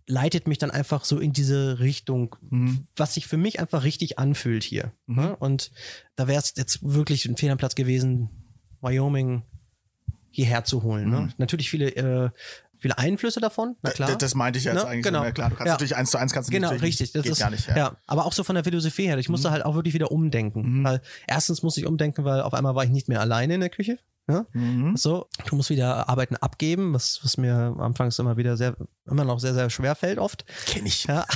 leitet 0.06 0.48
mich 0.48 0.58
dann 0.58 0.70
einfach 0.70 1.04
so 1.04 1.18
in 1.18 1.32
diese 1.32 1.78
Richtung, 1.78 2.36
Mhm. 2.50 2.86
was 2.96 3.14
sich 3.14 3.26
für 3.26 3.36
mich 3.36 3.60
einfach 3.60 3.84
richtig 3.84 4.18
anfühlt 4.18 4.64
hier. 4.64 4.92
Mhm. 5.06 5.16
Ne? 5.16 5.36
Und 5.36 5.70
da 6.16 6.26
wäre 6.28 6.40
es 6.40 6.54
jetzt 6.56 6.80
wirklich 6.82 7.24
ein 7.26 7.36
Fehl 7.36 7.50
am 7.50 7.58
Platz 7.58 7.74
gewesen, 7.74 8.28
Wyoming 8.80 9.42
hierher 10.30 10.64
zu 10.64 10.82
holen. 10.82 11.08
Ne? 11.10 11.20
Mhm. 11.20 11.32
Natürlich 11.38 11.70
viele, 11.70 11.94
äh, 11.94 12.30
viele 12.78 12.98
Einflüsse 12.98 13.38
davon, 13.38 13.76
na 13.82 13.90
klar. 13.90 14.08
Das, 14.08 14.18
das 14.18 14.34
meinte 14.34 14.58
ich 14.58 14.64
jetzt 14.64 14.74
Ne? 14.74 14.86
eigentlich. 14.86 15.04
Genau. 15.04 15.20
So, 15.20 15.24
na 15.26 15.30
klar, 15.32 15.50
du 15.50 15.56
kannst 15.56 15.66
Ja. 15.68 15.72
natürlich 15.74 15.94
eins 15.94 16.10
zu 16.10 16.18
eins 16.18 16.32
kannst 16.32 16.48
du 16.48 16.52
Genau, 16.52 16.68
natürlich 16.72 17.00
richtig. 17.00 17.12
Das 17.12 17.26
ist, 17.26 17.38
gar 17.38 17.50
nicht. 17.50 17.68
ja. 17.68 17.96
aber 18.06 18.26
auch 18.26 18.32
so 18.32 18.42
von 18.42 18.54
der 18.56 18.64
Philosophie 18.64 19.04
her. 19.06 19.18
Ich 19.18 19.28
musste 19.28 19.48
Mhm. 19.48 19.52
halt 19.52 19.64
auch 19.64 19.74
wirklich 19.76 19.94
wieder 19.94 20.10
umdenken. 20.10 20.80
Mhm. 20.80 20.84
Weil 20.84 21.00
erstens 21.28 21.62
musste 21.62 21.80
ich 21.80 21.86
umdenken, 21.86 22.24
weil 22.24 22.40
auf 22.40 22.54
einmal 22.54 22.74
war 22.74 22.82
ich 22.82 22.90
nicht 22.90 23.08
mehr 23.08 23.20
alleine 23.20 23.54
in 23.54 23.60
der 23.60 23.70
Küche. 23.70 23.98
Ja? 24.28 24.46
Mhm. 24.52 24.96
So, 24.96 25.28
du 25.46 25.56
musst 25.56 25.70
wieder 25.70 26.08
Arbeiten 26.08 26.36
abgeben, 26.36 26.94
was, 26.94 27.20
was 27.24 27.36
mir 27.36 27.74
anfangs 27.78 28.18
immer 28.18 28.36
wieder 28.36 28.56
sehr, 28.56 28.76
immer 29.06 29.24
noch 29.24 29.40
sehr, 29.40 29.54
sehr 29.54 29.68
schwer 29.70 29.94
fällt 29.94 30.18
oft. 30.18 30.44
Kenn 30.66 30.86
ich. 30.86 31.04
Ja. 31.04 31.26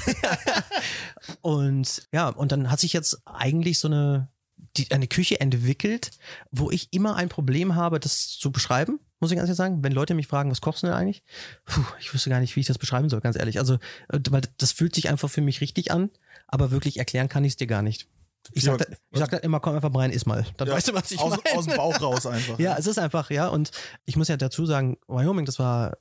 und 1.41 2.07
ja, 2.13 2.29
und 2.29 2.53
dann 2.53 2.71
hat 2.71 2.81
sich 2.81 2.93
jetzt 2.93 3.21
eigentlich 3.25 3.79
so 3.79 3.89
eine, 3.89 4.29
die, 4.77 4.91
eine 4.93 5.09
Küche 5.09 5.41
entwickelt, 5.41 6.11
wo 6.51 6.71
ich 6.71 6.93
immer 6.93 7.17
ein 7.17 7.29
Problem 7.29 7.75
habe, 7.75 7.99
das 7.99 8.29
zu 8.39 8.53
beschreiben, 8.53 9.01
muss 9.19 9.31
ich 9.31 9.37
ganz 9.37 9.49
ehrlich 9.49 9.57
sagen. 9.57 9.83
Wenn 9.83 9.93
Leute 9.93 10.15
mich 10.15 10.29
fragen, 10.29 10.51
was 10.51 10.61
kochst 10.61 10.83
du 10.83 10.87
denn 10.87 10.97
eigentlich? 10.97 11.25
Puh, 11.65 11.83
ich 11.99 12.13
wüsste 12.15 12.31
gar 12.31 12.41
nicht, 12.41 12.55
wie 12.55 12.61
ich 12.61 12.67
das 12.67 12.79
beschreiben 12.79 13.09
soll, 13.09 13.21
ganz 13.21 13.37
ehrlich. 13.37 13.59
Also, 13.59 13.75
äh, 14.09 14.21
weil 14.31 14.43
das 14.59 14.73
fühlt 14.73 14.95
sich 14.95 15.09
einfach 15.09 15.31
für 15.31 15.41
mich 15.41 15.61
richtig 15.61 15.91
an, 15.91 16.11
aber 16.47 16.71
wirklich 16.71 16.99
erklären 16.99 17.29
kann 17.29 17.45
ich 17.45 17.53
es 17.53 17.57
dir 17.57 17.67
gar 17.67 17.83
nicht. 17.83 18.09
Ich 18.53 18.65
sag, 18.65 18.79
da, 18.79 18.85
ich 19.11 19.19
sag 19.19 19.31
dann 19.31 19.41
immer, 19.41 19.61
komm 19.61 19.75
einfach 19.75 19.95
rein, 19.95 20.11
iss 20.11 20.27
mal. 20.27 20.47
Dann 20.57 20.69
Ja, 20.69 20.75
weißt 20.75 20.89
du, 20.89 20.95
was 20.95 21.11
ich 21.11 21.19
aus, 21.19 21.39
meine. 21.45 21.59
aus 21.59 21.67
dem 21.67 21.77
Bauch 21.77 22.01
raus 22.01 22.27
einfach. 22.27 22.59
Ja, 22.67 22.77
es 22.79 22.87
ist 22.87 22.99
einfach, 22.99 23.31
ja. 23.31 23.49
Und 23.49 23.71
ich 24.05 24.17
muss 24.17 24.29
ja 24.29 24.37
dazu 24.37 24.67
sagen, 24.67 24.99
Wyoming, 25.09 25.45
das 25.45 25.59
war 25.59 25.99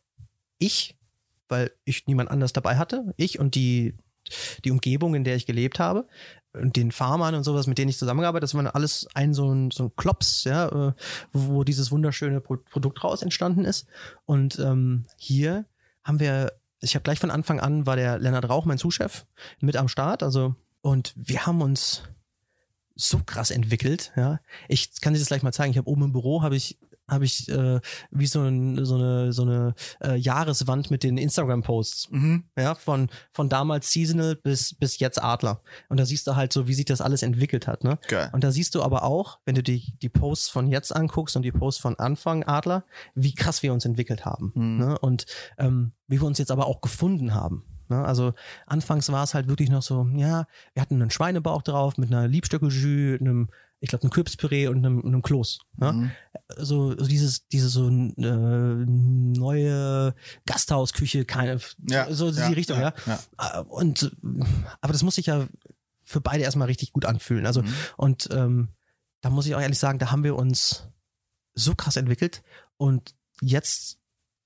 ich, 0.58 0.96
weil 1.48 1.72
ich 1.84 2.08
niemand 2.08 2.32
anders 2.32 2.54
dabei 2.54 2.78
hatte. 2.78 3.14
Ich 3.18 3.40
und 3.40 3.56
die, 3.56 3.96
die 4.64 4.72
Umgebung, 4.72 5.16
in 5.16 5.24
der 5.24 5.36
ich 5.36 5.46
gelebt 5.46 5.80
habe. 5.80 6.08
Und 6.54 6.78
den 6.78 6.92
Farmern 6.92 7.36
und 7.36 7.44
sowas, 7.44 7.68
mit 7.68 7.78
denen 7.78 7.90
ich 7.90 7.98
zusammengearbeitet 7.98 8.44
das 8.44 8.54
war 8.56 8.76
alles 8.76 9.08
ein 9.14 9.34
so 9.34 9.52
ein, 9.52 9.72
so 9.72 9.86
ein 9.86 9.96
Klops, 9.98 10.46
ja, 10.46 10.90
äh, 10.90 10.94
wo 11.34 11.64
dieses 11.66 11.92
wunderschöne 11.92 12.40
Pro 12.40 12.58
Produkt 12.58 13.04
raus 13.04 13.22
entstanden 13.22 13.66
ist. 13.66 13.88
Und 14.26 14.58
ähm, 14.60 15.06
hier 15.18 15.66
haben 16.04 16.20
wir, 16.20 16.54
ich 16.80 16.96
habe 16.96 17.04
gleich 17.04 17.20
von 17.20 17.32
Anfang 17.32 17.60
an 17.60 17.86
war 17.86 17.98
der 17.98 18.20
Lennart 18.20 18.48
Rauch, 18.48 18.66
mein 18.66 18.78
Zuschef, 18.78 19.26
mit 19.60 19.76
am 19.76 19.90
Start. 19.90 20.24
Also, 20.24 20.56
und 20.82 21.14
wir 21.18 21.46
haben 21.46 21.62
uns 21.62 22.04
so 22.96 23.20
krass 23.26 23.52
entwickelt, 23.52 24.12
ja. 24.16 24.40
Ich 24.68 25.02
kann 25.02 25.14
dir 25.14 25.20
das 25.20 25.28
gleich 25.28 25.44
mal 25.44 25.52
zeigen. 25.54 25.72
Ich 25.72 25.78
habe 25.78 25.90
oben 25.90 26.04
im 26.04 26.12
Büro 26.14 26.42
habe 26.42 26.56
ich 26.56 26.78
habe 27.08 27.24
ich 27.24 27.48
äh, 27.50 27.80
wie 28.10 28.26
so, 28.26 28.42
ein, 28.42 28.84
so 28.84 28.96
eine 28.96 29.32
so 29.32 29.44
eine 29.44 29.76
äh, 30.04 30.16
Jahreswand 30.16 30.90
mit 30.90 31.04
den 31.04 31.20
Instagram 31.20 31.62
Posts, 31.62 32.10
Mhm. 32.10 32.46
ja, 32.58 32.74
von 32.74 33.10
von 33.32 33.48
damals 33.48 33.92
Seasonal 33.92 34.36
bis 34.36 34.74
bis 34.74 34.98
jetzt 34.98 35.22
Adler. 35.22 35.62
Und 35.88 36.00
da 36.00 36.06
siehst 36.08 36.26
du 36.26 36.36
halt 36.36 36.52
so, 36.52 36.68
wie 36.68 36.74
sich 36.74 36.86
das 36.86 37.02
alles 37.02 37.22
entwickelt 37.22 37.68
hat, 37.68 37.84
ne? 37.84 38.00
Geil. 38.08 38.32
Und 38.34 38.44
da 38.44 38.52
siehst 38.52 38.74
du 38.74 38.82
aber 38.82 39.04
auch, 39.04 39.38
wenn 39.46 39.54
du 39.54 39.62
die, 39.62 39.94
die 40.02 40.10
Posts 40.10 40.50
von 40.50 40.68
jetzt 40.68 40.96
anguckst 40.96 41.36
und 41.36 41.44
die 41.44 41.52
Posts 41.52 41.80
von 41.80 41.96
Anfang 42.00 42.44
Adler, 42.44 42.86
wie 43.14 43.36
krass 43.36 43.62
wir 43.62 43.72
uns 43.72 43.86
entwickelt 43.86 44.26
haben. 44.26 44.52
Mhm. 44.56 44.78
Ne? 44.78 44.98
Und 44.98 45.28
ähm, 45.60 45.92
wie 46.08 46.20
wir 46.20 46.26
uns 46.26 46.40
jetzt 46.40 46.50
aber 46.52 46.66
auch 46.66 46.82
gefunden 46.82 47.36
haben. 47.36 47.66
Ne? 47.90 48.04
Also 48.04 48.34
anfangs 48.66 49.12
war 49.12 49.24
es 49.24 49.34
halt 49.34 49.48
wirklich 49.48 49.70
noch 49.70 49.82
so, 49.82 50.08
ja, 50.16 50.48
wir 50.74 50.82
hatten 50.82 51.02
einen 51.02 51.12
Schweinebauch 51.12 51.62
drauf 51.62 51.98
mit 51.98 52.12
einer 52.12 52.28
Liebstöckel-Jus, 52.28 53.20
einem, 53.22 53.50
ich 53.80 53.90
glaube, 53.90 54.04
einem 54.04 54.12
Kürbispüree 54.12 54.68
und 54.68 54.78
einem, 54.86 55.06
einem 55.06 55.22
Kloß. 55.22 55.60
Ne? 55.78 55.92
Mhm. 55.94 56.12
So, 56.58 56.92
so 56.98 57.06
dieses, 57.06 57.48
diese 57.48 57.70
so 57.70 57.88
äh, 57.90 58.86
neue 58.86 60.14
Gasthausküche, 60.46 61.26
keine, 61.26 61.60
Ja, 61.90 62.12
so 62.14 62.30
ja, 62.30 62.48
die 62.48 62.54
Richtung, 62.54 62.80
ja. 62.80 62.94
ja. 63.06 63.20
Äh, 63.38 63.64
Und 63.68 64.04
äh, 64.04 64.44
aber 64.82 64.94
das 64.94 65.04
muss 65.04 65.16
sich 65.16 65.28
ja 65.28 65.48
für 66.04 66.22
beide 66.22 66.44
erstmal 66.44 66.68
richtig 66.68 66.94
gut 66.94 67.06
anfühlen. 67.06 67.46
Also 67.46 67.62
Mhm. 67.64 67.74
und 67.98 68.30
ähm, 68.32 68.70
da 69.22 69.30
muss 69.30 69.48
ich 69.48 69.56
auch 69.56 69.62
ehrlich 69.62 69.80
sagen, 69.80 69.98
da 70.00 70.12
haben 70.12 70.24
wir 70.24 70.36
uns 70.36 70.88
so 71.56 71.74
krass 71.74 71.96
entwickelt 71.96 72.44
und 72.78 73.16
jetzt 73.42 73.98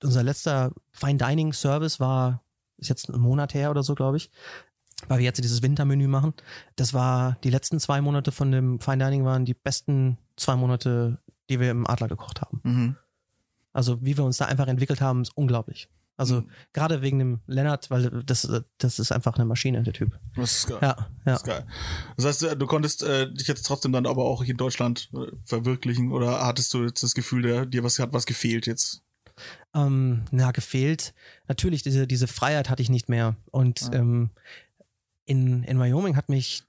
unser 0.02 0.22
letzter 0.22 0.72
Fine 0.92 1.18
Dining 1.18 1.52
Service 1.52 2.00
war, 2.00 2.42
ist 2.80 2.88
jetzt 2.88 3.08
ein 3.08 3.20
Monat 3.20 3.54
her 3.54 3.70
oder 3.70 3.82
so, 3.82 3.94
glaube 3.94 4.16
ich, 4.16 4.30
weil 5.08 5.18
wir 5.18 5.24
jetzt 5.24 5.42
dieses 5.42 5.62
Wintermenü 5.62 6.08
machen. 6.08 6.34
Das 6.76 6.92
war, 6.94 7.36
die 7.44 7.50
letzten 7.50 7.78
zwei 7.80 8.00
Monate 8.00 8.32
von 8.32 8.50
dem 8.52 8.80
Fine 8.80 9.04
Dining 9.04 9.24
waren 9.24 9.44
die 9.44 9.54
besten 9.54 10.18
zwei 10.36 10.56
Monate, 10.56 11.18
die 11.48 11.60
wir 11.60 11.70
im 11.70 11.86
Adler 11.86 12.08
gekocht 12.08 12.40
haben. 12.40 12.60
Mhm. 12.64 12.96
Also 13.72 14.02
wie 14.02 14.16
wir 14.16 14.24
uns 14.24 14.36
da 14.38 14.46
einfach 14.46 14.66
entwickelt 14.66 15.00
haben, 15.00 15.22
ist 15.22 15.36
unglaublich. 15.36 15.88
Also 16.16 16.42
Mhm. 16.42 16.50
gerade 16.74 17.00
wegen 17.00 17.18
dem 17.18 17.40
Lennart, 17.46 17.90
weil 17.90 18.10
das, 18.24 18.46
das 18.76 18.98
ist 18.98 19.10
einfach 19.10 19.36
eine 19.36 19.46
Maschine, 19.46 19.82
der 19.82 19.94
Typ. 19.94 20.18
Das 20.36 20.58
ist 20.58 20.66
geil. 20.66 20.78
Ja, 20.82 20.88
ja. 20.88 21.06
Das 21.24 21.40
ist 21.40 21.46
geil. 21.46 21.66
Das 22.18 22.26
heißt, 22.26 22.56
du 22.58 22.66
konntest 22.66 23.02
äh, 23.02 23.32
dich 23.32 23.48
jetzt 23.48 23.62
trotzdem 23.62 23.92
dann 23.92 24.04
aber 24.06 24.24
auch 24.24 24.42
hier 24.44 24.52
in 24.52 24.58
Deutschland 24.58 25.08
äh, 25.14 25.32
verwirklichen 25.46 26.12
oder 26.12 26.44
hattest 26.44 26.74
du 26.74 26.84
jetzt 26.84 27.02
das 27.02 27.14
Gefühl, 27.14 27.42
der, 27.42 27.64
dir 27.64 27.84
was 27.84 27.98
hat 27.98 28.12
was 28.12 28.26
gefehlt 28.26 28.66
jetzt? 28.66 29.02
Ähm, 29.74 30.24
na, 30.30 30.50
gefehlt. 30.50 31.14
Natürlich, 31.48 31.82
diese, 31.82 32.06
diese 32.06 32.26
Freiheit 32.26 32.68
hatte 32.70 32.82
ich 32.82 32.90
nicht 32.90 33.08
mehr. 33.08 33.36
Und 33.50 33.80
Ja. 33.82 33.92
ähm, 34.00 34.30
in, 35.26 35.62
in 35.64 35.78
Wyoming 35.78 36.16
hat 36.16 36.28
mich 36.28 36.64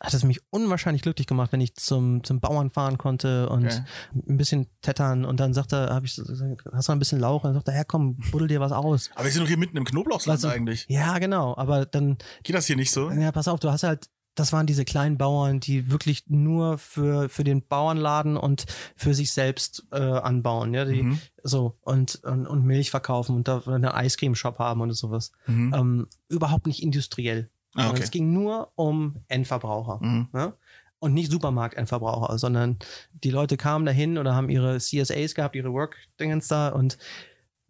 hat 0.00 0.12
es 0.14 0.24
mich 0.24 0.40
unwahrscheinlich 0.50 1.02
glücklich 1.02 1.28
gemacht, 1.28 1.52
wenn 1.52 1.60
ich 1.60 1.76
zum, 1.76 2.24
zum 2.24 2.40
Bauern 2.40 2.70
fahren 2.70 2.98
konnte 2.98 3.48
und 3.48 3.66
Okay. 3.66 3.84
ein 4.28 4.36
bisschen 4.36 4.66
tettern 4.82 5.24
und 5.24 5.38
dann 5.38 5.54
sagt 5.54 5.72
er, 5.72 5.94
hab 5.94 6.02
ich 6.02 6.18
hast 6.18 6.28
du 6.28 6.56
noch 6.72 6.88
ein 6.88 6.98
bisschen 6.98 7.20
Lauch? 7.20 7.44
Und 7.44 7.50
dann 7.50 7.54
sagt 7.54 7.68
er, 7.68 7.76
ja 7.76 7.84
komm, 7.84 8.16
buddel 8.32 8.48
dir 8.48 8.58
was 8.58 8.72
aus. 8.72 9.10
Aber 9.14 9.26
wir 9.26 9.30
sind 9.30 9.42
doch 9.42 9.46
hier 9.48 9.56
mitten 9.56 9.76
im 9.76 9.84
Knoblauchsland 9.84 10.38
Also- 10.44 10.48
eigentlich. 10.48 10.86
Ja, 10.88 11.20
genau, 11.20 11.56
aber 11.56 11.86
dann, 11.86 12.18
Geht 12.42 12.56
das 12.56 12.66
hier 12.66 12.74
nicht 12.74 12.90
so? 12.90 13.12
ja, 13.12 13.30
pass 13.30 13.46
auf, 13.46 13.60
du 13.60 13.70
hast 13.70 13.84
halt, 13.84 14.08
das 14.36 14.52
waren 14.52 14.66
diese 14.66 14.84
kleinen 14.84 15.16
Bauern, 15.18 15.60
die 15.60 15.90
wirklich 15.90 16.24
nur 16.28 16.78
für, 16.78 17.28
für 17.28 17.42
den 17.42 17.66
Bauernladen 17.66 18.36
und 18.36 18.66
für 18.94 19.14
sich 19.14 19.32
selbst 19.32 19.86
äh, 19.90 19.96
anbauen, 19.96 20.74
ja, 20.74 20.84
die 20.84 21.02
Mhm. 21.02 21.18
so 21.42 21.76
und, 21.80 22.16
und, 22.22 22.46
und 22.46 22.64
Milch 22.64 22.90
verkaufen 22.90 23.34
und 23.34 23.48
da 23.48 23.62
einen 23.66 23.86
Eiscreme-Shop 23.86 24.58
haben 24.58 24.82
und 24.82 24.92
sowas. 24.92 25.32
Mhm. 25.46 25.74
Ähm, 25.74 26.06
überhaupt 26.28 26.66
nicht 26.66 26.82
industriell. 26.82 27.50
Ah, 27.74 27.82
sondern 27.82 27.96
okay. 27.96 28.04
Es 28.04 28.10
ging 28.10 28.32
nur 28.32 28.72
um 28.76 29.16
Endverbraucher. 29.28 29.98
Mhm. 30.04 30.28
Ne? 30.32 30.52
Und 30.98 31.14
nicht 31.14 31.30
Supermarkt-Endverbraucher, 31.30 32.38
sondern 32.38 32.78
die 33.12 33.30
Leute 33.30 33.56
kamen 33.56 33.86
dahin 33.86 34.18
oder 34.18 34.34
haben 34.34 34.50
ihre 34.50 34.78
CSAs 34.78 35.34
gehabt, 35.34 35.56
ihre 35.56 35.72
Work-Dingens 35.72 36.48
da 36.48 36.68
und 36.68 36.98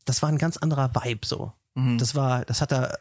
das 0.05 0.23
war 0.23 0.29
ein 0.29 0.39
ganz 0.39 0.57
anderer 0.57 0.95
Vibe 0.95 1.27
so. 1.27 1.53
Mhm. 1.75 1.99
Das 1.99 2.15
war, 2.15 2.45
das 2.45 2.61
hat 2.61 2.73
da, 2.73 2.95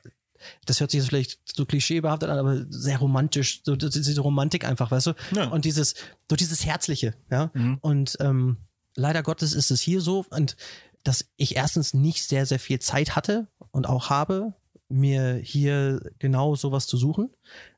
das 0.66 0.80
hört 0.80 0.92
sich 0.92 1.00
jetzt 1.00 1.10
vielleicht 1.10 1.40
so 1.46 1.66
klischeebehaftet 1.66 2.30
an, 2.30 2.38
aber 2.38 2.66
sehr 2.70 2.98
romantisch, 2.98 3.62
so 3.64 3.76
diese 3.76 4.22
Romantik 4.22 4.66
einfach, 4.66 4.92
weißt 4.92 5.08
du? 5.08 5.14
Ja. 5.36 5.48
Und 5.48 5.66
dieses, 5.66 5.96
so 6.30 6.36
dieses 6.36 6.66
Herzliche, 6.66 7.14
ja. 7.32 7.52
Mhm. 7.54 7.78
Und 7.82 8.18
ähm, 8.20 8.58
leider 8.96 9.24
Gottes 9.24 9.54
ist 9.54 9.72
es 9.72 9.82
hier 9.82 10.02
so, 10.02 10.26
und 10.30 10.56
dass 11.04 11.26
ich 11.38 11.56
erstens 11.56 11.94
nicht 11.94 12.24
sehr, 12.24 12.46
sehr 12.46 12.60
viel 12.60 12.80
Zeit 12.80 13.16
hatte 13.16 13.48
und 13.72 13.88
auch 13.88 14.10
habe, 14.10 14.54
mir 14.88 15.36
hier 15.36 16.00
genau 16.20 16.56
sowas 16.56 16.88
zu 16.88 16.98
suchen, 16.98 17.30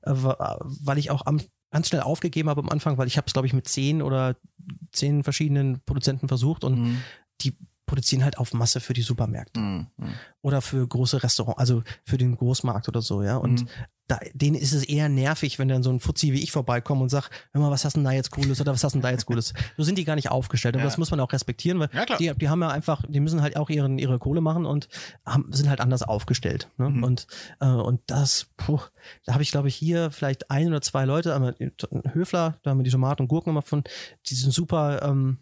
äh, 0.01 0.11
weil 0.13 0.97
ich 0.97 1.09
auch 1.09 1.25
am, 1.25 1.41
ganz 1.71 1.87
schnell 1.87 2.01
aufgegeben 2.01 2.49
habe 2.49 2.61
am 2.61 2.69
Anfang, 2.69 2.97
weil 2.97 3.07
ich 3.07 3.17
habe 3.17 3.27
es, 3.27 3.33
glaube 3.33 3.47
ich, 3.47 3.53
mit 3.53 3.67
zehn 3.67 4.01
oder 4.01 4.35
zehn 4.91 5.23
verschiedenen 5.23 5.81
Produzenten 5.85 6.27
versucht 6.27 6.63
und 6.63 6.79
Mhm. 6.79 6.97
die 7.41 7.55
produzieren 7.87 8.23
halt 8.23 8.37
auf 8.37 8.53
Masse 8.53 8.79
für 8.79 8.93
die 8.93 9.01
Supermärkte 9.01 9.59
Mhm. 9.59 9.87
Mhm. 9.97 10.13
oder 10.41 10.61
für 10.61 10.87
große 10.87 11.23
Restaurants, 11.23 11.59
also 11.59 11.81
für 12.03 12.17
den 12.19 12.35
Großmarkt 12.37 12.87
oder 12.87 13.01
so, 13.01 13.23
ja. 13.23 13.37
Und 13.37 13.61
Mhm. 13.63 13.67
da, 14.09 14.19
denen 14.33 14.55
ist 14.55 14.71
es 14.73 14.83
eher 14.85 15.09
nervig, 15.09 15.59
wenn 15.59 15.67
dann 15.67 15.83
so 15.83 15.89
ein 15.89 15.99
Fuzzi 15.99 16.31
wie 16.31 16.41
ich 16.41 16.51
vorbeikommt 16.53 17.01
und 17.01 17.09
sagt, 17.09 17.29
hör 17.51 17.59
mal, 17.61 17.71
was 17.71 17.83
hast 17.83 17.95
du 17.95 17.99
denn 17.99 18.05
da 18.05 18.11
jetzt 18.11 18.31
Cooles 18.31 18.61
oder 18.61 18.71
was 18.71 18.81
hast 18.83 18.93
du 18.93 18.97
denn 18.99 19.03
da 19.03 19.09
jetzt 19.11 19.25
Cooles? 19.25 19.53
So 19.77 19.83
sind 19.83 19.97
die 19.97 20.05
gar 20.05 20.15
nicht 20.15 20.29
aufgestellt. 20.31 20.75
Und 20.75 20.81
Ja. 20.81 20.85
das 20.85 20.97
muss 20.97 21.11
man 21.11 21.19
auch 21.19 21.31
respektieren, 21.33 21.79
weil 21.79 21.89
Ja, 21.93 22.05
klar. 22.05 22.17
die, 22.17 22.31
die 22.37 22.47
haben 22.49 22.61
ja 22.61 22.69
einfach, 22.69 23.03
die 23.07 23.19
müssen 23.19 23.41
halt 23.41 23.57
auch 23.57 23.69
ihren, 23.69 23.97
ihre 23.99 24.17
Kohle 24.19 24.39
machen 24.41 24.65
und 24.65 24.87
haben, 25.25 25.51
sind 25.51 25.67
halt 25.69 25.81
anders 25.81 26.03
aufgestellt. 26.03 26.69
Ne? 26.77 26.89
Mhm. 26.89 27.03
Und, 27.03 27.27
äh, 27.59 27.65
und 27.67 27.99
das, 28.07 28.47
puh, 28.55 28.79
da 29.25 29.33
habe 29.33 29.43
ich, 29.43 29.51
glaube 29.51 29.67
ich, 29.67 29.75
hier 29.75 30.11
vielleicht 30.11 30.51
ein 30.51 30.67
oder 30.67 30.81
zwei 30.81 31.03
Leute, 31.05 31.35
einmal 31.35 31.55
Höfler, 32.13 32.57
da 32.63 32.71
haben 32.71 32.79
wir 32.79 32.83
die 32.85 32.91
Tomaten 32.91 33.23
und 33.23 33.27
Gurken 33.27 33.49
immer 33.49 33.61
von, 33.61 33.83
die 34.29 34.35
sind 34.35 34.53
super, 34.53 35.01
ähm, 35.03 35.37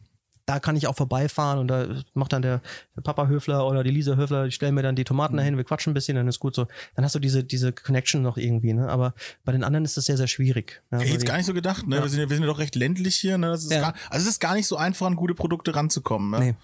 da 0.45 0.59
kann 0.59 0.75
ich 0.75 0.87
auch 0.87 0.95
vorbeifahren 0.95 1.57
und 1.59 1.67
da 1.67 1.87
macht 2.13 2.31
dann 2.33 2.41
der, 2.43 2.61
der 2.95 3.01
Papa 3.01 3.27
Höfler 3.27 3.65
oder 3.65 3.83
die 3.83 3.89
Lisa 3.89 4.15
Höfler, 4.15 4.45
die 4.45 4.51
stellen 4.51 4.75
mir 4.75 4.83
dann 4.83 4.95
die 4.95 5.03
Tomaten 5.03 5.37
dahin, 5.37 5.57
wir 5.57 5.63
quatschen 5.63 5.91
ein 5.91 5.93
bisschen, 5.95 6.15
dann 6.15 6.27
ist 6.27 6.39
gut 6.39 6.53
so. 6.53 6.67
Dann 6.95 7.03
hast 7.03 7.15
du 7.15 7.19
diese, 7.19 7.43
diese 7.43 7.73
Connection 7.73 8.21
noch 8.21 8.37
irgendwie, 8.37 8.73
ne? 8.73 8.87
Aber 8.89 9.13
bei 9.43 9.51
den 9.51 9.63
anderen 9.63 9.85
ist 9.85 9.97
das 9.97 10.05
sehr, 10.05 10.17
sehr 10.17 10.27
schwierig. 10.27 10.81
Ich 10.85 10.91
weil 10.91 10.99
hätte 11.01 11.11
jetzt 11.13 11.21
die- 11.23 11.27
gar 11.27 11.37
nicht 11.37 11.47
so 11.47 11.53
gedacht, 11.53 11.87
ne? 11.87 11.95
Ja. 11.95 12.03
Wir, 12.03 12.09
sind 12.09 12.19
ja, 12.19 12.29
wir 12.29 12.35
sind 12.35 12.43
ja 12.45 12.51
doch 12.51 12.59
recht 12.59 12.75
ländlich 12.75 13.15
hier, 13.15 13.37
ne? 13.39 13.47
Das 13.47 13.63
ist 13.63 13.71
Ja. 13.71 13.81
gar, 13.81 13.93
also 14.09 14.23
es 14.27 14.33
ist 14.33 14.39
gar 14.39 14.53
nicht 14.53 14.67
so 14.67 14.77
einfach, 14.77 15.07
an 15.07 15.15
gute 15.15 15.33
Produkte 15.33 15.73
ranzukommen. 15.75 16.29
Ne? 16.29 16.39
Nee. 16.39 16.55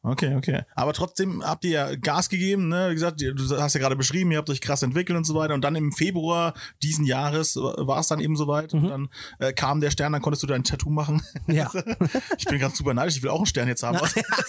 Okay, 0.00 0.36
okay. 0.36 0.62
Aber 0.76 0.92
trotzdem 0.92 1.42
habt 1.44 1.64
ihr 1.64 1.70
ja 1.72 1.94
Gas 1.96 2.28
gegeben, 2.28 2.68
ne? 2.68 2.90
Wie 2.90 2.94
gesagt, 2.94 3.20
ihr- 3.20 3.34
du 3.34 3.42
hast 3.60 3.74
ja 3.74 3.80
gerade 3.80 3.96
beschrieben, 3.96 4.30
ihr 4.30 4.38
habt 4.38 4.48
euch 4.48 4.60
krass 4.60 4.82
entwickelt 4.82 5.18
und 5.18 5.24
so 5.24 5.34
weiter. 5.34 5.54
Und 5.54 5.62
dann 5.62 5.74
im 5.74 5.90
Februar 5.92 6.54
diesen 6.82 7.04
Jahres 7.04 7.56
war 7.56 7.98
es 7.98 8.06
dann 8.06 8.20
eben 8.20 8.36
soweit. 8.36 8.72
Und 8.74 8.84
Mhm. 8.84 8.88
dann 8.88 9.08
äh, 9.40 9.52
kam 9.52 9.80
der 9.80 9.90
Stern, 9.90 10.12
dann 10.12 10.22
konntest 10.22 10.42
du 10.44 10.46
dein 10.46 10.62
Tattoo 10.62 10.88
machen. 10.90 11.20
Ja. 11.48 11.68
ich 12.38 12.44
bin 12.44 12.60
ganz 12.60 12.78
super 12.78 12.94
neidisch, 12.94 13.16
ich 13.16 13.22
will 13.24 13.30
auch 13.30 13.38
einen 13.38 13.46
Stern 13.46 13.66
jetzt 13.66 13.82
haben. 13.82 13.98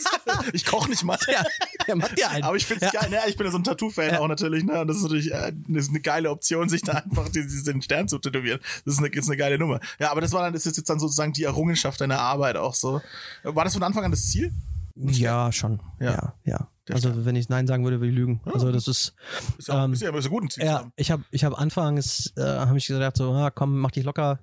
ich 0.54 0.66
koche 0.66 0.88
nicht 0.90 1.04
mal. 1.04 1.18
ja, 1.28 1.44
der 1.88 1.96
macht 1.96 2.18
dir 2.18 2.30
einen. 2.30 2.44
Aber 2.44 2.56
ich 2.56 2.66
find's 2.68 2.86
Ja. 2.86 2.92
geil, 3.02 3.10
ne? 3.10 3.18
Ich 3.28 3.36
bin 3.36 3.46
ja 3.48 3.52
so 3.52 3.58
ein 3.58 3.64
Tattoo-Fan 3.64 4.14
Ja. 4.14 4.20
auch 4.20 4.28
natürlich, 4.28 4.64
ne? 4.64 4.82
Und 4.82 4.88
das 4.88 4.98
ist 4.98 5.04
natürlich 5.04 5.34
äh, 5.34 5.52
das 5.68 5.86
ist 5.86 5.90
eine 5.90 6.00
geile 6.02 6.30
Option, 6.30 6.70
sich 6.70 6.84
da 6.84 6.94
einfach 6.94 7.28
diesen 7.30 7.82
Stern 7.82 8.08
zu 8.08 8.20
tätowieren. 8.20 8.60
Das 8.86 8.94
ist 8.94 9.00
eine, 9.00 9.08
ist 9.10 9.28
eine 9.28 9.38
geile 9.38 9.58
Nummer. 9.58 9.80
Ja, 10.00 10.12
aber 10.12 10.22
das 10.22 10.32
war 10.32 10.44
dann, 10.44 10.54
das 10.54 10.68
ist 10.68 10.78
jetzt 10.78 10.90
dann 10.92 11.00
sozusagen 11.00 11.34
die 11.34 11.44
Errungenschaft 11.44 12.00
deiner 12.02 12.20
Arbeit 12.20 12.56
auch 12.56 12.76
so. 12.76 13.02
War 13.44 13.64
das 13.64 13.74
von 13.74 13.82
Anfang 13.84 14.06
an 14.06 14.12
das 14.12 14.28
Ziel? 14.30 14.54
Ja, 15.02 15.52
schon. 15.52 15.80
Ja. 16.00 16.12
Ja, 16.12 16.34
ja. 16.46 16.68
Also 16.92 17.26
wenn 17.26 17.36
ich 17.36 17.50
Nein 17.50 17.68
sagen 17.68 17.84
würde, 17.84 18.00
würde 18.00 18.10
ich 18.10 18.16
lügen. 18.16 18.42
Also 18.46 18.72
das 18.72 18.88
ist, 18.88 19.14
Ist 19.60 19.68
ja, 19.68 19.86
Ähm, 19.86 19.94
ist 19.94 20.02
ja 20.02 20.10
immer 20.10 20.22
so 20.24 20.30
gut 20.30 20.44
ein 20.44 20.50
Ziel 20.50 20.66
ja, 20.66 20.92
ich 20.96 21.12
habe 21.12 21.24
ich 21.30 21.44
hab 21.44 21.54
anfangs, 21.60 22.34
äh, 22.36 22.42
habe 22.42 22.78
ich 22.78 22.88
gedacht 22.88 23.16
so, 23.16 23.32
ah, 23.34 23.52
komm, 23.52 23.78
mach 23.78 23.92
dich 23.92 24.04
locker. 24.04 24.40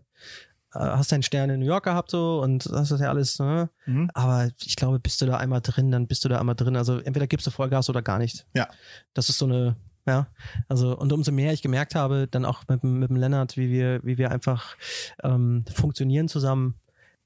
Äh, 0.73 0.79
hast 0.79 1.11
deinen 1.11 1.25
Stern 1.25 1.51
in 1.51 1.59
New 1.61 1.67
York 1.67 1.85
gehabt 1.85 2.11
so 2.11 2.41
und 2.41 2.67
das 2.67 2.91
ist 2.93 3.01
ja 3.01 3.09
alles, 3.09 3.39
ne? 3.41 3.69
Mhm. 3.87 4.11
Aber 4.15 4.49
ich 4.65 4.77
glaube, 4.77 5.01
bist 5.01 5.21
du 5.21 5.27
da 5.27 5.39
einmal 5.39 5.61
drin, 5.61 5.91
dann 5.91 6.07
bist 6.07 6.25
du 6.25 6.29
da 6.29 6.39
einmal 6.39 6.55
drin. 6.55 6.77
Also 6.77 6.99
entweder 7.01 7.27
gibst 7.27 7.47
du 7.49 7.51
Vollgas 7.51 7.91
oder 7.91 8.01
gar 8.03 8.19
nicht. 8.19 8.47
Ja. 8.55 8.69
Das 9.13 9.29
ist 9.29 9.39
so 9.39 9.47
eine, 9.47 9.75
ja. 10.07 10.29
Also, 10.69 10.97
und 10.97 11.13
umso 11.13 11.33
mehr 11.33 11.53
ich 11.53 11.63
gemerkt 11.63 11.97
habe, 11.97 12.29
dann 12.31 12.45
auch 12.45 12.63
mit, 12.69 12.83
dem- 12.85 13.01
mit 13.01 13.11
dem 13.11 13.17
Lennart, 13.17 13.57
wie 13.57 13.71
wir, 13.71 14.05
wie 14.05 14.19
wir 14.19 14.31
einfach 14.31 14.77
ähm, 15.25 15.65
funktionieren 15.75 16.29
zusammen, 16.29 16.77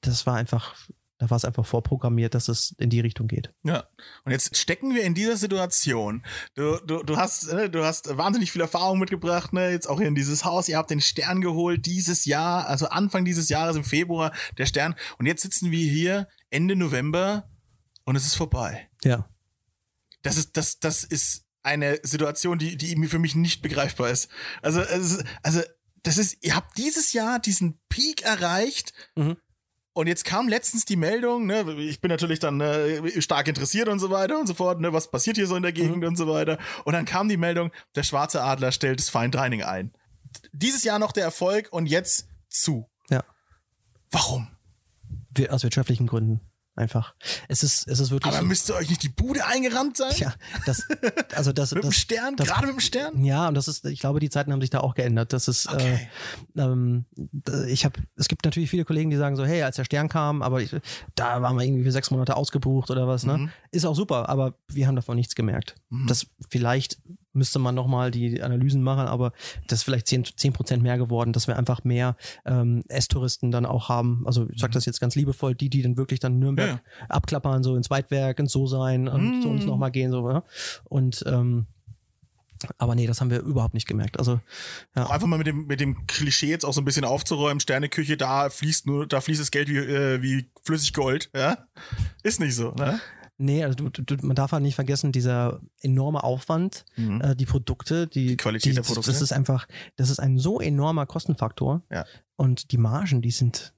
das 0.01 0.27
war 0.27 0.37
einfach, 0.37 0.75
da 1.21 1.29
war 1.29 1.37
es 1.37 1.45
einfach 1.45 1.67
vorprogrammiert, 1.67 2.35
dass 2.35 2.49
es 2.49 2.75
in 2.79 2.89
die 2.89 3.01
Richtung 3.01 3.29
geht. 3.29 3.53
Ja. 3.63 3.85
Und 4.25 4.33
jetzt 4.33 4.57
stecken 4.57 4.95
wir 4.95 5.05
in 5.05 5.15
dieser 5.15 5.37
Situation. 5.37 6.25
Du, 6.55 6.79
du, 6.79 7.03
du 7.03 7.17
hast, 7.19 7.53
ne, 7.53 7.69
du 7.69 7.85
hast 7.85 8.17
wahnsinnig 8.17 8.51
viel 8.51 8.63
Erfahrung 8.63 8.99
mitgebracht, 8.99 9.53
ne? 9.53 9.71
Jetzt 9.71 9.87
auch 9.87 9.99
hier 9.99 10.09
in 10.09 10.15
dieses 10.15 10.47
Haus. 10.47 10.67
Ihr 10.69 10.79
habt 10.79 10.91
den 10.91 11.03
Stern 11.03 11.43
geholt 11.43 11.85
dieses 11.85 12.25
Jahr, 12.25 12.67
also 12.67 12.89
Anfang 12.89 13.27
dieses 13.27 13.51
Jahres 13.51 13.77
im 13.77 13.85
Februar, 13.85 14.33
der 14.57 14.65
Stern. 14.65 14.95
Und 15.19 15.27
jetzt 15.27 15.43
sitzen 15.43 15.71
wir 15.71 15.87
hier 15.91 16.27
Ende 16.49 16.75
November 16.75 17.51
und 18.05 18.17
es 18.17 18.25
ist 18.25 18.37
vorbei. 18.37 18.89
Ja. 19.05 19.29
Das 20.23 20.39
ist, 20.39 20.57
das, 20.57 20.81
das 20.81 21.05
ist 21.05 21.45
eine 21.63 21.99
Situation, 22.03 22.59
die, 22.59 22.79
die 22.79 22.97
für 23.09 23.19
mich 23.19 23.35
nicht 23.35 23.61
begreifbar 23.61 24.09
ist. 24.09 24.29
Also, 24.63 24.81
ist- 24.81 25.23
also, 25.43 25.61
das 26.03 26.17
ist, 26.17 26.39
ihr 26.43 26.57
habt 26.57 26.79
dieses 26.79 27.13
Jahr 27.13 27.39
diesen 27.41 27.79
Peak 27.91 28.23
erreicht. 28.23 28.95
Mhm. 29.17 29.37
Und 29.93 30.07
jetzt 30.07 30.25
kam 30.25 30.49
letztens 30.49 30.85
die 30.85 30.97
Meldung, 30.97 31.47
ne, 31.47 31.63
ich 31.79 32.01
bin 32.01 32.11
natürlich 32.11 32.39
dann 32.39 32.61
äh, 32.61 33.21
stark 33.21 33.49
interessiert 33.49 33.89
und 33.89 33.99
so 33.99 34.11
weiter 34.11 34.39
und 34.39 34.47
so 34.47 34.55
fort, 34.55 34.81
ne, 34.81 34.93
was 34.93 35.11
passiert 35.11 35.37
hier 35.37 35.47
so 35.49 35.57
in 35.57 35.63
der 35.63 35.73
Gegend 35.73 35.99
Mhm. 35.99 36.05
und 36.09 36.17
so 36.17 36.29
weiter. 36.29 36.59
Und 36.85 36.93
dann 36.93 37.05
kam 37.05 37.29
die 37.29 37.37
Meldung, 37.37 37.73
der 37.97 38.05
schwarze 38.05 38.43
Adler 38.43 38.71
stellt 38.73 39.01
das 39.01 39.11
Fine 39.11 39.31
Dining 39.31 39.63
ein. 39.65 39.93
Dieses 40.53 40.85
Jahr 40.85 40.99
noch 41.01 41.11
der 41.13 41.25
Erfolg 41.25 41.69
und 41.73 41.87
jetzt 41.87 42.29
zu. 42.49 42.89
Ja. 43.11 43.25
Warum? 44.13 44.49
Wir- 45.35 45.53
Aus 45.53 45.65
wirtschaftlichen 45.65 46.07
Gründen. 46.07 46.41
Einfach. 46.77 47.15
Es 47.49 47.63
ist, 47.63 47.87
es 47.89 48.01
ist 48.01 48.11
wirklich. 48.11 48.33
Aber 48.33 48.43
so- 48.43 48.47
müsste 48.49 48.75
euch 48.75 48.89
nicht 48.89 49.03
die 49.03 49.09
Bude 49.09 49.45
eingerannt 49.45 49.97
sein? 49.97 50.13
Tja, 50.13 50.33
das, 50.67 50.87
also 51.35 51.53
das, 51.53 51.73
mit 51.75 51.85
dem 51.85 51.93
Stern? 51.93 52.37
das- 52.37 52.47
Gerade 52.49 52.67
mit 52.69 52.77
dem 52.77 52.81
Stern? 52.81 53.23
ja, 53.25 53.49
und 53.49 53.55
das 53.55 53.69
ist, 53.69 53.85
ich 53.87 54.01
glaube, 54.01 54.21
die 54.21 54.31
Zeiten 54.31 54.53
haben 54.53 54.61
sich 54.61 54.71
da 54.71 54.81
auch 54.81 54.95
geändert. 54.95 55.33
Das 55.33 55.49
ist, 55.49 55.69
Okay. 55.69 56.09
äh, 56.57 56.61
ähm, 56.63 57.05
ich 57.69 57.85
habe, 57.85 58.01
es 58.17 58.29
gibt 58.29 58.45
natürlich 58.45 58.71
viele 58.71 58.85
Kollegen, 58.85 59.11
die 59.11 59.17
sagen 59.17 59.37
so, 59.37 59.45
hey, 59.45 59.63
als 59.63 59.77
der 59.77 59.85
Stern 59.85 60.09
kam, 60.09 60.43
aber 60.43 60.63
ich, 60.63 60.75
da 61.17 61.43
waren 61.43 61.57
wir 61.57 61.65
irgendwie 61.65 61.85
für 61.85 61.93
sechs 61.93 62.11
Monate 62.11 62.37
ausgebucht 62.37 62.91
oder 62.91 63.07
was, 63.09 63.25
ne? 63.27 63.37
Mhm. 63.39 63.51
Ist 63.73 63.85
auch 63.85 63.95
super, 63.97 64.29
aber 64.29 64.55
wir 64.69 64.87
haben 64.87 64.97
davon 64.97 65.17
nichts 65.17 65.35
gemerkt. 65.35 65.75
Mhm. 65.91 66.07
Das 66.07 66.27
vielleicht 66.49 66.99
müsste 67.33 67.59
man 67.59 67.75
nochmal 67.75 68.11
die 68.11 68.43
Analysen 68.43 68.83
machen, 68.83 69.07
aber 69.07 69.33
das 69.69 69.81
ist 69.81 69.83
vielleicht 69.85 70.07
zehn 70.09 70.25
zehn 70.25 70.53
Prozent 70.53 70.83
mehr 70.83 70.99
geworden, 70.99 71.33
dass 71.33 71.47
wir 71.47 71.57
einfach 71.57 71.85
mehr 71.85 72.17
ähm, 72.45 72.83
S-Touristen 72.89 73.51
dann 73.51 73.67
auch 73.67 73.89
haben. 73.89 74.23
Also 74.27 74.49
ich 74.51 74.61
sage 74.61 74.73
das 74.73 74.85
jetzt 74.87 75.01
ganz 75.01 75.15
liebevoll, 75.15 75.55
die, 75.55 75.71
die 75.71 75.83
dann 75.83 75.97
wirklich 75.97 76.21
dann 76.21 76.39
Nürnberg 76.39 76.69
Ja. 76.71 76.81
abklappern, 77.09 77.63
so 77.63 77.77
ins 77.77 77.91
Weitwerk, 77.91 78.39
ins 78.39 78.53
So 78.53 78.67
sein 78.67 79.09
und 79.09 79.37
Mhm. 79.37 79.43
zu 79.43 79.49
uns 79.49 79.67
nochmal 79.67 79.91
gehen. 79.91 80.11
so 80.11 80.29
ja? 80.29 80.43
Und 80.85 81.23
ähm, 81.27 81.67
aber 82.77 82.95
nee, 82.95 83.07
das 83.07 83.21
haben 83.23 83.31
wir 83.31 83.41
überhaupt 83.41 83.73
nicht 83.75 83.87
gemerkt. 83.89 84.19
Also 84.19 84.41
Ja. 84.95 85.07
Auch 85.07 85.11
einfach 85.11 85.27
mal 85.27 85.39
mit 85.39 85.47
dem, 85.47 85.67
mit 85.67 85.81
dem 85.81 86.07
Klischee 86.07 86.49
jetzt 86.51 86.65
auch 86.65 86.75
so 86.75 86.81
ein 86.83 86.85
bisschen 86.85 87.05
aufzuräumen, 87.07 87.59
Sterneküche, 87.61 88.17
da 88.19 88.51
fließt 88.51 88.87
nur, 88.87 89.07
da 89.07 89.21
fließt 89.21 89.41
das 89.41 89.51
Geld 89.51 89.69
wie, 89.69 89.77
äh, 89.79 90.21
wie 90.21 90.51
flüssig 90.65 90.93
Gold, 90.93 91.31
ja? 91.35 91.57
Ist 92.23 92.39
nicht 92.41 92.55
so, 92.55 92.73
ne? 92.73 93.01
Nee, 93.43 93.65
also 93.65 93.89
du, 93.89 94.03
du, 94.03 94.27
man 94.27 94.37
darf 94.37 94.53
halt 94.53 94.63
nicht 94.63 94.75
vergessen, 94.75 95.13
dieser 95.13 95.61
enorme 95.81 96.23
Aufwand, 96.23 96.85
Mhm. 96.97 97.23
äh, 97.23 97.35
die 97.35 97.47
Produkte, 97.47 98.07
die, 98.07 98.27
Die 98.29 98.37
Qualität 98.37 98.77
der 98.77 98.83
Produkte. 98.83 99.11
Das 99.11 99.23
ist 99.23 99.33
einfach, 99.33 99.67
das 99.97 100.11
ist 100.11 100.21
ein 100.21 100.37
so 100.37 100.61
enormer 100.61 101.07
Kostenfaktor. 101.07 101.83
Ja. 101.91 102.05
Und 102.37 102.71
die 102.71 102.77
Margen, 102.77 103.23
die 103.23 103.31
sind 103.31 103.73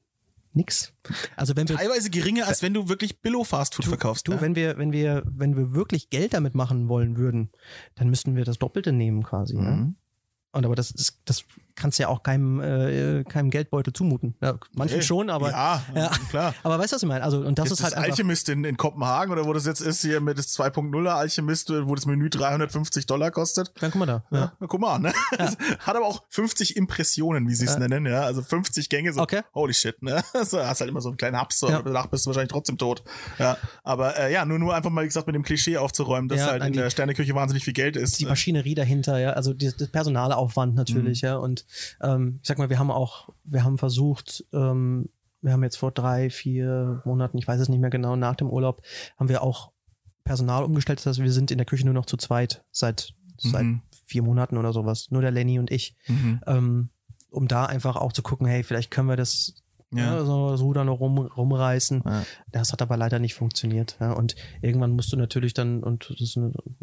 nix. 0.53 0.93
Also 1.37 1.55
wenn 1.55 1.69
wir 1.69 1.77
Teilweise 1.77 2.11
geringer, 2.11 2.49
als 2.49 2.63
wenn 2.63 2.75
du 2.75 2.89
wirklich 2.89 3.21
Billo-Fastfood 3.21 3.87
verkaufst. 3.87 4.27
Du, 4.27 4.33
ne? 4.33 4.41
wenn 4.41 4.57
wir, 4.57 4.79
wenn 4.79 4.93
wir, 4.93 5.23
wenn 5.27 5.57
wir 5.57 5.73
wirklich 5.73 6.11
Geld 6.11 6.35
damit 6.35 6.57
machen 6.57 6.89
wollen 6.89 7.17
würden, 7.17 7.51
dann 7.95 8.11
müssten 8.11 8.35
wir 8.35 8.45
das 8.45 8.59
Doppelte 8.59 8.93
nehmen 8.93 9.23
quasi. 9.23 9.57
Ne? 9.57 9.71
Mhm. 9.71 9.97
Und 10.51 10.67
aber 10.67 10.75
das, 10.75 10.93
das, 10.93 11.19
das 11.25 11.45
kannst 11.75 11.99
du 11.99 12.03
ja 12.05 12.09
auch 12.09 12.23
keinem, 12.23 12.61
äh, 12.61 13.25
keinem 13.25 13.51
Geldbeutel 13.51 13.93
zumuten. 13.93 14.35
Ja, 14.41 14.55
manchen 14.75 14.97
Ey, 14.99 15.03
schon, 15.03 15.31
aber, 15.31 15.51
ja, 15.51 15.83
Ja. 15.95 16.11
klar. 16.31 16.55
aber 16.63 16.79
weißt 16.79 16.93
du, 16.93 16.97
was 16.97 17.03
ich 17.03 17.09
meine? 17.09 17.25
Also, 17.25 17.39
und 17.41 17.59
das 17.59 17.69
Jetzt 17.71 17.79
ist 17.81 17.85
halt 17.85 17.95
das. 17.97 18.03
Alchemist 18.05 18.49
in, 18.49 18.65
in 18.65 18.77
Kopenhagen 18.77 19.33
oder 19.33 19.45
wo 19.47 19.53
das 19.53 19.67
jetzt 19.67 19.81
ist, 19.81 20.03
hier 20.03 20.21
mit 20.21 20.39
das 20.39 20.49
2.0er 20.59 21.09
Alchemist, 21.11 21.71
wo 21.87 21.95
das 21.95 22.07
Menü 22.07 22.29
350 22.31 23.07
Dollar 23.07 23.31
kostet. 23.31 23.73
Dann 23.81 23.91
guck 23.91 24.01
mal 24.01 24.07
da. 24.07 24.25
Ja, 24.31 24.53
na, 24.61 24.67
guck 24.67 24.81
mal 24.81 24.95
an, 24.95 25.03
ne? 25.03 25.13
Hat 25.81 25.97
aber 25.97 26.07
auch 26.07 26.23
50 26.31 26.77
Impressionen, 26.77 27.49
wie 27.49 27.55
sie 27.55 27.67
es 27.67 27.75
Ja. 27.75 27.81
nennen, 27.81 28.07
ja. 28.07 28.23
Also 28.23 28.43
50 28.43 28.89
Gänge, 28.89 29.13
so 29.13 29.21
Okay. 29.23 29.43
holy 29.55 29.75
shit, 29.75 30.03
ne? 30.03 30.23
So, 30.45 30.61
hast 30.65 30.81
halt 30.81 30.91
immer 30.91 31.01
so 31.01 31.09
einen 31.09 31.17
kleinen 31.17 31.37
Haps, 31.39 31.61
so, 31.61 31.69
Ja. 31.69 31.83
danach 31.83 32.07
bist 32.07 32.25
du 32.27 32.29
wahrscheinlich 32.31 32.51
trotzdem 32.53 32.79
tot. 32.79 33.03
Ja. 33.39 33.57
Aber 33.85 34.19
äh, 34.19 34.33
ja, 34.33 34.45
nur, 34.45 34.59
nur 34.59 34.75
einfach 34.75 34.91
mal 34.91 35.05
gesagt, 35.05 35.27
mit 35.27 35.35
dem 35.37 35.43
Klischee 35.43 35.77
aufzuräumen, 35.79 36.29
dass 36.29 36.41
Ja, 36.41 36.47
halt 36.49 36.65
in 36.65 36.73
der 36.73 36.91
Sterneküche 36.91 37.35
wahnsinnig 37.35 37.65
viel 37.65 37.73
Geld 37.75 37.97
ist. 37.97 38.19
die 38.21 38.27
Maschinerie 38.27 38.75
dahinter, 38.75 39.19
ja, 39.19 39.31
also 39.31 39.53
die, 39.55 39.71
das 39.77 39.89
Personalaufwand 39.89 40.75
natürlich, 40.75 41.23
Mhm. 41.23 41.27
ja. 41.29 41.37
Und 41.37 41.62
ähm, 42.01 42.39
ich 42.43 42.49
sag 42.49 42.59
mal, 42.59 42.71
wir 42.71 42.79
haben 42.79 42.91
auch, 42.91 43.29
wir 43.45 43.65
haben 43.65 43.79
versucht, 43.79 44.45
ähm, 44.53 45.09
wir 45.41 45.53
haben 45.53 45.63
jetzt 45.63 45.77
vor 45.77 45.91
drei, 45.91 46.31
vier 46.31 47.03
Monaten, 47.05 47.37
ich 47.39 47.49
weiß 47.49 47.61
es 47.61 47.69
nicht 47.69 47.81
mehr 47.81 47.91
genau, 47.91 48.17
nach 48.17 48.37
dem 48.37 48.49
Urlaub, 48.49 48.83
haben 49.19 49.29
wir 49.29 49.43
auch 49.43 49.73
Personal 50.25 50.63
umgestellt. 50.65 51.01
Das 51.01 51.07
heißt, 51.07 51.21
wir 51.23 51.33
sind 51.33 51.51
in 51.51 51.59
der 51.59 51.65
Küche 51.67 51.85
nur 51.85 51.95
noch 51.95 52.07
zu 52.07 52.17
zweit 52.17 52.65
seit, 52.71 53.15
seit 53.39 53.65
Mhm. 53.65 53.83
vier 54.07 54.23
Monaten 54.23 54.57
oder 54.57 54.73
sowas. 54.73 55.11
Nur 55.11 55.21
der 55.23 55.33
Lenny 55.33 55.59
und 55.59 55.71
ich. 55.73 55.97
Mhm. 56.07 56.41
Ähm, 56.47 56.89
um 57.31 57.49
da 57.49 57.65
einfach 57.67 57.97
auch 57.97 58.13
zu 58.13 58.23
gucken, 58.23 58.47
hey, 58.47 58.63
vielleicht 58.63 58.91
können 58.91 59.09
wir 59.09 59.17
das 59.17 59.55
Ja. 59.91 60.17
ja. 60.19 60.25
so 60.25 60.51
das 60.51 60.61
Ruder 60.61 60.85
noch 60.85 61.01
rum, 61.01 61.19
rumreißen. 61.19 62.03
Ja. 62.05 62.23
Das 62.53 62.73
hat 62.73 62.81
aber 62.83 62.97
leider 62.97 63.19
nicht 63.19 63.35
funktioniert. 63.35 63.97
Ja. 64.01 64.13
Und 64.13 64.37
irgendwann 64.61 64.93
musst 64.93 65.13
du 65.13 65.17
natürlich 65.17 65.55
dann, 65.55 65.83
und 65.83 66.15
das 66.21 66.37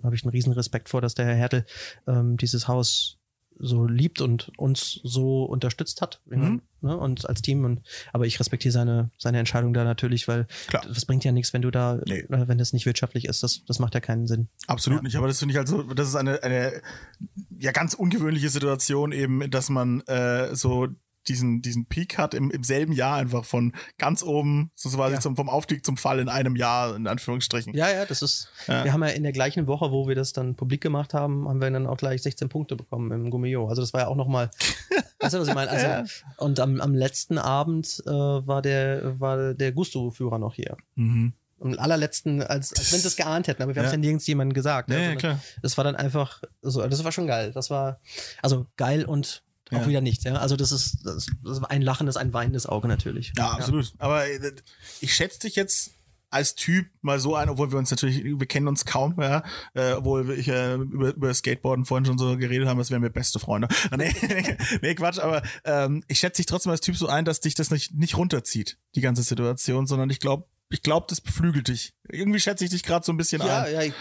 habe 0.03 0.15
ich 0.15 0.23
einen 0.23 0.31
riesen 0.31 0.51
Respekt 0.53 0.89
vor, 0.89 0.99
dass 1.01 1.13
der 1.15 1.25
Herr 1.27 1.35
Hertel 1.35 1.65
ähm, 2.07 2.35
dieses 2.35 2.67
Haus 2.67 3.18
so 3.59 3.85
liebt 3.85 4.21
und 4.21 4.51
uns 4.57 4.99
so 5.03 5.43
unterstützt 5.43 6.01
hat 6.01 6.21
Mhm. 6.25 6.61
ne, 6.81 6.97
und 6.97 7.27
als 7.27 7.41
Team 7.41 7.65
und 7.65 7.81
aber 8.13 8.25
ich 8.25 8.39
respektiere 8.39 8.71
seine 8.71 9.11
seine 9.17 9.37
Entscheidung 9.39 9.73
da 9.73 9.83
natürlich 9.83 10.27
weil 10.27 10.47
Klar. 10.67 10.83
das 10.87 11.05
bringt 11.05 11.23
ja 11.25 11.31
nichts 11.31 11.51
wenn 11.53 11.61
du 11.61 11.69
da 11.71 11.99
Nee. 12.07 12.19
äh, 12.21 12.47
wenn 12.47 12.57
das 12.57 12.71
nicht 12.73 12.85
wirtschaftlich 12.85 13.25
ist 13.25 13.43
das 13.43 13.63
das 13.65 13.79
macht 13.79 13.93
ja 13.95 13.99
keinen 13.99 14.27
Sinn 14.27 14.47
Absolut 14.67 14.99
Ja. 14.99 15.03
nicht, 15.03 15.15
aber 15.17 15.27
das 15.27 15.39
finde 15.39 15.51
ich 15.53 15.57
halt 15.57 15.67
so, 15.67 15.83
das 15.83 16.07
ist 16.07 16.15
eine, 16.15 16.41
eine 16.43 16.81
ja 17.57 17.71
ganz 17.71 17.93
ungewöhnliche 17.93 18.49
Situation 18.49 19.11
eben, 19.11 19.49
dass 19.51 19.69
man 19.69 20.01
äh, 20.07 20.55
so 20.55 20.87
diesen, 21.29 21.61
diesen 21.61 21.85
Peak 21.85 22.17
hat 22.17 22.33
im, 22.33 22.51
im 22.51 22.63
selben 22.63 22.91
Jahr 22.91 23.15
einfach 23.17 23.45
von 23.45 23.73
ganz 23.97 24.23
oben, 24.23 24.71
so 24.75 24.89
quasi 24.89 25.13
Ja. 25.15 25.19
zum, 25.21 25.35
vom 25.35 25.47
Aufstieg 25.49 25.85
zum 25.85 25.95
Fall 25.97 26.19
in 26.19 26.27
einem 26.29 26.55
Jahr, 26.55 26.95
in 26.95 27.07
Anführungsstrichen. 27.07 27.73
ja 27.75 27.89
ja 27.89 28.05
das 28.05 28.21
ist 28.21 28.49
Ja. 28.67 28.83
wir 28.83 28.91
haben 28.93 29.01
ja 29.03 29.09
in 29.09 29.23
der 29.23 29.31
gleichen 29.31 29.67
Woche 29.67 29.91
wo 29.91 30.07
wir 30.07 30.15
das 30.15 30.33
dann 30.33 30.55
publik 30.55 30.81
gemacht 30.81 31.13
haben 31.13 31.47
haben 31.47 31.61
wir 31.61 31.69
dann 31.71 31.87
auch 31.87 31.97
gleich 31.97 32.21
16 32.23 32.49
Punkte 32.49 32.75
bekommen 32.75 33.11
im 33.11 33.29
Gummio 33.29 33.67
also 33.69 33.81
das 33.81 33.93
war 33.93 34.01
ja 34.01 34.07
auch 34.07 34.15
noch 34.15 34.27
mal 34.27 34.49
weißt 35.19 35.35
du 35.35 35.39
was 35.39 35.47
ich 35.47 35.53
meine 35.55 35.69
also 35.71 35.85
Ja. 35.85 36.03
und 36.37 36.59
am, 36.59 36.81
am 36.81 36.93
letzten 36.93 37.37
Abend 37.37 38.01
äh, 38.05 38.09
war 38.09 38.61
der 38.61 39.19
war 39.19 39.53
der 39.53 39.71
Gusto 39.71 40.11
Führer 40.11 40.39
noch 40.39 40.55
hier 40.55 40.75
Mhm. 40.95 41.33
am 41.61 41.77
allerletzten, 41.77 42.41
als, 42.41 42.73
als 42.73 42.91
wenn 42.93 42.99
sie 43.01 43.07
es 43.07 43.15
geahnt 43.17 43.47
hätten, 43.47 43.61
aber 43.63 43.75
wir 43.75 43.81
haben 43.81 43.87
es 43.87 43.91
Ja. 43.91 43.97
ja 43.97 44.01
nirgends 44.01 44.25
jemandem 44.27 44.53
gesagt. 44.53 44.89
Ja, 44.89 44.97
ne, 44.97 45.03
ja, 45.09 45.15
klar. 45.15 45.39
Das 45.61 45.77
war 45.77 45.83
dann 45.83 45.95
einfach, 45.97 46.41
so, 46.61 46.85
das 46.87 47.03
war 47.03 47.11
schon 47.11 47.27
geil. 47.27 47.51
Das 47.53 47.69
war, 47.69 47.99
also 48.41 48.65
geil 48.77 49.03
und 49.05 49.43
auch 49.71 49.81
Ja. 49.81 49.87
wieder 49.87 50.01
nicht. 50.01 50.23
Ja? 50.23 50.35
Also 50.35 50.55
das 50.55 50.71
ist, 50.71 51.05
das, 51.05 51.27
das 51.43 51.61
war 51.61 51.71
ein 51.71 51.81
lachendes, 51.81 52.17
ein 52.17 52.33
weinendes 52.33 52.65
Auge 52.65 52.87
natürlich. 52.87 53.33
Ja, 53.37 53.51
absolut. 53.51 53.93
Aber 53.97 54.27
äh, 54.27 54.51
ich 55.01 55.13
schätze 55.15 55.39
dich 55.39 55.55
jetzt 55.55 55.91
als 56.31 56.53
Typ 56.53 56.87
mal 57.01 57.19
so 57.19 57.35
ein, 57.35 57.49
obwohl 57.49 57.71
wir 57.71 57.79
uns 57.79 57.89
natürlich, 57.89 58.23
wir 58.23 58.45
kennen 58.45 58.67
uns 58.67 58.85
kaum, 58.85 59.15
ja, 59.19 59.43
äh, 59.73 59.93
obwohl 59.93 60.29
ich 60.31 60.47
äh, 60.47 60.75
über, 60.75 61.15
über 61.15 61.33
Skateboarden 61.33 61.85
vorhin 61.85 62.05
schon 62.05 62.19
so 62.19 62.37
geredet 62.37 62.67
haben, 62.67 62.77
als 62.77 62.91
wären 62.91 63.01
wir 63.01 63.09
beste 63.09 63.39
Freunde. 63.39 63.67
nee, 63.97 64.13
nee, 64.83 64.93
Quatsch, 64.95 65.17
aber 65.17 65.41
ähm, 65.65 66.03
ich 66.07 66.19
schätze 66.19 66.37
dich 66.37 66.45
trotzdem 66.45 66.71
als 66.71 66.81
Typ 66.81 66.95
so 66.97 67.07
ein, 67.07 67.25
dass 67.25 67.39
dich 67.39 67.55
das 67.55 67.71
nicht, 67.71 67.95
nicht 67.95 68.15
runterzieht, 68.15 68.77
die 68.93 69.01
ganze 69.01 69.23
Situation, 69.23 69.87
sondern 69.87 70.11
ich 70.11 70.19
glaube, 70.19 70.45
ich 70.71 70.83
glaube, 70.83 71.07
das 71.09 71.19
beflügelt 71.19 71.67
dich. 71.67 71.93
Irgendwie 72.11 72.39
schätze 72.39 72.63
ich 72.63 72.69
dich 72.69 72.83
gerade 72.83 73.03
so 73.03 73.11
ein 73.11 73.17
bisschen 73.17 73.41
Ja, 73.41 73.63
ein. 73.63 73.73
ja, 73.73 73.81
ich, 73.81 73.93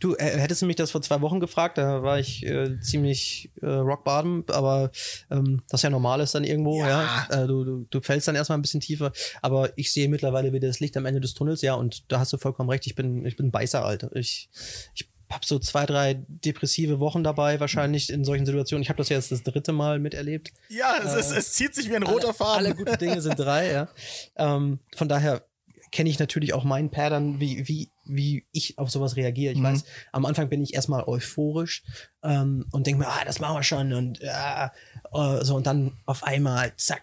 du, 0.00 0.14
äh, 0.16 0.38
hättest 0.38 0.62
mich 0.62 0.76
das 0.76 0.90
vor 0.90 1.00
zwei 1.00 1.20
Wochen 1.22 1.40
gefragt, 1.40 1.78
da 1.78 2.02
war 2.02 2.18
ich 2.18 2.44
äh, 2.44 2.78
ziemlich 2.80 3.50
äh, 3.62 3.66
rock 3.66 4.04
bottom, 4.04 4.44
aber 4.48 4.90
ähm, 5.30 5.62
das 5.70 5.80
ja 5.82 5.88
normal 5.90 6.20
ist 6.20 6.34
dann 6.34 6.44
irgendwo, 6.44 6.80
Ja. 6.80 7.26
ja. 7.30 7.44
Äh, 7.44 7.46
du, 7.46 7.64
du, 7.64 7.86
du 7.88 8.00
fällst 8.02 8.28
dann 8.28 8.36
erstmal 8.36 8.58
ein 8.58 8.62
bisschen 8.62 8.80
tiefer, 8.80 9.12
aber 9.40 9.76
ich 9.78 9.92
sehe 9.92 10.08
mittlerweile 10.08 10.52
wieder 10.52 10.68
das 10.68 10.80
Licht 10.80 10.96
am 10.98 11.06
Ende 11.06 11.20
des 11.22 11.32
Tunnels, 11.32 11.62
ja, 11.62 11.74
und 11.74 12.10
da 12.12 12.18
hast 12.20 12.32
du 12.32 12.38
vollkommen 12.38 12.68
recht, 12.68 12.86
ich 12.86 12.94
bin, 12.94 13.24
ich 13.24 13.36
bin 13.36 13.50
Beißer, 13.50 13.82
Alter. 13.84 14.14
Ich, 14.14 14.50
ich 14.94 15.08
hab 15.30 15.44
so 15.44 15.58
zwei, 15.58 15.86
drei 15.86 16.22
depressive 16.28 16.98
Wochen 16.98 17.22
dabei, 17.22 17.60
wahrscheinlich 17.60 18.10
in 18.10 18.24
solchen 18.24 18.44
Situationen. 18.46 18.82
Ich 18.82 18.88
habe 18.88 18.98
das 18.98 19.08
ja 19.08 19.16
jetzt 19.16 19.30
das 19.30 19.42
dritte 19.44 19.72
Mal 19.72 20.00
miterlebt. 20.00 20.52
Ja, 20.68 20.96
es, 21.02 21.14
es, 21.14 21.30
es 21.30 21.52
zieht 21.52 21.74
sich 21.74 21.88
wie 21.88 21.94
ein 21.96 22.02
roter 22.02 22.26
alle, 22.28 22.34
Faden. 22.34 22.66
Alle 22.66 22.74
guten 22.74 22.98
Dinge 22.98 23.22
sind 23.22 23.38
drei, 23.38 23.70
ja. 23.72 23.88
Ähm, 24.36 24.80
von 24.96 25.08
daher 25.08 25.44
kenne 25.90 26.10
ich 26.10 26.18
natürlich 26.18 26.52
auch 26.52 26.64
meinen 26.64 26.90
Pattern, 26.90 27.40
wie, 27.40 27.66
wie, 27.68 27.90
wie 28.04 28.46
ich 28.52 28.78
auf 28.78 28.90
sowas 28.90 29.16
reagiere. 29.16 29.52
Ich 29.52 29.58
Mhm. 29.58 29.64
weiß, 29.64 29.84
am 30.12 30.26
Anfang 30.26 30.48
bin 30.48 30.62
ich 30.62 30.74
erstmal 30.74 31.04
euphorisch 31.04 31.82
ähm, 32.22 32.66
und 32.72 32.86
denke 32.86 33.00
mir, 33.00 33.08
ah, 33.08 33.24
das 33.24 33.40
machen 33.40 33.56
wir 33.56 33.62
schon 33.62 33.92
und 33.92 34.20
ja, 34.20 34.72
äh, 35.12 35.44
so 35.44 35.56
und 35.56 35.66
dann 35.66 35.92
auf 36.06 36.24
einmal, 36.24 36.72
zack, 36.76 37.02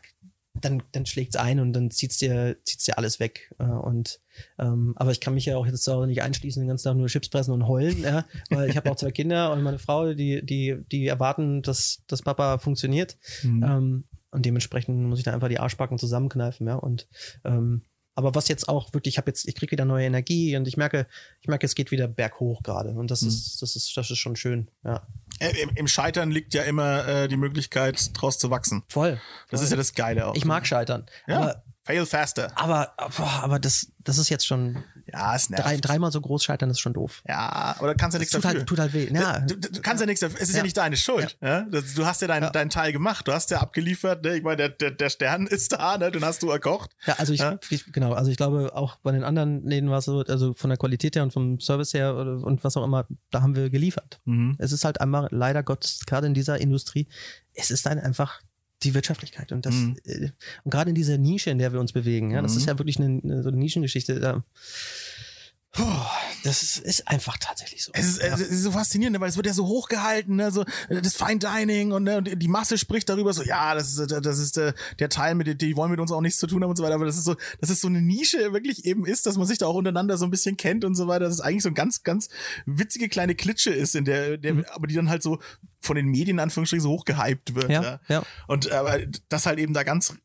dann, 0.60 0.82
dann 0.92 1.06
schlägt's 1.06 1.36
ein 1.36 1.60
und 1.60 1.74
dann 1.74 1.92
zieht's 1.92 2.18
dir, 2.18 2.58
zieht's 2.64 2.86
dir 2.86 2.98
alles 2.98 3.20
weg. 3.20 3.54
Äh, 3.60 3.64
und 3.66 4.20
ähm, 4.58 4.94
aber 4.96 5.12
ich 5.12 5.20
kann 5.20 5.34
mich 5.34 5.46
ja 5.46 5.58
auch 5.58 5.68
jetzt 5.68 5.88
auch 5.88 6.06
nicht 6.06 6.24
einschließen, 6.24 6.62
den 6.62 6.68
ganzen 6.68 6.86
Tag 6.86 6.98
nur 6.98 7.08
Chips 7.08 7.28
fressen 7.28 7.52
und 7.54 7.68
heulen, 7.68 8.02
ja, 8.02 8.26
weil 8.50 8.70
ich 8.70 8.78
habe 8.78 8.90
auch 8.92 8.96
zwei 8.96 9.12
Kinder 9.12 9.52
und 9.52 9.62
meine 9.62 9.80
Frau, 9.80 10.14
die, 10.14 10.46
die, 10.46 10.78
die 10.92 11.08
erwarten, 11.08 11.62
dass, 11.62 12.04
dass 12.08 12.22
Papa 12.22 12.58
funktioniert. 12.58 13.18
Mhm. 13.44 13.64
Ähm, 13.64 14.04
und 14.32 14.46
dementsprechend 14.46 15.00
muss 15.04 15.20
ich 15.20 15.26
da 15.26 15.34
einfach 15.34 15.48
die 15.48 15.60
Arschbacken 15.60 15.98
zusammenkneifen, 15.98 16.68
ja. 16.68 16.76
Und 16.76 17.08
ähm, 17.44 17.84
aber 18.18 18.34
was 18.34 18.48
jetzt 18.48 18.68
auch 18.68 18.94
wirklich, 18.94 19.14
ich 19.14 19.18
habe 19.20 19.30
jetzt, 19.30 19.48
ich 19.48 19.54
kriege 19.54 19.72
wieder 19.72 19.86
neue 19.86 20.06
Energie 20.08 20.58
und 20.58 20.68
ich 20.68 20.76
merke, 20.76 21.06
ich 21.40 21.48
merke, 21.48 21.66
es 21.68 21.76
geht 21.76 21.92
wieder 21.92 22.08
berghoch 22.08 22.64
gerade. 22.64 22.90
Und 22.90 23.12
das 23.12 23.22
Mhm. 23.22 23.28
ist, 23.28 23.62
das 23.62 23.76
ist, 23.76 23.96
das 23.96 24.10
ist 24.10 24.18
schon 24.18 24.36
schön. 24.36 24.70
Ja. 24.84 25.06
Äh, 25.40 25.52
Im, 25.62 25.70
Im 25.76 25.88
Scheitern 25.88 26.32
liegt 26.32 26.56
ja 26.56 26.64
immer 26.64 27.08
äh, 27.08 27.28
die 27.28 27.38
Möglichkeit, 27.38 28.10
draus 28.20 28.40
zu 28.40 28.50
wachsen. 28.50 28.84
Voll. 28.88 29.22
Das 29.52 29.60
voll. 29.60 29.66
ist 29.66 29.70
ja 29.70 29.78
das 29.78 29.94
Geile 29.94 30.28
auch. 30.28 30.36
Ich 30.36 30.46
mag 30.46 30.66
scheitern. 30.66 31.06
Ja. 31.28 31.38
Aber, 31.38 31.64
Fail 31.88 32.06
faster. 32.06 32.52
aber, 32.56 32.94
boah, 33.18 33.40
aber 33.44 33.60
das, 33.60 33.88
das 34.04 34.18
ist 34.18 34.30
jetzt 34.30 34.46
schon 34.46 34.84
Ja, 35.12 35.36
es 35.36 35.50
nervt. 35.50 35.66
drei, 35.66 35.78
dreimal 35.78 36.12
so 36.12 36.20
groß 36.22 36.44
scheitern 36.44 36.70
ist 36.70 36.80
schon 36.80 36.94
doof. 36.94 37.24
Ja, 37.28 37.76
aber 37.78 37.88
da 37.88 37.94
kannst 37.94 38.14
du 38.14 38.18
ja 38.18 38.20
nichts 38.20 38.34
tut 38.34 38.44
dafür. 38.44 38.60
halt, 38.60 38.68
tut 38.70 38.80
halt 38.80 38.94
weh. 38.94 39.10
Ja. 39.12 39.40
Du, 39.40 39.56
du, 39.58 39.72
du 39.72 39.82
kannst 39.82 40.02
ja 40.02 40.06
nichts 40.06 40.20
dafür. 40.22 40.38
Es 40.42 40.50
ist 40.50 40.56
ja, 40.56 40.58
Ja. 40.60 40.64
nicht 40.64 40.78
deine 40.78 40.98
Schuld. 40.98 41.38
Ja. 41.42 41.62
Das- 41.62 41.94
Du 41.96 42.06
hast 42.06 42.22
ja, 42.22 42.28
dein, 42.28 42.44
Ja. 42.44 42.50
deinen 42.52 42.70
Teil 42.70 42.92
gemacht. 42.92 43.28
Du 43.28 43.32
hast 43.32 43.50
ja 43.52 43.60
abgeliefert. 43.60 44.24
Ne? 44.24 44.36
Ich 44.38 44.44
meine, 44.44 44.58
der, 44.58 44.70
der, 44.70 44.92
der 44.92 45.10
Stern 45.10 45.48
ist 45.48 45.72
da, 45.74 45.98
ne? 45.98 46.12
den 46.12 46.24
hast 46.26 46.44
du 46.44 46.50
erkocht. 46.50 46.92
Ja, 47.06 47.16
also 47.18 47.34
ich, 47.34 47.40
Ja? 47.40 47.58
ich, 47.70 47.92
genau, 47.92 48.14
also 48.14 48.30
ich 48.30 48.38
glaube 48.38 48.76
auch 48.76 48.98
bei 48.98 49.12
den 49.14 49.24
anderen 49.24 49.66
Läden 49.66 49.90
war 49.90 50.00
es 50.00 50.06
so, 50.06 50.20
also 50.28 50.54
von 50.54 50.70
der 50.70 50.78
Qualität 50.78 51.16
her 51.16 51.24
und 51.24 51.32
vom 51.34 51.60
Service 51.60 51.94
her 51.94 52.16
und 52.16 52.64
was 52.64 52.76
auch 52.78 52.84
immer, 52.84 53.06
da 53.32 53.42
haben 53.42 53.56
wir 53.56 53.70
geliefert. 53.70 54.20
Mhm. 54.26 54.56
Es 54.60 54.72
ist 54.74 54.84
halt 54.86 55.00
einmal, 55.02 55.28
leider 55.32 55.64
Gottes, 55.64 56.02
gerade 56.06 56.28
in 56.28 56.34
dieser 56.34 56.60
Industrie, 56.60 57.08
es 57.54 57.72
ist 57.72 57.86
dann 57.86 57.98
einfach 58.00 58.42
die 58.84 58.94
Wirtschaftlichkeit 58.94 59.52
und 59.52 59.66
das, 59.66 59.74
Mhm. 59.76 59.98
äh, 60.06 60.30
und 60.64 60.72
gerade 60.72 60.90
in 60.90 60.96
dieser 60.96 61.18
Nische, 61.18 61.50
in 61.50 61.58
der 61.58 61.74
wir 61.74 61.80
uns 61.80 61.94
bewegen, 61.94 62.32
ja, 62.32 62.42
das 62.42 62.54
Mhm. 62.54 62.58
ist 62.60 62.66
ja 62.68 62.78
wirklich 62.80 63.00
eine, 63.00 63.22
eine, 63.24 63.44
so 63.44 63.50
eine 63.50 63.58
Nischengeschichte, 63.58 64.20
da, 64.20 64.44
Puh, 65.78 65.84
das 66.44 66.64
ist, 66.64 66.78
ist 66.80 67.08
einfach 67.08 67.38
tatsächlich 67.38 67.84
so. 67.84 67.92
Es 67.94 68.08
ist, 68.08 68.22
ja. 68.22 68.34
es 68.34 68.42
ist 68.42 68.64
so 68.64 68.72
faszinierend, 68.72 69.14
ne, 69.14 69.22
weil 69.22 69.30
es 69.30 69.36
wird 69.36 69.46
ja 69.46 69.54
so 69.54 69.68
hochgehalten, 69.68 70.36
ne? 70.36 70.52
so 70.52 70.64
äh, 70.90 71.02
das 71.04 71.14
Fine 71.14 71.38
Dining 71.38 71.92
und, 71.92 72.04
ne? 72.04 72.18
und 72.18 72.42
die 72.42 72.48
Masse 72.48 72.80
spricht 72.80 73.08
darüber 73.10 73.32
so, 73.32 73.44
ja, 73.44 73.76
das 73.76 73.90
ist, 73.94 74.12
äh, 74.12 74.20
das 74.20 74.40
ist 74.40 74.58
der, 74.58 74.74
der 74.98 75.10
Teil, 75.10 75.36
mit 75.36 75.46
dem 75.46 75.58
die 75.60 75.78
wollen 75.78 75.92
mit 75.92 76.00
uns 76.00 76.12
auch 76.12 76.22
nichts 76.22 76.40
zu 76.40 76.48
tun 76.48 76.64
haben 76.64 76.72
und 76.72 76.78
so 76.78 76.84
weiter. 76.84 76.96
Aber 76.96 77.06
das 77.06 77.16
ist 77.16 77.26
so, 77.26 77.36
dass 77.62 77.70
es 77.70 77.80
so 77.80 77.88
eine 77.88 78.02
Nische 78.02 78.54
wirklich 78.54 78.86
eben 78.86 79.06
ist, 79.06 79.28
dass 79.28 79.38
man 79.38 79.46
sich 79.46 79.60
da 79.60 79.68
auch 79.68 79.76
untereinander 79.76 80.18
so 80.18 80.26
ein 80.26 80.32
bisschen 80.32 80.58
kennt 80.58 80.84
und 80.84 80.96
so 80.96 81.08
weiter. 81.08 81.26
Das 81.26 81.36
ist 81.36 81.42
eigentlich 81.42 81.64
so 81.64 81.70
ein 81.70 81.76
ganz, 81.76 82.02
ganz 82.02 82.30
witzige 82.66 83.08
kleine 83.08 83.36
Klitsche 83.36 83.70
ist, 83.70 83.94
in 83.96 84.06
der, 84.06 84.38
der 84.38 84.56
Mhm. 84.56 84.66
aber 84.72 84.88
die 84.88 84.96
dann 84.96 85.10
halt 85.10 85.22
so 85.22 85.38
von 85.80 85.96
den 85.96 86.08
Medien 86.08 86.38
in 86.38 86.40
Anführungsstrichen 86.40 86.82
so 86.84 86.90
hochgehypt 86.90 87.54
wird. 87.54 87.70
ja, 87.70 88.00
ja. 88.08 88.24
Und 88.48 88.72
aber 88.72 89.00
dass 89.30 89.46
halt 89.46 89.60
eben 89.60 89.74
da 89.74 89.84
ganz 89.84 90.16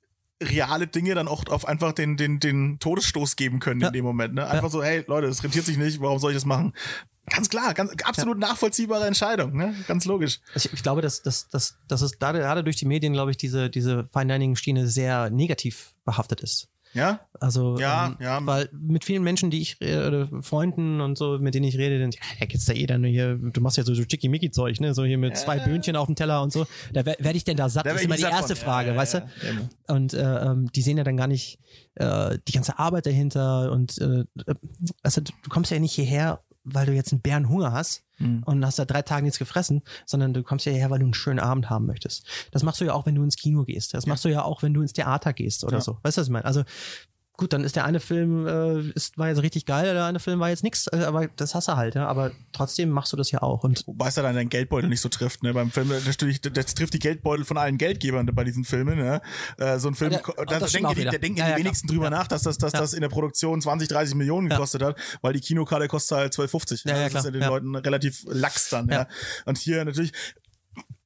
reale 0.42 0.86
Dinge 0.86 1.14
dann 1.14 1.28
auch 1.28 1.44
auf 1.48 1.66
einfach 1.66 1.92
den, 1.92 2.16
den, 2.16 2.40
den 2.40 2.78
Todesstoß 2.78 3.36
geben 3.36 3.60
können 3.60 3.80
Ja. 3.80 3.88
in 3.88 3.92
dem 3.94 4.04
Moment. 4.04 4.34
Ne? 4.34 4.46
Einfach 4.46 4.70
so, 4.70 4.82
hey 4.82 5.04
Leute, 5.06 5.26
das 5.28 5.42
rentiert 5.42 5.64
sich 5.64 5.76
nicht, 5.78 6.00
warum 6.00 6.18
soll 6.18 6.32
ich 6.32 6.36
das 6.36 6.44
machen? 6.44 6.72
Ganz 7.26 7.48
klar, 7.48 7.72
ganz 7.72 7.92
absolut 8.02 8.38
nachvollziehbare 8.38 9.06
Entscheidung, 9.06 9.56
ne? 9.56 9.76
Ganz 9.86 10.06
logisch. 10.06 10.40
Ich, 10.56 10.72
ich 10.72 10.82
glaube, 10.82 11.02
dass, 11.02 11.22
dass, 11.22 11.48
dass, 11.48 11.76
dass 11.86 12.02
es 12.02 12.18
gerade, 12.18 12.64
durch 12.64 12.76
die 12.76 12.84
Medien, 12.84 13.12
glaube 13.12 13.30
ich, 13.30 13.36
diese, 13.36 13.70
diese 13.70 14.08
Fine 14.12 14.32
Dining 14.34 14.56
Schiene 14.56 14.88
sehr 14.88 15.30
negativ 15.30 15.94
behaftet 16.04 16.40
ist. 16.40 16.68
Ja? 16.94 17.20
Also, 17.40 17.78
Ja, 17.78 18.08
ähm, 18.08 18.16
ja. 18.20 18.46
weil 18.46 18.68
mit 18.72 19.04
vielen 19.04 19.22
Menschen, 19.22 19.50
die 19.50 19.60
ich, 19.60 19.80
äh, 19.80 20.06
oder 20.06 20.28
Freunden 20.42 21.00
und 21.00 21.16
so, 21.18 21.38
mit 21.38 21.54
denen 21.54 21.64
ich 21.64 21.78
rede, 21.78 21.98
dann, 21.98 22.10
ja, 22.10 22.20
da 22.38 22.46
geht's 22.46 22.64
da 22.66 22.72
eh 22.72 22.86
dann 22.86 23.00
nur 23.00 23.10
hier, 23.10 23.36
du 23.36 23.60
machst 23.60 23.76
ja 23.76 23.84
so, 23.84 23.94
so 23.94 24.04
Chicky-Micky-Zeug, 24.04 24.80
ne, 24.80 24.94
so 24.94 25.04
hier 25.04 25.18
mit 25.18 25.36
zwei 25.36 25.58
Böhnchen 25.58 25.96
auf 25.96 26.06
dem 26.06 26.14
Teller 26.16 26.42
und 26.42 26.52
so. 26.52 26.66
Da 26.92 27.04
werde 27.06 27.24
werd 27.24 27.36
ich 27.36 27.44
denn 27.44 27.56
da 27.56 27.68
satt? 27.68 27.86
Da 27.86 27.92
ist 27.92 28.04
immer 28.04 28.16
die 28.16 28.22
erste 28.22 28.54
von. 28.56 28.64
Frage, 28.64 28.90
Ja, 28.90 28.96
weißt 28.96 29.14
du? 29.14 29.22
Und 29.88 30.14
äh, 30.14 30.20
ähm, 30.22 30.70
die 30.72 30.82
sehen 30.82 30.98
ja 30.98 31.04
dann 31.04 31.16
gar 31.16 31.26
nicht 31.26 31.58
äh, 31.94 32.38
die 32.46 32.52
ganze 32.52 32.78
Arbeit 32.78 33.06
dahinter 33.06 33.72
und 33.72 33.98
äh, 33.98 34.20
äh, 34.46 34.54
also 35.02 35.20
du 35.20 35.48
kommst 35.48 35.70
ja 35.70 35.78
nicht 35.78 35.94
hierher, 35.94 36.40
weil 36.64 36.86
du 36.86 36.92
jetzt 36.92 37.12
einen 37.12 37.20
Bärenhunger 37.22 37.72
hast 37.72 38.04
Mhm. 38.18 38.42
und 38.44 38.64
hast 38.64 38.78
da 38.78 38.84
drei 38.84 39.02
Tage 39.02 39.24
nichts 39.24 39.38
gefressen, 39.38 39.82
sondern 40.06 40.32
du 40.34 40.42
kommst 40.44 40.64
ja 40.66 40.70
hierher, 40.72 40.90
weil 40.90 41.00
du 41.00 41.06
einen 41.06 41.14
schönen 41.14 41.40
Abend 41.40 41.70
haben 41.70 41.86
möchtest. 41.86 42.24
Das 42.52 42.62
machst 42.62 42.80
du 42.80 42.84
ja 42.84 42.92
auch, 42.92 43.04
wenn 43.06 43.14
du 43.16 43.22
ins 43.24 43.36
Kino 43.36 43.64
gehst. 43.64 43.94
Das 43.94 44.06
machst 44.06 44.24
du 44.24 44.28
ja 44.28 44.42
auch, 44.44 44.62
wenn 44.62 44.72
du 44.74 44.80
ins 44.82 44.92
Theater 44.92 45.32
gehst 45.32 45.64
oder 45.64 45.78
Ja. 45.78 45.80
so. 45.80 45.98
Weißt 46.02 46.16
du, 46.18 46.20
was 46.20 46.28
ich 46.28 46.32
meine? 46.32 46.44
Also 46.44 46.62
gut, 47.36 47.52
dann 47.52 47.64
ist 47.64 47.76
der 47.76 47.84
eine 47.84 48.00
Film 48.00 48.46
äh, 48.46 48.80
ist, 48.94 49.18
war 49.18 49.28
jetzt 49.28 49.42
richtig 49.42 49.66
geil, 49.66 49.94
der 49.94 50.04
eine 50.04 50.20
Film 50.20 50.40
war 50.40 50.50
jetzt 50.50 50.62
nix, 50.62 50.86
äh, 50.86 51.04
aber 51.04 51.28
das 51.28 51.54
hast 51.54 51.68
du 51.68 51.76
halt, 51.76 51.94
ja. 51.94 52.06
Aber 52.06 52.30
trotzdem 52.52 52.90
machst 52.90 53.12
du 53.12 53.16
das 53.16 53.30
ja 53.30 53.42
auch. 53.42 53.64
Und 53.64 53.84
Wobei 53.86 54.08
es 54.08 54.16
ja 54.16 54.22
dann 54.22 54.34
dein 54.34 54.48
Geldbeutel 54.48 54.88
nicht 54.88 55.00
so 55.00 55.08
trifft, 55.08 55.42
ne? 55.42 55.52
Beim 55.54 55.70
Film, 55.70 55.88
natürlich, 56.06 56.40
das 56.40 56.74
trifft 56.74 56.94
die 56.94 56.98
Geldbeutel 56.98 57.44
von 57.44 57.56
allen 57.56 57.78
Geldgebern 57.78 58.26
bei 58.26 58.44
diesen 58.44 58.64
Filmen, 58.64 58.98
ne? 58.98 59.20
Äh, 59.58 59.78
so 59.78 59.88
ein 59.88 59.94
Film, 59.94 60.12
Ja, 60.12 60.20
da, 60.36 60.44
das 60.44 60.58
da 60.60 60.68
stimmt 60.68 60.88
denken, 60.88 61.00
die, 61.00 61.04
da 61.04 61.10
denken 61.12 61.38
Ja, 61.38 61.44
die 61.46 61.50
ja, 61.52 61.56
wenigsten 61.58 61.88
klar. 61.88 61.96
drüber 61.96 62.10
nach, 62.10 62.28
dass 62.28 62.42
das, 62.42 62.58
dass 62.58 62.72
das 62.72 62.92
in 62.92 63.00
der 63.00 63.08
Produktion 63.08 63.60
20, 63.60 63.88
30 63.88 64.14
Millionen 64.14 64.48
gekostet 64.48 64.82
hat, 64.82 64.98
weil 65.20 65.32
die 65.32 65.40
Kinokarte 65.40 65.88
kostet 65.88 66.18
halt 66.18 66.34
12,50. 66.34 66.88
Ja, 66.88 66.96
ja, 66.96 67.08
das 67.08 67.24
ist 67.24 67.24
ja 67.24 67.30
den. 67.30 67.42
Leuten 67.42 67.74
relativ 67.74 68.24
lax 68.28 68.70
dann, 68.70 68.88
ja. 68.88 68.94
Ja. 69.00 69.08
Und 69.46 69.58
hier 69.58 69.84
natürlich, 69.84 70.12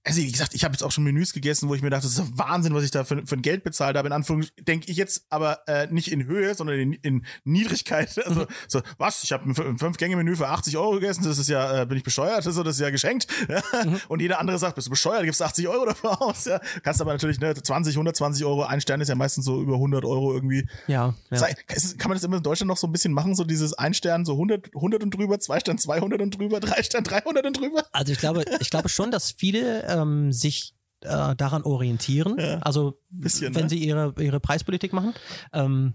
also 0.07 0.21
wie 0.23 0.31
gesagt, 0.31 0.55
ich 0.55 0.63
habe 0.65 0.73
jetzt 0.73 0.83
auch 0.83 0.93
schon 0.93 1.03
Menüs 1.05 1.33
gegessen, 1.33 1.69
wo 1.69 1.75
ich 1.75 1.83
mir 1.83 1.91
dachte, 1.91 2.07
das 2.07 2.17
ist 2.19 2.39
Wahnsinn, 2.39 2.73
was 2.75 2.85
ich 2.85 2.93
da 2.93 3.03
für, 3.05 3.27
für 3.27 3.35
ein 3.35 3.43
Geld 3.43 3.65
bezahlt 3.65 3.97
habe. 3.97 4.07
In 4.07 4.13
Anführungszeichen 4.13 4.65
denke 4.65 4.91
ich 4.91 4.97
jetzt 4.97 5.27
aber 5.31 5.67
äh, 5.67 5.89
nicht 5.91 6.13
in 6.13 6.27
Höhe, 6.27 6.55
sondern 6.55 6.79
in, 6.79 6.93
in 6.95 7.27
Niedrigkeit. 7.45 8.17
Also 8.27 8.43
Mhm. 8.43 8.47
so, 8.69 8.83
was? 8.99 9.23
Ich 9.25 9.33
habe 9.33 9.49
ein 9.49 9.53
F- 9.53 9.79
Fünf-Gänge-Menü 9.81 10.37
für 10.37 10.49
80 10.49 10.77
Euro 10.77 10.93
gegessen, 10.93 11.25
das 11.25 11.39
ist 11.39 11.49
ja, 11.49 11.83
äh, 11.83 11.87
bin 11.87 11.97
ich 11.99 12.05
bescheuert, 12.05 12.39
das 12.39 12.47
ist, 12.47 12.55
so, 12.55 12.63
das 12.63 12.77
ist 12.77 12.81
ja 12.83 12.91
geschenkt. 12.91 13.27
Mhm. 13.85 14.01
Und 14.09 14.21
jeder 14.23 14.39
andere 14.41 14.59
sagt, 14.59 14.75
bist 14.77 14.87
du 14.87 14.91
bescheuert, 14.91 15.25
gibst 15.25 15.43
80 15.43 15.69
Euro 15.69 15.85
dafür 15.87 16.21
aus. 16.23 16.45
Ja. 16.47 16.61
Kannst 16.83 17.01
aber 17.01 17.13
natürlich, 17.13 17.41
ne, 17.41 17.55
20, 17.55 17.95
120 17.95 18.45
Euro, 18.45 18.63
ein 18.65 18.81
Stern 18.81 19.01
ist 19.01 19.09
ja 19.09 19.15
meistens 19.15 19.45
so 19.45 19.61
über 19.61 19.75
100 19.75 20.05
Euro 20.05 20.33
irgendwie. 20.33 20.67
ja, 20.87 21.15
ja. 21.31 21.47
Ist 21.75 21.99
Kann 21.99 22.09
man 22.11 22.17
das 22.17 22.25
immer 22.25 22.37
in 22.39 22.43
Deutschland 22.43 22.69
noch 22.69 22.77
so 22.77 22.87
ein 22.87 22.93
bisschen 22.93 23.13
machen, 23.13 23.35
so 23.35 23.45
dieses 23.45 23.73
ein 23.75 23.93
Stern 23.95 24.25
so 24.25 24.33
100, 24.33 24.71
100 24.75 25.03
und 25.03 25.11
drüber, 25.11 25.39
zwei 25.41 25.59
Stern 25.61 25.79
200 25.79 26.21
und 26.23 26.39
drüber, 26.39 26.61
drei 26.61 26.83
Stern 26.83 27.05
300 27.05 27.45
und 27.47 27.59
drüber? 27.61 27.85
Also 27.93 28.13
ich 28.13 28.19
glaube, 28.19 28.45
ich 28.61 28.71
glaube 28.71 28.89
schon, 28.89 29.11
dass 29.11 29.31
viele 29.33 29.83
ähm, 29.97 30.33
sich 30.33 30.75
äh, 31.01 31.35
daran 31.37 31.63
orientieren. 31.63 32.39
Ja. 32.39 32.59
Also 32.59 33.01
Bisschen, 33.11 33.55
wenn 33.55 33.65
ne? 33.65 33.69
sie 33.69 33.85
ihre, 33.85 34.15
ihre 34.19 34.41
Preispolitik 34.41 34.93
machen. 34.93 35.15
Ähm, 35.53 35.95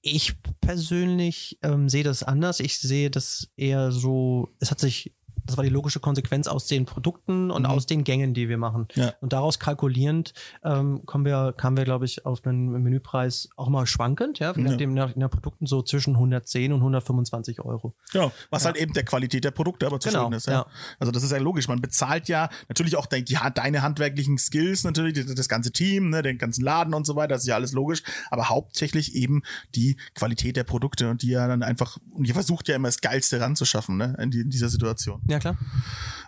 ich 0.00 0.34
persönlich 0.60 1.58
ähm, 1.62 1.88
sehe 1.88 2.04
das 2.04 2.22
anders. 2.22 2.60
Ich 2.60 2.78
sehe 2.78 3.10
das 3.10 3.48
eher 3.56 3.90
so, 3.90 4.50
es 4.60 4.70
hat 4.70 4.78
sich, 4.78 5.14
das 5.46 5.56
war 5.56 5.64
die 5.64 5.70
logische 5.70 6.00
Konsequenz 6.00 6.46
aus 6.46 6.66
den 6.66 6.84
Produkten 6.86 7.50
und 7.50 7.62
Mhm. 7.62 7.68
aus 7.68 7.86
den 7.86 8.04
Gängen, 8.04 8.34
die 8.34 8.48
wir 8.48 8.58
machen. 8.58 8.88
Ja. 8.94 9.12
Und 9.20 9.32
daraus 9.32 9.58
kalkulierend 9.58 10.32
ähm, 10.64 11.02
kommen 11.06 11.24
wir, 11.24 11.52
kamen 11.56 11.76
wir, 11.76 11.84
glaube 11.84 12.04
ich, 12.04 12.24
auf 12.26 12.44
einen 12.46 12.70
Menüpreis 12.82 13.48
auch 13.56 13.68
mal 13.68 13.86
schwankend, 13.86 14.38
ja, 14.38 14.52
Ja. 14.52 14.58
nachdem 14.62 14.94
nach, 14.94 15.14
nach 15.16 15.30
Produkten 15.30 15.66
so 15.66 15.82
zwischen 15.82 16.14
110 16.16 16.72
und 16.72 16.80
125 16.80 17.60
Euro. 17.60 17.94
Genau, 18.12 18.32
was 18.50 18.62
Ja. 18.62 18.66
halt 18.68 18.76
eben 18.76 18.92
der 18.92 19.04
Qualität 19.04 19.44
der 19.44 19.50
Produkte 19.50 19.86
aber 19.86 20.00
zu 20.00 20.08
Genau, 20.08 20.22
schulden 20.22 20.36
ist. 20.36 20.46
Ja. 20.46 20.66
Also 20.98 21.12
das 21.12 21.22
ist 21.22 21.32
ja 21.32 21.38
logisch. 21.38 21.68
Man 21.68 21.80
bezahlt 21.80 22.28
ja 22.28 22.48
natürlich 22.68 22.96
auch 22.96 23.06
de, 23.06 23.24
ja, 23.28 23.50
deine 23.50 23.82
handwerklichen 23.82 24.38
Skills, 24.38 24.84
natürlich 24.84 25.14
das, 25.26 25.34
das 25.34 25.48
ganze 25.48 25.72
Team, 25.72 26.10
ne, 26.10 26.22
den 26.22 26.38
ganzen 26.38 26.62
Laden 26.64 26.94
und 26.94 27.06
so 27.06 27.16
weiter. 27.16 27.34
Das 27.34 27.42
ist 27.42 27.48
ja 27.48 27.54
alles 27.54 27.72
logisch. 27.72 28.02
Aber 28.30 28.48
hauptsächlich 28.48 29.14
eben 29.14 29.42
die 29.74 29.96
Qualität 30.14 30.56
der 30.56 30.64
Produkte 30.64 31.10
und 31.10 31.22
die 31.22 31.28
ja 31.28 31.46
dann 31.48 31.62
einfach 31.62 31.98
und 32.12 32.26
ihr 32.26 32.34
versucht 32.34 32.68
ja 32.68 32.76
immer 32.76 32.88
das 32.88 33.00
Geilste 33.00 33.40
ranzuschaffen, 33.40 33.96
ne, 33.96 34.16
in, 34.20 34.30
die, 34.30 34.40
in 34.40 34.50
dieser 34.50 34.68
Situation. 34.68 35.20
Ja, 35.28 35.33
klar. 35.38 35.56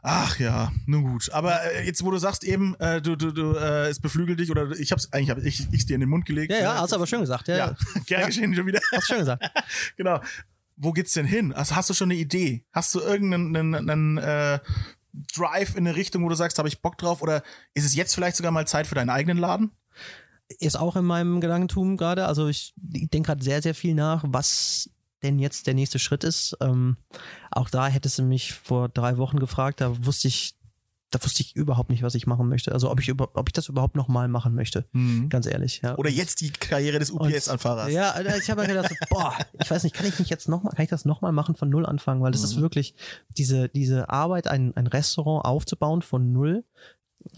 Ach 0.02 0.38
ja, 0.38 0.72
nun 0.86 1.04
gut. 1.04 1.32
Aber 1.32 1.62
äh, 1.64 1.84
jetzt, 1.84 2.04
wo 2.04 2.10
du 2.10 2.18
sagst 2.18 2.44
eben, 2.44 2.74
äh, 2.76 3.02
du, 3.02 3.16
du, 3.16 3.32
du, 3.32 3.54
äh, 3.54 3.88
es 3.88 4.00
beflügelt 4.00 4.38
dich 4.38 4.50
oder 4.50 4.70
ich 4.70 4.92
hab's 4.92 5.12
eigentlich 5.12 5.30
hab 5.30 5.38
ich 5.38 5.66
ich's 5.72 5.86
dir 5.86 5.94
in 5.94 6.00
den 6.00 6.10
Mund 6.10 6.26
gelegt. 6.26 6.52
Ja, 6.52 6.58
ja, 6.58 6.74
ne? 6.74 6.80
hast 6.80 6.92
du 6.92 6.96
aber 6.96 7.06
schön 7.06 7.20
gesagt. 7.20 7.48
Ja, 7.48 7.56
ja, 7.56 7.76
gern 8.06 8.26
geschehen 8.26 8.54
schon 8.54 8.66
wieder. 8.66 8.80
hast 8.92 9.08
schön 9.08 9.18
gesagt. 9.18 9.44
genau. 9.96 10.20
Wo 10.76 10.92
geht's 10.92 11.14
denn 11.14 11.26
hin? 11.26 11.52
Also 11.52 11.74
hast 11.74 11.90
du 11.90 11.94
schon 11.94 12.10
eine 12.10 12.20
Idee? 12.20 12.64
Hast 12.72 12.94
du 12.94 13.00
irgendeinen 13.00 13.56
einen, 13.56 13.90
einen, 13.90 14.18
äh, 14.18 14.60
Drive 15.34 15.70
in 15.76 15.86
eine 15.86 15.96
Richtung, 15.96 16.22
wo 16.24 16.28
du 16.28 16.34
sagst, 16.34 16.58
habe 16.58 16.68
ich 16.68 16.82
Bock 16.82 16.98
drauf? 16.98 17.22
Oder 17.22 17.42
ist 17.72 17.86
es 17.86 17.96
jetzt 17.96 18.14
vielleicht 18.14 18.36
sogar 18.36 18.52
mal 18.52 18.66
Zeit 18.66 18.86
für 18.86 18.94
deinen 18.94 19.10
eigenen 19.10 19.38
Laden? 19.38 19.72
ist 20.58 20.78
auch 20.78 20.96
in 20.96 21.04
meinem 21.04 21.40
Gedankentum 21.40 21.96
gerade. 21.96 22.26
Also 22.26 22.48
ich, 22.48 22.74
ich 22.92 23.10
denke 23.10 23.28
gerade 23.28 23.42
sehr, 23.42 23.62
sehr 23.62 23.74
viel 23.74 23.94
nach, 23.94 24.24
was 24.26 24.90
denn 25.22 25.38
jetzt 25.38 25.66
der 25.66 25.74
nächste 25.74 25.98
Schritt 25.98 26.24
ist. 26.24 26.56
Ähm, 26.60 26.96
auch 27.50 27.70
da 27.70 27.88
hättest 27.88 28.18
du 28.18 28.22
mich 28.22 28.52
vor 28.52 28.88
drei 28.88 29.16
Wochen 29.18 29.38
gefragt, 29.38 29.80
da 29.80 30.04
wusste 30.06 30.28
ich, 30.28 30.54
da 31.10 31.22
wusste 31.22 31.40
ich 31.42 31.54
überhaupt 31.56 31.88
nicht, 31.88 32.02
was 32.02 32.14
ich 32.14 32.26
machen 32.26 32.48
möchte. 32.48 32.72
Also 32.72 32.90
ob 32.90 33.00
ich 33.00 33.08
über, 33.08 33.30
ob 33.34 33.48
ich 33.48 33.52
das 33.52 33.68
überhaupt 33.68 33.94
nochmal 33.96 34.28
machen 34.28 34.54
möchte. 34.54 34.86
Ganz 35.28 35.46
ehrlich. 35.46 35.80
Ja. 35.82 35.96
Oder 35.96 36.10
jetzt 36.10 36.40
die 36.40 36.50
Karriere 36.50 36.98
des 36.98 37.10
UPS-Anfahrers? 37.12 37.92
Ja, 37.92 38.14
ich 38.36 38.50
habe 38.50 38.62
mir 38.62 38.68
gedacht, 38.68 38.88
so, 38.90 38.94
boah, 39.10 39.34
ich 39.62 39.70
weiß 39.70 39.84
nicht, 39.84 39.94
kann 39.94 40.06
ich 40.06 40.18
nicht 40.18 40.30
jetzt 40.30 40.48
nochmal, 40.48 40.72
kann 40.74 40.82
ich 40.84 40.90
das 40.90 41.04
nochmal 41.04 41.32
machen 41.32 41.54
von 41.54 41.70
null 41.70 41.86
anfangen? 41.86 42.22
Weil 42.22 42.32
das 42.32 42.42
ist 42.42 42.56
Mhm. 42.56 42.60
wirklich 42.62 42.94
diese, 43.38 43.68
diese 43.68 44.10
Arbeit, 44.10 44.48
ein, 44.48 44.76
ein 44.76 44.86
Restaurant 44.88 45.44
aufzubauen 45.44 46.02
von 46.02 46.32
null. 46.32 46.64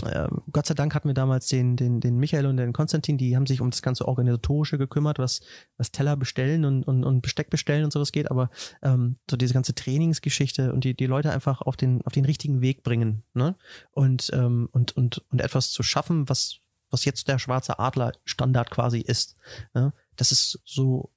Ähm, 0.05 0.43
Gott 0.53 0.67
sei 0.67 0.75
Dank 0.75 0.95
hatten 0.95 1.09
wir 1.09 1.15
damals 1.15 1.49
den, 1.49 1.77
den, 1.77 2.01
den 2.01 2.17
Michael 2.19 2.47
und 2.47 2.57
den 2.57 2.73
Konstantin, 2.73 3.19
die 3.19 3.37
haben 3.37 3.47
sich 3.47 3.61
um 3.61 3.71
das 3.71 3.83
ganze 3.83 4.07
Organisatorische 4.07 4.79
gekümmert, 4.79 5.19
was, 5.19 5.41
was 5.77 5.91
Teller 5.91 6.17
bestellen 6.17 6.65
und, 6.65 6.85
und, 6.85 7.05
und 7.05 7.23
Besteck 7.23 7.51
bestellen 7.51 7.85
und 7.85 7.93
sowas 7.93 8.13
geht, 8.13 8.31
aber 8.31 8.51
ähm, 8.83 9.17
so 9.31 9.37
diese 9.37 9.55
ganze 9.55 9.75
Trainingsgeschichte 9.75 10.73
und 10.73 10.85
die, 10.85 10.95
die 10.95 11.07
Leute 11.07 11.33
einfach 11.33 11.63
auf 11.63 11.77
den, 11.77 12.03
auf 12.03 12.13
den 12.13 12.25
richtigen 12.25 12.61
Weg 12.61 12.83
bringen, 12.83 13.23
ne? 13.35 13.57
Und, 13.93 14.31
ähm, 14.33 14.69
und, 14.73 14.97
und, 14.97 15.25
und 15.31 15.41
etwas 15.41 15.71
zu 15.71 15.83
schaffen, 15.83 16.29
was, 16.29 16.61
was 16.91 17.05
jetzt 17.05 17.29
der 17.29 17.39
schwarze 17.39 17.79
Adler 17.79 18.13
Standard 18.25 18.71
quasi 18.71 19.01
ist. 19.01 19.37
Ne? 19.75 19.93
Das 20.17 20.33
ist 20.33 20.61
so, 20.65 21.11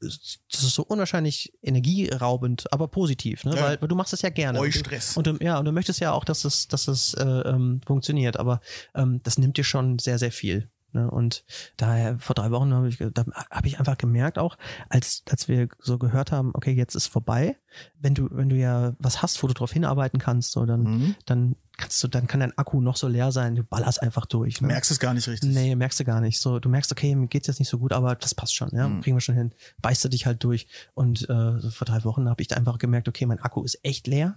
das 0.00 0.38
ist 0.62 0.74
so 0.74 0.82
unwahrscheinlich 0.82 1.52
energieraubend, 1.62 2.72
aber 2.72 2.88
positiv, 2.88 3.44
ne? 3.44 3.54
Ja. 3.54 3.62
weil, 3.62 3.80
weil 3.80 3.88
du 3.88 3.94
machst 3.94 4.12
es 4.12 4.22
ja 4.22 4.30
gerne. 4.30 4.58
Euch 4.60 4.76
Stress. 4.76 5.16
und 5.16 5.26
du, 5.26 5.36
ja, 5.40 5.58
und 5.58 5.64
du 5.66 5.72
möchtest 5.72 6.00
ja 6.00 6.12
auch, 6.12 6.24
dass 6.24 6.44
es, 6.44 6.68
dass 6.68 6.88
es 6.88 7.14
äh, 7.14 7.24
ähm, 7.24 7.80
funktioniert, 7.86 8.38
aber 8.38 8.60
ähm, 8.94 9.20
das 9.22 9.38
nimmt 9.38 9.56
dir 9.56 9.64
schon 9.64 9.98
sehr, 9.98 10.18
sehr 10.18 10.32
viel. 10.32 10.70
Ne? 10.92 11.08
Und 11.10 11.44
daher 11.76 12.18
vor 12.18 12.34
drei 12.34 12.50
Wochen 12.50 12.72
habe 12.74 12.88
ich, 12.88 12.98
da 12.98 13.24
habe 13.50 13.68
ich 13.68 13.78
einfach 13.78 13.96
gemerkt 13.96 14.38
auch, 14.38 14.56
als, 14.88 15.22
als 15.30 15.46
wir 15.46 15.68
so 15.78 15.98
gehört 15.98 16.32
haben, 16.32 16.50
okay, 16.54 16.72
jetzt 16.72 16.94
ist 16.96 17.06
vorbei, 17.06 17.56
wenn 18.00 18.14
du, 18.14 18.28
wenn 18.32 18.48
du 18.48 18.56
ja 18.56 18.94
was 18.98 19.22
hast, 19.22 19.40
wo 19.42 19.46
du 19.46 19.54
drauf 19.54 19.72
hinarbeiten 19.72 20.18
kannst, 20.18 20.52
so, 20.52 20.66
dann, 20.66 20.82
Mhm. 20.82 21.14
dann 21.26 21.56
kannst 21.80 22.02
du, 22.04 22.08
dann 22.08 22.26
kann 22.26 22.40
dein 22.40 22.56
Akku 22.56 22.80
noch 22.80 22.96
so 22.96 23.08
leer 23.08 23.32
sein, 23.32 23.54
du 23.56 23.64
ballerst 23.64 24.02
einfach 24.02 24.26
durch. 24.26 24.54
Du 24.54 24.64
Ne? 24.64 24.72
merkst 24.72 24.90
es 24.90 25.00
gar 25.00 25.14
nicht 25.14 25.26
richtig. 25.28 25.50
Nee, 25.52 25.74
merkst 25.74 25.98
du 26.00 26.04
gar 26.04 26.20
nicht. 26.20 26.40
So, 26.40 26.58
du 26.60 26.68
merkst, 26.68 26.92
okay, 26.92 27.14
mir 27.14 27.26
geht's 27.26 27.46
jetzt 27.48 27.58
nicht 27.58 27.68
so 27.68 27.78
gut, 27.78 27.92
aber 27.92 28.14
das 28.14 28.34
passt 28.34 28.54
schon, 28.54 28.70
ja, 28.72 28.88
Mhm. 28.88 29.00
kriegen 29.00 29.16
wir 29.16 29.20
schon 29.20 29.34
hin. 29.34 29.52
Beißt 29.82 30.04
du 30.04 30.08
dich 30.08 30.26
halt 30.26 30.44
durch. 30.44 30.66
Und 30.94 31.28
äh, 31.28 31.58
so 31.58 31.70
vor 31.70 31.86
drei 31.86 32.04
Wochen 32.04 32.28
habe 32.28 32.40
ich 32.42 32.48
da 32.48 32.56
einfach 32.56 32.78
gemerkt, 32.78 33.08
okay, 33.08 33.26
mein 33.26 33.40
Akku 33.40 33.62
ist 33.64 33.78
echt 33.82 34.06
leer 34.06 34.36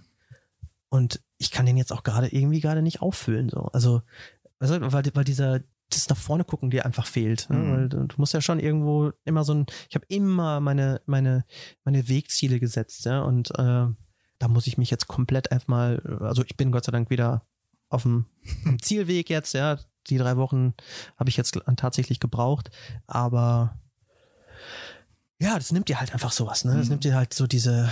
und 0.88 1.20
ich 1.38 1.50
kann 1.50 1.66
den 1.66 1.76
jetzt 1.76 1.92
auch 1.92 2.02
gerade 2.02 2.28
irgendwie 2.28 2.60
gerade 2.60 2.82
nicht 2.82 3.02
auffüllen. 3.02 3.48
So, 3.48 3.66
also, 3.72 4.02
du, 4.60 4.92
weil, 4.92 5.04
weil 5.14 5.24
dieser 5.24 5.60
das 5.90 6.08
nach 6.08 6.16
vorne 6.16 6.44
gucken 6.44 6.70
dir 6.70 6.86
einfach 6.86 7.06
fehlt. 7.06 7.48
Ne? 7.50 7.56
Mhm. 7.58 7.72
Weil 7.72 7.88
du, 7.90 8.06
du 8.06 8.14
musst 8.16 8.32
ja 8.32 8.40
schon 8.40 8.58
irgendwo 8.58 9.12
immer 9.24 9.44
so 9.44 9.52
ein, 9.54 9.66
ich 9.88 9.94
habe 9.94 10.06
immer 10.08 10.58
meine, 10.60 11.02
meine, 11.06 11.44
meine 11.84 12.08
Wegziele 12.08 12.58
gesetzt, 12.58 13.04
ja, 13.04 13.20
und 13.22 13.50
äh, 13.58 13.86
da 14.38 14.48
muss 14.48 14.66
ich 14.66 14.78
mich 14.78 14.90
jetzt 14.90 15.06
komplett 15.08 15.52
einfach 15.52 15.68
mal, 15.68 16.18
also 16.20 16.42
ich 16.44 16.56
bin 16.56 16.72
Gott 16.72 16.84
sei 16.84 16.92
Dank 16.92 17.10
wieder 17.10 17.42
auf 17.88 18.02
dem, 18.02 18.26
Zielweg 18.82 19.30
jetzt, 19.30 19.54
ja. 19.54 19.78
Die 20.08 20.18
drei 20.18 20.36
Wochen 20.36 20.74
habe 21.16 21.30
ich 21.30 21.36
jetzt 21.36 21.58
tatsächlich 21.76 22.20
gebraucht, 22.20 22.70
aber 23.06 23.78
ja, 25.40 25.54
das 25.56 25.72
nimmt 25.72 25.88
dir 25.88 25.98
halt 25.98 26.12
einfach 26.12 26.32
sowas, 26.32 26.64
ne? 26.64 26.76
Das 26.76 26.86
Mhm. 26.86 26.90
nimmt 26.92 27.04
dir 27.04 27.14
halt 27.14 27.32
so 27.34 27.46
diese, 27.46 27.90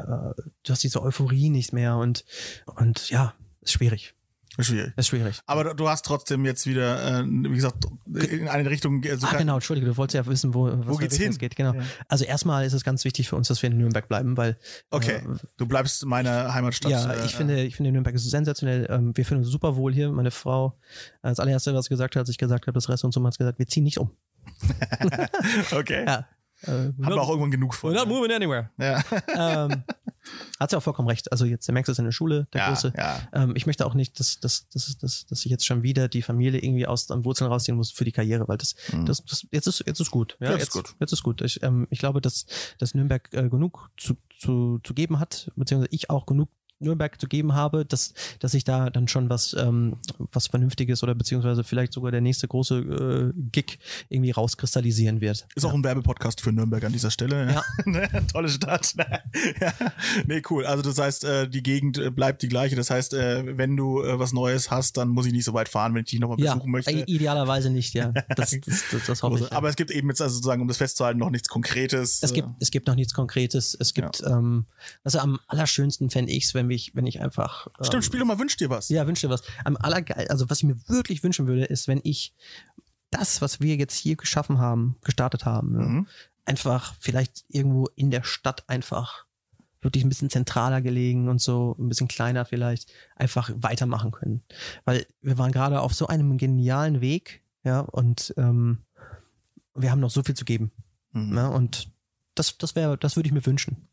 äh, 0.00 0.42
du 0.62 0.70
hast 0.72 0.82
diese 0.82 1.02
Euphorie 1.02 1.48
nicht 1.50 1.72
mehr 1.72 1.96
und, 1.96 2.24
und 2.66 3.08
ja, 3.10 3.34
ist 3.62 3.72
schwierig. 3.72 4.14
Schwierig. 4.58 4.92
Ist 4.96 5.06
schwierig. 5.08 5.40
Aber 5.46 5.74
du- 5.74 5.88
hast 5.88 6.04
trotzdem 6.04 6.44
jetzt 6.44 6.66
wieder, 6.66 7.20
äh, 7.20 7.24
wie 7.26 7.54
gesagt, 7.54 7.84
in 8.06 8.48
eine 8.48 8.68
Richtung. 8.68 9.02
Also 9.08 9.26
ah, 9.26 9.36
genau, 9.36 9.54
Entschuldige, 9.54 9.86
du 9.86 9.96
wolltest 9.96 10.14
ja 10.14 10.26
wissen, 10.26 10.52
wo, 10.52 10.70
Wo 10.86 10.96
geht's 10.96 11.16
hin? 11.16 11.36
geht. 11.38 11.54
Genau. 11.56 11.74
Ja. 11.74 11.82
Also 12.08 12.24
erstmal 12.24 12.64
ist 12.66 12.72
es 12.72 12.82
ganz 12.84 13.04
wichtig 13.04 13.28
für 13.28 13.36
uns, 13.36 13.48
dass 13.48 13.62
wir 13.62 13.70
in 13.70 13.78
Nürnberg 13.78 14.08
bleiben, 14.08 14.36
weil 14.36 14.58
Okay, 14.90 15.16
äh, 15.16 15.22
du 15.56 15.66
bleibst 15.66 16.04
meine 16.06 16.52
Heimatstadt. 16.52 16.90
Ja, 16.90 17.12
äh, 17.12 17.24
ich 17.26 17.34
finde, 17.36 17.62
ich 17.62 17.76
finde 17.76 17.92
Nürnberg 17.92 18.14
ist 18.14 18.28
sensationell. 18.28 18.86
Ähm, 18.90 19.16
wir 19.16 19.24
fühlen 19.24 19.40
uns 19.40 19.48
super 19.48 19.76
wohl 19.76 19.92
hier. 19.94 20.10
Meine 20.10 20.30
Frau, 20.30 20.78
als 21.22 21.38
allererste, 21.40 21.72
was 21.74 21.84
sie 21.86 21.90
gesagt 21.90 22.16
hat, 22.16 22.20
als 22.20 22.28
ich 22.28 22.38
gesagt 22.38 22.66
habe, 22.66 22.74
das 22.74 22.88
Rest 22.88 23.04
und 23.04 23.12
so, 23.14 23.24
hat 23.24 23.38
gesagt, 23.38 23.58
wir 23.58 23.66
ziehen 23.66 23.84
nicht 23.84 23.98
um. 23.98 24.10
Okay. 25.72 26.04
Ja. 26.06 26.26
Äh, 26.62 26.70
Haben 26.70 26.96
wir 26.98 27.20
auch 27.22 27.28
irgendwann 27.28 27.50
genug 27.50 27.74
von. 27.74 27.92
We're 27.92 27.96
not 27.96 28.08
moving 28.08 28.32
anywhere. 28.32 28.70
Ja. 28.78 29.02
ähm, 29.68 29.84
hat 30.58 30.70
sie 30.70 30.76
auch 30.76 30.82
vollkommen 30.82 31.08
recht. 31.08 31.30
Also 31.30 31.44
jetzt, 31.44 31.66
der 31.68 31.72
Max 31.72 31.88
ist 31.88 31.98
in 31.98 32.04
der 32.04 32.12
Schule, 32.12 32.48
der 32.52 32.60
Ja, 32.62 32.68
Große. 32.68 32.92
ja. 32.96 33.20
Ähm, 33.32 33.52
ich 33.54 33.66
möchte 33.66 33.86
auch 33.86 33.94
nicht, 33.94 34.18
dass, 34.18 34.40
dass, 34.40 34.68
dass, 34.68 34.98
dass, 34.98 35.26
dass 35.26 35.44
ich 35.44 35.50
jetzt 35.50 35.64
schon 35.66 35.82
wieder 35.82 36.08
die 36.08 36.22
Familie 36.22 36.60
irgendwie 36.60 36.86
aus 36.86 37.06
den 37.06 37.24
Wurzeln 37.24 37.50
rausziehen 37.50 37.76
muss 37.76 37.90
für 37.92 38.04
die 38.04 38.12
Karriere, 38.12 38.48
weil 38.48 38.58
das, 38.58 38.74
das, 39.06 39.24
das 39.24 39.46
jetzt 39.52 39.66
ist 39.68 39.84
jetzt 39.86 40.00
ist 40.00 40.10
gut. 40.10 40.36
Ja, 40.40 40.50
Jetzt 40.50 40.54
ist 40.56 40.64
jetzt, 40.64 40.72
gut. 40.72 40.96
Jetzt 41.00 41.12
ist 41.12 41.22
gut. 41.22 41.40
Ich, 41.42 41.62
ähm, 41.62 41.86
ich 41.90 41.98
glaube, 42.00 42.20
dass, 42.20 42.46
dass 42.78 42.94
Nürnberg 42.94 43.28
äh, 43.32 43.48
genug 43.48 43.90
zu, 43.96 44.16
zu, 44.38 44.80
zu 44.82 44.94
geben 44.94 45.18
hat, 45.18 45.50
beziehungsweise 45.56 45.94
ich 45.94 46.10
auch 46.10 46.26
genug 46.26 46.48
Nürnberg 46.80 47.20
zu 47.20 47.26
geben 47.26 47.54
habe, 47.54 47.84
dass, 47.84 48.14
dass 48.38 48.54
ich 48.54 48.64
da 48.64 48.90
dann 48.90 49.08
schon 49.08 49.28
was, 49.30 49.54
ähm, 49.58 49.96
was 50.32 50.46
Vernünftiges 50.46 51.02
oder 51.02 51.14
beziehungsweise 51.14 51.64
vielleicht 51.64 51.92
sogar 51.92 52.10
der 52.12 52.20
nächste 52.20 52.48
große 52.48 53.32
äh, 53.34 53.40
Gig 53.52 53.78
irgendwie 54.08 54.30
rauskristallisieren 54.30 55.20
wird. 55.20 55.46
Ist 55.54 55.64
auch 55.64 55.74
ein 55.74 55.84
Werbepodcast 55.84 56.40
für 56.40 56.52
Nürnberg 56.52 56.84
an 56.84 56.92
dieser 56.92 57.10
Stelle. 57.10 57.52
Ja. 57.52 58.20
Tolle 58.32 58.48
Stadt. 58.48 58.94
ja. 59.60 59.72
Nee, 60.26 60.42
cool. 60.50 60.66
Also 60.66 60.82
das 60.82 60.98
heißt, 60.98 61.24
äh, 61.24 61.48
die 61.48 61.62
Gegend 61.62 61.98
äh, 61.98 62.10
bleibt 62.10 62.42
die 62.42 62.48
gleiche. 62.48 62.76
Das 62.76 62.90
heißt, 62.90 63.14
äh, 63.14 63.56
wenn 63.56 63.76
du 63.76 64.02
äh, 64.02 64.18
was 64.18 64.32
Neues 64.32 64.70
hast, 64.70 64.96
dann 64.96 65.08
muss 65.08 65.26
ich 65.26 65.32
nicht 65.32 65.44
so 65.44 65.54
weit 65.54 65.68
fahren, 65.68 65.94
wenn 65.94 66.04
ich 66.04 66.10
dich 66.10 66.20
nochmal 66.20 66.38
Ja, 66.40 66.54
besuchen 66.54 66.70
möchte. 66.70 66.90
i- 66.92 67.04
idealerweise 67.06 67.70
nicht, 67.70 67.94
ja. 67.94 68.12
Das, 68.36 68.50
das, 68.64 68.84
das, 68.92 69.06
das 69.06 69.22
hoffe 69.22 69.36
ich. 69.36 69.50
ja. 69.50 69.52
Aber 69.56 69.68
es 69.68 69.76
gibt 69.76 69.90
eben 69.90 70.08
jetzt 70.08 70.22
also 70.22 70.34
sozusagen, 70.36 70.62
um 70.62 70.68
das 70.68 70.76
festzuhalten, 70.76 71.18
noch 71.18 71.30
nichts 71.30 71.48
Konkretes. 71.48 72.20
Es 72.22 72.32
gibt, 72.32 72.48
es 72.60 72.70
gibt 72.70 72.86
noch 72.86 72.94
nichts 72.94 73.14
Konkretes. 73.14 73.76
Es 73.78 73.94
gibt, 73.94 74.22
ähm, 74.24 74.66
also 75.02 75.18
am 75.18 75.38
allerschönsten 75.48 76.10
fände 76.10 76.32
ich 76.32 76.44
es, 76.44 76.54
wenn 76.54 76.67
ich, 76.74 76.94
wenn 76.94 77.06
ich 77.06 77.20
einfach. 77.20 77.66
Ähm, 77.78 77.84
Stimmt, 77.84 78.04
spiel 78.04 78.20
doch 78.20 78.26
mal, 78.26 78.38
wünsch 78.38 78.56
dir 78.56 78.70
was. 78.70 78.88
Ja, 78.88 79.06
wünsch 79.06 79.20
dir 79.20 79.30
was. 79.30 79.42
Am 79.64 79.76
allergeil, 79.76 80.28
also 80.28 80.48
was 80.50 80.58
ich 80.58 80.64
mir 80.64 80.76
wirklich 80.88 81.22
wünschen 81.22 81.46
würde, 81.46 81.64
ist, 81.64 81.88
wenn 81.88 82.00
ich 82.04 82.34
das, 83.10 83.40
was 83.40 83.60
wir 83.60 83.76
jetzt 83.76 83.94
hier 83.94 84.16
geschaffen 84.16 84.58
haben, 84.58 84.96
gestartet 85.02 85.44
haben, 85.44 85.72
ne, 85.72 85.78
Mhm. 85.84 86.06
einfach 86.44 86.94
vielleicht 87.00 87.44
irgendwo 87.48 87.86
in 87.94 88.10
der 88.10 88.22
Stadt 88.22 88.68
einfach 88.68 89.24
wirklich 89.80 90.04
ein 90.04 90.08
bisschen 90.08 90.28
zentraler 90.28 90.82
gelegen 90.82 91.28
und 91.28 91.40
so, 91.40 91.76
ein 91.78 91.88
bisschen 91.88 92.08
kleiner 92.08 92.44
vielleicht, 92.44 92.92
einfach 93.16 93.50
weitermachen 93.54 94.10
können. 94.10 94.42
Weil 94.84 95.06
wir 95.22 95.38
waren 95.38 95.52
gerade 95.52 95.80
auf 95.80 95.94
so 95.94 96.08
einem 96.08 96.36
genialen 96.36 97.00
Weg, 97.00 97.42
ja, 97.64 97.80
und 97.80 98.34
ähm, 98.36 98.78
wir 99.74 99.90
haben 99.90 100.00
noch 100.00 100.10
so 100.10 100.22
viel 100.22 100.34
zu 100.34 100.44
geben. 100.44 100.72
Mhm. 101.12 101.34
Ne? 101.34 101.50
Und 101.50 101.90
das, 102.34 102.58
das 102.58 102.74
wäre, 102.76 102.98
das 102.98 103.16
würde 103.16 103.28
ich 103.28 103.32
mir 103.32 103.44
wünschen. 103.46 103.88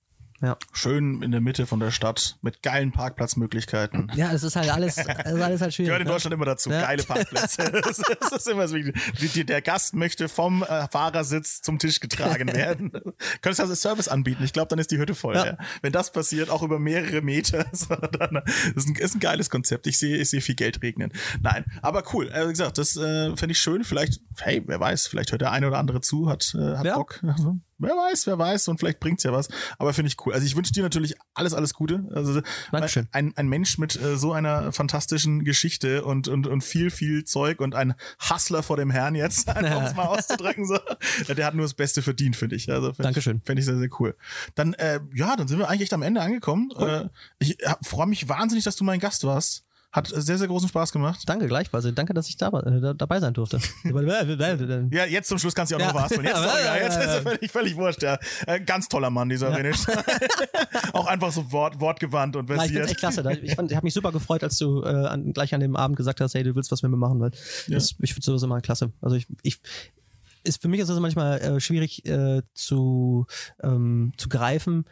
Schön 0.74 1.22
in 1.22 1.32
der 1.32 1.42
Mitte 1.42 1.66
von 1.66 1.80
der 1.80 1.92
Stadt 1.92 2.38
mit 2.42 2.62
geilen 2.62 2.92
Parkplatzmöglichkeiten. 2.92 4.12
Ja, 4.16 4.32
das 4.32 4.44
ist 4.44 4.56
halt 4.56 4.70
alles, 4.72 4.96
das 4.96 5.06
ist 5.08 5.42
alles 5.42 5.62
halt 5.62 5.74
schwierig. 5.74 5.88
Gehört 5.88 6.02
in 6.02 6.08
ne? 6.08 6.14
Deutschland 6.14 6.34
immer 6.34 6.46
dazu. 6.46 6.70
Ja. 6.70 6.82
Geile 6.82 7.04
Parkplätze. 7.04 7.72
Das, 7.86 8.00
ist- 8.00 8.18
das 8.20 8.32
ist 8.34 8.48
immer 8.50 8.68
so 8.68 8.76
wichtig. 8.76 9.46
Der 9.48 9.62
Gast 9.62 9.96
möchte 9.96 10.28
vom 10.30 10.64
äh, 10.64 10.88
Fahrersitz 10.90 11.62
zum 11.62 11.80
Tisch 11.80 12.00
getragen 12.00 12.48
werden. 12.54 12.92
Könntest 13.42 13.60
du 13.60 13.64
also 13.64 13.76
Service 13.76 14.08
anbieten? 14.08 14.44
Ich 14.44 14.54
glaube, 14.54 14.68
dann 14.70 14.80
ist 14.80 14.92
die 14.92 14.98
Hütte 14.98 15.16
voll. 15.16 15.36
Ja. 15.36 15.46
Ja. 15.46 15.58
Wenn 15.82 15.92
das 15.94 16.12
passiert, 16.12 16.50
auch 16.50 16.64
über 16.64 16.80
mehrere 16.80 17.22
Meter, 17.22 17.66
so, 17.72 17.96
dann 17.96 18.42
ist 18.76 18.88
ein, 18.88 18.96
ist 18.96 19.16
ein 19.16 19.20
geiles 19.20 19.50
Konzept. 19.50 19.88
Ich 19.88 19.98
sehe, 19.98 20.18
ich 20.18 20.30
sehe 20.30 20.42
viel 20.42 20.56
Geld 20.56 20.82
regnen. 20.82 21.12
Nein, 21.42 21.66
aber 21.82 22.04
cool. 22.14 22.30
Äh, 22.30 22.46
wie 22.48 22.52
gesagt, 22.52 22.78
das 22.78 22.96
äh, 22.98 23.36
fände 23.36 23.52
ich 23.54 23.60
schön. 23.60 23.84
Vielleicht, 23.84 24.22
hey, 24.40 24.62
wer 24.66 24.80
weiß, 24.80 25.08
vielleicht 25.08 25.32
hört 25.32 25.42
der 25.42 25.52
eine 25.52 25.68
oder 25.68 25.78
andere 25.78 26.02
zu, 26.02 26.30
hat, 26.30 26.54
äh, 26.58 26.78
hat 26.78 26.86
Ja. 26.86 26.96
Bock. 26.96 27.22
Also, 27.26 27.58
wer 27.78 27.92
weiß, 27.92 28.28
wer 28.28 28.38
weiß 28.38 28.68
und 28.68 28.80
vielleicht 28.80 29.00
bringt's 29.00 29.24
ja 29.24 29.34
was. 29.34 29.50
Aber 29.78 29.94
finde 29.94 30.08
ich 30.08 30.26
cool. 30.26 30.34
Also 30.34 30.46
ich 30.46 30.56
wünsche 30.56 30.72
dir 30.72 30.84
natürlich 30.84 31.16
alles, 31.34 31.54
alles 31.54 31.74
Gute. 31.74 32.08
Also 32.14 32.42
Dankeschön. 32.72 33.08
ein, 33.12 33.34
ein 33.36 33.48
Mensch 33.48 33.78
mit 33.78 33.96
äh, 34.02 34.18
so 34.18 34.34
einer 34.34 34.72
fantastischen 34.72 35.44
Geschichte 35.44 36.04
und, 36.04 36.28
und, 36.28 36.48
und 36.48 36.62
viel, 36.64 36.90
viel 36.90 37.26
Zeug 37.26 37.60
und 37.60 37.76
ein 37.76 37.96
Hustler 38.30 38.64
vor 38.64 38.78
dem 38.78 38.92
Herrn 38.92 39.16
jetzt, 39.16 39.50
einfach, 39.56 39.78
um 39.78 39.84
es 39.84 39.96
mal 39.96 40.04
auszudrücken. 40.06 40.66
So. 40.66 40.80
Der 41.28 41.46
hat 41.46 41.56
nur 41.56 41.66
das 41.66 41.74
Beste 41.74 42.02
verdient, 42.02 42.36
finde 42.36 42.56
ich. 42.56 42.72
Also 42.72 42.94
find 42.94 43.06
Dankeschön. 43.06 43.38
Ich, 43.38 43.44
Fände 43.46 43.60
ich 43.60 43.66
sehr, 43.66 43.78
sehr 43.78 43.90
cool. 44.00 44.16
Dann, 44.56 44.74
äh, 44.76 45.00
ja, 45.14 45.36
dann 45.36 45.48
sind 45.48 45.60
wir 45.60 45.70
eigentlich 45.70 45.84
echt 45.84 45.94
am 45.94 46.02
Ende 46.02 46.22
angekommen. 46.22 46.72
Äh, 46.78 47.10
ich 47.40 47.58
freue 47.82 48.08
mich 48.08 48.30
wahnsinnig, 48.30 48.64
dass 48.64 48.76
du 48.76 48.84
mein 48.84 49.00
Gast 49.00 49.24
warst. 49.24 49.65
Hat 49.96 50.08
sehr, 50.08 50.38
sehr 50.38 50.48
großen 50.48 50.68
Spaß 50.68 50.92
gemacht. 50.92 51.22
Danke 51.26 51.48
gleichfalls. 51.48 51.88
Danke, 51.96 52.14
dass 52.14 52.28
ich 52.28 52.36
da, 52.36 52.48
äh, 52.50 52.82
da, 52.82 52.94
dabei 52.94 53.20
sein 53.22 53.34
durfte. 53.34 53.60
Ja, 54.92 55.06
jetzt 55.06 55.30
zum 55.30 55.38
Schluss 55.40 55.56
kannst 55.56 55.72
du 55.72 55.78
auch 55.78 55.80
Ja. 55.80 55.88
noch 55.88 55.96
was 55.96 56.12
Jetzt, 56.12 56.24
Ja, 56.26 56.32
ja, 56.60 56.60
ja, 56.66 56.76
jetzt 56.84 56.98
ist 56.98 57.06
ja. 57.06 57.14
er 57.16 57.22
völlig, 57.22 57.52
völlig 57.52 57.76
wurscht. 57.78 58.04
Ja. 58.04 58.18
Äh, 58.46 58.60
ganz 58.62 58.90
toller 58.90 59.10
Mann, 59.10 59.30
dieser 59.30 59.50
Ja. 59.52 59.56
Renisch. 59.56 59.78
auch 60.94 61.08
einfach 61.08 61.32
so 61.32 61.50
wort, 61.52 61.80
wortgewandt 61.80 62.36
und 62.36 62.50
Ja, 62.50 62.56
ich 62.56 62.60
versiert. 62.62 62.78
find's 62.80 62.92
echt 62.92 63.00
klasse. 63.00 63.24
Da- 63.24 63.32
Ich, 63.32 63.56
fand- 63.56 63.72
ich 63.72 63.76
habe 63.78 63.86
mich 63.86 63.94
super 63.94 64.12
gefreut, 64.12 64.44
als 64.44 64.58
du 64.58 64.84
äh, 64.84 64.88
an, 64.88 65.32
gleich 65.34 65.54
an 65.54 65.62
dem 65.62 65.76
Abend 65.76 65.96
gesagt 65.98 66.20
hast, 66.22 66.34
hey, 66.34 66.44
du 66.44 66.56
willst 66.56 66.72
was 66.72 66.82
mit 66.84 66.92
mir 66.92 66.98
machen, 66.98 67.20
weil 67.20 67.32
Ja. 67.68 67.76
das, 67.76 67.96
ich 68.00 68.14
finde 68.14 68.26
sowas 68.26 68.44
immer 68.44 68.60
klasse. 68.62 68.92
Also 69.02 69.16
ich, 69.16 69.28
ich 69.44 69.60
ist 70.44 70.62
für 70.62 70.68
mich 70.68 70.80
ist 70.80 70.90
es 70.90 71.00
manchmal 71.00 71.40
äh, 71.42 71.60
schwierig 71.60 72.06
äh, 72.06 72.42
zu 72.54 73.26
ähm, 73.64 74.12
zu 74.18 74.30
greifen, 74.30 74.86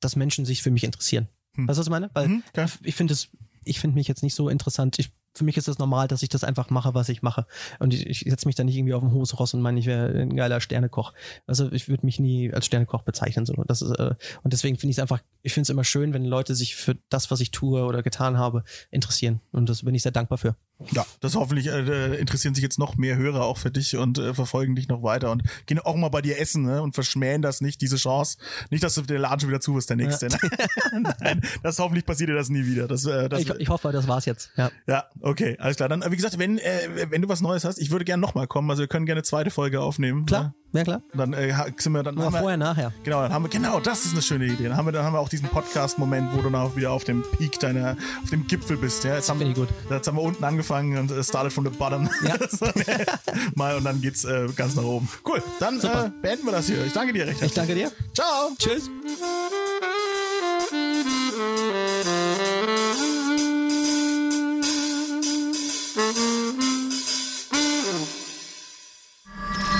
dass 0.00 0.16
Menschen 0.16 0.44
sich 0.44 0.62
für 0.62 0.70
mich 0.70 0.84
interessieren. 0.84 1.28
Hm. 1.54 1.66
Weißt 1.68 1.78
du, 1.78 1.80
was 1.80 1.86
ich 1.86 1.90
meine? 1.90 2.10
Weil 2.12 2.28
Mhm, 2.28 2.42
ich 2.82 2.94
finde 2.94 3.14
es, 3.14 3.28
ich 3.68 3.80
finde 3.80 3.96
mich 3.96 4.08
jetzt 4.08 4.22
nicht 4.22 4.34
so 4.34 4.48
interessant. 4.48 4.98
Ich, 4.98 5.12
für 5.34 5.44
mich 5.44 5.56
ist 5.56 5.68
es 5.68 5.78
normal, 5.78 6.08
dass 6.08 6.22
ich 6.22 6.28
das 6.28 6.44
einfach 6.44 6.70
mache, 6.70 6.94
was 6.94 7.08
ich 7.08 7.22
mache. 7.22 7.46
Und 7.78 7.94
ich, 7.94 8.06
ich 8.06 8.20
setze 8.20 8.48
mich 8.48 8.54
da 8.54 8.64
nicht 8.64 8.76
irgendwie 8.76 8.94
auf 8.94 9.02
den 9.02 9.12
Hose 9.12 9.36
und 9.56 9.62
meine, 9.62 9.78
ich 9.78 9.86
wäre 9.86 10.08
ein 10.20 10.34
geiler 10.34 10.60
Sternekoch. 10.60 11.12
Also 11.46 11.70
ich 11.72 11.88
würde 11.88 12.04
mich 12.06 12.18
nie 12.18 12.52
als 12.52 12.66
Sternekoch 12.66 13.02
bezeichnen. 13.02 13.46
So. 13.46 13.54
Das 13.66 13.82
ist, 13.82 13.90
äh, 13.92 14.14
und 14.42 14.52
deswegen 14.52 14.76
finde 14.76 14.90
ich 14.90 14.96
es 14.96 15.02
einfach, 15.02 15.20
ich 15.42 15.52
finde 15.52 15.64
es 15.64 15.70
immer 15.70 15.84
schön, 15.84 16.12
wenn 16.12 16.24
Leute 16.24 16.54
sich 16.54 16.76
für 16.76 16.96
das, 17.08 17.30
was 17.30 17.40
ich 17.40 17.50
tue 17.50 17.84
oder 17.84 18.02
getan 18.02 18.38
habe, 18.38 18.64
interessieren. 18.90 19.40
Und 19.52 19.68
das 19.68 19.84
bin 19.84 19.94
ich 19.94 20.02
sehr 20.02 20.12
dankbar 20.12 20.38
für. 20.38 20.56
Ja, 20.92 21.04
das 21.20 21.34
hoffentlich 21.34 21.66
äh, 21.66 22.14
interessieren 22.16 22.54
sich 22.54 22.62
jetzt 22.62 22.78
noch 22.78 22.96
mehr 22.96 23.16
Hörer 23.16 23.44
auch 23.44 23.58
für 23.58 23.70
dich 23.70 23.96
und 23.96 24.18
äh, 24.18 24.32
verfolgen 24.32 24.76
dich 24.76 24.86
noch 24.86 25.02
weiter 25.02 25.32
und 25.32 25.42
gehen 25.66 25.80
auch 25.80 25.96
mal 25.96 26.08
bei 26.08 26.22
dir 26.22 26.38
essen 26.38 26.62
ne? 26.62 26.82
und 26.82 26.94
verschmähen 26.94 27.42
das 27.42 27.60
nicht, 27.60 27.80
diese 27.80 27.96
Chance. 27.96 28.38
Nicht, 28.70 28.84
dass 28.84 28.94
du 28.94 29.02
der 29.02 29.18
Laden 29.18 29.40
schon 29.40 29.48
wieder 29.48 29.60
zu 29.60 29.74
wirst, 29.74 29.90
der 29.90 29.96
nächste. 29.96 30.28
Nein, 31.20 31.42
das 31.64 31.80
hoffentlich 31.80 32.06
passiert 32.06 32.30
dir 32.30 32.34
das 32.34 32.48
nie 32.48 32.64
wieder. 32.64 32.86
Das, 32.86 33.04
äh, 33.06 33.28
das, 33.28 33.40
Ich, 33.40 33.50
ich 33.50 33.68
hoffe, 33.68 33.90
das 33.90 34.06
war's 34.06 34.24
jetzt. 34.24 34.52
Ja. 34.56 34.70
ja, 34.86 35.04
okay, 35.20 35.56
alles 35.58 35.76
klar. 35.76 35.88
Dann, 35.88 36.02
äh, 36.02 36.12
wie 36.12 36.16
gesagt, 36.16 36.38
wenn, 36.38 36.58
äh, 36.58 37.10
wenn 37.10 37.22
du 37.22 37.28
was 37.28 37.40
Neues 37.40 37.64
hast, 37.64 37.78
ich 37.78 37.90
würde 37.90 38.04
gerne 38.04 38.20
nochmal 38.20 38.46
kommen. 38.46 38.70
Also 38.70 38.82
wir 38.82 38.88
können 38.88 39.06
gerne 39.06 39.18
eine 39.18 39.24
zweite 39.24 39.50
Folge 39.50 39.80
aufnehmen. 39.80 40.26
Klar, 40.26 40.42
ja 40.42 40.54
klar. 40.72 40.98
Ne? 40.98 41.02
Dann 41.14 41.32
äh, 41.32 41.54
sind 41.78 41.92
wir 41.92 42.02
dann 42.02 42.14
Mal 42.14 42.26
haben 42.26 42.32
wir- 42.34 42.40
vorher, 42.40 42.56
nachher. 42.56 42.92
Genau, 43.02 43.22
dann 43.22 43.32
haben 43.32 43.44
wir, 43.44 43.48
genau, 43.48 43.80
das 43.80 44.04
ist 44.04 44.12
eine 44.12 44.22
schöne 44.22 44.46
Idee. 44.46 44.64
Dann 44.68 44.76
haben 44.76 44.86
wir, 44.86 44.92
dann 44.92 45.04
haben 45.04 45.14
wir 45.14 45.20
auch 45.20 45.28
diesen 45.28 45.48
Podcast-Moment, 45.48 46.32
wo 46.32 46.36
du 46.38 46.50
dann 46.50 46.54
auch 46.56 46.76
wieder 46.76 46.90
auf 46.92 47.04
dem 47.04 47.24
Peak 47.36 47.58
deiner, 47.58 47.96
auf 48.22 48.30
dem 48.30 48.46
Gipfel 48.46 48.76
bist. 48.76 49.04
Ja, 49.04 49.14
jetzt 49.14 49.28
haben, 49.30 49.40
ich 49.40 49.54
gut. 49.54 49.68
Jetzt 49.90 50.06
haben 50.06 50.16
wir 50.16 50.22
unten 50.22 50.44
angefangen 50.44 50.96
und 50.98 51.10
äh, 51.10 51.22
started 51.24 51.52
from 51.52 51.64
the 51.64 51.70
bottom. 51.70 52.08
Ja. 52.22 52.36
Mal 53.54 53.76
und 53.76 53.84
dann 53.84 54.00
geht's 54.00 54.24
äh, 54.24 54.48
ganz 54.56 54.74
nach 54.74 54.84
oben. 54.84 55.08
Cool, 55.26 55.42
dann 55.60 55.80
äh, 55.80 56.10
beenden 56.22 56.44
wir 56.46 56.52
das 56.52 56.66
hier. 56.66 56.84
Ich 56.84 56.92
danke 56.92 57.12
dir 57.12 57.26
recht 57.26 57.40
Ich 57.42 57.54
danke 57.54 57.74
dir. 57.74 57.90
Ciao. 58.14 58.50
Tschüss. 58.58 58.90